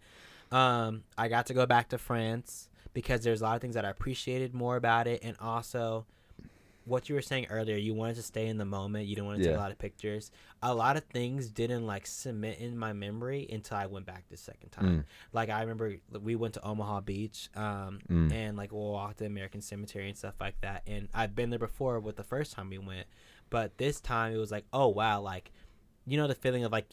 um, 0.51 1.03
I 1.17 1.27
got 1.27 1.45
to 1.47 1.53
go 1.53 1.65
back 1.65 1.89
to 1.89 1.97
France 1.97 2.69
because 2.93 3.23
there's 3.23 3.41
a 3.41 3.43
lot 3.43 3.55
of 3.55 3.61
things 3.61 3.75
that 3.75 3.85
I 3.85 3.89
appreciated 3.89 4.53
more 4.53 4.75
about 4.75 5.07
it, 5.07 5.21
and 5.23 5.37
also 5.39 6.05
what 6.89 7.07
you 7.07 7.15
were 7.15 7.21
saying 7.21 7.47
earlier. 7.49 7.77
You 7.77 7.93
wanted 7.93 8.15
to 8.17 8.23
stay 8.23 8.47
in 8.47 8.57
the 8.57 8.65
moment. 8.65 9.07
You 9.07 9.15
didn't 9.15 9.27
want 9.27 9.39
to 9.39 9.45
take 9.45 9.55
a 9.55 9.59
lot 9.59 9.71
of 9.71 9.77
pictures. 9.77 10.31
A 10.61 10.73
lot 10.73 10.97
of 10.97 11.03
things 11.05 11.49
didn't 11.49 11.85
like 11.85 12.05
cement 12.07 12.59
in 12.59 12.77
my 12.77 12.91
memory 12.93 13.47
until 13.51 13.77
I 13.77 13.85
went 13.85 14.05
back 14.05 14.25
the 14.29 14.37
second 14.37 14.69
time. 14.71 14.85
Mm. 14.99 15.03
Like 15.31 15.49
I 15.49 15.61
remember 15.61 15.95
we 16.21 16.35
went 16.35 16.55
to 16.55 16.65
Omaha 16.65 17.01
Beach, 17.01 17.49
um, 17.55 17.99
Mm. 18.09 18.31
and 18.33 18.57
like 18.57 18.71
we'll 18.71 18.91
walk 18.91 19.17
the 19.17 19.25
American 19.25 19.61
Cemetery 19.61 20.09
and 20.09 20.17
stuff 20.17 20.35
like 20.41 20.59
that. 20.61 20.83
And 20.87 21.07
I've 21.13 21.35
been 21.35 21.49
there 21.51 21.59
before 21.59 21.99
with 21.99 22.15
the 22.17 22.23
first 22.23 22.53
time 22.53 22.69
we 22.69 22.77
went, 22.79 23.07
but 23.49 23.77
this 23.77 24.01
time 24.01 24.33
it 24.33 24.37
was 24.37 24.51
like, 24.51 24.65
oh 24.73 24.87
wow, 24.87 25.21
like 25.21 25.51
you 26.05 26.17
know 26.17 26.27
the 26.27 26.35
feeling 26.35 26.63
of 26.63 26.71
like 26.71 26.87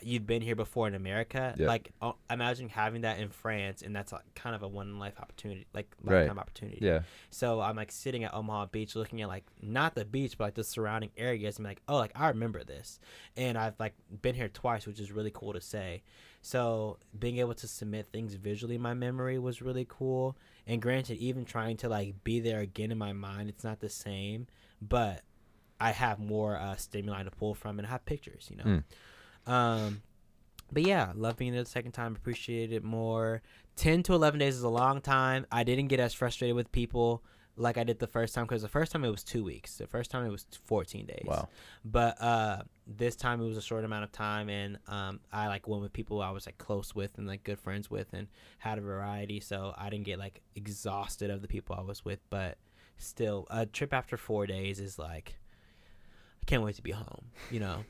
you've 0.00 0.26
been 0.26 0.40
here 0.42 0.56
before 0.56 0.88
in 0.88 0.94
America. 0.94 1.54
Yeah. 1.58 1.66
Like 1.66 1.92
uh, 2.00 2.12
imagine 2.30 2.68
having 2.68 3.02
that 3.02 3.18
in 3.18 3.28
France, 3.28 3.82
and 3.82 3.94
that's 3.94 4.12
like 4.12 4.22
kind 4.34 4.54
of 4.54 4.62
a 4.62 4.68
one 4.68 4.88
in 4.88 4.98
life 4.98 5.14
opportunity, 5.20 5.66
like 5.74 5.94
Right. 6.02 6.20
lifetime 6.20 6.38
opportunity. 6.38 6.78
Yeah. 6.80 7.00
So 7.30 7.60
I'm 7.60 7.76
like 7.76 7.92
sitting 7.92 8.24
at 8.24 8.32
Omaha 8.34 8.66
Beach, 8.66 8.96
looking 8.96 9.20
at 9.22 9.28
like 9.28 9.44
not 9.60 9.94
the 9.94 10.04
beach, 10.04 10.38
but 10.38 10.44
like 10.44 10.54
the 10.54 10.64
surrounding 10.64 11.10
areas. 11.16 11.58
I'm 11.58 11.64
like, 11.64 11.82
oh, 11.88 11.96
like 11.96 12.12
I 12.14 12.28
remember 12.28 12.64
this, 12.64 13.00
and 13.36 13.58
I've 13.58 13.78
like 13.78 13.94
been 14.22 14.34
here 14.34 14.48
twice, 14.48 14.86
which 14.86 14.98
is 15.00 15.12
really 15.12 15.30
cool 15.32 15.52
to 15.52 15.60
say. 15.60 16.02
So 16.40 16.98
being 17.16 17.38
able 17.38 17.54
to 17.54 17.68
submit 17.68 18.08
things 18.12 18.34
visually 18.34 18.74
in 18.76 18.82
my 18.82 18.94
memory 18.94 19.38
was 19.38 19.62
really 19.62 19.86
cool. 19.88 20.36
And 20.66 20.82
granted, 20.82 21.18
even 21.18 21.44
trying 21.44 21.76
to 21.78 21.88
like 21.88 22.24
be 22.24 22.40
there 22.40 22.60
again 22.60 22.90
in 22.90 22.98
my 22.98 23.12
mind, 23.12 23.48
it's 23.48 23.62
not 23.62 23.78
the 23.80 23.88
same, 23.88 24.48
but 24.80 25.22
I 25.80 25.90
have 25.92 26.18
more 26.18 26.56
uh, 26.56 26.76
stimuli 26.76 27.22
to 27.24 27.30
pull 27.30 27.54
from 27.54 27.78
and 27.78 27.86
I 27.86 27.90
have 27.90 28.04
pictures, 28.04 28.48
you 28.50 28.56
know. 28.56 28.64
Mm. 28.64 28.84
Um, 29.46 30.02
but 30.70 30.84
yeah, 30.84 31.12
love 31.14 31.36
being 31.36 31.52
there 31.52 31.62
the 31.62 31.68
second 31.68 31.92
time. 31.92 32.14
Appreciate 32.16 32.72
it 32.72 32.84
more. 32.84 33.42
Ten 33.76 34.02
to 34.04 34.14
eleven 34.14 34.40
days 34.40 34.56
is 34.56 34.62
a 34.62 34.68
long 34.68 35.00
time. 35.00 35.46
I 35.50 35.64
didn't 35.64 35.88
get 35.88 36.00
as 36.00 36.14
frustrated 36.14 36.56
with 36.56 36.70
people 36.72 37.22
like 37.56 37.76
I 37.76 37.84
did 37.84 37.98
the 37.98 38.06
first 38.06 38.34
time 38.34 38.44
because 38.44 38.62
the 38.62 38.68
first 38.68 38.92
time 38.92 39.04
it 39.04 39.10
was 39.10 39.22
two 39.22 39.44
weeks. 39.44 39.76
The 39.76 39.86
first 39.86 40.10
time 40.10 40.24
it 40.24 40.30
was 40.30 40.46
fourteen 40.64 41.06
days. 41.06 41.24
Wow. 41.24 41.48
But 41.84 42.20
uh, 42.20 42.62
this 42.86 43.16
time 43.16 43.40
it 43.40 43.46
was 43.46 43.56
a 43.56 43.62
short 43.62 43.84
amount 43.84 44.04
of 44.04 44.12
time, 44.12 44.48
and 44.48 44.78
um, 44.88 45.20
I 45.32 45.48
like 45.48 45.68
went 45.68 45.82
with 45.82 45.92
people 45.92 46.22
I 46.22 46.30
was 46.30 46.46
like 46.46 46.58
close 46.58 46.94
with 46.94 47.18
and 47.18 47.26
like 47.26 47.44
good 47.44 47.58
friends 47.58 47.90
with, 47.90 48.12
and 48.12 48.28
had 48.58 48.78
a 48.78 48.80
variety. 48.80 49.40
So 49.40 49.74
I 49.76 49.90
didn't 49.90 50.06
get 50.06 50.18
like 50.18 50.42
exhausted 50.54 51.30
of 51.30 51.42
the 51.42 51.48
people 51.48 51.76
I 51.78 51.82
was 51.82 52.04
with. 52.04 52.20
But 52.30 52.56
still, 52.96 53.46
a 53.50 53.66
trip 53.66 53.92
after 53.92 54.16
four 54.16 54.46
days 54.46 54.80
is 54.80 54.98
like, 54.98 55.36
I 56.40 56.44
can't 56.46 56.62
wait 56.62 56.76
to 56.76 56.82
be 56.82 56.92
home. 56.92 57.26
You 57.50 57.60
know, 57.60 57.84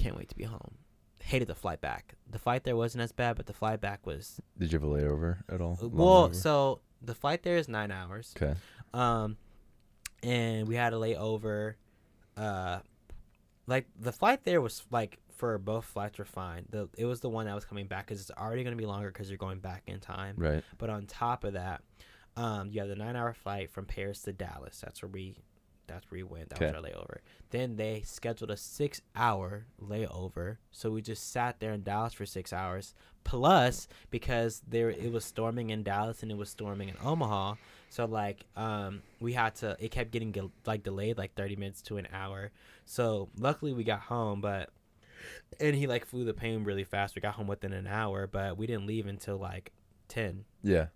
can't 0.00 0.16
wait 0.16 0.28
to 0.30 0.36
be 0.36 0.44
home. 0.44 0.76
Hated 1.22 1.48
the 1.48 1.54
flight 1.54 1.80
back. 1.80 2.14
The 2.30 2.38
flight 2.38 2.64
there 2.64 2.76
wasn't 2.76 3.02
as 3.02 3.12
bad, 3.12 3.36
but 3.36 3.46
the 3.46 3.52
flight 3.52 3.80
back 3.80 4.06
was 4.06 4.40
Did 4.58 4.72
you 4.72 4.78
have 4.78 4.88
a 4.88 4.92
layover 4.92 5.38
at 5.48 5.60
all? 5.60 5.78
Long 5.80 5.92
well. 5.92 6.28
layover? 6.30 6.34
So 6.34 6.80
the 7.02 7.14
flight 7.14 7.42
there 7.42 7.56
is 7.56 7.68
nine 7.68 7.90
hours. 7.90 8.34
okay. 8.36 8.54
Um, 8.94 9.36
and 10.22 10.66
we 10.66 10.74
had 10.74 10.92
a 10.92 10.96
layover. 10.96 11.74
Uh, 12.36 12.78
like 13.66 13.86
the 13.98 14.12
flight 14.12 14.44
there 14.44 14.60
was 14.60 14.82
like 14.90 15.18
for 15.36 15.58
both 15.58 15.84
flights 15.84 16.18
were 16.18 16.24
fine. 16.24 16.66
The 16.70 16.88
it 16.96 17.04
was 17.04 17.20
the 17.20 17.28
one 17.28 17.46
that 17.46 17.54
was 17.54 17.64
coming 17.64 17.86
back 17.86 18.06
because 18.06 18.20
it's 18.20 18.30
already 18.30 18.64
gonna 18.64 18.76
be 18.76 18.86
longer 18.86 19.08
because 19.10 19.28
you're 19.30 19.38
going 19.38 19.60
back 19.60 19.82
in 19.86 20.00
time. 20.00 20.34
Right. 20.38 20.64
But 20.78 20.90
on 20.90 21.06
top 21.06 21.44
of 21.44 21.52
that, 21.52 21.82
um, 22.36 22.70
you 22.70 22.80
have 22.80 22.88
the 22.88 22.96
nine 22.96 23.16
hour 23.16 23.32
flight 23.34 23.70
from 23.70 23.84
Paris 23.84 24.22
to 24.22 24.32
Dallas. 24.32 24.80
That's 24.80 25.02
where 25.02 25.10
we 25.10 25.36
that's 25.90 26.10
where 26.10 26.18
we 26.18 26.22
went. 26.22 26.50
That 26.50 26.60
was 26.60 26.74
our 26.74 26.82
layover. 26.82 27.18
Then 27.50 27.76
they 27.76 28.02
scheduled 28.04 28.50
a 28.50 28.56
six 28.56 29.00
hour 29.16 29.66
layover. 29.82 30.56
So 30.70 30.90
we 30.90 31.02
just 31.02 31.30
sat 31.32 31.60
there 31.60 31.72
in 31.72 31.82
Dallas 31.82 32.12
for 32.14 32.24
six 32.26 32.52
hours. 32.52 32.94
Plus, 33.24 33.86
because 34.10 34.62
there 34.66 34.90
it 34.90 35.12
was 35.12 35.24
storming 35.24 35.70
in 35.70 35.82
Dallas 35.82 36.22
and 36.22 36.30
it 36.32 36.36
was 36.38 36.48
storming 36.48 36.88
in 36.88 36.96
Omaha. 37.04 37.54
So 37.90 38.04
like 38.06 38.44
um 38.56 39.02
we 39.20 39.32
had 39.32 39.54
to 39.56 39.76
it 39.80 39.90
kept 39.90 40.10
getting 40.10 40.34
like 40.64 40.82
delayed 40.82 41.18
like 41.18 41.34
thirty 41.34 41.56
minutes 41.56 41.82
to 41.82 41.96
an 41.98 42.08
hour. 42.12 42.50
So 42.86 43.28
luckily 43.38 43.72
we 43.72 43.84
got 43.84 44.00
home, 44.00 44.40
but 44.40 44.70
and 45.60 45.74
he 45.76 45.86
like 45.86 46.06
flew 46.06 46.24
the 46.24 46.32
plane 46.34 46.64
really 46.64 46.84
fast. 46.84 47.14
We 47.14 47.20
got 47.20 47.34
home 47.34 47.46
within 47.46 47.72
an 47.72 47.86
hour, 47.86 48.26
but 48.26 48.56
we 48.56 48.66
didn't 48.66 48.86
leave 48.86 49.06
until 49.06 49.36
like 49.36 49.72
ten 50.08 50.44
Yeah. 50.62 50.86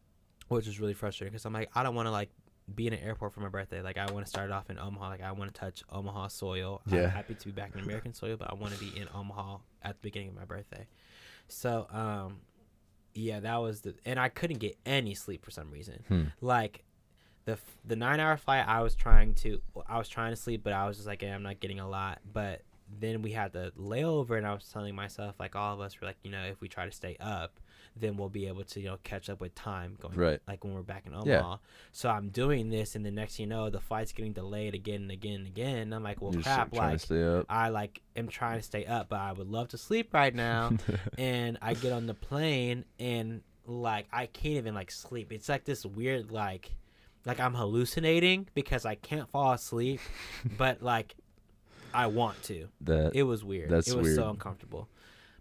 which 0.49 0.67
was 0.67 0.81
really 0.81 0.95
frustrating 0.95 1.33
because 1.33 1.45
I'm 1.45 1.53
like, 1.53 1.71
I 1.75 1.83
don't 1.83 1.95
want 1.95 2.07
to 2.07 2.11
like 2.13 2.31
be 2.73 2.87
in 2.87 2.93
an 2.93 3.01
airport 3.01 3.35
for 3.35 3.41
my 3.41 3.49
birthday. 3.49 3.83
Like, 3.83 3.99
I 3.99 4.11
want 4.11 4.25
to 4.25 4.31
start 4.31 4.51
off 4.51 4.71
in 4.71 4.79
Omaha. 4.79 5.09
Like, 5.09 5.23
I 5.23 5.33
want 5.33 5.53
to 5.53 5.61
touch 5.61 5.83
Omaha 5.91 6.29
soil. 6.29 6.81
Yeah. 6.87 7.05
I'm 7.05 7.11
happy 7.11 7.35
to 7.35 7.45
be 7.47 7.53
back 7.53 7.73
in 7.75 7.81
American 7.81 8.15
soil, 8.15 8.37
but 8.39 8.51
I 8.51 8.55
want 8.55 8.73
to 8.73 8.81
be 8.81 8.99
in 8.99 9.07
Omaha 9.15 9.59
at 9.83 9.97
the 9.97 10.01
beginning 10.03 10.29
of 10.29 10.35
my 10.35 10.45
birthday. 10.45 10.87
So, 11.49 11.87
um, 11.91 12.41
yeah, 13.13 13.41
that 13.41 13.57
was 13.57 13.83
the, 13.83 13.95
and 14.05 14.19
I 14.19 14.29
couldn't 14.29 14.59
get 14.59 14.79
any 14.87 15.15
sleep 15.15 15.45
for 15.45 15.51
some 15.51 15.71
reason. 15.71 16.05
Hmm. 16.09 16.25
Like, 16.41 16.85
the 17.45 17.59
the 17.85 17.97
nine 17.97 18.21
hour 18.21 18.39
flight, 18.39 18.67
I 18.67 18.81
was 18.81 18.95
trying 18.95 19.35
to, 19.35 19.61
I 19.87 19.99
was 19.99 20.09
trying 20.09 20.33
to 20.33 20.37
sleep, 20.37 20.63
but 20.65 20.73
I 20.73 20.87
was 20.87 20.97
just 20.97 21.07
like, 21.07 21.21
yeah, 21.21 21.35
I'm 21.35 21.43
not 21.43 21.61
getting 21.61 21.81
a 21.81 21.89
lot. 21.89 22.21
But 22.33 22.63
then 22.99 23.21
we 23.21 23.33
had 23.33 23.53
the 23.53 23.73
layover, 23.79 24.39
and 24.39 24.47
I 24.47 24.55
was 24.55 24.67
telling 24.73 24.95
myself, 24.95 25.35
like, 25.39 25.55
all 25.55 25.75
of 25.75 25.81
us 25.81 26.01
were 26.01 26.07
like, 26.07 26.17
you 26.23 26.31
know, 26.31 26.45
if 26.45 26.63
we 26.63 26.69
try 26.69 26.87
to 26.87 26.93
stay 26.93 27.19
up, 27.21 27.61
then 27.97 28.17
we'll 28.17 28.29
be 28.29 28.49
able 28.49 28.65
to, 28.65 28.81
you 28.81 28.87
know, 28.87 28.99
catch 29.05 29.31
up 29.31 29.41
with 29.41 29.55
time 29.55 29.97
going 30.01 30.17
Right. 30.17 30.41
like 30.49 30.65
when 30.65 30.75
we're 30.75 30.83
back 30.83 31.07
in 31.07 31.13
Yeah. 31.13 31.21
Omaha. 31.21 31.57
So 31.93 32.09
I'm 32.11 32.29
doing 32.31 32.69
this, 32.71 32.97
and 32.97 33.07
the 33.07 33.11
next 33.13 33.37
thing 33.37 33.45
you 33.45 33.51
know, 33.51 33.71
the 33.71 33.81
flight's 33.81 34.13
getting 34.13 34.33
delayed 34.33 34.75
again 34.75 35.03
and 35.03 35.11
again 35.11 35.37
and 35.37 35.47
again. 35.47 35.79
And 35.79 35.95
I'm 35.95 36.03
like, 36.03 36.21
well, 36.21 36.33
You're 36.33 36.43
crap, 36.43 36.75
like 36.75 36.99
to 37.01 37.07
stay 37.07 37.23
up. 37.23 37.47
I 37.49 37.69
like 37.69 38.03
am 38.17 38.27
trying 38.29 38.59
to 38.59 38.63
stay 38.65 38.85
up, 38.85 39.09
but 39.11 39.21
I 39.21 39.33
would 39.33 39.49
love 39.49 39.69
to 39.69 39.79
sleep 39.79 40.13
right 40.13 40.35
now. 40.35 40.73
and 41.19 41.57
I 41.63 41.75
get 41.75 41.93
on 41.93 42.07
the 42.07 42.15
plane, 42.15 42.85
and 42.99 43.43
like 43.67 44.07
I 44.13 44.27
can't 44.27 44.57
even 44.57 44.75
like 44.75 44.91
sleep. 44.91 45.33
It's 45.33 45.49
like 45.49 45.65
this 45.65 45.87
weird 45.87 46.33
like, 46.33 46.73
like 47.25 47.39
I'm 47.39 47.55
hallucinating 47.55 48.49
because 48.55 48.85
I 48.85 48.97
can't 48.97 49.29
fall 49.31 49.53
asleep, 49.53 50.01
but 50.59 50.83
like 50.83 51.15
I 51.95 52.09
want 52.09 52.43
to. 52.45 52.69
that 52.83 53.13
It 53.15 53.23
was 53.23 53.45
weird. 53.45 53.71
That's 53.71 53.87
it 53.89 53.97
was 53.97 54.17
so 54.17 54.29
uncomfortable. 54.31 54.89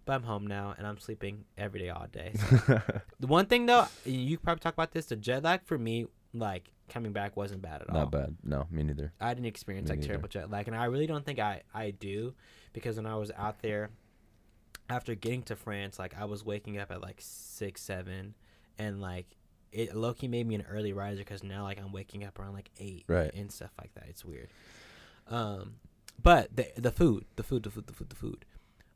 But 0.06 0.14
I'm 0.14 0.24
home 0.24 0.45
now, 0.47 0.76
and 0.78 0.86
I'm 0.86 0.97
sleeping 0.99 1.45
every 1.58 1.80
day 1.80 1.89
all 1.89 2.08
day. 2.12 2.34
The 3.20 3.28
one 3.28 3.45
thing 3.45 3.66
though, 3.68 3.88
you 4.06 4.38
probably 4.38 4.60
talk 4.60 4.74
about 4.74 4.91
this. 4.91 5.06
The 5.06 5.16
jet 5.16 5.43
lag 5.43 5.64
for 5.64 5.78
me, 5.78 6.08
like 6.34 6.72
coming 6.89 7.14
back, 7.14 7.38
wasn't 7.38 7.62
bad 7.62 7.82
at 7.82 7.89
all. 7.89 7.95
not 8.01 8.12
bad. 8.12 8.36
No, 8.43 8.68
me 8.70 8.84
neither. 8.84 9.14
I 9.22 9.34
didn't 9.34 9.45
experience 9.47 9.88
Me 9.88 9.93
like 9.93 9.99
neither. 9.99 10.08
terrible 10.14 10.28
jet 10.28 10.51
lag, 10.51 10.68
and 10.68 10.76
I 10.76 10.86
really 10.86 11.08
don't 11.08 11.26
think 11.26 11.39
I 11.39 11.62
I 11.74 11.91
do, 11.91 12.34
because 12.74 12.97
when 12.97 13.06
I 13.06 13.16
was 13.16 13.32
out 13.38 13.62
there, 13.62 13.91
after 14.89 15.16
getting 15.16 15.43
to 15.43 15.56
France, 15.56 15.97
like 15.97 16.16
I 16.20 16.26
was 16.26 16.43
waking 16.43 16.78
up 16.78 16.91
at 16.91 17.01
like 17.01 17.18
six 17.20 17.82
seven, 17.82 18.36
and 18.78 18.99
like 19.01 19.28
it 19.72 19.95
Loki 19.95 20.28
made 20.28 20.45
me 20.45 20.56
an 20.56 20.66
early 20.70 20.91
riser 20.91 21.20
because 21.20 21.43
now 21.43 21.64
like 21.64 21.80
I'm 21.80 21.93
waking 21.93 22.26
up 22.26 22.38
around 22.39 22.54
like 22.54 22.70
eight 22.78 23.06
Right. 23.08 23.34
and 23.34 23.49
stuff 23.51 23.72
like 23.80 23.93
that. 23.95 24.06
It's 24.10 24.26
weird. 24.26 24.49
Um, 25.28 25.76
but 26.22 26.54
the 26.56 26.68
the 26.76 26.91
food, 26.91 27.26
the 27.38 27.43
food, 27.43 27.64
the 27.64 27.70
food, 27.72 27.88
the 27.88 27.93
food, 27.93 28.10
the 28.10 28.16
food. 28.16 28.45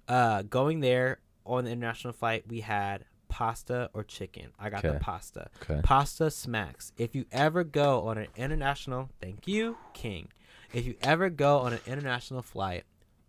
Uh, 0.08 0.41
going 0.43 0.80
there 0.80 1.20
on 1.45 1.66
the 1.66 1.72
international 1.72 2.14
flight, 2.14 2.45
we 2.47 2.62
had 2.62 3.05
pasta 3.30 3.89
or 3.93 4.03
chicken. 4.03 4.47
I 4.60 4.70
got 4.70 4.84
the 4.84 4.93
pasta. 4.99 5.49
Okay. 5.62 5.82
Pasta 5.84 6.32
smacks. 6.32 6.91
If 6.97 7.16
you 7.16 7.26
ever 7.32 7.64
go 7.64 8.08
on 8.08 8.18
an 8.18 8.28
international, 8.36 9.10
thank 9.22 9.47
you, 9.47 9.78
King. 9.93 10.30
If 10.73 10.86
you 10.86 10.95
ever 11.02 11.30
go 11.30 11.60
on 11.60 11.73
an 11.73 11.80
international 11.86 12.41
flight, 12.41 12.84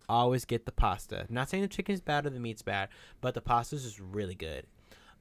always 0.07 0.45
get 0.45 0.65
the 0.65 0.71
pasta. 0.71 1.25
Not 1.29 1.49
saying 1.49 1.63
the 1.63 1.69
chicken's 1.69 2.01
bad 2.01 2.25
or 2.25 2.29
the 2.29 2.39
meat's 2.39 2.61
bad, 2.61 2.89
but 3.21 3.33
the 3.33 3.41
pasta's 3.41 3.83
just 3.83 3.99
really 3.99 4.35
good. 4.35 4.65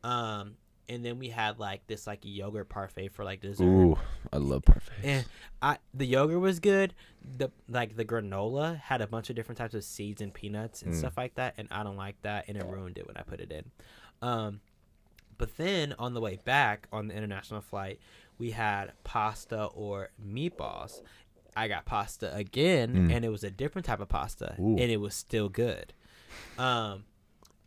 Um, 0.03 0.55
and 0.89 1.05
then 1.05 1.19
we 1.19 1.29
had 1.29 1.59
like 1.59 1.87
this 1.87 2.07
like 2.07 2.21
yogurt 2.23 2.69
parfait 2.69 3.09
for 3.09 3.25
like 3.25 3.41
dessert. 3.41 3.65
Ooh, 3.65 3.97
I 4.33 4.37
love 4.39 4.63
parfaits. 4.63 5.05
And 5.05 5.27
I 5.63 5.79
the 5.95 6.07
yogurt 6.07 6.41
was 6.41 6.61
good. 6.61 6.95
The 7.37 7.51
like 7.69 7.97
the 7.97 8.05
granola 8.05 8.79
had 8.81 9.01
a 9.01 9.07
bunch 9.07 9.31
of 9.31 9.37
different 9.37 9.59
types 9.59 9.75
of 9.75 9.85
seeds 9.85 10.21
and 10.23 10.33
peanuts 10.33 10.83
and 10.83 10.95
Mm. 10.95 10.99
stuff 10.99 11.17
like 11.17 11.35
that, 11.35 11.55
and 11.59 11.69
I 11.71 11.83
don't 11.83 11.97
like 11.97 12.21
that, 12.23 12.45
and 12.49 12.57
it 12.57 12.65
ruined 12.67 12.99
it 12.99 13.07
when 13.07 13.17
I 13.17 13.23
put 13.23 13.41
it 13.41 13.53
in. 13.53 13.65
Um, 14.23 14.61
but 15.37 15.57
then 15.57 15.95
on 15.99 16.15
the 16.15 16.21
way 16.21 16.39
back 16.45 16.89
on 16.93 17.09
the 17.09 17.15
international 17.15 17.61
flight, 17.61 18.01
we 18.39 18.51
had 18.53 18.93
pasta 19.05 19.65
or 19.67 20.11
meatballs. 20.25 21.01
I 21.57 21.67
got 21.69 21.85
pasta 21.85 22.33
again, 22.35 23.09
Mm. 23.09 23.13
and 23.17 23.25
it 23.25 23.29
was 23.31 23.43
a 23.45 23.51
different 23.51 23.85
type 23.87 24.01
of 24.01 24.09
pasta, 24.09 24.55
Ooh. 24.61 24.77
and 24.79 24.91
it 24.91 24.99
was 25.01 25.15
still 25.15 25.49
good. 25.49 25.93
Um, 26.57 27.05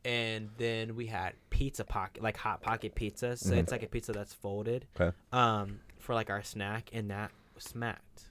and 0.05 0.49
then 0.57 0.95
we 0.95 1.07
had 1.07 1.33
pizza 1.49 1.83
pocket, 1.83 2.23
like 2.23 2.37
hot 2.37 2.61
pocket 2.61 2.95
pizza. 2.95 3.37
So 3.37 3.51
Mhm. 3.53 3.57
it's 3.59 3.71
like 3.71 3.83
a 3.83 3.87
pizza 3.87 4.11
that's 4.13 4.33
folded. 4.33 4.87
Okay. 4.99 5.15
Um, 5.31 5.81
for 5.99 6.15
like 6.15 6.29
our 6.29 6.41
snack, 6.43 6.89
and 6.93 7.09
that 7.11 7.31
smacked. 7.57 8.25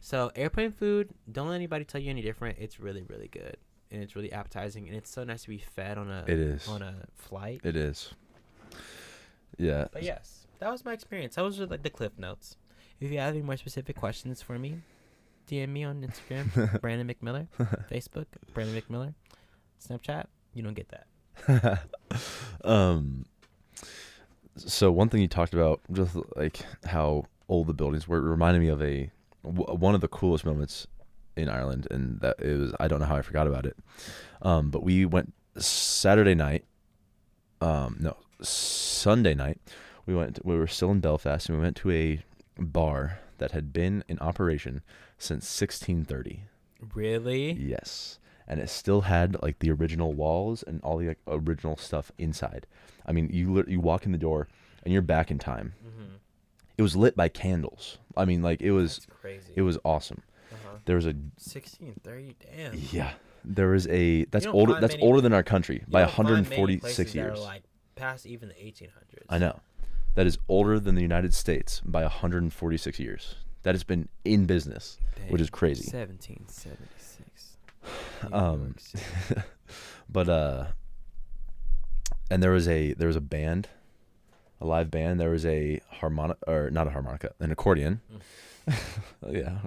So 0.00 0.30
airplane 0.36 0.70
food, 0.70 1.10
don't 1.30 1.48
let 1.48 1.56
anybody 1.56 1.84
tell 1.84 2.00
you 2.00 2.10
any 2.10 2.22
different. 2.22 2.58
It's 2.60 2.78
really, 2.78 3.02
really 3.02 3.26
good, 3.28 3.56
and 3.90 4.02
it's 4.02 4.14
really 4.14 4.30
appetizing, 4.32 4.86
and 4.86 4.96
it's 4.96 5.10
so 5.10 5.24
nice 5.24 5.42
to 5.42 5.48
be 5.48 5.58
fed 5.58 5.98
on 5.98 6.08
a 6.10 6.22
It 6.28 6.38
is. 6.38 6.68
on 6.68 6.82
a 6.82 7.06
flight. 7.16 7.60
It 7.64 7.74
is. 7.76 8.12
Yeah. 9.58 9.88
But 9.92 10.02
yes, 10.02 10.46
that 10.58 10.70
was 10.70 10.84
my 10.84 10.92
experience. 10.92 11.34
Those 11.34 11.60
are 11.60 11.66
like 11.66 11.82
the 11.82 11.90
cliff 11.90 12.18
notes. 12.18 12.56
If 13.00 13.10
you 13.10 13.18
have 13.18 13.34
any 13.34 13.42
more 13.42 13.56
specific 13.56 13.96
questions 13.96 14.40
for 14.42 14.58
me, 14.58 14.82
DM 15.48 15.68
me 15.70 15.84
on 15.84 16.02
Instagram, 16.02 16.80
Brandon 16.80 17.08
McMiller, 17.08 17.48
Facebook, 17.90 18.26
Brandon 18.54 18.80
McMiller, 18.80 19.14
Snapchat. 19.84 20.26
You 20.54 20.62
don't 20.62 20.74
get 20.74 20.88
that. 20.90 21.06
um. 22.64 23.26
So 24.56 24.90
one 24.90 25.10
thing 25.10 25.20
you 25.20 25.28
talked 25.28 25.52
about, 25.52 25.80
just 25.92 26.16
like 26.34 26.60
how 26.86 27.24
old 27.48 27.66
the 27.66 27.74
buildings 27.74 28.08
were, 28.08 28.18
it 28.18 28.22
reminded 28.22 28.60
me 28.60 28.68
of 28.68 28.82
a 28.82 29.10
w- 29.44 29.76
one 29.78 29.94
of 29.94 30.00
the 30.00 30.08
coolest 30.08 30.46
moments 30.46 30.86
in 31.36 31.48
Ireland, 31.48 31.86
and 31.90 32.20
that 32.20 32.36
it 32.40 32.58
was 32.58 32.72
I 32.80 32.88
don't 32.88 33.00
know 33.00 33.06
how 33.06 33.16
I 33.16 33.22
forgot 33.22 33.46
about 33.46 33.66
it. 33.66 33.76
Um, 34.42 34.70
but 34.70 34.82
we 34.82 35.04
went 35.04 35.34
Saturday 35.58 36.34
night. 36.34 36.64
Um, 37.60 37.96
no, 38.00 38.16
Sunday 38.40 39.34
night. 39.34 39.60
We 40.06 40.14
went. 40.14 40.44
We 40.44 40.56
were 40.56 40.66
still 40.66 40.90
in 40.90 41.00
Belfast, 41.00 41.48
and 41.48 41.58
we 41.58 41.64
went 41.64 41.76
to 41.78 41.90
a 41.90 42.20
bar 42.58 43.20
that 43.38 43.52
had 43.52 43.72
been 43.72 44.04
in 44.08 44.18
operation 44.20 44.82
since 45.18 45.44
1630. 45.60 46.44
Really? 46.94 47.52
Yes. 47.52 48.18
And 48.48 48.60
it 48.60 48.70
still 48.70 49.02
had 49.02 49.42
like 49.42 49.58
the 49.58 49.70
original 49.70 50.12
walls 50.12 50.62
and 50.62 50.80
all 50.82 50.98
the 50.98 51.08
like, 51.08 51.18
original 51.26 51.76
stuff 51.76 52.12
inside. 52.18 52.66
I 53.04 53.12
mean, 53.12 53.28
you 53.32 53.64
you 53.66 53.80
walk 53.80 54.06
in 54.06 54.12
the 54.12 54.18
door 54.18 54.48
and 54.84 54.92
you're 54.92 55.02
back 55.02 55.30
in 55.30 55.38
time. 55.38 55.74
Mm-hmm. 55.84 56.14
It 56.78 56.82
was 56.82 56.94
lit 56.96 57.16
by 57.16 57.28
candles. 57.28 57.98
I 58.16 58.24
mean, 58.24 58.42
like 58.42 58.60
it 58.60 58.70
was 58.72 58.96
That's 58.98 59.06
crazy. 59.20 59.52
it 59.56 59.62
was 59.62 59.78
awesome. 59.84 60.22
uh-huh. 60.52 60.78
There 60.84 60.96
was 60.96 61.06
a 61.06 61.14
sixteen 61.36 61.94
thirty. 62.04 62.36
Damn. 62.54 62.74
yeah. 62.92 63.12
There 63.44 63.68
was 63.68 63.86
a 63.88 64.24
that's 64.26 64.46
older 64.46 64.78
that's 64.80 64.94
many- 64.94 65.02
older 65.04 65.20
than 65.20 65.32
our 65.32 65.42
country 65.42 65.82
by 65.88 66.00
don't 66.02 66.10
find 66.12 66.28
many 66.28 66.40
146 66.78 66.80
places 66.96 67.12
that 67.14 67.20
are, 67.20 67.24
years. 67.28 67.40
like 67.40 67.62
past 67.94 68.26
even 68.26 68.48
the 68.48 68.64
eighteen 68.64 68.88
hundreds. 68.94 69.26
I 69.28 69.38
know. 69.38 69.60
That 70.14 70.26
is 70.26 70.38
older 70.48 70.80
than 70.80 70.94
the 70.94 71.02
United 71.02 71.34
States 71.34 71.80
by 71.84 72.02
146 72.02 72.98
years. 72.98 73.34
That 73.64 73.74
has 73.74 73.84
been 73.84 74.08
in 74.24 74.46
business, 74.46 74.98
which 75.28 75.40
is 75.42 75.50
crazy. 75.50 75.84
Seventeen 75.84 76.44
seventy 76.48 76.84
six. 76.95 76.95
Um, 78.32 78.74
but 80.08 80.28
uh 80.28 80.66
and 82.30 82.42
there 82.42 82.50
was 82.52 82.66
a 82.68 82.92
there 82.94 83.08
was 83.08 83.16
a 83.16 83.20
band 83.20 83.68
a 84.60 84.64
live 84.66 84.90
band. 84.90 85.20
There 85.20 85.28
was 85.30 85.44
a 85.44 85.80
harmonica 85.90 86.38
or 86.46 86.70
not 86.70 86.86
a 86.86 86.90
harmonica 86.90 87.32
an 87.40 87.50
accordion. 87.52 88.00
Yeah 89.28 89.58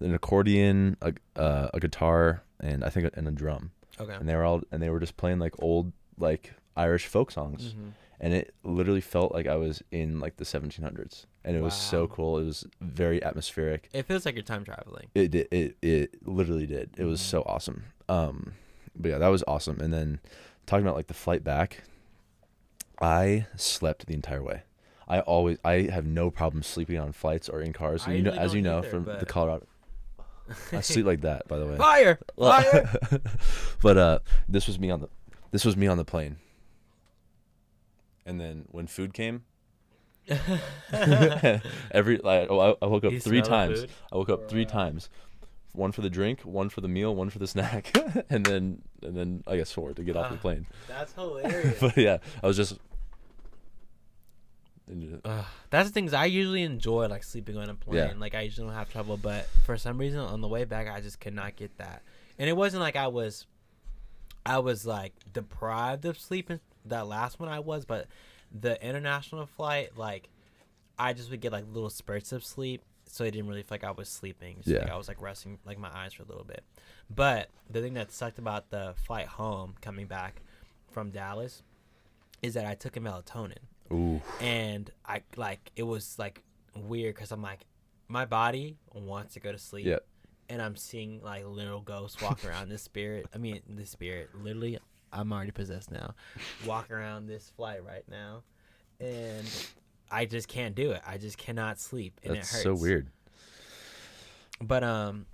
an 0.00 0.14
accordion 0.14 0.96
a, 1.00 1.12
uh, 1.36 1.68
a 1.72 1.78
guitar 1.78 2.42
and 2.58 2.82
i 2.84 2.88
think 2.88 3.06
a, 3.06 3.10
and 3.16 3.28
a 3.28 3.30
drum. 3.30 3.70
Okay. 4.00 4.12
and 4.14 4.28
they 4.28 4.34
were 4.34 4.42
all 4.42 4.62
and 4.72 4.82
they 4.82 4.90
were 4.90 4.98
just 4.98 5.16
playing 5.16 5.38
like 5.38 5.54
old 5.62 5.92
like 6.18 6.52
irish 6.76 7.06
folk 7.06 7.30
songs. 7.30 7.74
Mhm. 7.74 7.92
and 8.20 8.34
it 8.34 8.52
literally 8.64 9.00
felt 9.00 9.32
like 9.32 9.46
i 9.46 9.54
was 9.56 9.82
in 9.92 10.18
like 10.18 10.36
the 10.38 10.44
1700s 10.44 11.26
and 11.44 11.56
it 11.56 11.62
was 11.62 11.74
so 11.74 12.06
cool 12.06 12.38
it 12.38 12.44
was 12.44 12.66
very 12.80 13.22
atmospheric 13.22 13.88
It 13.92 14.06
feels 14.06 14.24
like 14.24 14.34
you're 14.34 14.44
time 14.44 14.64
traveling. 14.64 15.08
it 15.14 15.30
did. 15.30 15.48
It 15.50 15.76
it 15.82 16.26
literally 16.26 16.66
did. 16.66 16.90
It 16.96 17.04
was 17.04 17.20
Mhm. 17.20 17.24
so 17.24 17.42
awesome. 17.42 17.84
Um, 18.08 18.54
but 18.94 19.10
yeah, 19.10 19.18
that 19.18 19.28
was 19.28 19.42
awesome. 19.48 19.80
And 19.80 19.92
then 19.92 20.20
talking 20.66 20.84
about 20.86 20.96
like 20.96 21.06
the 21.08 21.14
flight 21.14 21.42
back, 21.42 21.82
I 23.00 23.46
slept 23.56 24.06
the 24.06 24.14
entire 24.14 24.42
way. 24.42 24.62
I 25.08 25.20
always 25.20 25.58
I 25.64 25.88
have 25.92 26.06
no 26.06 26.30
problem 26.30 26.62
sleeping 26.62 26.98
on 26.98 27.12
flights 27.12 27.48
or 27.48 27.60
in 27.60 27.72
cars. 27.72 28.04
And 28.06 28.16
you 28.16 28.22
know, 28.22 28.30
usually 28.30 28.44
as 28.46 28.54
you 28.54 28.62
know 28.62 28.78
either, 28.78 28.88
from 28.88 29.04
the 29.04 29.26
Colorado, 29.26 29.66
I 30.72 30.80
sleep 30.80 31.06
like 31.06 31.22
that. 31.22 31.48
By 31.48 31.58
the 31.58 31.66
way, 31.66 31.76
Fire! 31.76 32.18
Fire! 32.38 32.90
but 33.82 33.96
uh, 33.96 34.18
this 34.48 34.66
was 34.66 34.78
me 34.78 34.90
on 34.90 35.00
the 35.00 35.08
this 35.50 35.64
was 35.64 35.76
me 35.76 35.86
on 35.88 35.96
the 35.98 36.04
plane. 36.04 36.36
And 38.24 38.40
then 38.40 38.66
when 38.70 38.86
food 38.86 39.12
came, 39.12 39.44
every 41.90 42.18
like 42.18 42.48
oh, 42.50 42.60
I, 42.80 42.84
I 42.84 42.86
woke 42.88 43.04
up 43.04 43.12
You 43.12 43.20
three 43.20 43.42
times. 43.42 43.86
I 44.12 44.16
woke 44.16 44.28
up 44.30 44.48
three 44.48 44.64
times. 44.64 45.08
One 45.74 45.90
for 45.90 46.02
the 46.02 46.10
drink, 46.10 46.40
one 46.42 46.68
for 46.68 46.80
the 46.82 46.88
meal, 46.88 47.14
one 47.14 47.30
for 47.30 47.38
the 47.38 47.46
snack, 47.46 47.96
and 48.30 48.44
then 48.44 48.82
and 49.02 49.16
then 49.16 49.42
I 49.46 49.56
guess 49.56 49.72
four 49.72 49.92
to 49.94 50.02
get 50.04 50.16
off 50.16 50.30
the 50.30 50.36
Ah. 50.36 50.40
plane. 50.40 50.66
That's 50.86 51.12
hilarious. 51.14 51.80
but 51.80 51.96
yeah, 51.96 52.18
I 52.42 52.46
was 52.46 52.56
just. 52.58 52.78
uh, 55.24 55.44
that's 55.70 55.88
the 55.88 55.92
things 55.94 56.12
I 56.12 56.26
usually 56.26 56.62
enjoy, 56.62 57.06
like 57.06 57.24
sleeping 57.24 57.56
on 57.56 57.70
a 57.70 57.74
plane. 57.74 57.96
Yeah. 57.96 58.12
Like 58.18 58.34
I 58.34 58.42
usually 58.42 58.66
don't 58.68 58.76
have 58.76 58.90
trouble, 58.92 59.16
but 59.16 59.46
for 59.64 59.76
some 59.78 59.96
reason 59.98 60.20
on 60.20 60.40
the 60.42 60.48
way 60.48 60.64
back, 60.64 60.88
I 60.88 61.00
just 61.00 61.20
could 61.20 61.34
not 61.34 61.56
get 61.56 61.76
that. 61.78 62.02
And 62.38 62.48
it 62.50 62.56
wasn't 62.56 62.82
like 62.82 62.96
I 62.96 63.06
was, 63.08 63.46
I 64.44 64.58
was 64.58 64.84
like 64.84 65.14
deprived 65.32 66.04
of 66.04 66.18
sleeping. 66.18 66.60
That 66.84 67.06
last 67.06 67.40
one 67.40 67.48
I 67.48 67.60
was, 67.60 67.84
but 67.86 68.08
the 68.58 68.82
international 68.86 69.46
flight, 69.46 69.96
like, 69.96 70.28
I 70.98 71.12
just 71.12 71.30
would 71.30 71.40
get 71.40 71.52
like 71.52 71.64
little 71.72 71.90
spurts 71.90 72.32
of 72.32 72.44
sleep, 72.44 72.82
so 73.06 73.24
it 73.24 73.30
didn't 73.32 73.48
really 73.48 73.62
feel 73.62 73.68
like 73.72 73.84
I 73.84 73.90
was 73.90 74.08
sleeping. 74.08 74.56
Just 74.58 74.68
like 74.68 74.86
Yeah. 74.86 74.94
I 74.94 74.96
was 74.98 75.08
like 75.08 75.20
resting 75.20 75.58
like 75.64 75.78
my 75.78 75.90
eyes 75.94 76.12
for 76.12 76.22
a 76.22 76.26
little 76.26 76.44
bit. 76.44 76.62
But 77.14 77.48
the 77.70 77.80
thing 77.80 77.94
that 77.94 78.12
sucked 78.12 78.38
about 78.38 78.70
the 78.70 78.94
flight 79.06 79.26
home 79.26 79.74
coming 79.80 80.06
back 80.06 80.42
from 80.90 81.10
Dallas 81.10 81.62
is 82.42 82.54
that 82.54 82.66
I 82.66 82.74
took 82.74 82.96
a 82.96 83.00
melatonin 83.00 83.58
Ooh, 83.92 84.20
and 84.40 84.90
I 85.06 85.22
like 85.36 85.70
it 85.76 85.82
was 85.84 86.18
like 86.18 86.42
weird 86.74 87.14
because 87.14 87.30
I'm 87.32 87.42
like 87.42 87.66
my 88.08 88.24
body 88.24 88.76
wants 88.92 89.34
to 89.34 89.40
go 89.40 89.52
to 89.52 89.58
sleep, 89.58 89.86
Yep. 89.86 90.04
and 90.48 90.60
I'm 90.60 90.76
seeing 90.76 91.22
like 91.22 91.46
little 91.46 91.80
ghosts 91.80 92.20
walk 92.20 92.44
around 92.46 92.68
this 92.68 92.82
spirit. 92.82 93.26
I 93.34 93.38
mean, 93.38 93.60
the 93.68 93.86
spirit 93.86 94.30
literally, 94.34 94.78
I'm 95.12 95.32
already 95.32 95.50
possessed 95.52 95.90
now. 95.90 96.14
Walk 96.66 96.90
around 96.90 97.26
this 97.26 97.50
flight 97.56 97.84
right 97.84 98.04
now, 98.08 98.42
and 99.00 99.46
I 100.10 100.24
just 100.24 100.48
can't 100.48 100.74
do 100.74 100.92
it. 100.92 101.02
I 101.06 101.18
just 101.18 101.38
cannot 101.38 101.78
sleep, 101.78 102.20
and 102.24 102.34
that's 102.34 102.50
it 102.50 102.54
hurts. 102.54 102.62
so 102.64 102.74
weird. 102.74 103.08
But 104.60 104.84
um, 104.84 105.26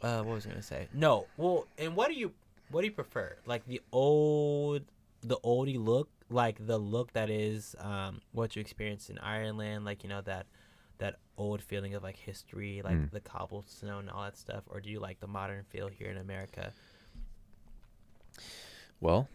uh, 0.00 0.22
what 0.22 0.34
was 0.34 0.46
I 0.46 0.50
gonna 0.50 0.62
say? 0.62 0.88
No, 0.92 1.26
well, 1.36 1.66
and 1.78 1.94
what 1.94 2.08
do 2.08 2.14
you 2.14 2.32
what 2.70 2.80
do 2.80 2.86
you 2.86 2.92
prefer? 2.92 3.36
Like 3.46 3.66
the 3.66 3.80
old, 3.92 4.82
the 5.22 5.36
oldie 5.44 5.82
look, 5.82 6.08
like 6.30 6.66
the 6.66 6.78
look 6.78 7.12
that 7.12 7.28
is 7.30 7.76
um 7.78 8.20
what 8.32 8.56
you 8.56 8.60
experienced 8.60 9.10
in 9.10 9.18
Ireland, 9.18 9.84
like 9.84 10.02
you 10.02 10.08
know 10.08 10.22
that 10.22 10.46
that 10.98 11.16
old 11.36 11.60
feeling 11.62 11.94
of 11.94 12.02
like 12.02 12.16
history, 12.16 12.80
like 12.82 12.96
Mm. 12.96 13.10
the 13.10 13.20
cobblestone 13.20 14.00
and 14.00 14.10
all 14.10 14.22
that 14.22 14.36
stuff, 14.38 14.62
or 14.68 14.80
do 14.80 14.88
you 14.88 15.00
like 15.00 15.20
the 15.20 15.26
modern 15.26 15.64
feel 15.64 15.88
here 15.88 16.10
in 16.10 16.16
America? 16.16 16.72
Well, 19.02 19.28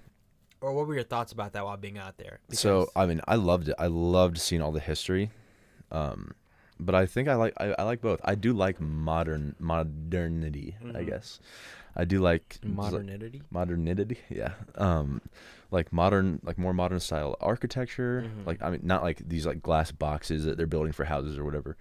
Or 0.61 0.73
what 0.73 0.87
were 0.87 0.95
your 0.95 1.03
thoughts 1.03 1.31
about 1.33 1.53
that 1.53 1.63
while 1.65 1.77
being 1.77 1.97
out 1.99 2.17
there? 2.17 2.39
so 2.49 2.89
I 2.95 3.05
mean, 3.05 3.21
I 3.27 3.35
loved 3.35 3.67
it. 3.69 3.75
I 3.77 3.87
loved 3.87 4.39
seeing 4.39 4.61
all 4.61 4.71
the 4.71 4.79
history. 4.79 5.29
Um, 5.91 6.31
but 6.79 6.95
I 6.95 7.05
think 7.05 7.27
I 7.27 7.35
like 7.35 7.53
I, 7.57 7.75
I 7.77 7.83
like 7.83 8.01
both. 8.01 8.19
I 8.23 8.35
do 8.35 8.53
like 8.53 8.79
modern 8.81 9.55
modernity. 9.59 10.77
I 10.81 10.85
Mhm. 11.03 11.07
guess 11.07 11.39
I 11.95 12.05
do 12.05 12.19
like 12.19 12.59
modernity. 12.63 13.41
modernity 13.49 14.19
yeah 14.29 14.53
um 14.75 15.19
like 15.71 15.91
modern 15.91 16.39
like 16.43 16.57
more 16.59 16.73
modern 16.73 16.99
style 16.99 17.35
architecture 17.41 18.23
Mhm. 18.25 18.45
like 18.45 18.61
i 18.61 18.69
mean 18.69 18.81
not 18.83 19.01
like 19.01 19.17
these 19.27 19.47
like 19.47 19.61
glass 19.63 19.91
boxes 19.91 20.45
that 20.45 20.57
they're 20.57 20.67
building 20.75 20.93
for 20.93 21.05
houses 21.05 21.37
or 21.39 21.43
whatever 21.43 21.75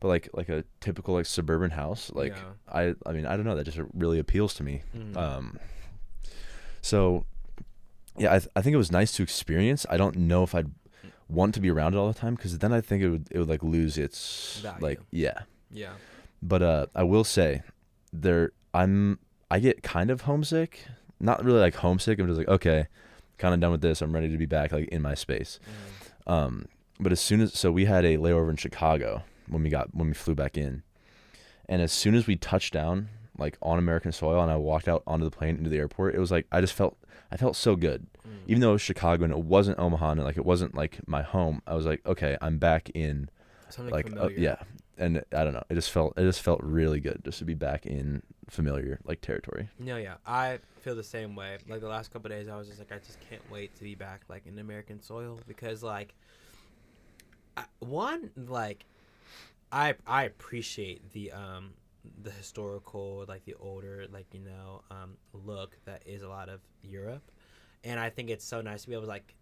but 0.00 0.08
like 0.08 0.28
like 0.32 0.48
a 0.48 0.64
typical 0.80 1.12
like 1.14 1.26
suburban 1.26 1.70
house 1.72 2.10
like 2.14 2.32
Yeah. 2.34 2.52
i 2.72 2.94
i 3.04 3.12
mean 3.12 3.26
i 3.26 3.36
don't 3.36 3.44
know 3.44 3.54
that 3.56 3.64
just 3.64 3.78
really 3.92 4.18
appeals 4.18 4.54
to 4.54 4.62
me 4.64 4.82
Mhm. 4.96 5.14
um 5.16 5.58
so 6.82 7.24
yeah 8.16 8.34
I, 8.34 8.38
th- 8.38 8.50
I 8.56 8.62
think 8.62 8.74
it 8.74 8.78
was 8.78 8.90
nice 8.92 9.12
to 9.12 9.22
experience 9.22 9.86
i 9.90 9.96
don't 9.96 10.16
know 10.16 10.42
if 10.42 10.54
i'd 10.54 10.70
want 11.28 11.54
to 11.54 11.60
be 11.60 11.70
around 11.70 11.94
it 11.94 11.98
all 11.98 12.08
the 12.10 12.18
time 12.18 12.34
because 12.34 12.58
then 12.58 12.72
i 12.72 12.80
think 12.80 13.02
it 13.02 13.10
would 13.10 13.28
it 13.30 13.38
would 13.38 13.48
like 13.48 13.62
lose 13.62 13.98
its 13.98 14.60
Value. 14.62 14.78
like 14.80 15.00
yeah 15.10 15.42
yeah. 15.70 15.92
but 16.42 16.62
uh, 16.62 16.86
I 16.94 17.02
will 17.02 17.24
say, 17.24 17.62
there 18.12 18.52
I'm 18.72 19.18
I 19.50 19.58
get 19.60 19.82
kind 19.82 20.10
of 20.10 20.22
homesick. 20.22 20.86
Not 21.20 21.44
really 21.44 21.60
like 21.60 21.74
homesick. 21.74 22.18
I'm 22.18 22.26
just 22.26 22.38
like 22.38 22.48
okay, 22.48 22.86
kind 23.36 23.52
of 23.52 23.60
done 23.60 23.72
with 23.72 23.82
this. 23.82 24.00
I'm 24.00 24.12
ready 24.14 24.30
to 24.30 24.38
be 24.38 24.46
back 24.46 24.72
like 24.72 24.88
in 24.88 25.02
my 25.02 25.14
space. 25.14 25.60
Mhm. 26.26 26.32
Um, 26.32 26.66
but 26.98 27.12
as 27.12 27.20
soon 27.20 27.40
as 27.42 27.52
so 27.52 27.70
we 27.70 27.84
had 27.84 28.04
a 28.06 28.16
layover 28.16 28.48
in 28.50 28.56
Chicago 28.56 29.24
when 29.48 29.62
we 29.62 29.68
got 29.68 29.94
when 29.94 30.08
we 30.08 30.14
flew 30.14 30.34
back 30.34 30.56
in, 30.56 30.82
and 31.68 31.82
as 31.82 31.92
soon 31.92 32.14
as 32.14 32.26
we 32.26 32.36
touched 32.36 32.72
down 32.72 33.08
like 33.38 33.56
on 33.62 33.78
American 33.78 34.12
soil 34.12 34.42
and 34.42 34.50
I 34.50 34.56
walked 34.56 34.88
out 34.88 35.02
onto 35.06 35.24
the 35.24 35.30
plane 35.30 35.56
into 35.56 35.70
the 35.70 35.78
airport, 35.78 36.14
it 36.14 36.18
was 36.18 36.30
like 36.30 36.46
I 36.52 36.60
just 36.60 36.74
felt 36.74 36.98
I 37.30 37.36
felt 37.36 37.56
so 37.56 37.76
good. 37.76 38.06
Mm. 38.26 38.32
Even 38.46 38.60
though 38.60 38.70
it 38.70 38.74
was 38.74 38.82
Chicago 38.82 39.24
and 39.24 39.32
it 39.32 39.38
wasn't 39.38 39.78
Omaha 39.78 40.12
and 40.12 40.24
like 40.24 40.36
it 40.36 40.44
wasn't 40.44 40.74
like 40.74 40.98
my 41.06 41.22
home, 41.22 41.62
I 41.66 41.74
was 41.74 41.86
like 41.86 42.04
okay, 42.06 42.36
I'm 42.40 42.58
back 42.58 42.90
in 42.94 43.30
Something 43.70 43.92
like 43.92 44.16
uh, 44.16 44.28
yeah 44.28 44.56
and 44.98 45.24
I 45.32 45.44
don't 45.44 45.52
know. 45.52 45.62
It 45.68 45.74
just 45.74 45.90
felt 45.90 46.14
it 46.16 46.22
just 46.22 46.42
felt 46.42 46.60
really 46.62 47.00
good 47.00 47.22
just 47.24 47.38
to 47.38 47.44
be 47.44 47.54
back 47.54 47.86
in 47.86 48.22
familiar 48.50 48.98
like 49.04 49.20
territory. 49.20 49.68
No, 49.78 49.96
yeah, 49.96 50.14
I 50.26 50.58
feel 50.80 50.96
the 50.96 51.02
same 51.02 51.36
way. 51.36 51.58
Like 51.68 51.80
the 51.80 51.88
last 51.88 52.12
couple 52.12 52.28
days, 52.28 52.48
I 52.48 52.56
was 52.56 52.66
just 52.66 52.78
like, 52.78 52.92
I 52.92 52.98
just 52.98 53.18
can't 53.28 53.42
wait 53.50 53.74
to 53.76 53.84
be 53.84 53.94
back 53.94 54.22
like 54.28 54.46
in 54.46 54.58
American 54.58 55.00
soil 55.00 55.38
because 55.46 55.82
like, 55.82 56.14
I, 57.56 57.64
one 57.78 58.30
like, 58.36 58.84
I 59.70 59.94
I 60.06 60.24
appreciate 60.24 61.12
the 61.12 61.32
um 61.32 61.70
the 62.22 62.30
historical 62.30 63.24
like 63.28 63.44
the 63.44 63.54
older 63.60 64.06
like 64.10 64.26
you 64.32 64.40
know 64.40 64.82
um 64.90 65.16
look 65.32 65.76
that 65.84 66.02
is 66.06 66.22
a 66.22 66.28
lot 66.28 66.48
of 66.48 66.60
Europe, 66.82 67.30
and 67.84 67.98
I 68.00 68.10
think 68.10 68.30
it's 68.30 68.44
so 68.44 68.60
nice 68.60 68.82
to 68.82 68.88
be 68.88 68.94
able 68.94 69.02
to 69.04 69.08
like. 69.08 69.34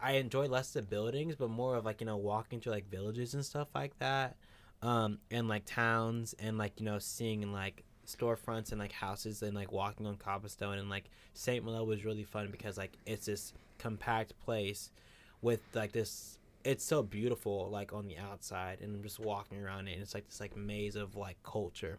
I- 0.00 0.12
enjoy 0.12 0.46
less 0.46 0.72
the 0.72 0.80
buildings, 0.82 1.34
but 1.34 1.50
more 1.50 1.74
of 1.76 1.84
like 1.84 2.00
you 2.00 2.06
know 2.06 2.16
walking 2.16 2.60
to 2.60 2.70
like 2.70 2.88
villages 2.88 3.34
and 3.34 3.44
stuff 3.44 3.68
like 3.74 3.98
that, 3.98 4.36
um, 4.80 5.18
and 5.30 5.48
like 5.48 5.64
towns 5.64 6.34
and 6.38 6.56
like 6.56 6.78
you 6.78 6.86
know 6.86 7.00
seeing 7.00 7.52
like 7.52 7.84
storefronts 8.06 8.70
and 8.70 8.78
like 8.78 8.92
houses 8.92 9.42
and 9.42 9.54
like 9.54 9.72
walking 9.72 10.06
on 10.06 10.16
cobblestone 10.16 10.78
and 10.78 10.90
like 10.90 11.04
Saint 11.34 11.64
Malo 11.64 11.84
was 11.84 12.04
really 12.04 12.24
fun 12.24 12.48
because 12.50 12.76
like 12.76 12.92
it's 13.06 13.26
this 13.26 13.52
compact 13.78 14.38
place 14.44 14.90
with 15.40 15.60
like 15.74 15.92
this 15.92 16.38
it's 16.64 16.84
so 16.84 17.02
beautiful 17.02 17.68
like 17.70 17.92
on 17.92 18.06
the 18.06 18.18
outside 18.18 18.80
and 18.80 18.94
I'm 18.94 19.02
just 19.02 19.18
walking 19.18 19.60
around 19.60 19.88
it 19.88 19.92
and 19.92 20.02
it's 20.02 20.14
like 20.14 20.28
this 20.28 20.40
like 20.40 20.56
maze 20.56 20.96
of 20.96 21.16
like 21.16 21.42
culture. 21.42 21.98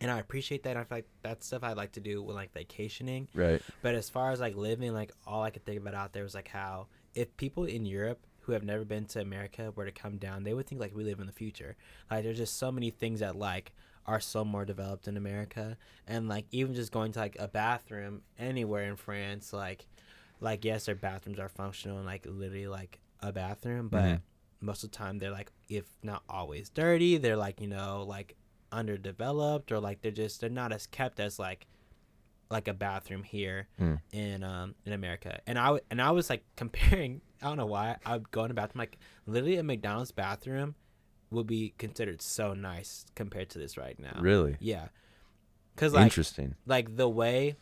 And 0.00 0.10
I 0.10 0.20
appreciate 0.20 0.62
that. 0.62 0.76
I 0.76 0.84
feel 0.84 0.98
like 0.98 1.08
that's 1.22 1.46
stuff 1.46 1.64
I 1.64 1.72
like 1.72 1.92
to 1.92 2.00
do 2.00 2.22
with 2.22 2.36
like 2.36 2.52
vacationing. 2.52 3.28
Right. 3.34 3.60
But 3.82 3.96
as 3.96 4.08
far 4.08 4.30
as 4.30 4.40
like 4.40 4.54
living, 4.54 4.92
like 4.94 5.12
all 5.26 5.42
I 5.42 5.50
could 5.50 5.64
think 5.64 5.80
about 5.80 5.94
out 5.94 6.12
there 6.12 6.22
was 6.22 6.34
like 6.34 6.48
how 6.48 6.86
if 7.14 7.36
people 7.36 7.64
in 7.64 7.84
Europe 7.84 8.20
who 8.42 8.52
have 8.52 8.62
never 8.62 8.84
been 8.84 9.04
to 9.04 9.20
America 9.20 9.72
were 9.74 9.84
to 9.84 9.92
come 9.92 10.16
down, 10.16 10.44
they 10.44 10.54
would 10.54 10.66
think 10.66 10.80
like 10.80 10.94
we 10.94 11.04
live 11.04 11.20
in 11.20 11.26
the 11.26 11.32
future. 11.32 11.76
Like 12.10 12.24
there's 12.24 12.38
just 12.38 12.58
so 12.58 12.70
many 12.70 12.90
things 12.90 13.20
that 13.20 13.36
like 13.36 13.72
are 14.06 14.20
so 14.20 14.44
more 14.44 14.64
developed 14.64 15.06
in 15.06 15.18
America, 15.18 15.76
and 16.06 16.28
like 16.28 16.46
even 16.50 16.74
just 16.74 16.90
going 16.90 17.12
to 17.12 17.18
like 17.18 17.36
a 17.38 17.46
bathroom 17.46 18.22
anywhere 18.38 18.84
in 18.84 18.96
France, 18.96 19.52
like 19.52 19.84
like 20.40 20.64
yes, 20.64 20.86
their 20.86 20.94
bathrooms 20.94 21.38
are 21.38 21.48
functional 21.48 21.98
and 21.98 22.06
like 22.06 22.24
literally 22.24 22.68
like 22.68 23.00
a 23.20 23.32
bathroom, 23.32 23.88
but 23.88 24.04
Mhm. 24.04 24.20
most 24.60 24.84
of 24.84 24.90
the 24.90 24.96
time 24.96 25.18
they're 25.18 25.30
like 25.30 25.50
if 25.68 25.84
not 26.02 26.22
always 26.28 26.68
dirty, 26.70 27.16
they're 27.18 27.36
like 27.36 27.60
you 27.60 27.66
know 27.68 28.04
like 28.06 28.36
underdeveloped 28.72 29.72
or 29.72 29.80
like 29.80 30.00
they're 30.02 30.10
just 30.12 30.40
they're 30.40 30.50
not 30.50 30.72
as 30.72 30.86
kept 30.86 31.20
as 31.20 31.38
like 31.38 31.66
like 32.50 32.66
a 32.68 32.72
bathroom 32.74 33.22
here 33.24 33.68
Mm. 33.78 34.00
in 34.12 34.42
um 34.44 34.74
in 34.86 34.92
America. 34.92 35.40
And 35.46 35.58
I 35.58 35.80
and 35.90 36.00
I 36.00 36.10
was 36.12 36.30
like 36.30 36.44
comparing. 36.56 37.20
I 37.42 37.46
don't 37.46 37.56
know 37.56 37.66
why 37.66 37.96
I 38.04 38.16
would 38.16 38.30
go 38.32 38.44
in 38.44 38.50
a 38.50 38.54
bathroom 38.54 38.80
like 38.80 38.98
literally 39.26 39.56
a 39.58 39.62
McDonald's 39.62 40.10
bathroom 40.12 40.74
would 41.30 41.46
be 41.46 41.72
considered 41.78 42.20
so 42.22 42.52
nice 42.54 43.04
compared 43.14 43.50
to 43.50 43.58
this 43.58 43.76
right 43.76 43.98
now. 43.98 44.18
Really 44.20 44.56
Yeah, 44.60 44.88
because 45.74 45.92
like 45.92 46.04
interesting. 46.04 46.54
like 46.66 46.96
the 46.96 47.08
way 47.08 47.56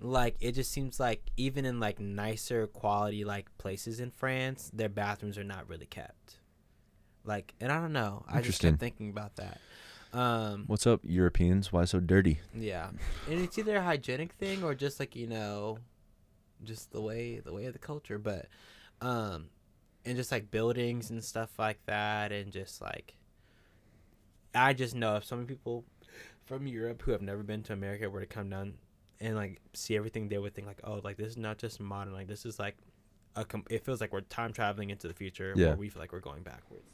like 0.00 0.36
it 0.40 0.52
just 0.52 0.70
seems 0.70 1.00
like 1.00 1.22
even 1.36 1.64
in 1.64 1.80
like 1.80 1.98
nicer 1.98 2.66
quality 2.66 3.24
like 3.24 3.46
places 3.58 4.00
in 4.00 4.10
France, 4.10 4.70
their 4.72 4.88
bathrooms 4.88 5.38
are 5.38 5.44
not 5.44 5.68
really 5.68 5.86
kept. 5.86 6.36
Like, 7.24 7.54
and 7.60 7.70
I 7.70 7.80
don't 7.80 7.92
know. 7.92 8.24
I 8.28 8.40
just 8.40 8.60
kept 8.62 8.80
thinking 8.80 9.10
about 9.10 9.36
that. 9.36 9.60
Um, 10.12 10.64
What's 10.66 10.86
up, 10.86 11.00
Europeans? 11.04 11.72
Why 11.72 11.84
so 11.84 12.00
dirty? 12.00 12.40
yeah, 12.54 12.88
and 13.28 13.40
it's 13.40 13.58
either 13.58 13.76
a 13.76 13.82
hygienic 13.82 14.32
thing 14.32 14.64
or 14.64 14.74
just 14.74 14.98
like 14.98 15.14
you 15.14 15.26
know, 15.26 15.78
just 16.64 16.92
the 16.92 17.00
way 17.00 17.40
the 17.40 17.52
way 17.52 17.66
of 17.66 17.74
the 17.74 17.78
culture. 17.78 18.18
But, 18.18 18.46
um, 19.02 19.50
and 20.06 20.16
just 20.16 20.32
like 20.32 20.50
buildings 20.50 21.10
and 21.10 21.22
stuff 21.22 21.50
like 21.58 21.84
that, 21.86 22.32
and 22.32 22.50
just 22.50 22.80
like, 22.80 23.14
I 24.54 24.72
just 24.72 24.94
know 24.94 25.16
if 25.16 25.24
some 25.24 25.44
people 25.44 25.84
from 26.46 26.66
Europe 26.66 27.02
who 27.02 27.10
have 27.10 27.20
never 27.20 27.42
been 27.42 27.62
to 27.64 27.74
America 27.74 28.08
were 28.08 28.20
to 28.20 28.26
come 28.26 28.48
down 28.48 28.74
and 29.20 29.36
like 29.36 29.60
see 29.74 29.96
everything, 29.96 30.28
they 30.28 30.38
would 30.38 30.54
think 30.54 30.66
like, 30.66 30.80
oh, 30.84 31.00
like 31.04 31.16
this 31.16 31.28
is 31.28 31.36
not 31.36 31.58
just 31.58 31.80
modern, 31.80 32.12
like 32.12 32.28
this 32.28 32.44
is 32.46 32.58
like 32.58 32.76
a. 33.36 33.44
Com- 33.44 33.64
it 33.70 33.84
feels 33.84 34.00
like 34.00 34.12
we're 34.12 34.20
time 34.22 34.52
traveling 34.52 34.90
into 34.90 35.08
the 35.08 35.14
future. 35.14 35.52
Yeah. 35.56 35.68
Where 35.68 35.76
we 35.76 35.88
feel 35.88 36.00
like 36.00 36.12
we're 36.12 36.20
going 36.20 36.42
backwards. 36.42 36.84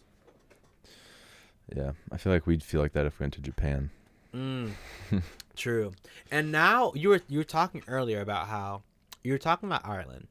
Yeah, 1.75 1.93
I 2.13 2.19
feel 2.19 2.33
like 2.33 2.47
we'd 2.47 2.63
feel 2.63 2.81
like 2.81 2.93
that 2.93 3.07
if 3.07 3.19
we 3.19 3.25
went 3.25 3.35
to 3.35 3.41
Japan. 3.41 3.91
Mm, 4.35 4.73
true. 5.57 5.93
And 6.31 6.53
now 6.53 6.93
you 6.95 7.09
were 7.11 7.23
you 7.29 7.39
were 7.39 7.45
talking 7.45 7.83
earlier 7.89 8.21
about 8.21 8.49
how 8.49 8.83
you 9.23 9.33
were 9.33 9.39
talking 9.39 9.69
about 9.69 9.87
Ireland, 9.87 10.27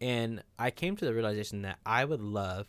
and 0.00 0.42
I 0.58 0.70
came 0.70 0.96
to 0.96 1.04
the 1.04 1.14
realization 1.14 1.62
that 1.62 1.78
I 1.86 2.04
would 2.04 2.20
love 2.20 2.66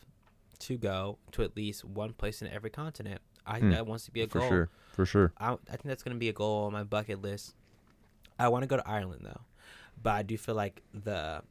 to 0.59 0.77
go 0.77 1.17
to 1.31 1.41
at 1.43 1.55
least 1.55 1.83
one 1.85 2.13
place 2.13 2.41
in 2.41 2.47
every 2.49 2.69
continent. 2.69 3.21
I 3.47 3.53
think 3.53 3.63
Hmm. 3.65 3.71
that 3.71 3.87
wants 3.87 4.05
to 4.05 4.11
be 4.11 4.21
a 4.21 4.27
goal. 4.27 4.41
For 4.41 4.47
goal. 4.47 4.49
sure. 4.49 4.69
For 4.93 5.05
sure. 5.05 5.31
I, 5.39 5.53
I 5.53 5.55
think 5.71 5.85
that's 5.85 6.03
going 6.03 6.13
to 6.15 6.19
be 6.19 6.29
a 6.29 6.33
goal 6.33 6.65
on 6.65 6.73
my 6.73 6.83
bucket 6.83 7.21
list. 7.21 7.55
I 8.39 8.47
want 8.47 8.63
to 8.63 8.67
go 8.67 8.77
to 8.77 8.87
Ireland 8.87 9.21
though, 9.23 9.41
but 10.01 10.11
I 10.13 10.23
do 10.23 10.37
feel 10.37 10.55
like 10.55 10.81
the 10.93 11.41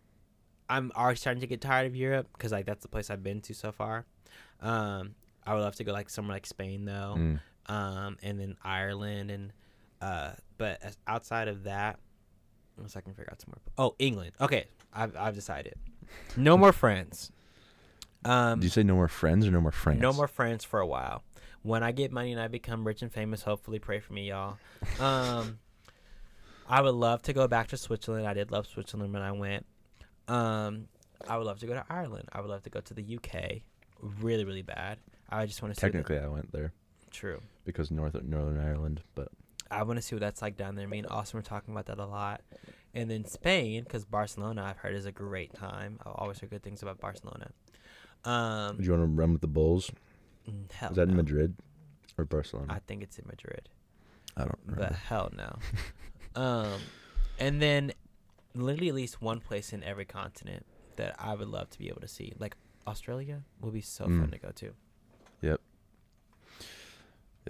I'm 0.70 0.90
already 0.96 1.16
starting 1.16 1.40
to 1.42 1.46
get 1.46 1.60
tired 1.60 1.86
of 1.86 1.94
Europe 1.96 2.28
because 2.32 2.50
like 2.52 2.66
that's 2.66 2.82
the 2.82 2.88
place 2.88 3.10
I've 3.10 3.22
been 3.22 3.40
to 3.42 3.54
so 3.54 3.70
far. 3.72 4.04
Um, 4.60 5.14
I 5.46 5.54
would 5.54 5.60
love 5.60 5.76
to 5.76 5.84
go 5.84 5.92
like 5.92 6.10
somewhere 6.10 6.34
like 6.36 6.46
Spain 6.46 6.84
though 6.84 7.14
Mm. 7.16 7.40
um, 7.66 8.16
and 8.22 8.40
then 8.40 8.56
Ireland 8.64 9.30
and 9.30 9.52
uh, 10.00 10.32
but 10.58 10.82
as 10.82 10.96
outside 11.06 11.48
of 11.48 11.64
that, 11.64 11.98
unless 12.76 12.96
I 12.96 13.00
can 13.00 13.12
figure 13.14 13.30
out 13.32 13.40
somewhere. 13.40 13.60
Oh, 13.76 13.94
England. 13.98 14.32
Okay, 14.40 14.66
I've 14.92 15.16
I've 15.16 15.34
decided. 15.34 15.74
No 16.36 16.56
more 16.56 16.72
friends. 16.72 17.30
Um, 18.24 18.58
Did 18.60 18.64
you 18.64 18.70
say 18.70 18.82
no 18.82 18.94
more 18.94 19.08
friends 19.08 19.46
or 19.46 19.50
no 19.50 19.60
more 19.60 19.70
France? 19.70 20.00
no 20.00 20.12
more 20.12 20.26
friends 20.28 20.64
for 20.64 20.80
a 20.80 20.86
while. 20.86 21.22
When 21.62 21.82
I 21.82 21.92
get 21.92 22.12
money 22.12 22.32
and 22.32 22.40
I 22.40 22.48
become 22.48 22.86
rich 22.86 23.02
and 23.02 23.12
famous, 23.12 23.42
hopefully 23.42 23.78
pray 23.78 24.00
for 24.00 24.12
me, 24.12 24.28
y'all. 24.28 24.56
Um, 25.00 25.58
I 26.68 26.80
would 26.82 26.94
love 26.94 27.22
to 27.22 27.32
go 27.32 27.48
back 27.48 27.68
to 27.68 27.76
Switzerland. 27.76 28.26
I 28.26 28.34
did 28.34 28.50
love 28.50 28.66
Switzerland 28.66 29.12
when 29.12 29.22
I 29.22 29.32
went. 29.32 29.64
Um, 30.28 30.88
I 31.26 31.36
would 31.38 31.46
love 31.46 31.58
to 31.60 31.66
go 31.66 31.74
to 31.74 31.84
Ireland. 31.88 32.28
I 32.32 32.40
would 32.40 32.50
love 32.50 32.62
to 32.64 32.70
go 32.70 32.80
to 32.80 32.94
the 32.94 33.16
UK. 33.16 33.62
Really, 34.20 34.44
really 34.44 34.62
bad. 34.62 34.98
I 35.30 35.46
just 35.46 35.62
want 35.62 35.74
to 35.74 35.80
see. 35.80 35.86
what 35.86 35.92
the- 35.92 35.98
Technically, 35.98 36.18
I 36.18 36.28
went 36.28 36.52
there 36.52 36.72
true. 37.10 37.40
because 37.64 37.90
North 37.90 38.14
Northern 38.22 38.58
Ireland, 38.58 39.02
but 39.14 39.28
I 39.70 39.82
want 39.82 39.96
to 39.98 40.02
see 40.02 40.14
what 40.14 40.20
that's 40.20 40.42
like 40.42 40.56
down 40.56 40.74
there. 40.76 40.86
Me 40.86 40.98
and 40.98 41.06
Austin 41.08 41.38
were 41.38 41.42
talking 41.42 41.72
about 41.74 41.86
that 41.86 41.98
a 41.98 42.06
lot. 42.06 42.42
And 42.94 43.10
then 43.10 43.24
Spain, 43.26 43.82
because 43.84 44.04
Barcelona, 44.04 44.64
I've 44.64 44.78
heard 44.78 44.94
is 44.94 45.04
a 45.06 45.12
great 45.12 45.52
time. 45.54 45.98
I've 46.06 46.12
always 46.14 46.38
heard 46.38 46.50
good 46.50 46.62
things 46.62 46.82
about 46.82 47.00
Barcelona. 47.00 47.50
Um, 48.24 48.76
would 48.76 48.86
you 48.86 48.92
want 48.92 49.02
to 49.02 49.06
run 49.06 49.32
with 49.32 49.40
the 49.42 49.46
Bulls? 49.48 49.90
mm, 50.48 50.70
hell 50.72 50.90
Is 50.90 50.96
that 50.96 51.08
in. 51.08 51.16
Madrid 51.16 51.54
or 52.16 52.24
Barcelona? 52.24 52.72
I 52.72 52.78
think 52.80 53.02
it's 53.02 53.18
in 53.18 53.26
Madrid, 53.26 53.68
I, 54.36 54.42
don't 54.44 54.66
know. 54.68 54.74
but 54.76 54.92
hell 54.92 55.30
no. 55.36 55.58
um, 56.38 56.90
and 57.38 57.60
then 57.60 57.92
literally 58.54 58.88
at 58.88 58.94
least 58.94 59.20
one 59.20 59.40
place 59.40 59.72
in 59.72 59.82
every 59.82 60.04
continent 60.04 60.64
that 60.96 61.14
I 61.18 61.34
would 61.34 61.48
love 61.48 61.70
to 61.70 61.78
be 61.78 61.88
able 61.88 62.00
to 62.00 62.08
see. 62.08 62.32
Like 62.38 62.56
Australia 62.86 63.42
would 63.60 63.72
be 63.74 63.80
so 63.80 64.04
fun 64.04 64.28
Mm. 64.28 64.32
to 64.32 64.38
go 64.38 64.50
to. 64.62 64.74
Yep. 65.42 65.60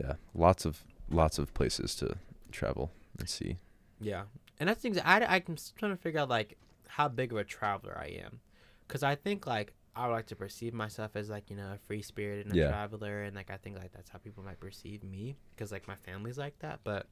Yeah, 0.00 0.14
lots 0.34 0.64
of 0.64 0.84
lots 1.10 1.38
of 1.38 1.52
places 1.54 1.94
to 1.96 2.16
travel 2.52 2.90
and 3.18 3.28
see. 3.28 3.58
Yeah, 4.00 4.24
and 4.60 4.68
that's 4.68 4.80
things 4.80 4.98
I 4.98 5.24
I'm 5.24 5.56
still 5.56 5.74
trying 5.78 5.96
to 5.96 6.02
figure 6.02 6.20
out 6.20 6.28
like 6.28 6.56
how 6.88 7.08
big 7.08 7.32
of 7.32 7.38
a 7.38 7.44
traveler 7.44 7.96
I 7.98 8.08
am, 8.24 8.40
because 8.86 9.02
I 9.02 9.14
think 9.16 9.46
like 9.46 9.72
I 9.96 10.06
would 10.06 10.14
like 10.14 10.26
to 10.26 10.36
perceive 10.36 10.72
myself 10.74 11.16
as 11.16 11.28
like 11.28 11.50
you 11.50 11.56
know 11.56 11.72
a 11.74 11.78
free 11.86 12.02
spirit 12.02 12.44
and 12.44 12.54
a 12.54 12.56
Yeah. 12.56 12.68
traveler, 12.68 13.22
and 13.22 13.34
like 13.34 13.50
I 13.50 13.56
think 13.56 13.76
like 13.78 13.92
that's 13.92 14.10
how 14.10 14.18
people 14.18 14.44
might 14.44 14.60
perceive 14.60 15.02
me, 15.02 15.36
because 15.54 15.72
like 15.72 15.88
my 15.88 15.96
family's 15.96 16.38
like 16.38 16.58
that. 16.60 16.80
But 16.84 17.06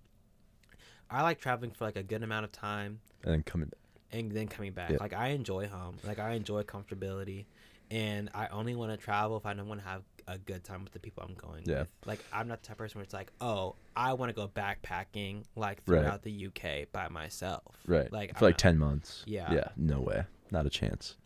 I 1.10 1.22
like 1.22 1.40
traveling 1.40 1.70
for 1.70 1.84
like 1.84 1.96
a 1.96 2.02
good 2.02 2.22
amount 2.22 2.44
of 2.44 2.52
time 2.52 3.00
And 3.24 3.32
then 3.32 3.42
coming. 3.42 3.70
and 4.12 4.30
then 4.32 4.48
coming 4.48 4.72
back. 4.72 4.90
Yeah. 4.90 4.96
Like 5.00 5.12
I 5.12 5.28
enjoy 5.28 5.68
home, 5.68 5.96
like 6.04 6.18
I 6.18 6.32
enjoy 6.32 6.62
comfortability, 6.62 7.44
and 7.90 8.28
I 8.34 8.48
only 8.48 8.74
want 8.74 8.90
to 8.92 8.96
travel 8.96 9.36
if 9.36 9.46
I 9.46 9.54
don't 9.54 9.68
want 9.68 9.80
to 9.82 9.86
have 9.86 10.02
a 10.28 10.38
good 10.38 10.64
time 10.64 10.82
with 10.82 10.92
the 10.92 10.98
people 10.98 11.22
I'm 11.26 11.34
going 11.34 11.62
Yeah. 11.66 11.80
with. 11.80 11.88
Like 12.04 12.24
I'm 12.32 12.48
not 12.48 12.60
the 12.62 12.66
type 12.68 12.74
of 12.74 12.78
person 12.78 12.98
where 12.98 13.04
it's 13.04 13.14
like, 13.14 13.30
oh, 13.40 13.76
I 13.94 14.12
want 14.14 14.30
to 14.30 14.34
go 14.34 14.48
backpacking 14.48 15.44
like 15.54 15.82
Right. 15.86 16.00
throughout 16.02 16.22
the 16.24 16.46
UK 16.46 16.90
by 16.90 17.06
myself. 17.08 17.76
Right. 17.86 18.12
Like 18.12 18.30
for 18.36 18.38
I'm 18.38 18.48
like 18.48 18.54
not- 18.54 18.58
ten 18.58 18.78
months. 18.78 19.22
Yeah. 19.26 19.52
Yeah. 19.52 19.68
No 19.76 20.00
way. 20.00 20.24
Not 20.50 20.66
a 20.66 20.70
chance. 20.70 21.16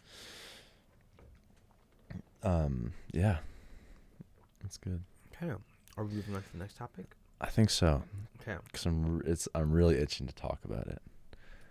Um. 2.42 2.92
Yeah. 3.12 3.38
That's 4.62 4.76
good. 4.78 5.02
Okay. 5.34 5.52
Are 5.96 6.04
we 6.04 6.14
moving 6.14 6.34
on 6.34 6.42
to 6.42 6.52
the 6.52 6.58
next 6.58 6.76
topic? 6.76 7.06
I 7.40 7.46
think 7.46 7.70
so. 7.70 8.02
Okay. 8.42 8.56
Cause 8.72 8.86
I'm 8.86 9.22
it's 9.26 9.48
I'm 9.54 9.72
really 9.72 9.96
itching 9.98 10.26
to 10.26 10.34
talk 10.34 10.60
about 10.64 10.86
it. 10.86 11.00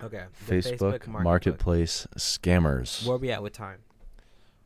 Okay. 0.01 0.23
The 0.47 0.55
Facebook, 0.55 1.07
marketplace 1.07 2.07
scammers. 2.17 3.05
Where 3.05 3.15
are 3.15 3.19
we 3.19 3.31
at 3.31 3.43
with 3.43 3.53
time? 3.53 3.79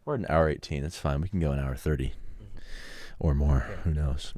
We're 0.06 0.16
at 0.16 0.20
an 0.22 0.26
hour 0.30 0.50
eighteen. 0.50 0.84
It's 0.84 0.98
fine. 0.98 1.22
We 1.22 1.30
can 1.30 1.40
go 1.40 1.52
an 1.52 1.60
hour 1.60 1.76
thirty 1.76 2.14
Mhm. 2.42 2.62
or 3.20 3.34
more. 3.34 3.66
Okay. 3.70 3.82
Who 3.84 3.94
knows? 3.94 4.34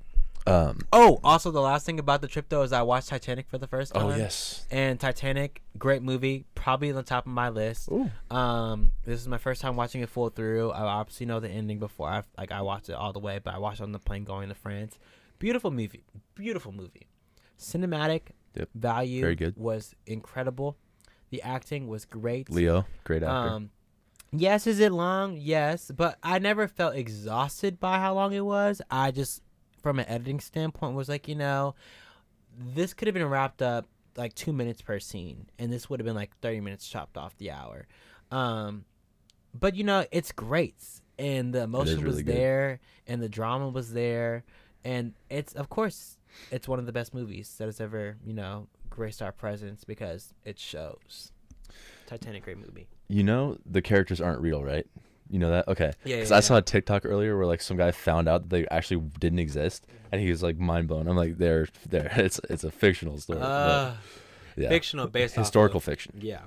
Um. 0.48 0.82
Oh, 0.94 1.20
also 1.24 1.50
the 1.50 1.60
last 1.60 1.88
thing 1.88 1.98
about 2.00 2.22
the 2.22 2.28
trip 2.28 2.50
though 2.50 2.62
is 2.62 2.72
I 2.72 2.84
watched 2.84 3.10
Titanic 3.10 3.50
for 3.50 3.58
the 3.58 3.66
first 3.68 3.94
time. 3.96 4.06
Oh 4.06 4.16
yes. 4.16 4.68
And 4.70 5.00
Titanic, 5.00 5.64
great 5.78 6.04
movie, 6.04 6.46
probably 6.54 6.92
on 6.92 6.96
the 6.96 7.02
top 7.04 7.26
of 7.26 7.32
my 7.32 7.50
list. 7.50 7.90
Ooh. 7.92 8.12
Um, 8.30 8.92
this 9.06 9.20
is 9.20 9.28
my 9.28 9.40
first 9.40 9.60
time 9.60 9.76
watching 9.76 10.02
it 10.02 10.10
full 10.10 10.30
through. 10.30 10.70
I 10.72 10.82
obviously 10.84 11.26
know 11.26 11.40
the 11.40 11.50
ending 11.50 11.80
before 11.80 12.10
I 12.10 12.22
like 12.38 12.52
I 12.52 12.62
watched 12.62 12.90
it 12.90 12.94
all 12.94 13.12
the 13.12 13.20
way, 13.20 13.40
but 13.44 13.56
I 13.56 13.58
watched 13.58 13.80
it 13.80 13.84
on 13.84 13.92
the 13.92 13.98
plane 14.00 14.24
going 14.24 14.50
to 14.50 14.56
France. 14.56 15.00
Beautiful 15.40 15.72
movie, 15.72 16.04
beautiful 16.36 16.72
movie. 16.72 17.08
Cinematic 17.60 18.30
Yep. 18.56 18.70
value 18.74 19.22
Very 19.22 19.36
good. 19.36 19.58
was 19.58 19.96
incredible. 20.06 20.78
The 21.30 21.42
acting 21.42 21.88
was 21.88 22.06
great. 22.06 22.50
Leo, 22.50 22.86
great 23.04 23.22
actor. 23.24 23.50
Um, 23.50 23.70
yes, 24.32 24.66
is 24.68 24.80
it 24.80 24.92
long? 24.94 25.36
Yes, 25.38 25.92
but 25.96 26.18
I 26.24 26.40
never 26.40 26.68
felt 26.68 26.96
exhausted 26.96 27.80
by 27.80 28.00
how 28.00 28.14
long 28.14 28.32
it 28.34 28.46
was. 28.46 28.82
I 28.90 29.12
just, 29.12 29.42
from 29.82 30.00
an 30.00 30.06
editing 30.08 30.40
standpoint, 30.40 30.96
was 30.96 31.10
like, 31.10 31.28
you 31.28 31.36
know, 31.36 31.76
this 32.58 32.94
could 32.94 33.08
have 33.08 33.16
been 33.16 33.28
wrapped 33.28 33.62
up 33.62 33.88
like 34.16 34.34
two 34.36 34.54
minutes 34.54 34.82
per 34.82 35.00
scene, 35.00 35.50
and 35.60 35.72
this 35.74 35.90
would 35.90 36.00
have 36.00 36.06
been 36.06 36.16
like 36.16 36.38
thirty 36.40 36.62
minutes 36.62 36.88
chopped 36.88 37.18
off 37.18 37.36
the 37.38 37.52
hour. 37.52 37.86
Um, 38.32 38.86
but 39.54 39.76
you 39.76 39.84
know, 39.84 40.06
it's 40.12 40.32
great, 40.32 40.76
and 41.20 41.54
the 41.54 41.64
emotion 41.64 42.06
was 42.06 42.18
good. 42.24 42.28
there, 42.28 42.80
and 43.08 43.22
the 43.22 43.28
drama 43.28 43.68
was 43.68 43.92
there, 43.92 44.46
and 44.86 45.14
it's 45.30 45.52
of 45.54 45.68
course 45.70 46.18
it's 46.52 46.68
one 46.68 46.80
of 46.80 46.86
the 46.86 46.92
best 46.94 47.14
movies 47.14 47.54
that 47.58 47.66
has 47.66 47.82
ever 47.82 48.16
you 48.26 48.34
know 48.34 48.68
graced 48.90 49.22
our 49.22 49.32
presence 49.34 49.84
because 49.84 50.34
it 50.46 50.58
shows. 50.58 51.32
Titanic, 52.08 52.44
great 52.44 52.58
movie. 52.58 52.88
you 53.10 53.24
know 53.24 53.58
the 53.66 53.82
characters 53.82 54.22
aren't 54.22 54.40
real, 54.40 54.64
right? 54.64 54.86
You 55.30 55.40
know 55.40 55.50
that? 55.50 55.68
Okay. 55.68 55.92
Yeah, 56.06 56.18
Because 56.18 56.30
yeah, 56.30 56.36
I 56.36 56.38
yeah. 56.38 56.42
saw 56.42 56.58
a 56.58 56.62
TikTok 56.62 57.04
earlier 57.04 57.36
where 57.36 57.48
like 57.48 57.60
some 57.62 57.78
guy 57.78 57.90
found 57.92 58.30
out 58.30 58.44
that 58.44 58.50
they 58.52 58.68
actually 58.68 59.02
didn't 59.20 59.40
exist, 59.40 59.88
and 60.12 60.22
he 60.22 60.30
was 60.30 60.44
like 60.44 60.58
mind 60.60 60.88
blown. 60.88 61.08
I'm 61.08 61.18
like, 61.18 61.38
they're 61.40 61.68
there. 61.90 62.12
It's 62.18 62.40
it's 62.50 62.64
a 62.64 62.70
fictional 62.72 63.18
story. 63.18 63.40
Uh, 63.42 63.94
yeah. 64.56 64.70
fictional 64.70 65.08
based 65.08 65.36
off 65.38 65.44
historical 65.46 65.80
of- 65.80 65.84
fiction. 65.84 66.14
Yeah. 66.22 66.42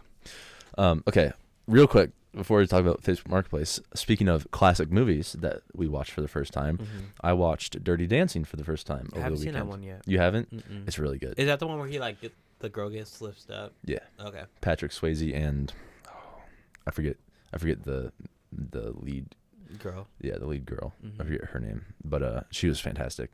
Um, 0.78 1.02
okay, 1.08 1.32
real 1.66 1.88
quick 1.88 2.10
before 2.34 2.58
we 2.58 2.66
talk 2.66 2.80
about 2.80 3.02
Facebook 3.02 3.28
Marketplace. 3.28 3.80
Speaking 3.94 4.28
of 4.28 4.50
classic 4.50 4.90
movies 4.90 5.32
that 5.40 5.62
we 5.74 5.88
watched 5.88 6.10
for 6.12 6.20
the 6.20 6.28
first 6.28 6.52
time, 6.52 6.78
I 7.20 7.32
watched 7.32 7.82
Dirty 7.82 8.06
Dancing 8.06 8.44
for 8.44 8.56
the 8.56 8.64
first 8.64 8.86
time 8.86 9.06
Mm-hmm. 9.06 9.14
I 9.14 9.18
over 9.18 9.22
haven't 9.22 9.38
the 9.38 9.42
seen 9.44 9.52
weekend. 9.54 9.68
that 9.68 9.70
one 9.70 9.82
yet. 9.82 10.02
You 10.06 10.18
haven't? 10.18 10.54
Mm-mm. 10.54 10.86
It's 10.86 10.98
really 10.98 11.18
good. 11.18 11.34
Is 11.38 11.46
that 11.46 11.58
the 11.58 11.66
one 11.66 11.78
where 11.78 11.88
he 11.88 11.98
like 11.98 12.20
get, 12.20 12.32
the 12.60 12.68
girl 12.68 12.90
gets 12.90 13.20
lifted 13.20 13.52
up? 13.54 13.72
Yeah. 13.84 13.98
Okay. 14.20 14.42
Patrick 14.60 14.92
Swayze 14.92 15.34
and 15.34 15.72
oh, 16.08 16.40
I 16.86 16.90
forget 16.90 17.16
I 17.52 17.58
forget 17.58 17.84
the 17.84 18.12
the 18.52 18.92
lead 18.96 19.34
Girl. 19.78 20.08
yeah 20.22 20.38
the 20.38 20.46
lead 20.46 20.64
girl 20.64 20.94
I 21.02 21.06
Mhm. 21.08 21.26
forget 21.26 21.44
her 21.50 21.60
name 21.60 21.84
but 22.02 22.22
uh 22.22 22.40
she 22.50 22.68
was 22.68 22.80
fantastic 22.80 23.30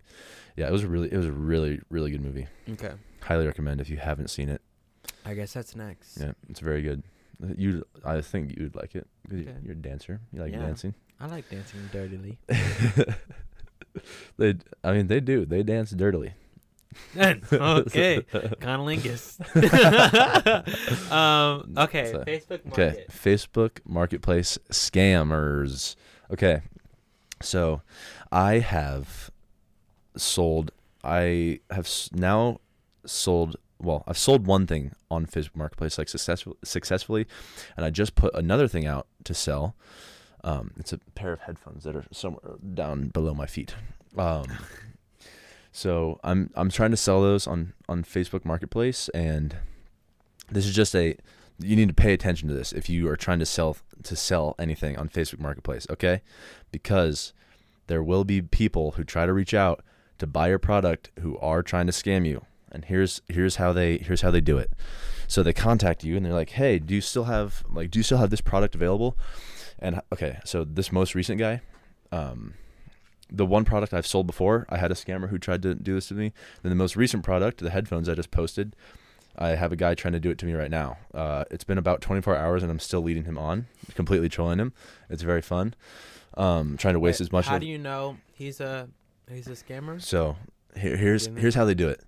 yeah 0.56 0.66
it 0.66 0.72
was 0.72 0.82
a 0.82 0.88
really 0.88 1.12
it 1.12 1.16
was 1.16 1.26
a 1.26 1.32
really 1.32 1.80
really 1.90 2.10
good 2.10 2.22
movie 2.24 2.48
Okay. 2.68 2.90
highly 3.22 3.46
recommend 3.46 3.80
if 3.80 3.88
you 3.88 3.98
haven't 3.98 4.30
seen 4.30 4.48
it 4.48 4.60
I 5.24 5.34
guess 5.34 5.52
that's 5.52 5.76
next. 5.76 6.18
yeah 6.20 6.32
it's 6.48 6.58
very 6.58 6.82
good 6.82 7.04
you 7.56 7.84
I 8.04 8.20
think 8.20 8.56
you'd 8.58 8.74
like 8.74 8.94
it 8.94 9.06
'cause 9.28 9.38
you- 9.38 9.48
Okay. 9.48 9.58
you're 9.62 9.72
a 9.72 9.76
dancer 9.76 10.20
you 10.32 10.40
like 10.40 10.52
Yeah. 10.52 10.60
dancing 10.60 10.94
I 11.20 11.26
like 11.26 11.48
dancing 11.50 11.80
dirtily. 11.92 12.38
they 14.36 14.54
I 14.82 14.92
mean 14.92 15.06
they 15.06 15.20
do 15.20 15.44
they 15.46 15.62
dance 15.62 15.90
dirtily 15.92 16.34
okay. 17.16 18.22
Conolingus. 18.62 19.40
um, 21.10 21.74
okay. 21.76 22.12
So- 22.12 22.22
Facebook 22.24 22.60
Okay, 22.68 22.84
Market. 22.86 23.08
Facebook 23.10 23.78
Marketplace 23.84 24.58
scammers. 24.70 25.96
Okay, 26.30 26.60
so 27.42 27.82
I 28.30 28.60
have 28.60 29.30
sold. 30.16 30.70
I 31.02 31.60
have 31.70 31.86
s- 31.86 32.10
now 32.12 32.60
sold. 33.06 33.56
Well, 33.84 34.02
I've 34.06 34.18
sold 34.18 34.46
one 34.46 34.66
thing 34.66 34.92
on 35.10 35.26
Facebook 35.26 35.56
Marketplace 35.56 35.98
like 35.98 36.08
successful, 36.08 36.56
successfully, 36.64 37.26
and 37.76 37.84
I 37.84 37.90
just 37.90 38.14
put 38.14 38.34
another 38.34 38.66
thing 38.66 38.86
out 38.86 39.06
to 39.24 39.34
sell. 39.34 39.76
Um, 40.42 40.72
it's 40.78 40.92
a 40.92 40.98
pair 41.14 41.32
of 41.32 41.40
headphones 41.40 41.84
that 41.84 41.94
are 41.94 42.04
somewhere 42.10 42.54
down 42.74 43.08
below 43.08 43.34
my 43.34 43.46
feet. 43.46 43.74
Um, 44.16 44.46
so 45.72 46.18
I'm 46.24 46.50
I'm 46.54 46.70
trying 46.70 46.90
to 46.92 46.96
sell 46.96 47.20
those 47.20 47.46
on 47.46 47.74
on 47.88 48.04
Facebook 48.04 48.44
Marketplace, 48.44 49.08
and 49.10 49.56
this 50.50 50.66
is 50.66 50.74
just 50.74 50.94
a 50.94 51.16
you 51.58 51.76
need 51.76 51.88
to 51.88 51.94
pay 51.94 52.12
attention 52.12 52.48
to 52.48 52.54
this 52.54 52.72
if 52.72 52.88
you 52.88 53.08
are 53.08 53.16
trying 53.16 53.38
to 53.38 53.46
sell 53.46 53.76
to 54.02 54.16
sell 54.16 54.54
anything 54.58 54.96
on 54.98 55.08
Facebook 55.08 55.40
Marketplace, 55.40 55.86
okay? 55.90 56.22
Because 56.72 57.32
there 57.86 58.02
will 58.02 58.24
be 58.24 58.40
people 58.40 58.92
who 58.92 59.04
try 59.04 59.26
to 59.26 59.32
reach 59.32 59.54
out 59.54 59.84
to 60.18 60.26
buy 60.26 60.48
your 60.48 60.58
product 60.58 61.10
who 61.20 61.38
are 61.38 61.62
trying 61.62 61.86
to 61.86 61.92
scam 61.92 62.26
you. 62.26 62.44
And 62.74 62.84
here's 62.84 63.22
here's 63.28 63.56
how 63.56 63.72
they 63.72 63.98
here's 63.98 64.20
how 64.22 64.30
they 64.30 64.40
do 64.40 64.58
it. 64.58 64.72
So 65.26 65.42
they 65.42 65.52
contact 65.52 66.04
you 66.04 66.16
and 66.16 66.26
they're 66.26 66.32
like, 66.32 66.50
"Hey, 66.50 66.78
do 66.78 66.94
you 66.94 67.00
still 67.00 67.24
have 67.24 67.64
like 67.70 67.90
do 67.90 67.98
you 67.98 68.02
still 68.02 68.18
have 68.18 68.30
this 68.30 68.40
product 68.40 68.74
available?" 68.74 69.16
And 69.78 70.00
okay, 70.12 70.38
so 70.44 70.64
this 70.64 70.92
most 70.92 71.14
recent 71.14 71.38
guy, 71.38 71.60
um, 72.12 72.54
the 73.30 73.46
one 73.46 73.64
product 73.64 73.94
I've 73.94 74.06
sold 74.06 74.26
before, 74.26 74.66
I 74.68 74.78
had 74.78 74.90
a 74.90 74.94
scammer 74.94 75.28
who 75.28 75.38
tried 75.38 75.62
to 75.62 75.74
do 75.74 75.94
this 75.94 76.08
to 76.08 76.14
me. 76.14 76.32
Then 76.62 76.70
the 76.70 76.76
most 76.76 76.96
recent 76.96 77.22
product, 77.24 77.58
the 77.58 77.70
headphones 77.70 78.08
I 78.08 78.14
just 78.14 78.30
posted, 78.30 78.76
I 79.36 79.50
have 79.50 79.72
a 79.72 79.76
guy 79.76 79.94
trying 79.94 80.12
to 80.12 80.20
do 80.20 80.30
it 80.30 80.38
to 80.38 80.46
me 80.46 80.52
right 80.52 80.70
now. 80.70 80.98
Uh, 81.12 81.44
it's 81.50 81.64
been 81.64 81.78
about 81.78 82.00
24 82.00 82.36
hours 82.36 82.62
and 82.62 82.70
I'm 82.70 82.78
still 82.78 83.02
leading 83.02 83.24
him 83.24 83.36
on, 83.36 83.66
completely 83.94 84.28
trolling 84.28 84.58
him. 84.58 84.72
It's 85.10 85.22
very 85.22 85.42
fun. 85.42 85.74
Um, 86.36 86.76
trying 86.76 86.94
to 86.94 87.00
waste 87.00 87.20
Wait, 87.20 87.26
as 87.26 87.32
much. 87.32 87.46
How 87.46 87.56
of, 87.56 87.60
do 87.60 87.66
you 87.66 87.78
know 87.78 88.16
he's 88.32 88.60
a 88.60 88.88
he's 89.30 89.46
a 89.46 89.52
scammer? 89.52 90.00
so 90.02 90.36
here, 90.76 90.96
here's 90.96 91.26
here's 91.26 91.54
how 91.54 91.64
they 91.64 91.74
do 91.74 91.88
it. 91.88 92.02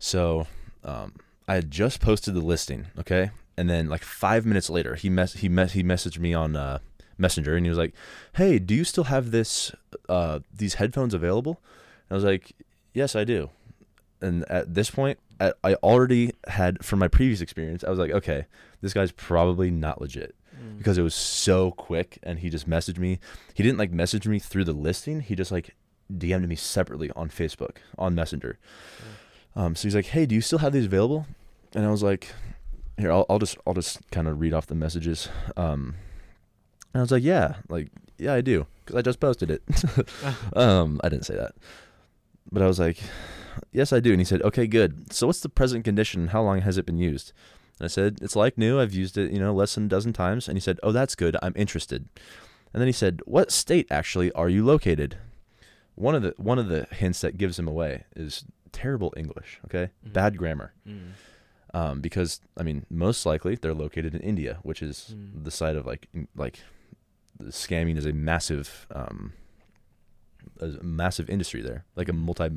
So 0.00 0.48
um, 0.82 1.14
I 1.46 1.54
had 1.54 1.70
just 1.70 2.00
posted 2.00 2.34
the 2.34 2.40
listing, 2.40 2.86
okay, 2.98 3.30
and 3.56 3.70
then 3.70 3.88
like 3.88 4.02
five 4.02 4.44
minutes 4.44 4.68
later, 4.68 4.96
he 4.96 5.08
mess 5.08 5.34
he 5.34 5.48
mess 5.48 5.72
he 5.72 5.84
messaged 5.84 6.18
me 6.18 6.34
on 6.34 6.56
uh, 6.56 6.78
Messenger 7.18 7.54
and 7.54 7.64
he 7.64 7.70
was 7.70 7.78
like, 7.78 7.94
"Hey, 8.34 8.58
do 8.58 8.74
you 8.74 8.82
still 8.82 9.04
have 9.04 9.30
this 9.30 9.72
uh, 10.08 10.40
these 10.52 10.74
headphones 10.74 11.14
available?" 11.14 11.60
And 12.08 12.12
I 12.12 12.14
was 12.14 12.24
like, 12.24 12.52
"Yes, 12.94 13.14
I 13.14 13.24
do." 13.24 13.50
And 14.22 14.44
at 14.50 14.74
this 14.74 14.90
point, 14.90 15.18
I, 15.38 15.52
I 15.62 15.74
already 15.74 16.32
had 16.48 16.84
from 16.84 16.98
my 16.98 17.08
previous 17.08 17.40
experience, 17.40 17.84
I 17.84 17.90
was 17.90 17.98
like, 17.98 18.10
"Okay, 18.10 18.46
this 18.80 18.94
guy's 18.94 19.12
probably 19.12 19.70
not 19.70 20.00
legit." 20.00 20.34
Mm. 20.60 20.78
because 20.78 20.98
it 20.98 21.02
was 21.02 21.14
so 21.14 21.70
quick 21.70 22.18
and 22.22 22.40
he 22.40 22.50
just 22.50 22.68
messaged 22.68 22.98
me. 22.98 23.18
He 23.54 23.62
didn't 23.62 23.78
like 23.78 23.92
message 23.92 24.26
me 24.26 24.38
through 24.38 24.64
the 24.64 24.72
listing. 24.72 25.20
He 25.20 25.34
just 25.34 25.52
like 25.52 25.74
DM'd 26.12 26.48
me 26.48 26.56
separately 26.56 27.10
on 27.16 27.28
Facebook 27.30 27.76
on 27.96 28.14
Messenger. 28.14 28.58
Um, 29.56 29.74
so 29.74 29.82
he's 29.84 29.94
like, 29.94 30.06
"Hey, 30.06 30.26
do 30.26 30.34
you 30.34 30.40
still 30.40 30.58
have 30.58 30.72
these 30.72 30.86
available?" 30.86 31.26
And 31.74 31.84
I 31.84 31.90
was 31.90 32.02
like, 32.02 32.32
"Here, 32.98 33.12
I'll, 33.12 33.26
I'll 33.28 33.38
just 33.38 33.56
I'll 33.66 33.74
just 33.74 33.98
kind 34.10 34.28
of 34.28 34.40
read 34.40 34.54
off 34.54 34.66
the 34.66 34.74
messages." 34.74 35.28
Um, 35.56 35.96
and 36.92 37.00
I 37.00 37.02
was 37.02 37.10
like, 37.10 37.22
"Yeah, 37.22 37.56
like 37.68 37.88
yeah, 38.18 38.34
I 38.34 38.40
do 38.40 38.66
because 38.84 38.96
I 38.98 39.02
just 39.02 39.20
posted 39.20 39.50
it." 39.50 39.62
um, 40.56 41.00
I 41.02 41.08
didn't 41.08 41.26
say 41.26 41.36
that, 41.36 41.54
but 42.50 42.62
I 42.62 42.66
was 42.66 42.78
like, 42.78 42.98
"Yes, 43.72 43.92
I 43.92 44.00
do." 44.00 44.12
And 44.12 44.20
he 44.20 44.24
said, 44.24 44.42
"Okay, 44.42 44.66
good. 44.66 45.12
So 45.12 45.26
what's 45.26 45.40
the 45.40 45.48
present 45.48 45.84
condition? 45.84 46.28
How 46.28 46.42
long 46.42 46.60
has 46.60 46.78
it 46.78 46.86
been 46.86 46.98
used?" 46.98 47.32
And 47.78 47.86
I 47.86 47.88
said, 47.88 48.18
"It's 48.22 48.36
like 48.36 48.56
new. 48.56 48.78
I've 48.80 48.94
used 48.94 49.18
it, 49.18 49.32
you 49.32 49.40
know, 49.40 49.52
less 49.52 49.74
than 49.74 49.86
a 49.86 49.88
dozen 49.88 50.12
times." 50.12 50.48
And 50.48 50.56
he 50.56 50.60
said, 50.60 50.78
"Oh, 50.82 50.92
that's 50.92 51.14
good. 51.14 51.36
I'm 51.42 51.54
interested." 51.56 52.08
And 52.72 52.80
then 52.80 52.86
he 52.88 52.92
said, 52.92 53.20
"What 53.24 53.50
state 53.50 53.86
actually 53.90 54.30
are 54.32 54.48
you 54.48 54.64
located?" 54.64 55.16
One 55.96 56.14
of 56.14 56.22
the 56.22 56.34
one 56.36 56.58
of 56.58 56.68
the 56.68 56.86
hints 56.92 57.20
that 57.20 57.36
gives 57.36 57.58
him 57.58 57.68
away 57.68 58.04
is 58.14 58.44
terrible 58.72 59.12
English. 59.16 59.60
Okay, 59.66 59.90
Mhm. 60.06 60.12
bad 60.12 60.36
grammar. 60.36 60.72
Mm. 60.86 61.12
Um, 61.72 62.00
because 62.00 62.40
I 62.56 62.62
mean, 62.62 62.84
most 62.90 63.24
likely 63.26 63.54
they're 63.54 63.74
located 63.74 64.14
in 64.14 64.20
India, 64.22 64.58
which 64.62 64.82
is 64.82 65.14
Mm. 65.16 65.44
the 65.44 65.50
site 65.50 65.76
of 65.76 65.86
like 65.86 66.08
like 66.34 66.60
the 67.38 67.52
scamming 67.52 67.96
is 67.96 68.06
a 68.06 68.12
massive 68.12 68.86
um 68.94 69.32
a 70.60 70.68
massive 70.82 71.28
industry 71.30 71.60
there, 71.62 71.84
like 71.96 72.08
a 72.08 72.12
multi 72.12 72.48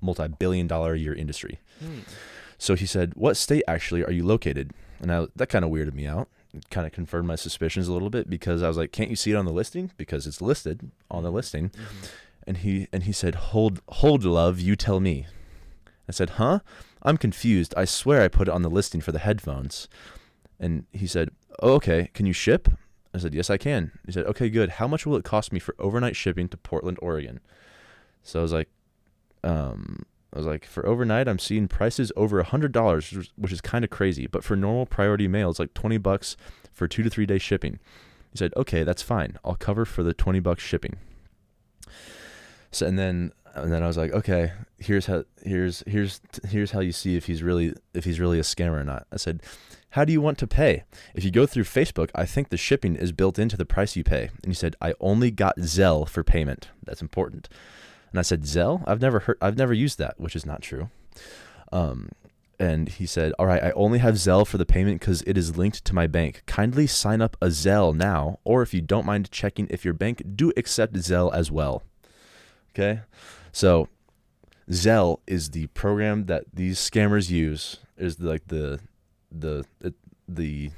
multi 0.00 0.28
billion 0.28 0.66
dollar 0.66 0.94
a 0.94 0.98
year 0.98 1.14
industry. 1.14 1.60
Mm. 1.82 2.00
So 2.58 2.74
he 2.74 2.86
said, 2.86 3.12
"What 3.14 3.36
state 3.36 3.62
actually 3.68 4.02
are 4.04 4.12
you 4.12 4.24
located?" 4.24 4.72
And 5.00 5.12
I, 5.12 5.26
that 5.36 5.48
kind 5.48 5.64
of 5.64 5.70
weirded 5.70 5.94
me 5.94 6.06
out. 6.06 6.28
It 6.54 6.70
kind 6.70 6.86
of 6.86 6.92
confirmed 6.92 7.28
my 7.28 7.34
suspicions 7.36 7.86
a 7.86 7.92
little 7.92 8.08
bit 8.10 8.30
because 8.30 8.62
I 8.62 8.68
was 8.68 8.78
like, 8.78 8.90
"Can't 8.92 9.10
you 9.10 9.16
see 9.16 9.30
it 9.32 9.36
on 9.36 9.44
the 9.44 9.52
listing? 9.52 9.92
Because 9.98 10.26
it's 10.26 10.40
listed 10.40 10.90
on 11.10 11.22
the 11.22 11.30
listing." 11.30 11.68
Mhm. 11.70 12.08
And 12.46 12.56
he 12.58 12.88
and 12.92 13.02
he 13.02 13.12
said, 13.12 13.34
"Hold, 13.52 13.80
hold, 13.88 14.24
love. 14.24 14.58
You 14.60 14.74
tell 14.76 15.00
me." 15.00 15.26
I 16.08 16.12
said, 16.12 16.30
"Huh? 16.30 16.60
I'm 17.02 17.16
confused. 17.16 17.74
I 17.76 17.84
swear 17.84 18.22
I 18.22 18.28
put 18.28 18.48
it 18.48 18.54
on 18.54 18.62
the 18.62 18.70
listing 18.70 19.00
for 19.00 19.12
the 19.12 19.18
headphones." 19.18 19.88
And 20.60 20.86
he 20.92 21.06
said, 21.06 21.30
oh, 21.60 21.74
"Okay. 21.74 22.10
Can 22.14 22.26
you 22.26 22.32
ship?" 22.32 22.68
I 23.14 23.18
said, 23.18 23.34
"Yes, 23.34 23.50
I 23.50 23.56
can." 23.56 23.92
He 24.06 24.12
said, 24.12 24.26
"Okay, 24.26 24.48
good. 24.50 24.70
How 24.70 24.86
much 24.88 25.06
will 25.06 25.16
it 25.16 25.24
cost 25.24 25.52
me 25.52 25.58
for 25.58 25.74
overnight 25.78 26.16
shipping 26.16 26.48
to 26.48 26.56
Portland, 26.56 26.98
Oregon?" 27.02 27.40
So 28.22 28.40
I 28.40 28.42
was 28.42 28.52
like, 28.52 28.68
um, 29.44 30.04
I 30.32 30.38
was 30.38 30.46
like, 30.46 30.64
for 30.66 30.84
overnight, 30.84 31.28
I'm 31.28 31.38
seeing 31.38 31.68
prices 31.68 32.12
over 32.16 32.40
a 32.40 32.44
hundred 32.44 32.72
dollars, 32.72 33.10
which 33.36 33.52
is- 33.52 33.60
kind 33.60 33.84
of 33.84 33.90
crazy. 33.90 34.26
But 34.26 34.44
for 34.44 34.56
normal 34.56 34.84
priority 34.84 35.28
mail, 35.28 35.50
it's 35.50 35.58
like 35.58 35.72
twenty 35.74 35.98
bucks 35.98 36.36
for 36.72 36.86
two 36.88 37.02
to 37.02 37.08
three 37.10 37.26
day 37.26 37.38
shipping. 37.38 37.78
He 38.32 38.38
said, 38.38 38.52
"Okay, 38.56 38.82
that's 38.82 39.02
fine. 39.02 39.38
I'll 39.44 39.54
cover 39.54 39.84
for 39.84 40.02
the 40.02 40.12
twenty 40.12 40.40
bucks 40.40 40.62
shipping." 40.62 40.96
So 42.70 42.86
and 42.86 42.98
then 42.98 43.32
and 43.56 43.72
then 43.72 43.82
I 43.82 43.86
was 43.86 43.96
like, 43.96 44.12
okay, 44.12 44.52
here's 44.78 45.06
how 45.06 45.24
here's 45.42 45.82
here's 45.86 46.20
here's 46.48 46.70
how 46.72 46.80
you 46.80 46.92
see 46.92 47.16
if 47.16 47.26
he's 47.26 47.42
really 47.42 47.74
if 47.94 48.04
he's 48.04 48.20
really 48.20 48.38
a 48.38 48.42
scammer 48.42 48.80
or 48.80 48.84
not. 48.84 49.06
I 49.12 49.16
said, 49.16 49.42
how 49.90 50.04
do 50.04 50.12
you 50.12 50.20
want 50.20 50.38
to 50.38 50.46
pay? 50.46 50.84
If 51.14 51.24
you 51.24 51.30
go 51.30 51.46
through 51.46 51.64
Facebook, 51.64 52.10
I 52.14 52.26
think 52.26 52.50
the 52.50 52.56
shipping 52.56 52.96
is 52.96 53.12
built 53.12 53.38
into 53.38 53.56
the 53.56 53.64
price 53.64 53.96
you 53.96 54.04
pay. 54.04 54.30
And 54.42 54.52
he 54.52 54.54
said, 54.54 54.76
I 54.80 54.94
only 55.00 55.30
got 55.30 55.56
Zelle 55.56 56.08
for 56.08 56.22
payment. 56.22 56.68
That's 56.84 57.00
important. 57.00 57.48
And 58.10 58.18
I 58.18 58.22
said, 58.22 58.42
Zelle? 58.42 58.84
I've 58.86 59.00
never 59.00 59.20
heard 59.20 59.38
I've 59.40 59.56
never 59.56 59.72
used 59.72 59.98
that, 59.98 60.20
which 60.20 60.36
is 60.36 60.46
not 60.46 60.62
true. 60.62 60.90
Um 61.72 62.10
and 62.58 62.88
he 62.88 63.06
said, 63.06 63.32
All 63.38 63.46
right, 63.46 63.62
I 63.62 63.70
only 63.72 63.98
have 63.98 64.14
Zelle 64.14 64.46
for 64.46 64.58
the 64.58 64.66
payment 64.66 65.00
because 65.00 65.22
it 65.22 65.36
is 65.36 65.56
linked 65.56 65.84
to 65.84 65.94
my 65.94 66.06
bank. 66.06 66.42
Kindly 66.46 66.86
sign 66.86 67.20
up 67.20 67.36
a 67.40 67.46
Zelle 67.46 67.94
now, 67.94 68.38
or 68.44 68.62
if 68.62 68.72
you 68.74 68.80
don't 68.80 69.06
mind 69.06 69.30
checking 69.30 69.66
if 69.70 69.84
your 69.84 69.94
bank 69.94 70.22
do 70.34 70.52
accept 70.56 70.94
Zelle 70.94 71.32
as 71.34 71.50
well. 71.50 71.82
Okay? 72.74 73.00
So 73.56 73.88
Zelle 74.70 75.20
is 75.26 75.52
the 75.52 75.68
program 75.68 76.26
that 76.26 76.44
these 76.52 76.78
scammers 76.78 77.30
use, 77.30 77.78
is 77.96 78.20
like 78.20 78.48
the 78.48 78.80
the 79.32 79.64
the, 79.80 79.94
the 80.28 80.70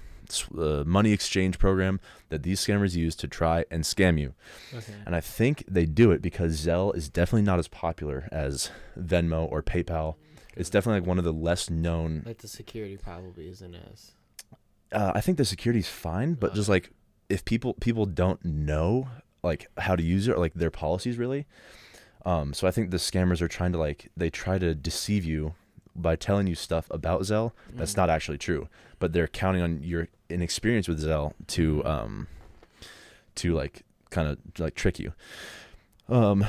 uh, 0.57 0.85
money 0.87 1.11
exchange 1.11 1.59
program 1.59 1.99
that 2.29 2.45
these 2.45 2.65
scammers 2.65 2.95
use 2.95 3.17
to 3.17 3.27
try 3.27 3.65
and 3.73 3.83
scam 3.83 4.21
you. 4.21 4.33
Okay. 4.73 4.95
And 5.05 5.17
I 5.17 5.21
think 5.21 5.65
they 5.67 5.87
do 5.87 6.13
it 6.13 6.23
because 6.23 6.65
Zelle 6.65 6.95
is 6.95 7.09
definitely 7.09 7.43
not 7.43 7.59
as 7.59 7.67
popular 7.67 8.29
as 8.31 8.71
Venmo 8.97 9.51
or 9.51 9.61
PayPal. 9.61 10.15
It's 10.57 10.71
definitely 10.71 11.01
like 11.01 11.09
one 11.09 11.19
of 11.19 11.25
the 11.25 11.33
less 11.33 11.69
known. 11.69 12.23
Like 12.25 12.39
the 12.39 12.47
security 12.47 12.97
probably 12.97 13.49
isn't 13.49 13.75
as. 13.75 14.13
Uh, 14.93 15.11
I 15.17 15.21
think 15.21 15.37
the 15.37 15.45
security's 15.45 15.89
fine, 15.89 16.35
but 16.35 16.55
just 16.55 16.69
like 16.69 16.93
if 17.29 17.45
people 17.45 17.75
people 17.75 18.07
don't 18.07 18.45
know 18.45 19.09
like 19.43 19.67
how 19.79 19.97
to 19.97 20.03
use 20.03 20.29
it 20.29 20.35
or 20.35 20.39
like 20.39 20.55
their 20.55 20.71
policies 20.71 21.19
really. 21.19 21.45
Um, 22.25 22.53
so 22.53 22.67
I 22.67 22.71
think 22.71 22.91
the 22.91 22.97
scammers 22.99 23.41
are 23.41 23.49
trying 23.49 23.73
to 23.73 23.79
like 23.79 24.11
they 24.17 24.31
try 24.31 24.59
to 24.59 24.75
deceive 24.75 25.25
you 25.25 25.55
by 25.97 26.15
telling 26.17 26.47
you 26.47 26.55
stuff 26.55 26.87
about 26.91 27.23
Zelle 27.23 27.53
that's 27.73 27.95
Mm. 27.95 27.97
not 27.99 28.11
actually 28.11 28.39
true, 28.39 28.69
but 28.99 29.13
they're 29.13 29.27
counting 29.29 29.63
on 29.63 29.83
your 29.83 30.09
inexperience 30.29 30.87
with 30.89 31.03
Zelle 31.03 31.33
to 31.49 31.85
um 31.85 32.27
to 33.37 33.55
like 33.55 33.83
kind 34.11 34.29
of 34.29 34.39
like 34.59 34.75
trick 34.75 34.99
you. 34.99 35.13
Um 36.09 36.45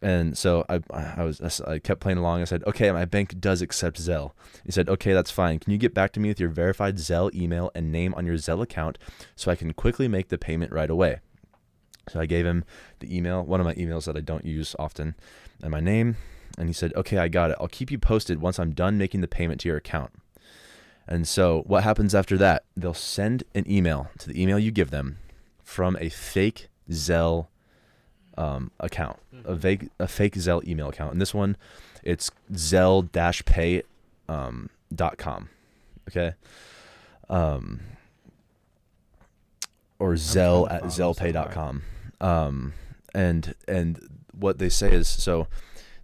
and 0.00 0.38
so 0.38 0.64
I 0.68 0.80
I 0.92 1.24
was 1.24 1.60
I 1.66 1.78
kept 1.80 2.00
playing 2.00 2.18
along. 2.18 2.40
I 2.40 2.44
said, 2.44 2.62
"Okay, 2.68 2.90
my 2.92 3.04
bank 3.04 3.40
does 3.40 3.62
accept 3.62 4.00
Zelle." 4.00 4.30
He 4.64 4.70
said, 4.70 4.88
"Okay, 4.88 5.12
that's 5.12 5.30
fine. 5.32 5.58
Can 5.58 5.72
you 5.72 5.78
get 5.78 5.92
back 5.92 6.12
to 6.12 6.20
me 6.20 6.28
with 6.28 6.38
your 6.38 6.50
verified 6.50 6.96
Zelle 6.98 7.34
email 7.34 7.72
and 7.74 7.90
name 7.90 8.14
on 8.14 8.24
your 8.24 8.36
Zelle 8.36 8.62
account 8.62 8.96
so 9.34 9.50
I 9.50 9.56
can 9.56 9.72
quickly 9.72 10.06
make 10.06 10.28
the 10.28 10.38
payment 10.38 10.70
right 10.72 10.88
away?" 10.90 11.18
So 12.10 12.20
I 12.20 12.26
gave 12.26 12.46
him 12.46 12.64
the 13.00 13.14
email, 13.14 13.42
one 13.42 13.60
of 13.60 13.66
my 13.66 13.74
emails 13.74 14.04
that 14.06 14.16
I 14.16 14.20
don't 14.20 14.44
use 14.44 14.74
often, 14.78 15.14
and 15.62 15.70
my 15.70 15.80
name, 15.80 16.16
and 16.56 16.68
he 16.68 16.72
said, 16.72 16.92
"Okay, 16.94 17.18
I 17.18 17.28
got 17.28 17.50
it. 17.50 17.56
I'll 17.60 17.68
keep 17.68 17.90
you 17.90 17.98
posted 17.98 18.40
once 18.40 18.58
I'm 18.58 18.72
done 18.72 18.98
making 18.98 19.20
the 19.20 19.28
payment 19.28 19.60
to 19.60 19.68
your 19.68 19.76
account." 19.76 20.12
And 21.06 21.26
so 21.26 21.62
what 21.66 21.84
happens 21.84 22.14
after 22.14 22.36
that? 22.36 22.64
They'll 22.76 22.92
send 22.94 23.44
an 23.54 23.70
email 23.70 24.10
to 24.18 24.28
the 24.28 24.40
email 24.40 24.58
you 24.58 24.70
give 24.70 24.90
them 24.90 25.18
from 25.64 25.96
a 26.00 26.10
fake 26.10 26.68
Zelle 26.90 27.46
um, 28.36 28.70
account, 28.78 29.18
a 29.44 29.54
vague, 29.54 29.90
a 29.98 30.06
fake 30.06 30.34
Zelle 30.34 30.66
email 30.66 30.88
account. 30.88 31.12
And 31.12 31.20
this 31.20 31.34
one, 31.34 31.56
it's 32.02 32.30
Zelle-pay 32.52 33.82
um, 34.28 34.70
dot 34.94 35.18
com. 35.18 35.48
Okay. 36.08 36.34
Um, 37.28 37.80
or 39.98 40.14
Zelle 40.14 40.70
at 40.70 40.92
so 40.92 41.12
zellpay.com. 41.12 41.82
Um, 42.20 42.74
and 43.14 43.54
and 43.66 44.20
what 44.32 44.58
they 44.58 44.68
say 44.68 44.92
is 44.92 45.08
so 45.08 45.48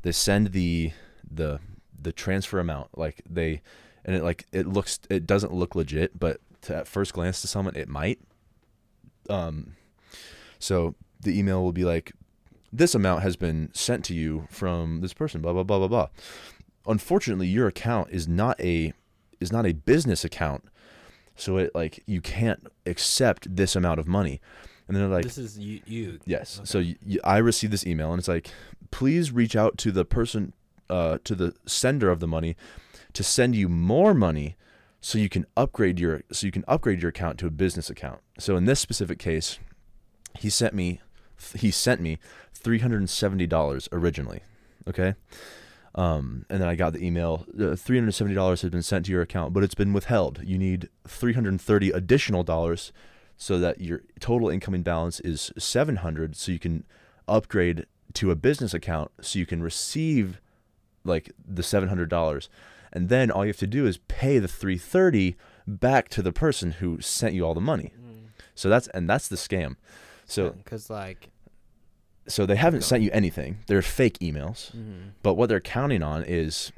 they 0.03 0.13
send 0.13 0.53
the 0.53 0.93
the 1.29 1.61
the 2.01 2.13
transfer 2.13 2.59
amount 2.59 2.97
like 2.97 3.23
they 3.29 3.63
and 4.05 4.17
it 4.17 4.23
like 4.23 4.47
it 4.53 4.67
looks 4.67 5.01
it 5.09 5.27
doesn't 5.27 5.53
look 5.53 5.75
legit 5.75 6.19
but 6.19 6.41
to, 6.63 6.77
at 6.77 6.89
first 6.89 7.13
glance 7.13 7.41
to 7.41 7.47
someone 7.47 7.77
it 7.77 7.89
might. 7.89 8.21
Um 9.29 9.75
so 10.59 10.95
the 11.21 11.39
email 11.39 11.63
will 11.63 11.73
be 11.73 11.85
like 11.85 12.13
this 12.73 12.95
amount 12.95 13.23
has 13.23 13.37
been 13.37 13.71
sent 13.73 14.05
to 14.07 14.15
you 14.15 14.47
from 14.51 15.01
this 15.01 15.13
person 15.13 15.41
blah 15.41 15.53
blah 15.53 15.63
blah 15.63 15.79
blah 15.79 15.89
blah. 15.89 16.09
Unfortunately 16.87 17.47
your 17.47 17.67
account 17.67 18.11
is 18.11 18.29
not 18.29 18.61
a 18.61 18.93
is 19.41 19.53
not 19.53 19.67
a 19.67 19.73
business 19.73 20.25
account. 20.25 20.65
So 21.37 21.57
it 21.57 21.75
like 21.75 22.03
you 22.07 22.21
can't 22.21 22.67
accept 22.87 23.57
this 23.57 23.75
amount 23.75 24.01
of 24.01 24.07
money 24.07 24.41
and 24.87 24.97
then 24.97 25.03
they're 25.03 25.17
like 25.17 25.25
this 25.25 25.39
is 25.39 25.59
you. 25.59 25.81
you. 25.87 26.21
Yes. 26.27 26.59
Okay. 26.59 26.67
So 26.67 27.19
I 27.25 27.39
received 27.39 27.73
this 27.73 27.87
email, 27.87 28.13
and 28.13 28.19
it's 28.19 28.29
like, 28.29 28.51
please 28.91 29.33
reach 29.33 29.57
out 29.57 29.79
to 29.79 29.93
the 29.93 30.05
person, 30.05 30.53
uh, 30.91 31.19
to 31.25 31.35
the 31.35 31.55
sender 31.67 32.11
of 32.11 32.21
the 32.21 32.27
money, 32.27 32.57
to 33.13 33.23
send 33.23 33.55
you 33.55 33.69
more 33.69 34.15
money, 34.15 34.57
so 35.01 35.19
you 35.19 35.29
can 35.29 35.47
upgrade 35.57 35.99
your 35.99 36.23
so 36.33 36.47
you 36.47 36.53
can 36.53 36.65
upgrade 36.69 37.01
your 37.01 37.11
account 37.11 37.39
to 37.39 37.47
a 37.47 37.51
business 37.51 37.91
account. 37.91 38.21
So 38.39 38.57
in 38.57 38.67
this 38.67 38.81
specific 38.81 39.19
case, 39.19 39.59
he 40.39 40.51
sent 40.51 40.75
me, 40.75 41.01
he 41.55 41.71
sent 41.71 42.01
me 42.01 42.19
three 42.53 42.81
hundred 42.81 42.99
and 42.99 43.11
seventy 43.11 43.47
dollars 43.47 43.89
originally. 43.93 44.41
Okay. 44.89 45.15
Um, 45.97 46.45
and 46.51 46.61
then 46.61 46.69
I 46.69 46.75
got 46.75 46.93
the 46.93 47.07
email. 47.07 47.47
Uh, 47.59 47.77
Three 47.77 47.97
hundred 47.97 48.13
seventy 48.13 48.35
dollars 48.35 48.63
has 48.63 48.71
been 48.71 48.83
sent 48.83 49.07
to 49.07 49.13
your 49.13 49.23
account, 49.23 49.53
but 49.53 49.63
it's 49.63 49.77
been 49.77 49.93
withheld. 49.93 50.41
You 50.43 50.59
need 50.59 50.89
three 51.07 51.35
hundred 51.35 51.61
thirty 51.61 51.91
additional 51.91 52.43
dollars 52.43 52.93
so 53.37 53.59
that 53.59 53.81
your 53.81 54.03
total 54.21 54.49
incoming 54.49 54.83
balance 54.83 55.21
is 55.21 55.53
700 55.59 56.37
so 56.37 56.53
you 56.53 56.59
can 56.59 56.85
upgrade 57.27 57.87
to 58.15 58.31
a 58.31 58.37
business 58.37 58.73
account 58.75 59.11
so 59.21 59.39
you 59.39 59.47
can 59.47 59.63
receive 59.63 60.41
like 61.05 61.33
the 61.47 61.63
$700 61.63 62.49
and 62.93 63.09
then 63.09 63.31
all 63.31 63.45
you 63.45 63.49
have 63.49 63.57
to 63.59 63.67
do 63.67 63.87
is 63.87 63.99
pay 64.09 64.39
the 64.39 64.49
330 64.49 65.37
back 65.67 66.09
to 66.11 66.23
the 66.23 66.33
person 66.33 66.73
who 66.73 67.01
sent 67.01 67.35
you 67.35 67.45
all 67.45 67.55
the 67.55 67.61
money. 67.61 67.93
So 68.55 68.69
that's 68.69 68.87
and 68.89 69.11
that's 69.11 69.27
the 69.27 69.37
scam. 69.37 69.77
So 70.27 70.51
because 70.51 70.89
like 70.91 71.31
so 72.29 72.47
they 72.47 72.57
haven't 72.57 72.83
sent 72.85 73.03
you 73.03 73.11
anything. 73.13 73.59
They're 73.67 73.83
fake 73.83 74.19
emails. 74.21 74.71
Mhm. 74.75 75.11
but 75.23 75.35
what 75.35 75.49
they're 75.49 75.61
counting 75.61 76.03
on 76.03 76.23
is 76.25 76.71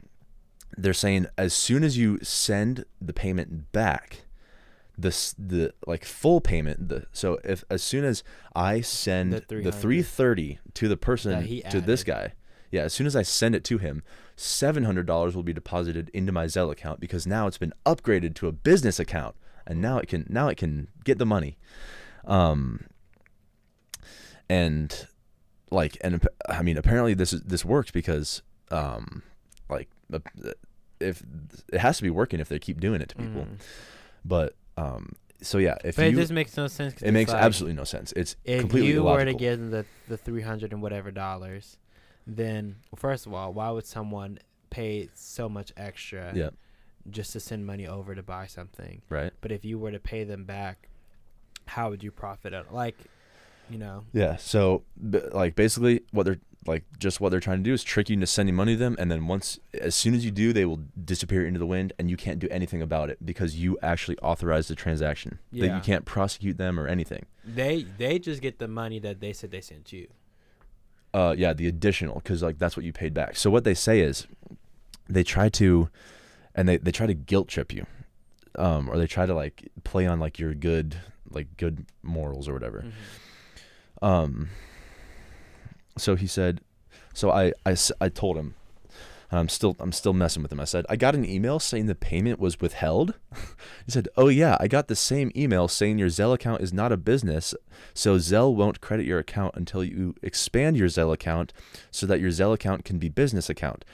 they're 0.77 0.93
saying 0.95 1.27
as 1.37 1.53
soon 1.53 1.85
as 1.85 1.97
you 1.99 2.19
send 2.23 2.85
the 3.01 3.13
payment 3.13 3.71
back, 3.73 4.23
the 4.99 5.11
the 5.39 5.73
like 5.87 6.05
full 6.05 6.41
payment. 6.41 6.89
The 6.89 7.07
so 7.13 7.39
if 7.45 7.65
as 7.71 7.83
soon 7.83 8.05
as 8.05 8.23
I 8.55 8.81
send 8.81 9.33
The 9.33 9.41
the, 9.65 9.73
three 9.73 10.03
thirty 10.03 10.59
to 10.75 10.89
the 10.89 10.97
person 10.97 11.33
to 11.71 11.81
this 11.81 12.03
guy, 12.05 12.33
yeah, 12.71 12.83
as 12.83 12.93
soon 12.93 13.07
as 13.07 13.15
I 13.15 13.23
send 13.23 13.55
it 13.55 13.65
to 13.65 13.79
him, 13.79 14.03
seven 14.37 14.85
hundred 14.85 15.07
dollars 15.07 15.35
will 15.37 15.43
be 15.43 15.53
deposited 15.53 16.11
into 16.15 16.33
my 16.33 16.47
Zelle 16.47 16.71
account 16.73 17.01
because 17.01 17.27
now 17.27 17.47
it's 17.47 17.59
been 17.59 17.73
upgraded 17.85 18.35
to 18.37 18.49
a 18.49 18.53
business 18.53 18.99
account, 18.99 19.37
and 19.67 19.81
now 19.81 19.99
it 19.99 20.09
can 20.09 20.27
now 20.29 20.49
it 20.49 20.57
can 20.57 20.89
get 21.05 21.19
the 21.19 21.27
money. 21.27 21.59
Um, 22.25 22.87
and 24.49 25.07
like 25.71 25.97
and 26.03 26.27
I 26.49 26.63
mean 26.63 26.77
apparently 26.79 27.15
this 27.15 27.33
is 27.33 27.43
this 27.43 27.65
works 27.65 27.91
because 27.91 28.43
um 28.71 29.23
like 29.69 29.89
uh, 30.13 30.21
if 31.01 31.23
it 31.73 31.79
has 31.79 31.97
to 31.99 32.03
be 32.03 32.11
working 32.11 32.41
if 32.41 32.49
they 32.49 32.59
keep 32.59 32.81
doing 32.81 33.01
it 33.01 33.09
to 33.11 33.17
people 33.17 33.43
Mhm. 33.43 33.59
but 34.25 34.55
um 34.77 35.13
so 35.43 35.59
yeah 35.59 35.77
if 35.85 35.97
But 35.97 36.03
you 36.05 36.09
it 36.11 36.15
just 36.21 36.33
makes 36.33 36.57
no 36.57 36.67
sense. 36.67 37.01
it 37.03 37.13
makes 37.13 37.31
like, 37.33 37.43
absolutely 37.43 37.77
no 37.77 37.85
sense 37.85 38.13
it's 38.17 38.37
If 38.45 38.61
completely 38.61 38.91
you 38.91 39.03
were 39.05 39.25
to 39.25 39.35
give 39.35 39.59
them 39.59 39.71
the 39.71 39.85
the 40.09 40.17
three 40.17 40.43
hundred 40.43 40.73
and 40.73 40.81
whatever 40.83 41.11
dollars, 41.11 41.77
then 42.27 42.77
first 42.95 43.27
of 43.27 43.35
all, 43.35 43.53
why 43.53 43.71
would 43.71 43.87
someone 43.87 44.39
pay 44.71 45.09
so 45.15 45.49
much 45.49 45.73
extra 45.77 46.33
yeah 46.35 46.51
just 47.11 47.33
to 47.33 47.41
send 47.41 47.65
money 47.67 47.87
over 47.87 48.15
to 48.15 48.23
buy 48.23 48.47
something? 48.47 49.03
right 49.09 49.33
But 49.41 49.53
if 49.53 49.65
you 49.65 49.79
were 49.79 49.93
to 49.93 50.01
pay 50.01 50.25
them 50.25 50.45
back, 50.45 50.89
how 51.67 51.91
would 51.91 52.03
you 52.03 52.11
profit? 52.11 52.53
Out? 52.55 52.73
Like, 52.75 52.97
you 53.71 53.79
know, 53.79 54.05
yeah 54.13 54.37
so 54.37 54.83
b- 55.11 55.21
like 55.33 55.55
basically 55.55 56.03
what 56.13 56.25
they're 56.27 56.41
like 56.69 56.85
just 56.99 57.21
what 57.21 57.31
they're 57.31 57.41
trying 57.41 57.59
to 57.59 57.63
do 57.63 57.73
is 57.73 57.83
trick 57.85 58.09
you 58.09 58.15
into 58.15 58.27
sending 58.27 58.55
money 58.55 58.75
to 58.75 58.79
them 58.79 58.97
and 58.99 59.11
then 59.11 59.27
once 59.27 59.59
as 59.81 59.95
soon 59.95 60.15
as 60.15 60.25
you 60.25 60.31
do 60.31 60.53
they 60.53 60.65
will 60.65 60.81
disappear 61.05 61.47
into 61.47 61.59
the 61.59 61.67
wind 61.67 61.93
and 61.99 62.11
you 62.11 62.17
can't 62.17 62.39
do 62.39 62.49
anything 62.51 62.83
about 62.83 63.09
it 63.11 63.19
because 63.25 63.57
you 63.57 63.79
actually 63.83 64.19
authorized 64.19 64.69
the 64.71 64.75
transaction 64.75 65.39
That 65.53 65.59
Yeah. 65.67 65.77
you 65.77 65.83
can't 65.83 66.05
prosecute 66.05 66.57
them 66.59 66.79
or 66.81 66.87
anything 66.87 67.27
they 67.45 67.85
they 67.99 68.19
just 68.19 68.41
get 68.43 68.59
the 68.59 68.69
money 68.69 68.99
that 69.01 69.21
they 69.21 69.33
said 69.33 69.51
they 69.51 69.61
sent 69.61 69.93
you. 69.93 70.09
uh 71.15 71.35
yeah 71.39 71.53
the 71.53 71.67
additional 71.69 72.17
because 72.17 72.43
like 72.43 72.59
that's 72.59 72.77
what 72.77 72.85
you 72.85 72.93
paid 72.93 73.15
back 73.15 73.37
so 73.37 73.51
what 73.51 73.65
they 73.65 73.75
say 73.75 74.01
is 74.01 74.27
they 75.09 75.23
try 75.23 75.49
to 75.49 75.89
and 76.55 76.69
they, 76.69 76.79
they 76.79 76.91
try 76.91 77.07
to 77.07 77.15
guilt 77.15 77.49
trip 77.49 77.73
you 77.73 77.87
um 78.59 78.89
or 78.89 78.97
they 78.99 79.07
try 79.07 79.27
to 79.27 79.35
like 79.35 79.69
play 79.85 80.07
on 80.07 80.19
like 80.19 80.39
your 80.39 80.55
good 80.55 80.97
like 81.31 81.47
good 81.57 81.87
morals 82.03 82.49
or 82.49 82.53
whatever 82.55 82.81
Mm-hmm. 82.81 84.05
um 84.05 84.49
so 85.97 86.15
he 86.17 86.27
said 86.27 86.61
so 87.15 87.31
I, 87.31 87.53
I, 87.65 87.77
I 88.01 88.09
told 88.11 88.37
him 88.37 88.55
And 89.31 89.41
I'm 89.41 89.49
still 89.49 89.75
I'm 89.81 89.93
still 89.93 90.13
messing 90.13 90.43
with 90.43 90.53
him. 90.53 90.61
I 90.61 90.65
said, 90.65 90.87
I 90.89 90.97
got 90.97 91.15
an 91.15 91.25
email 91.25 91.59
saying 91.59 91.87
the 91.87 91.95
payment 91.95 92.39
was 92.39 92.61
withheld. 92.61 93.15
he 93.87 93.91
said, 93.91 94.09
Oh 94.17 94.29
yeah, 94.29 94.57
I 94.61 94.69
got 94.69 94.89
the 94.89 94.97
same 94.97 95.33
email 95.35 95.67
saying 95.67 95.99
your 95.99 96.09
Zelle 96.09 96.35
account 96.35 96.61
is 96.61 96.73
not 96.73 96.93
a 96.93 96.97
business, 96.97 97.55
so 97.95 98.17
Zelle 98.19 98.55
won't 98.55 98.81
credit 98.81 99.07
your 99.07 99.19
account 99.19 99.55
until 99.57 99.83
you 99.83 100.15
expand 100.23 100.77
your 100.77 100.89
Zelle 100.89 101.13
account 101.13 101.53
so 101.91 102.07
that 102.07 102.21
your 102.21 102.31
Zelle 102.31 102.55
account 102.55 102.85
can 102.85 102.99
be 102.99 103.09
business 103.09 103.51
account. 103.51 103.85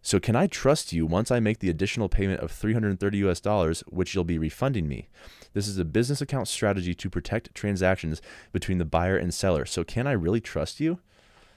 So 0.00 0.20
can 0.20 0.36
I 0.36 0.46
trust 0.46 0.92
you 0.92 1.04
once 1.04 1.30
I 1.30 1.40
make 1.40 1.58
the 1.58 1.68
additional 1.68 2.08
payment 2.08 2.40
of 2.40 2.50
330 2.50 3.18
US 3.28 3.40
dollars, 3.40 3.82
which 3.88 4.14
you'll 4.14 4.24
be 4.24 4.38
refunding 4.38 4.88
me? 4.88 5.08
This 5.52 5.66
is 5.66 5.78
a 5.78 5.84
business 5.84 6.20
account 6.20 6.46
strategy 6.48 6.94
to 6.94 7.10
protect 7.10 7.54
transactions 7.54 8.22
between 8.52 8.78
the 8.78 8.84
buyer 8.84 9.16
and 9.16 9.34
seller. 9.34 9.66
So 9.66 9.82
can 9.84 10.06
I 10.06 10.12
really 10.12 10.40
trust 10.40 10.78
you? 10.78 11.00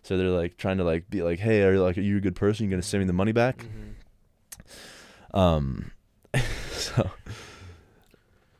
So 0.03 0.17
they're 0.17 0.29
like 0.29 0.57
trying 0.57 0.77
to 0.77 0.83
like 0.83 1.09
be 1.09 1.21
like, 1.21 1.39
hey, 1.39 1.63
are 1.63 1.73
you 1.73 1.81
like 1.83 1.97
are 1.97 2.01
you 2.01 2.17
a 2.17 2.21
good 2.21 2.35
person? 2.35 2.65
You're 2.65 2.71
gonna 2.71 2.81
send 2.81 3.01
me 3.01 3.07
the 3.07 3.13
money 3.13 3.31
back? 3.31 3.65
Mhm. 5.33 5.37
Um, 5.37 5.91
so, 6.71 7.11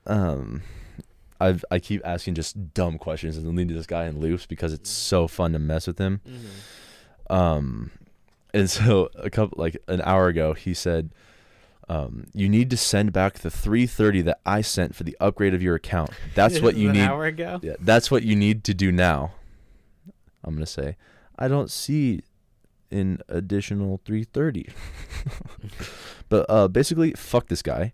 um, 0.06 0.62
I've 1.40 1.66
I 1.72 1.80
keep 1.80 2.02
asking 2.06 2.36
just 2.36 2.74
dumb 2.74 2.98
questions 2.98 3.38
and 3.38 3.48
leading 3.48 3.70
to 3.70 3.74
this 3.74 3.88
guy 3.88 4.06
in 4.06 4.20
loops 4.20 4.46
because 4.46 4.74
it's 4.74 4.90
so 4.90 5.28
fun 5.28 5.54
to 5.54 5.60
mess 5.60 5.88
with 5.88 5.98
him. 5.98 6.22
Mhm. 6.28 7.36
Um, 7.36 7.92
and 8.54 8.70
so 8.70 9.10
a 9.16 9.30
couple 9.30 9.58
like 9.62 9.78
an 9.88 10.02
hour 10.02 10.28
ago, 10.28 10.54
he 10.54 10.74
said, 10.74 11.10
um, 11.90 12.26
you 12.34 12.48
need 12.50 12.70
to 12.70 12.78
send 12.78 13.12
back 13.14 13.40
the 13.40 13.50
330 13.50 14.22
that 14.24 14.40
I 14.46 14.62
sent 14.62 14.96
for 14.96 15.04
the 15.04 15.18
upgrade 15.20 15.54
of 15.54 15.62
your 15.62 15.76
account. 15.76 16.12
That's 16.36 16.60
what 16.62 16.76
you 16.76 16.92
need. 16.92 17.02
Yeah, 17.64 17.76
that's 17.80 18.12
what 18.12 18.24
you 18.24 18.36
need 18.36 18.64
to 18.66 18.74
do 18.74 18.92
now. 18.92 19.32
I'm 20.44 20.54
gonna 20.56 20.66
say, 20.66 20.96
I 21.38 21.48
don't 21.48 21.70
see 21.72 22.22
an 22.92 23.20
additional 23.30 24.02
330. 24.06 24.70
but 26.30 26.46
uh, 26.50 26.68
basically, 26.68 27.12
fuck 27.14 27.48
this 27.48 27.62
guy. 27.62 27.94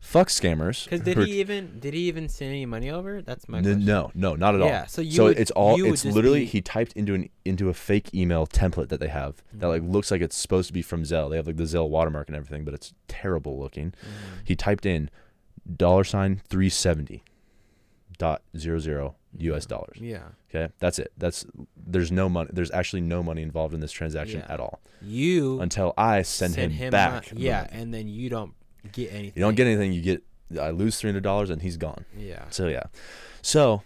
Fuck 0.00 0.28
scammers. 0.28 0.84
Because 0.84 1.02
did 1.02 1.16
he 1.18 1.38
even 1.38 1.78
did 1.78 1.94
he 1.94 2.00
even 2.08 2.28
send 2.28 2.50
any 2.50 2.66
money 2.66 2.90
over? 2.90 3.22
That's 3.22 3.48
my 3.48 3.58
N- 3.58 3.62
question. 3.64 3.84
no, 3.84 4.10
no, 4.16 4.34
not 4.34 4.56
at 4.56 4.60
all. 4.60 4.66
Yeah, 4.66 4.86
so 4.86 5.00
you 5.00 5.12
so 5.12 5.24
would- 5.24 5.38
it's 5.38 5.52
all 5.52 5.76
you 5.76 5.84
would 5.84 5.92
it's 5.92 6.02
just 6.02 6.14
literally 6.16 6.40
be- 6.40 6.46
he 6.46 6.60
typed 6.60 6.92
into 6.94 7.14
an 7.14 7.28
into 7.44 7.68
a 7.68 7.74
fake 7.74 8.12
email 8.12 8.44
template 8.44 8.88
that 8.88 8.98
they 8.98 9.06
have 9.08 9.44
that 9.52 9.68
like 9.68 9.80
Mhm. 9.82 9.92
looks 9.92 10.10
like 10.10 10.20
it's 10.20 10.34
supposed 10.36 10.66
to 10.66 10.72
be 10.72 10.82
from 10.82 11.04
Zelle. 11.04 11.30
They 11.30 11.36
have 11.36 11.46
like 11.46 11.56
the 11.56 11.62
Zelle 11.64 11.88
watermark 11.88 12.28
and 12.28 12.34
everything, 12.36 12.64
but 12.64 12.74
it's 12.74 12.92
terrible 13.06 13.60
looking. 13.60 13.90
Mhm. 13.92 14.40
He 14.44 14.56
typed 14.56 14.84
in 14.84 15.08
dollar 15.76 16.02
sign 16.02 16.40
370 16.48 17.22
dot 18.18 18.42
zero 18.56 18.80
zero 18.80 19.14
US 19.38 19.66
dollars. 19.66 19.98
Yeah. 20.00 20.22
Okay, 20.54 20.72
that's 20.78 20.98
it. 20.98 21.12
That's 21.16 21.46
there's 21.76 22.12
no 22.12 22.28
money. 22.28 22.50
There's 22.52 22.70
actually 22.70 23.00
no 23.02 23.22
money 23.22 23.42
involved 23.42 23.74
in 23.74 23.80
this 23.80 23.92
transaction 23.92 24.40
Yeah. 24.40 24.52
at 24.52 24.60
all 24.60 24.80
You 25.00 25.60
until 25.60 25.94
I 25.96 26.22
send, 26.22 26.54
him, 26.54 26.90
back. 26.90 27.12
mon- 27.12 27.22
the 27.34 27.40
yeah, 27.40 27.62
money. 27.62 27.82
and 27.82 27.94
then 27.94 28.08
you 28.08 28.28
don't 28.28 28.52
get 28.92 29.10
anything. 29.12 29.32
you 29.36 29.40
don't 29.40 29.54
get 29.54 29.66
anything. 29.66 29.92
You 29.92 30.02
get 30.02 30.22
I 30.60 30.70
lose 30.70 30.98
three 30.98 31.08
hundred 31.08 31.22
dollars 31.22 31.48
and 31.50 31.62
he's 31.62 31.76
gone. 31.78 32.04
Yeah. 32.16 32.44
So 32.50 32.68
yeah, 32.68 32.84
so 33.40 33.82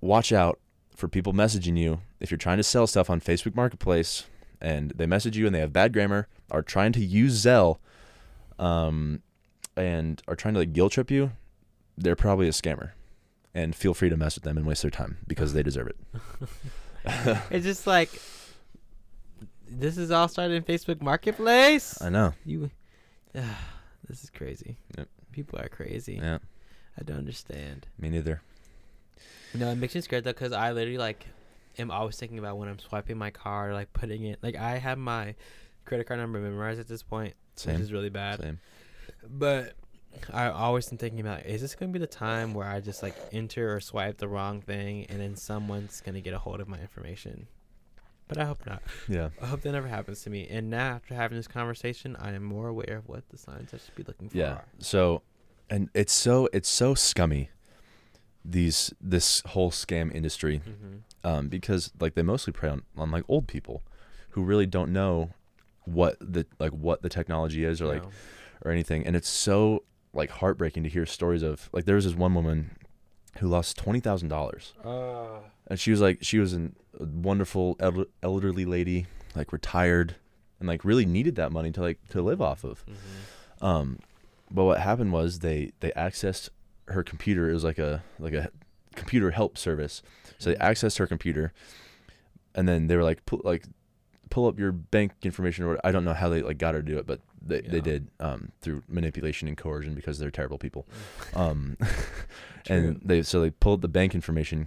watch 0.00 0.32
out 0.32 0.60
for 0.94 1.08
people 1.08 1.32
messaging 1.32 1.76
you 1.78 2.00
if 2.20 2.30
you're 2.30 2.38
trying 2.38 2.58
to 2.58 2.62
sell 2.62 2.86
stuff 2.86 3.08
on 3.10 3.20
Facebook 3.20 3.54
Marketplace 3.56 4.24
and 4.60 4.92
they 4.94 5.06
message 5.06 5.36
you 5.36 5.46
and 5.46 5.54
they 5.54 5.60
have 5.60 5.72
bad 5.72 5.92
grammar, 5.92 6.28
are 6.50 6.62
trying 6.62 6.92
to 6.92 7.00
use 7.00 7.44
Zelle, 7.44 7.78
um, 8.58 9.22
and 9.76 10.22
are 10.28 10.36
trying 10.36 10.54
to 10.54 10.60
like 10.60 10.72
guilt 10.72 10.92
trip 10.92 11.10
you. 11.10 11.32
They're 11.96 12.16
probably 12.16 12.46
a 12.48 12.52
scammer, 12.52 12.90
and 13.54 13.74
feel 13.74 13.94
free 13.94 14.08
to 14.08 14.16
mess 14.16 14.34
with 14.36 14.44
them 14.44 14.56
and 14.56 14.66
waste 14.66 14.82
their 14.82 14.90
time 14.90 15.18
because 15.26 15.52
they 15.52 15.62
deserve 15.62 15.88
it. 15.88 15.96
It's 17.50 17.64
just 17.64 17.86
like 17.86 18.10
this 19.66 19.96
is 19.96 20.10
all 20.10 20.28
started 20.28 20.54
in 20.54 20.62
Facebook 20.64 21.00
Marketplace. 21.00 22.00
I 22.02 22.10
know. 22.10 22.34
You, 22.44 22.70
this 23.32 24.22
is 24.22 24.30
crazy. 24.30 24.76
Yep. 24.98 25.08
People 25.32 25.58
are 25.60 25.68
crazy. 25.68 26.16
Yeah, 26.16 26.38
I 26.98 27.02
don't 27.02 27.16
understand. 27.16 27.86
me 27.98 28.10
neither. 28.10 28.42
No, 29.54 29.70
it 29.70 29.76
makes 29.76 29.94
me 29.94 30.00
scared 30.02 30.24
though, 30.24 30.32
cause 30.32 30.52
I 30.52 30.72
literally 30.72 30.98
like 30.98 31.26
am 31.78 31.90
always 31.90 32.16
thinking 32.16 32.38
about 32.38 32.58
when 32.58 32.68
I'm 32.68 32.78
swiping 32.78 33.16
my 33.16 33.30
card, 33.30 33.72
like 33.72 33.92
putting 33.92 34.24
it. 34.24 34.38
Like 34.42 34.56
I 34.56 34.76
have 34.76 34.98
my 34.98 35.34
credit 35.84 36.06
card 36.06 36.20
number 36.20 36.38
memorized 36.38 36.80
at 36.80 36.88
this 36.88 37.02
point, 37.02 37.34
Same. 37.56 37.74
which 37.74 37.82
is 37.84 37.92
really 37.92 38.10
bad. 38.10 38.40
Same. 38.40 38.60
But 39.28 39.74
I 40.32 40.48
always 40.48 40.90
am 40.92 40.98
thinking 40.98 41.20
about, 41.20 41.46
is 41.46 41.60
this 41.60 41.74
gonna 41.74 41.92
be 41.92 41.98
the 41.98 42.06
time 42.06 42.54
where 42.54 42.66
I 42.66 42.80
just 42.80 43.02
like 43.02 43.14
enter 43.32 43.74
or 43.74 43.80
swipe 43.80 44.18
the 44.18 44.28
wrong 44.28 44.60
thing, 44.60 45.06
and 45.08 45.20
then 45.20 45.36
someone's 45.36 46.00
gonna 46.00 46.20
get 46.20 46.34
a 46.34 46.38
hold 46.38 46.60
of 46.60 46.68
my 46.68 46.78
information? 46.80 47.46
But 48.28 48.38
I 48.38 48.44
hope 48.44 48.64
not. 48.64 48.82
Yeah. 49.08 49.30
I 49.42 49.46
hope 49.46 49.62
that 49.62 49.72
never 49.72 49.88
happens 49.88 50.22
to 50.22 50.30
me. 50.30 50.46
And 50.48 50.70
now, 50.70 50.94
after 50.94 51.14
having 51.14 51.36
this 51.36 51.48
conversation, 51.48 52.14
I 52.16 52.32
am 52.32 52.44
more 52.44 52.68
aware 52.68 52.98
of 52.98 53.08
what 53.08 53.28
the 53.30 53.36
signs 53.36 53.74
I 53.74 53.78
should 53.78 53.94
be 53.96 54.04
looking 54.04 54.28
for. 54.28 54.36
Yeah. 54.36 54.52
are. 54.52 54.64
So, 54.78 55.22
and 55.68 55.90
it's 55.94 56.12
so 56.12 56.48
it's 56.52 56.68
so 56.68 56.94
scummy. 56.94 57.50
These 58.44 58.94
this 59.00 59.42
whole 59.46 59.70
scam 59.70 60.14
industry, 60.14 60.62
Mhm. 60.64 61.00
um, 61.28 61.48
because 61.48 61.92
like 62.00 62.14
they 62.14 62.22
mostly 62.22 62.52
prey 62.52 62.70
on, 62.70 62.82
on 62.96 63.10
like 63.10 63.24
old 63.28 63.46
people, 63.48 63.82
who 64.30 64.42
really 64.44 64.64
don't 64.66 64.92
know 64.92 65.30
what 65.84 66.16
the 66.20 66.46
like 66.58 66.72
what 66.72 67.02
the 67.02 67.08
technology 67.10 67.64
is 67.64 67.82
or 67.82 67.86
like 67.86 68.02
or 68.64 68.70
anything, 68.70 69.04
and 69.06 69.14
it's 69.16 69.28
so 69.28 69.82
like 70.12 70.30
heartbreaking 70.30 70.82
to 70.82 70.88
hear 70.88 71.06
stories 71.06 71.42
of 71.42 71.68
like 71.72 71.84
there 71.84 71.94
was 71.96 72.04
this 72.04 72.14
one 72.14 72.34
woman 72.34 72.76
who 73.38 73.46
lost 73.48 73.76
twenty 73.78 74.00
thousand 74.00 74.28
dollars, 74.28 74.72
and 74.84 75.78
she 75.78 75.90
was 75.90 76.00
like 76.00 76.18
she 76.22 76.38
was 76.38 76.52
an, 76.52 76.74
a 76.98 77.04
wonderful 77.04 77.76
elder, 77.80 78.04
elderly 78.22 78.64
lady, 78.64 79.06
like 79.34 79.52
retired, 79.52 80.16
and 80.58 80.68
like 80.68 80.84
really 80.84 81.06
needed 81.06 81.36
that 81.36 81.52
money 81.52 81.70
to 81.72 81.80
like 81.80 81.98
to 82.08 82.22
live 82.22 82.42
off 82.42 82.64
of. 82.64 82.84
Mhm. 82.86 83.64
Um, 83.64 83.98
but 84.50 84.64
what 84.64 84.80
happened 84.80 85.12
was 85.12 85.38
they 85.40 85.70
they 85.80 85.90
accessed 85.92 86.48
her 86.88 87.04
computer. 87.04 87.48
It 87.48 87.54
was 87.54 87.64
like 87.64 87.78
a 87.78 88.02
like 88.18 88.32
a 88.32 88.50
computer 88.96 89.30
help 89.30 89.56
service. 89.56 90.02
So 90.38 90.50
they 90.50 90.56
Mhm. 90.56 90.62
accessed 90.70 90.98
her 90.98 91.06
computer, 91.06 91.52
and 92.54 92.66
then 92.68 92.88
they 92.88 92.96
were 92.96 93.04
like 93.04 93.24
pull 93.26 93.40
like 93.44 93.64
pull 94.28 94.46
up 94.46 94.58
your 94.58 94.72
bank 94.72 95.12
information 95.22 95.64
or 95.64 95.78
I 95.84 95.90
don't 95.92 96.04
know 96.04 96.14
how 96.14 96.28
they 96.28 96.40
like 96.42 96.58
got 96.58 96.74
her 96.74 96.82
to 96.82 96.86
do 96.86 96.98
it, 96.98 97.06
but 97.06 97.20
they, 97.42 97.60
they 97.60 97.80
did 97.80 98.08
um, 98.20 98.52
through 98.60 98.82
manipulation 98.88 99.48
and 99.48 99.56
coercion 99.56 99.94
because 99.94 100.18
they're 100.18 100.30
terrible 100.30 100.58
people. 100.58 100.86
Mm. 101.32 101.40
Um, 101.40 101.76
and 102.68 103.00
they 103.04 103.22
so 103.22 103.40
they 103.40 103.50
pulled 103.50 103.82
the 103.82 103.88
bank 103.88 104.14
information, 104.14 104.66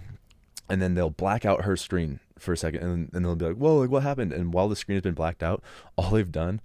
and 0.68 0.82
then 0.82 0.94
they'll 0.94 1.10
black 1.10 1.44
out 1.44 1.64
her 1.64 1.76
screen 1.76 2.20
for 2.38 2.52
a 2.52 2.56
second, 2.56 2.82
and 2.82 3.10
and 3.12 3.24
they'll 3.24 3.36
be 3.36 3.46
like, 3.46 3.56
"Whoa, 3.56 3.76
like 3.76 3.90
what 3.90 4.02
happened?" 4.02 4.32
And 4.32 4.52
while 4.52 4.68
the 4.68 4.76
screen 4.76 4.96
has 4.96 5.02
been 5.02 5.14
blacked 5.14 5.42
out, 5.42 5.62
all 5.96 6.10
they've 6.10 6.30
done 6.30 6.60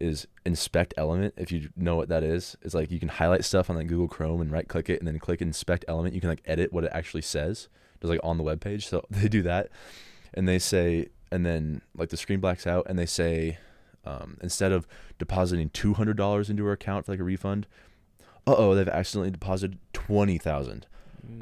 is 0.00 0.26
inspect 0.44 0.94
element. 0.96 1.34
If 1.36 1.52
you 1.52 1.70
know 1.76 1.96
what 1.96 2.08
that 2.08 2.22
is, 2.22 2.56
it's 2.62 2.74
like 2.74 2.90
you 2.90 2.98
can 2.98 3.08
highlight 3.08 3.44
stuff 3.44 3.70
on 3.70 3.76
like 3.76 3.86
Google 3.86 4.08
Chrome 4.08 4.40
and 4.40 4.50
right 4.50 4.66
click 4.66 4.90
it, 4.90 4.98
and 4.98 5.06
then 5.06 5.18
click 5.18 5.40
inspect 5.40 5.84
element. 5.88 6.14
You 6.14 6.20
can 6.20 6.30
like 6.30 6.42
edit 6.44 6.72
what 6.72 6.84
it 6.84 6.90
actually 6.92 7.22
says, 7.22 7.68
just 8.00 8.10
like 8.10 8.20
on 8.22 8.36
the 8.36 8.42
web 8.42 8.60
page. 8.60 8.88
So 8.88 9.04
they 9.10 9.28
do 9.28 9.42
that, 9.42 9.68
and 10.34 10.48
they 10.48 10.58
say, 10.58 11.08
and 11.30 11.46
then 11.46 11.82
like 11.96 12.10
the 12.10 12.16
screen 12.16 12.40
blacks 12.40 12.66
out, 12.66 12.86
and 12.88 12.98
they 12.98 13.06
say. 13.06 13.58
Um, 14.04 14.36
instead 14.42 14.72
of 14.72 14.86
depositing 15.18 15.70
two 15.70 15.94
hundred 15.94 16.16
dollars 16.16 16.50
into 16.50 16.64
her 16.64 16.72
account 16.72 17.06
for 17.06 17.12
like 17.12 17.20
a 17.20 17.24
refund, 17.24 17.66
uh 18.46 18.54
oh, 18.56 18.74
they've 18.74 18.88
accidentally 18.88 19.30
deposited 19.30 19.78
twenty 19.92 20.38
thousand, 20.38 20.86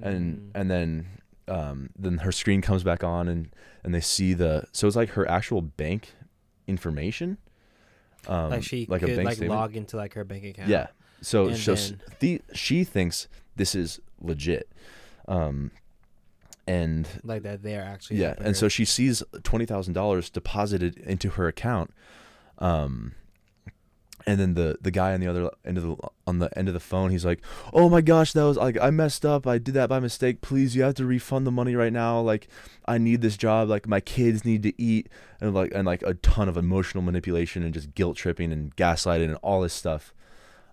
and 0.03 0.39
Mm. 0.39 0.51
and 0.55 0.71
then 0.71 1.07
um, 1.49 1.91
then 1.99 2.19
her 2.19 2.31
screen 2.33 2.61
comes 2.61 2.83
back 2.83 3.03
on 3.03 3.29
and 3.29 3.49
and 3.83 3.95
they 3.95 4.01
see 4.01 4.35
the 4.35 4.65
so 4.73 4.87
it's 4.87 4.95
like 4.97 5.11
her 5.11 5.27
actual 5.29 5.63
bank 5.63 6.13
information, 6.67 7.39
um, 8.29 8.51
like 8.51 8.63
she 8.63 8.87
like 8.91 9.01
could 9.01 9.17
like 9.17 9.37
statement. 9.37 9.59
log 9.59 9.75
into 9.75 9.97
like 9.97 10.13
her 10.15 10.25
bank 10.25 10.45
account. 10.45 10.69
Yeah. 10.69 10.89
So 11.23 11.49
And 11.49 11.57
so 11.57 11.75
then- 11.75 12.01
the, 12.21 12.43
she 12.55 12.85
thinks 12.85 13.27
this 13.57 13.75
is 13.75 14.01
legit, 14.21 14.71
um, 15.29 15.71
and 16.67 17.09
like 17.25 17.43
that 17.43 17.63
they're 17.63 17.83
actually 17.83 18.19
yeah, 18.19 18.35
and 18.39 18.57
so 18.57 18.69
she 18.69 18.85
sees 18.85 19.23
twenty 19.43 19.65
thousand 19.67 19.95
dollars 19.95 20.31
deposited 20.31 20.99
into 20.99 21.31
her 21.31 21.49
account, 21.49 21.93
um, 22.61 23.15
and 24.27 24.39
then 24.39 24.53
the 24.55 24.77
the 24.83 24.91
guy 24.91 25.15
on 25.15 25.21
the 25.21 25.27
other 25.27 25.51
end 25.65 25.79
of 25.79 25.85
the 25.85 25.97
on 26.27 26.39
the 26.41 26.57
end 26.59 26.69
of 26.69 26.75
the 26.75 26.81
phone, 26.81 27.11
he's 27.11 27.25
like, 27.25 27.41
"Oh 27.73 27.89
my 27.89 28.01
gosh, 28.03 28.33
that 28.35 28.43
was 28.45 28.57
like 28.59 28.77
I 28.81 28.91
messed 28.91 29.25
up. 29.25 29.47
I 29.47 29.57
did 29.59 29.75
that 29.75 29.89
by 29.89 29.99
mistake. 29.99 30.43
Please, 30.43 30.77
you 30.77 30.83
have 30.83 30.95
to 30.97 31.07
refund 31.07 31.47
the 31.47 31.51
money 31.51 31.75
right 31.75 31.93
now. 31.93 32.21
Like, 32.21 32.47
I 32.85 32.99
need 32.99 33.23
this 33.23 33.37
job. 33.39 33.69
Like, 33.71 33.89
my 33.89 34.01
kids 34.01 34.45
need 34.45 34.63
to 34.65 34.81
eat." 34.81 35.09
And 35.41 35.55
like 35.55 35.73
and 35.75 35.87
like 35.87 36.03
a 36.03 36.15
ton 36.15 36.49
of 36.51 36.57
emotional 36.59 37.03
manipulation 37.03 37.63
and 37.63 37.73
just 37.73 37.95
guilt 37.95 38.17
tripping 38.19 38.53
and 38.53 38.77
gaslighting 38.77 39.25
and 39.25 39.37
all 39.43 39.63
this 39.63 39.73
stuff. 39.75 40.13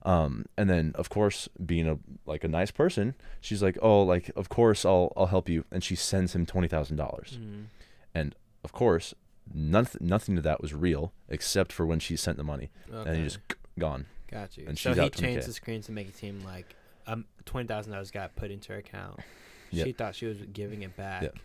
Um, 0.03 0.45
and 0.57 0.69
then 0.69 0.91
of 0.95 1.09
course, 1.09 1.47
being 1.65 1.87
a 1.87 1.97
like 2.25 2.43
a 2.43 2.47
nice 2.49 2.71
person, 2.71 3.15
she's 3.39 3.63
like, 3.63 3.77
"Oh, 3.81 4.03
like 4.03 4.29
of 4.35 4.49
course 4.49 4.83
I'll 4.85 5.13
I'll 5.15 5.27
help 5.27 5.47
you," 5.47 5.63
and 5.71 5.81
she 5.83 5.95
sends 5.95 6.35
him 6.35 6.45
twenty 6.45 6.67
thousand 6.67 6.97
dollars 6.97 7.39
Mhm. 7.41 8.33
of 8.63 8.71
course, 8.73 9.13
nothing 9.53 10.05
nothing 10.07 10.37
of 10.37 10.43
that 10.43 10.61
was 10.61 10.73
real 10.73 11.13
except 11.29 11.71
for 11.71 11.85
when 11.85 11.99
she 11.99 12.15
sent 12.15 12.37
the 12.37 12.43
money, 12.43 12.69
Okay. 12.93 13.09
and 13.09 13.17
he 13.17 13.23
just 13.23 13.39
gone. 13.79 14.05
got 14.29 14.57
you. 14.57 14.65
and 14.67 14.77
so 14.77 14.93
he 14.93 14.99
out 14.99 15.11
20K. 15.11 15.19
changed 15.19 15.47
the 15.47 15.53
screen 15.53 15.81
to 15.83 15.91
make 15.91 16.07
it 16.09 16.15
seem 16.17 16.43
like 16.43 16.75
um 17.07 17.25
twenty 17.45 17.67
thousand 17.67 17.91
dollars 17.93 18.11
got 18.11 18.35
put 18.35 18.51
into 18.51 18.73
her 18.73 18.79
account. 18.79 19.19
Yep. 19.71 19.85
She 19.85 19.91
thought 19.91 20.15
she 20.15 20.25
was 20.27 20.37
giving 20.53 20.83
it 20.83 20.95
back. 20.95 21.23
Yep. 21.23 21.35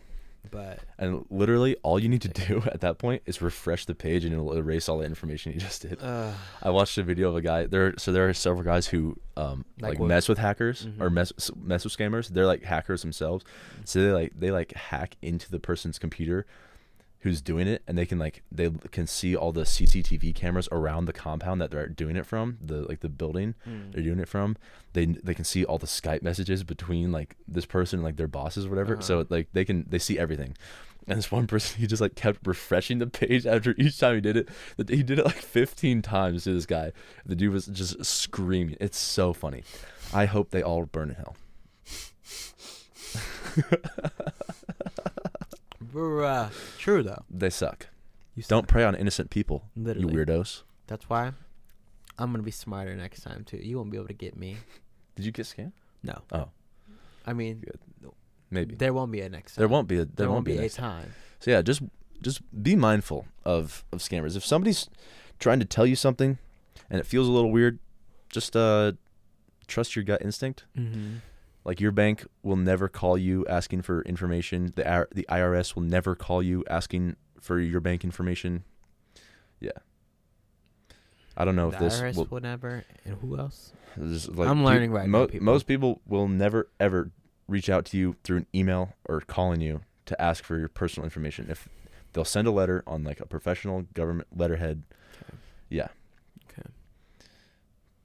But 0.49 0.79
And 0.97 1.25
literally, 1.29 1.75
all 1.83 1.99
you 1.99 2.07
need 2.07 2.21
to 2.21 2.29
do 2.29 2.63
at 2.71 2.79
that 2.79 2.97
point 2.97 3.21
is 3.25 3.41
refresh 3.41 3.85
the 3.85 3.93
page, 3.95 4.23
and 4.23 4.33
it'll 4.33 4.53
erase 4.55 4.87
all 4.87 4.99
the 4.99 5.05
information 5.05 5.51
you 5.51 5.59
just 5.59 5.81
did. 5.81 6.01
uh, 6.01 6.31
I 6.61 6.69
watched 6.69 6.97
a 6.97 7.03
video 7.03 7.29
of 7.29 7.35
a 7.35 7.41
guy. 7.41 7.65
There, 7.65 7.93
so 7.97 8.13
there 8.13 8.27
are 8.29 8.33
several 8.33 8.63
guys 8.63 8.87
who 8.87 9.17
um 9.35 9.65
Like 9.81 9.99
like, 9.99 10.07
mess 10.07 10.29
with 10.29 10.37
hackers 10.37 10.85
or 11.01 11.09
Mhm. 11.09 11.13
mess 11.13 11.33
mess 11.61 11.83
with 11.83 11.97
scammers. 11.97 12.29
They're 12.29 12.45
like 12.45 12.63
hackers 12.63 13.01
themselves. 13.01 13.43
So 13.83 14.01
they 14.01 14.11
like 14.13 14.33
they 14.39 14.51
like 14.51 14.71
hack 14.73 15.17
into 15.21 15.51
the 15.51 15.59
person's 15.59 15.99
computer 15.99 16.45
who's 17.23 17.41
doing 17.41 17.67
it, 17.67 17.81
and 17.87 17.97
they 17.97 18.05
can 18.05 18.19
like 18.19 18.43
they 18.51 18.69
can 18.91 19.07
see 19.07 19.35
all 19.35 19.51
the 19.51 19.63
CCTV 19.63 20.33
cameras 20.35 20.69
around 20.71 21.05
the 21.05 21.13
compound 21.13 21.59
that 21.61 21.71
they're 21.71 21.87
doing 21.87 22.15
it 22.15 22.25
from, 22.25 22.57
the 22.61 22.81
like 22.83 22.99
the 23.01 23.09
building 23.09 23.55
mm, 23.67 23.91
they're 23.91 24.03
doing 24.03 24.19
it 24.19 24.27
from. 24.29 24.55
They 24.93 25.05
they 25.07 25.33
can 25.33 25.45
see 25.45 25.65
all 25.65 25.77
the 25.77 25.87
Skype 25.87 26.21
messages 26.21 26.63
between 26.63 27.11
like 27.11 27.35
this 27.47 27.65
person 27.65 27.99
and 27.99 28.03
like 28.05 28.17
their 28.17 28.27
bosses 28.27 28.65
or 28.67 28.69
whatever. 28.69 28.97
So 29.01 29.19
Uh-huh. 29.21 29.25
like 29.29 29.47
they 29.53 29.65
can 29.65 29.85
they 29.89 29.99
see 29.99 30.19
everything. 30.19 30.55
And 31.05 31.17
this 31.17 31.31
one 31.31 31.47
person, 31.47 31.77
he 31.81 31.87
just 31.87 32.01
like 32.01 32.15
kept 32.15 32.45
refreshing 32.47 32.99
the 32.99 33.07
page 33.07 33.45
after 33.45 33.75
each 33.77 33.99
time 33.99 34.15
he 34.15 34.21
did 34.21 34.37
it. 34.37 34.47
That 34.77 34.87
He 34.89 35.03
did 35.03 35.19
it 35.19 35.25
like 35.25 35.35
15 35.35 36.01
times 36.01 36.43
to 36.45 36.53
this 36.53 36.65
guy. 36.65 36.93
The 37.25 37.35
dude 37.35 37.51
was 37.53 37.65
just 37.65 38.05
screaming. 38.05 38.77
It's 38.79 38.97
so 38.97 39.33
funny. 39.33 39.63
I 40.13 40.25
hope 40.25 40.51
they 40.51 40.61
all 40.61 40.85
burn 40.85 41.09
in 41.09 41.15
hell. 41.15 41.35
bruh. 45.93 46.51
True 46.77 47.03
though. 47.03 47.23
They 47.29 47.49
suck. 47.49 47.87
You 48.35 48.43
Don't 48.47 48.67
prey 48.67 48.83
on 48.83 48.95
innocent 48.95 49.29
people, 49.29 49.65
literally. 49.75 50.11
you 50.11 50.19
weirdos. 50.25 50.63
That's 50.87 51.07
why 51.09 51.31
I'm 52.17 52.31
gonna 52.31 52.43
be 52.43 52.51
smarter 52.51 52.95
next 52.95 53.21
time 53.21 53.43
too. 53.43 53.57
You 53.57 53.77
won't 53.77 53.91
be 53.91 53.97
able 53.97 54.07
to 54.07 54.13
get 54.13 54.35
me. 54.35 54.57
Did 55.15 55.25
you 55.25 55.31
get 55.31 55.45
scammed? 55.45 55.73
No. 56.03 56.21
Oh. 56.31 56.49
I 57.25 57.33
mean, 57.33 57.59
Good. 57.59 58.11
Maybe. 58.49 58.75
there 58.75 58.93
won't 58.93 59.11
be 59.11 59.21
a 59.21 59.29
next. 59.29 59.55
There 59.55 59.67
time. 59.67 59.71
won't 59.71 59.87
be 59.87 59.95
a 59.95 60.05
there, 60.05 60.11
There, 60.15 60.29
won't 60.31 60.45
be, 60.45 60.55
a 60.55 60.59
a 60.59 60.61
next 60.61 60.75
time. 60.75 61.13
So 61.39 61.51
yeah, 61.51 61.61
just 61.61 61.81
just 62.21 62.41
be 62.63 62.75
mindful 62.75 63.27
of 63.45 63.83
of 63.91 63.99
scammers. 63.99 64.35
If 64.35 64.45
somebody's 64.45 64.89
trying 65.39 65.59
to 65.59 65.65
tell 65.65 65.85
you 65.85 65.95
something 65.95 66.37
and 66.89 66.99
it 66.99 67.05
feels 67.05 67.27
a 67.27 67.31
little 67.31 67.51
weird, 67.51 67.79
just 68.29 68.55
uh 68.55 68.93
trust 69.67 69.95
your 69.95 70.03
gut 70.03 70.21
instinct. 70.21 70.65
Mm-hmm. 70.77 71.17
Like 71.65 71.79
your 71.79 71.91
bank 71.91 72.25
will 72.41 72.57
never 72.57 72.87
call 72.89 73.17
you 73.17 73.45
asking 73.47 73.83
for 73.83 74.01
information. 74.03 74.73
The 74.75 75.07
the 75.13 75.25
IRS 75.29 75.75
will 75.75 75.83
never 75.83 76.15
call 76.15 76.43
you 76.43 76.63
asking 76.69 77.15
for 77.39 77.59
your 77.59 77.79
bank 77.79 78.03
information. 78.03 78.63
Yeah. 79.59 79.71
I 81.35 81.45
don't 81.45 81.55
know 81.55 81.69
the 81.69 81.77
if 81.77 81.81
this 81.81 82.01
IRS 82.01 82.15
will, 82.15 82.25
will 82.25 82.41
never. 82.41 82.83
And 83.05 83.15
who 83.15 83.37
else? 83.37 83.73
like 83.97 84.49
I'm 84.49 84.63
learning 84.63 84.91
right 84.91 85.07
now, 85.07 85.25
people. 85.25 85.45
Most 85.45 85.67
people 85.67 86.01
will 86.05 86.27
never 86.27 86.67
ever 86.79 87.11
reach 87.47 87.69
out 87.69 87.85
to 87.85 87.97
you 87.97 88.15
through 88.23 88.37
an 88.37 88.47
email 88.53 88.93
or 89.05 89.21
calling 89.21 89.61
you 89.61 89.81
to 90.05 90.21
ask 90.21 90.43
for 90.43 90.57
your 90.57 90.69
personal 90.69 91.05
information. 91.05 91.47
If 91.49 91.67
they'll 92.13 92.25
send 92.25 92.47
a 92.47 92.51
letter 92.51 92.83
on 92.85 93.03
like 93.03 93.19
a 93.19 93.25
professional 93.25 93.83
government 93.93 94.27
letterhead, 94.35 94.83
Okay. 95.21 95.37
yeah. 95.69 95.87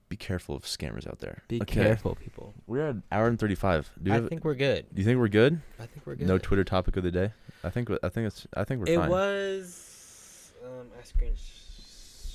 Be 0.09 0.17
careful 0.17 0.57
of 0.57 0.63
scammers 0.65 1.07
out 1.07 1.19
there. 1.19 1.43
Be 1.49 1.61
Okay. 1.63 1.83
careful, 1.85 2.15
people. 2.15 2.55
We're 2.67 2.89
at 2.89 2.97
hour 3.13 3.27
and 3.29 3.39
thirty-five. 3.39 3.91
Do 4.03 4.11
I 4.11 4.15
have, 4.15 4.29
think 4.29 4.43
we're 4.45 4.55
good. 4.55 4.87
do 4.95 5.03
you 5.03 5.07
think 5.07 5.19
we're 5.19 5.29
good? 5.29 5.61
I 5.79 5.85
think 5.87 6.07
we're 6.07 6.15
good. 6.15 6.27
No 6.27 6.39
Twitter 6.39 6.65
topic 6.65 6.97
of 6.97 7.03
the 7.03 7.11
day. 7.11 7.33
I 7.63 7.69
think 7.71 7.91
I 8.03 8.09
think 8.09 8.27
it's 8.29 8.47
I 8.55 8.65
think 8.65 8.81
we're 8.81 8.87
fine. 8.87 8.95
It 8.95 8.99
fine. 9.01 9.11
was. 9.11 10.53
Um, 10.65 10.87
I 10.99 11.03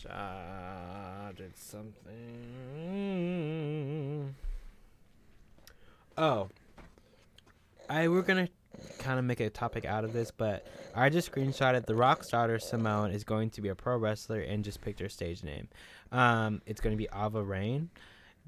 screenshotted 0.08 1.52
something. 1.56 1.96
Oh. 6.18 6.50
I 7.90 8.08
we're 8.08 8.22
gonna 8.22 8.48
kind 9.00 9.20
of 9.20 9.26
make 9.26 9.40
a 9.40 9.50
topic 9.50 9.86
out 9.86 10.04
of 10.04 10.14
this, 10.14 10.32
but 10.32 10.66
I 10.96 11.10
just 11.10 11.32
screenshotted 11.32 11.86
the 11.86 11.96
Rock's 11.96 12.30
daughter 12.30 12.60
Simone 12.60 13.12
is 13.12 13.24
going 13.24 13.50
to 13.52 13.62
be 13.62 13.70
a 13.70 13.76
pro 13.76 13.98
wrestler 13.98 14.40
and 14.42 14.64
just 14.64 14.82
picked 14.82 15.00
her 15.00 15.10
stage 15.10 15.44
name. 15.44 15.68
Um, 16.12 16.62
it's 16.66 16.82
going 16.82 16.96
to 16.96 16.98
be 16.98 17.08
Ava 17.14 17.44
Raine. 17.44 17.90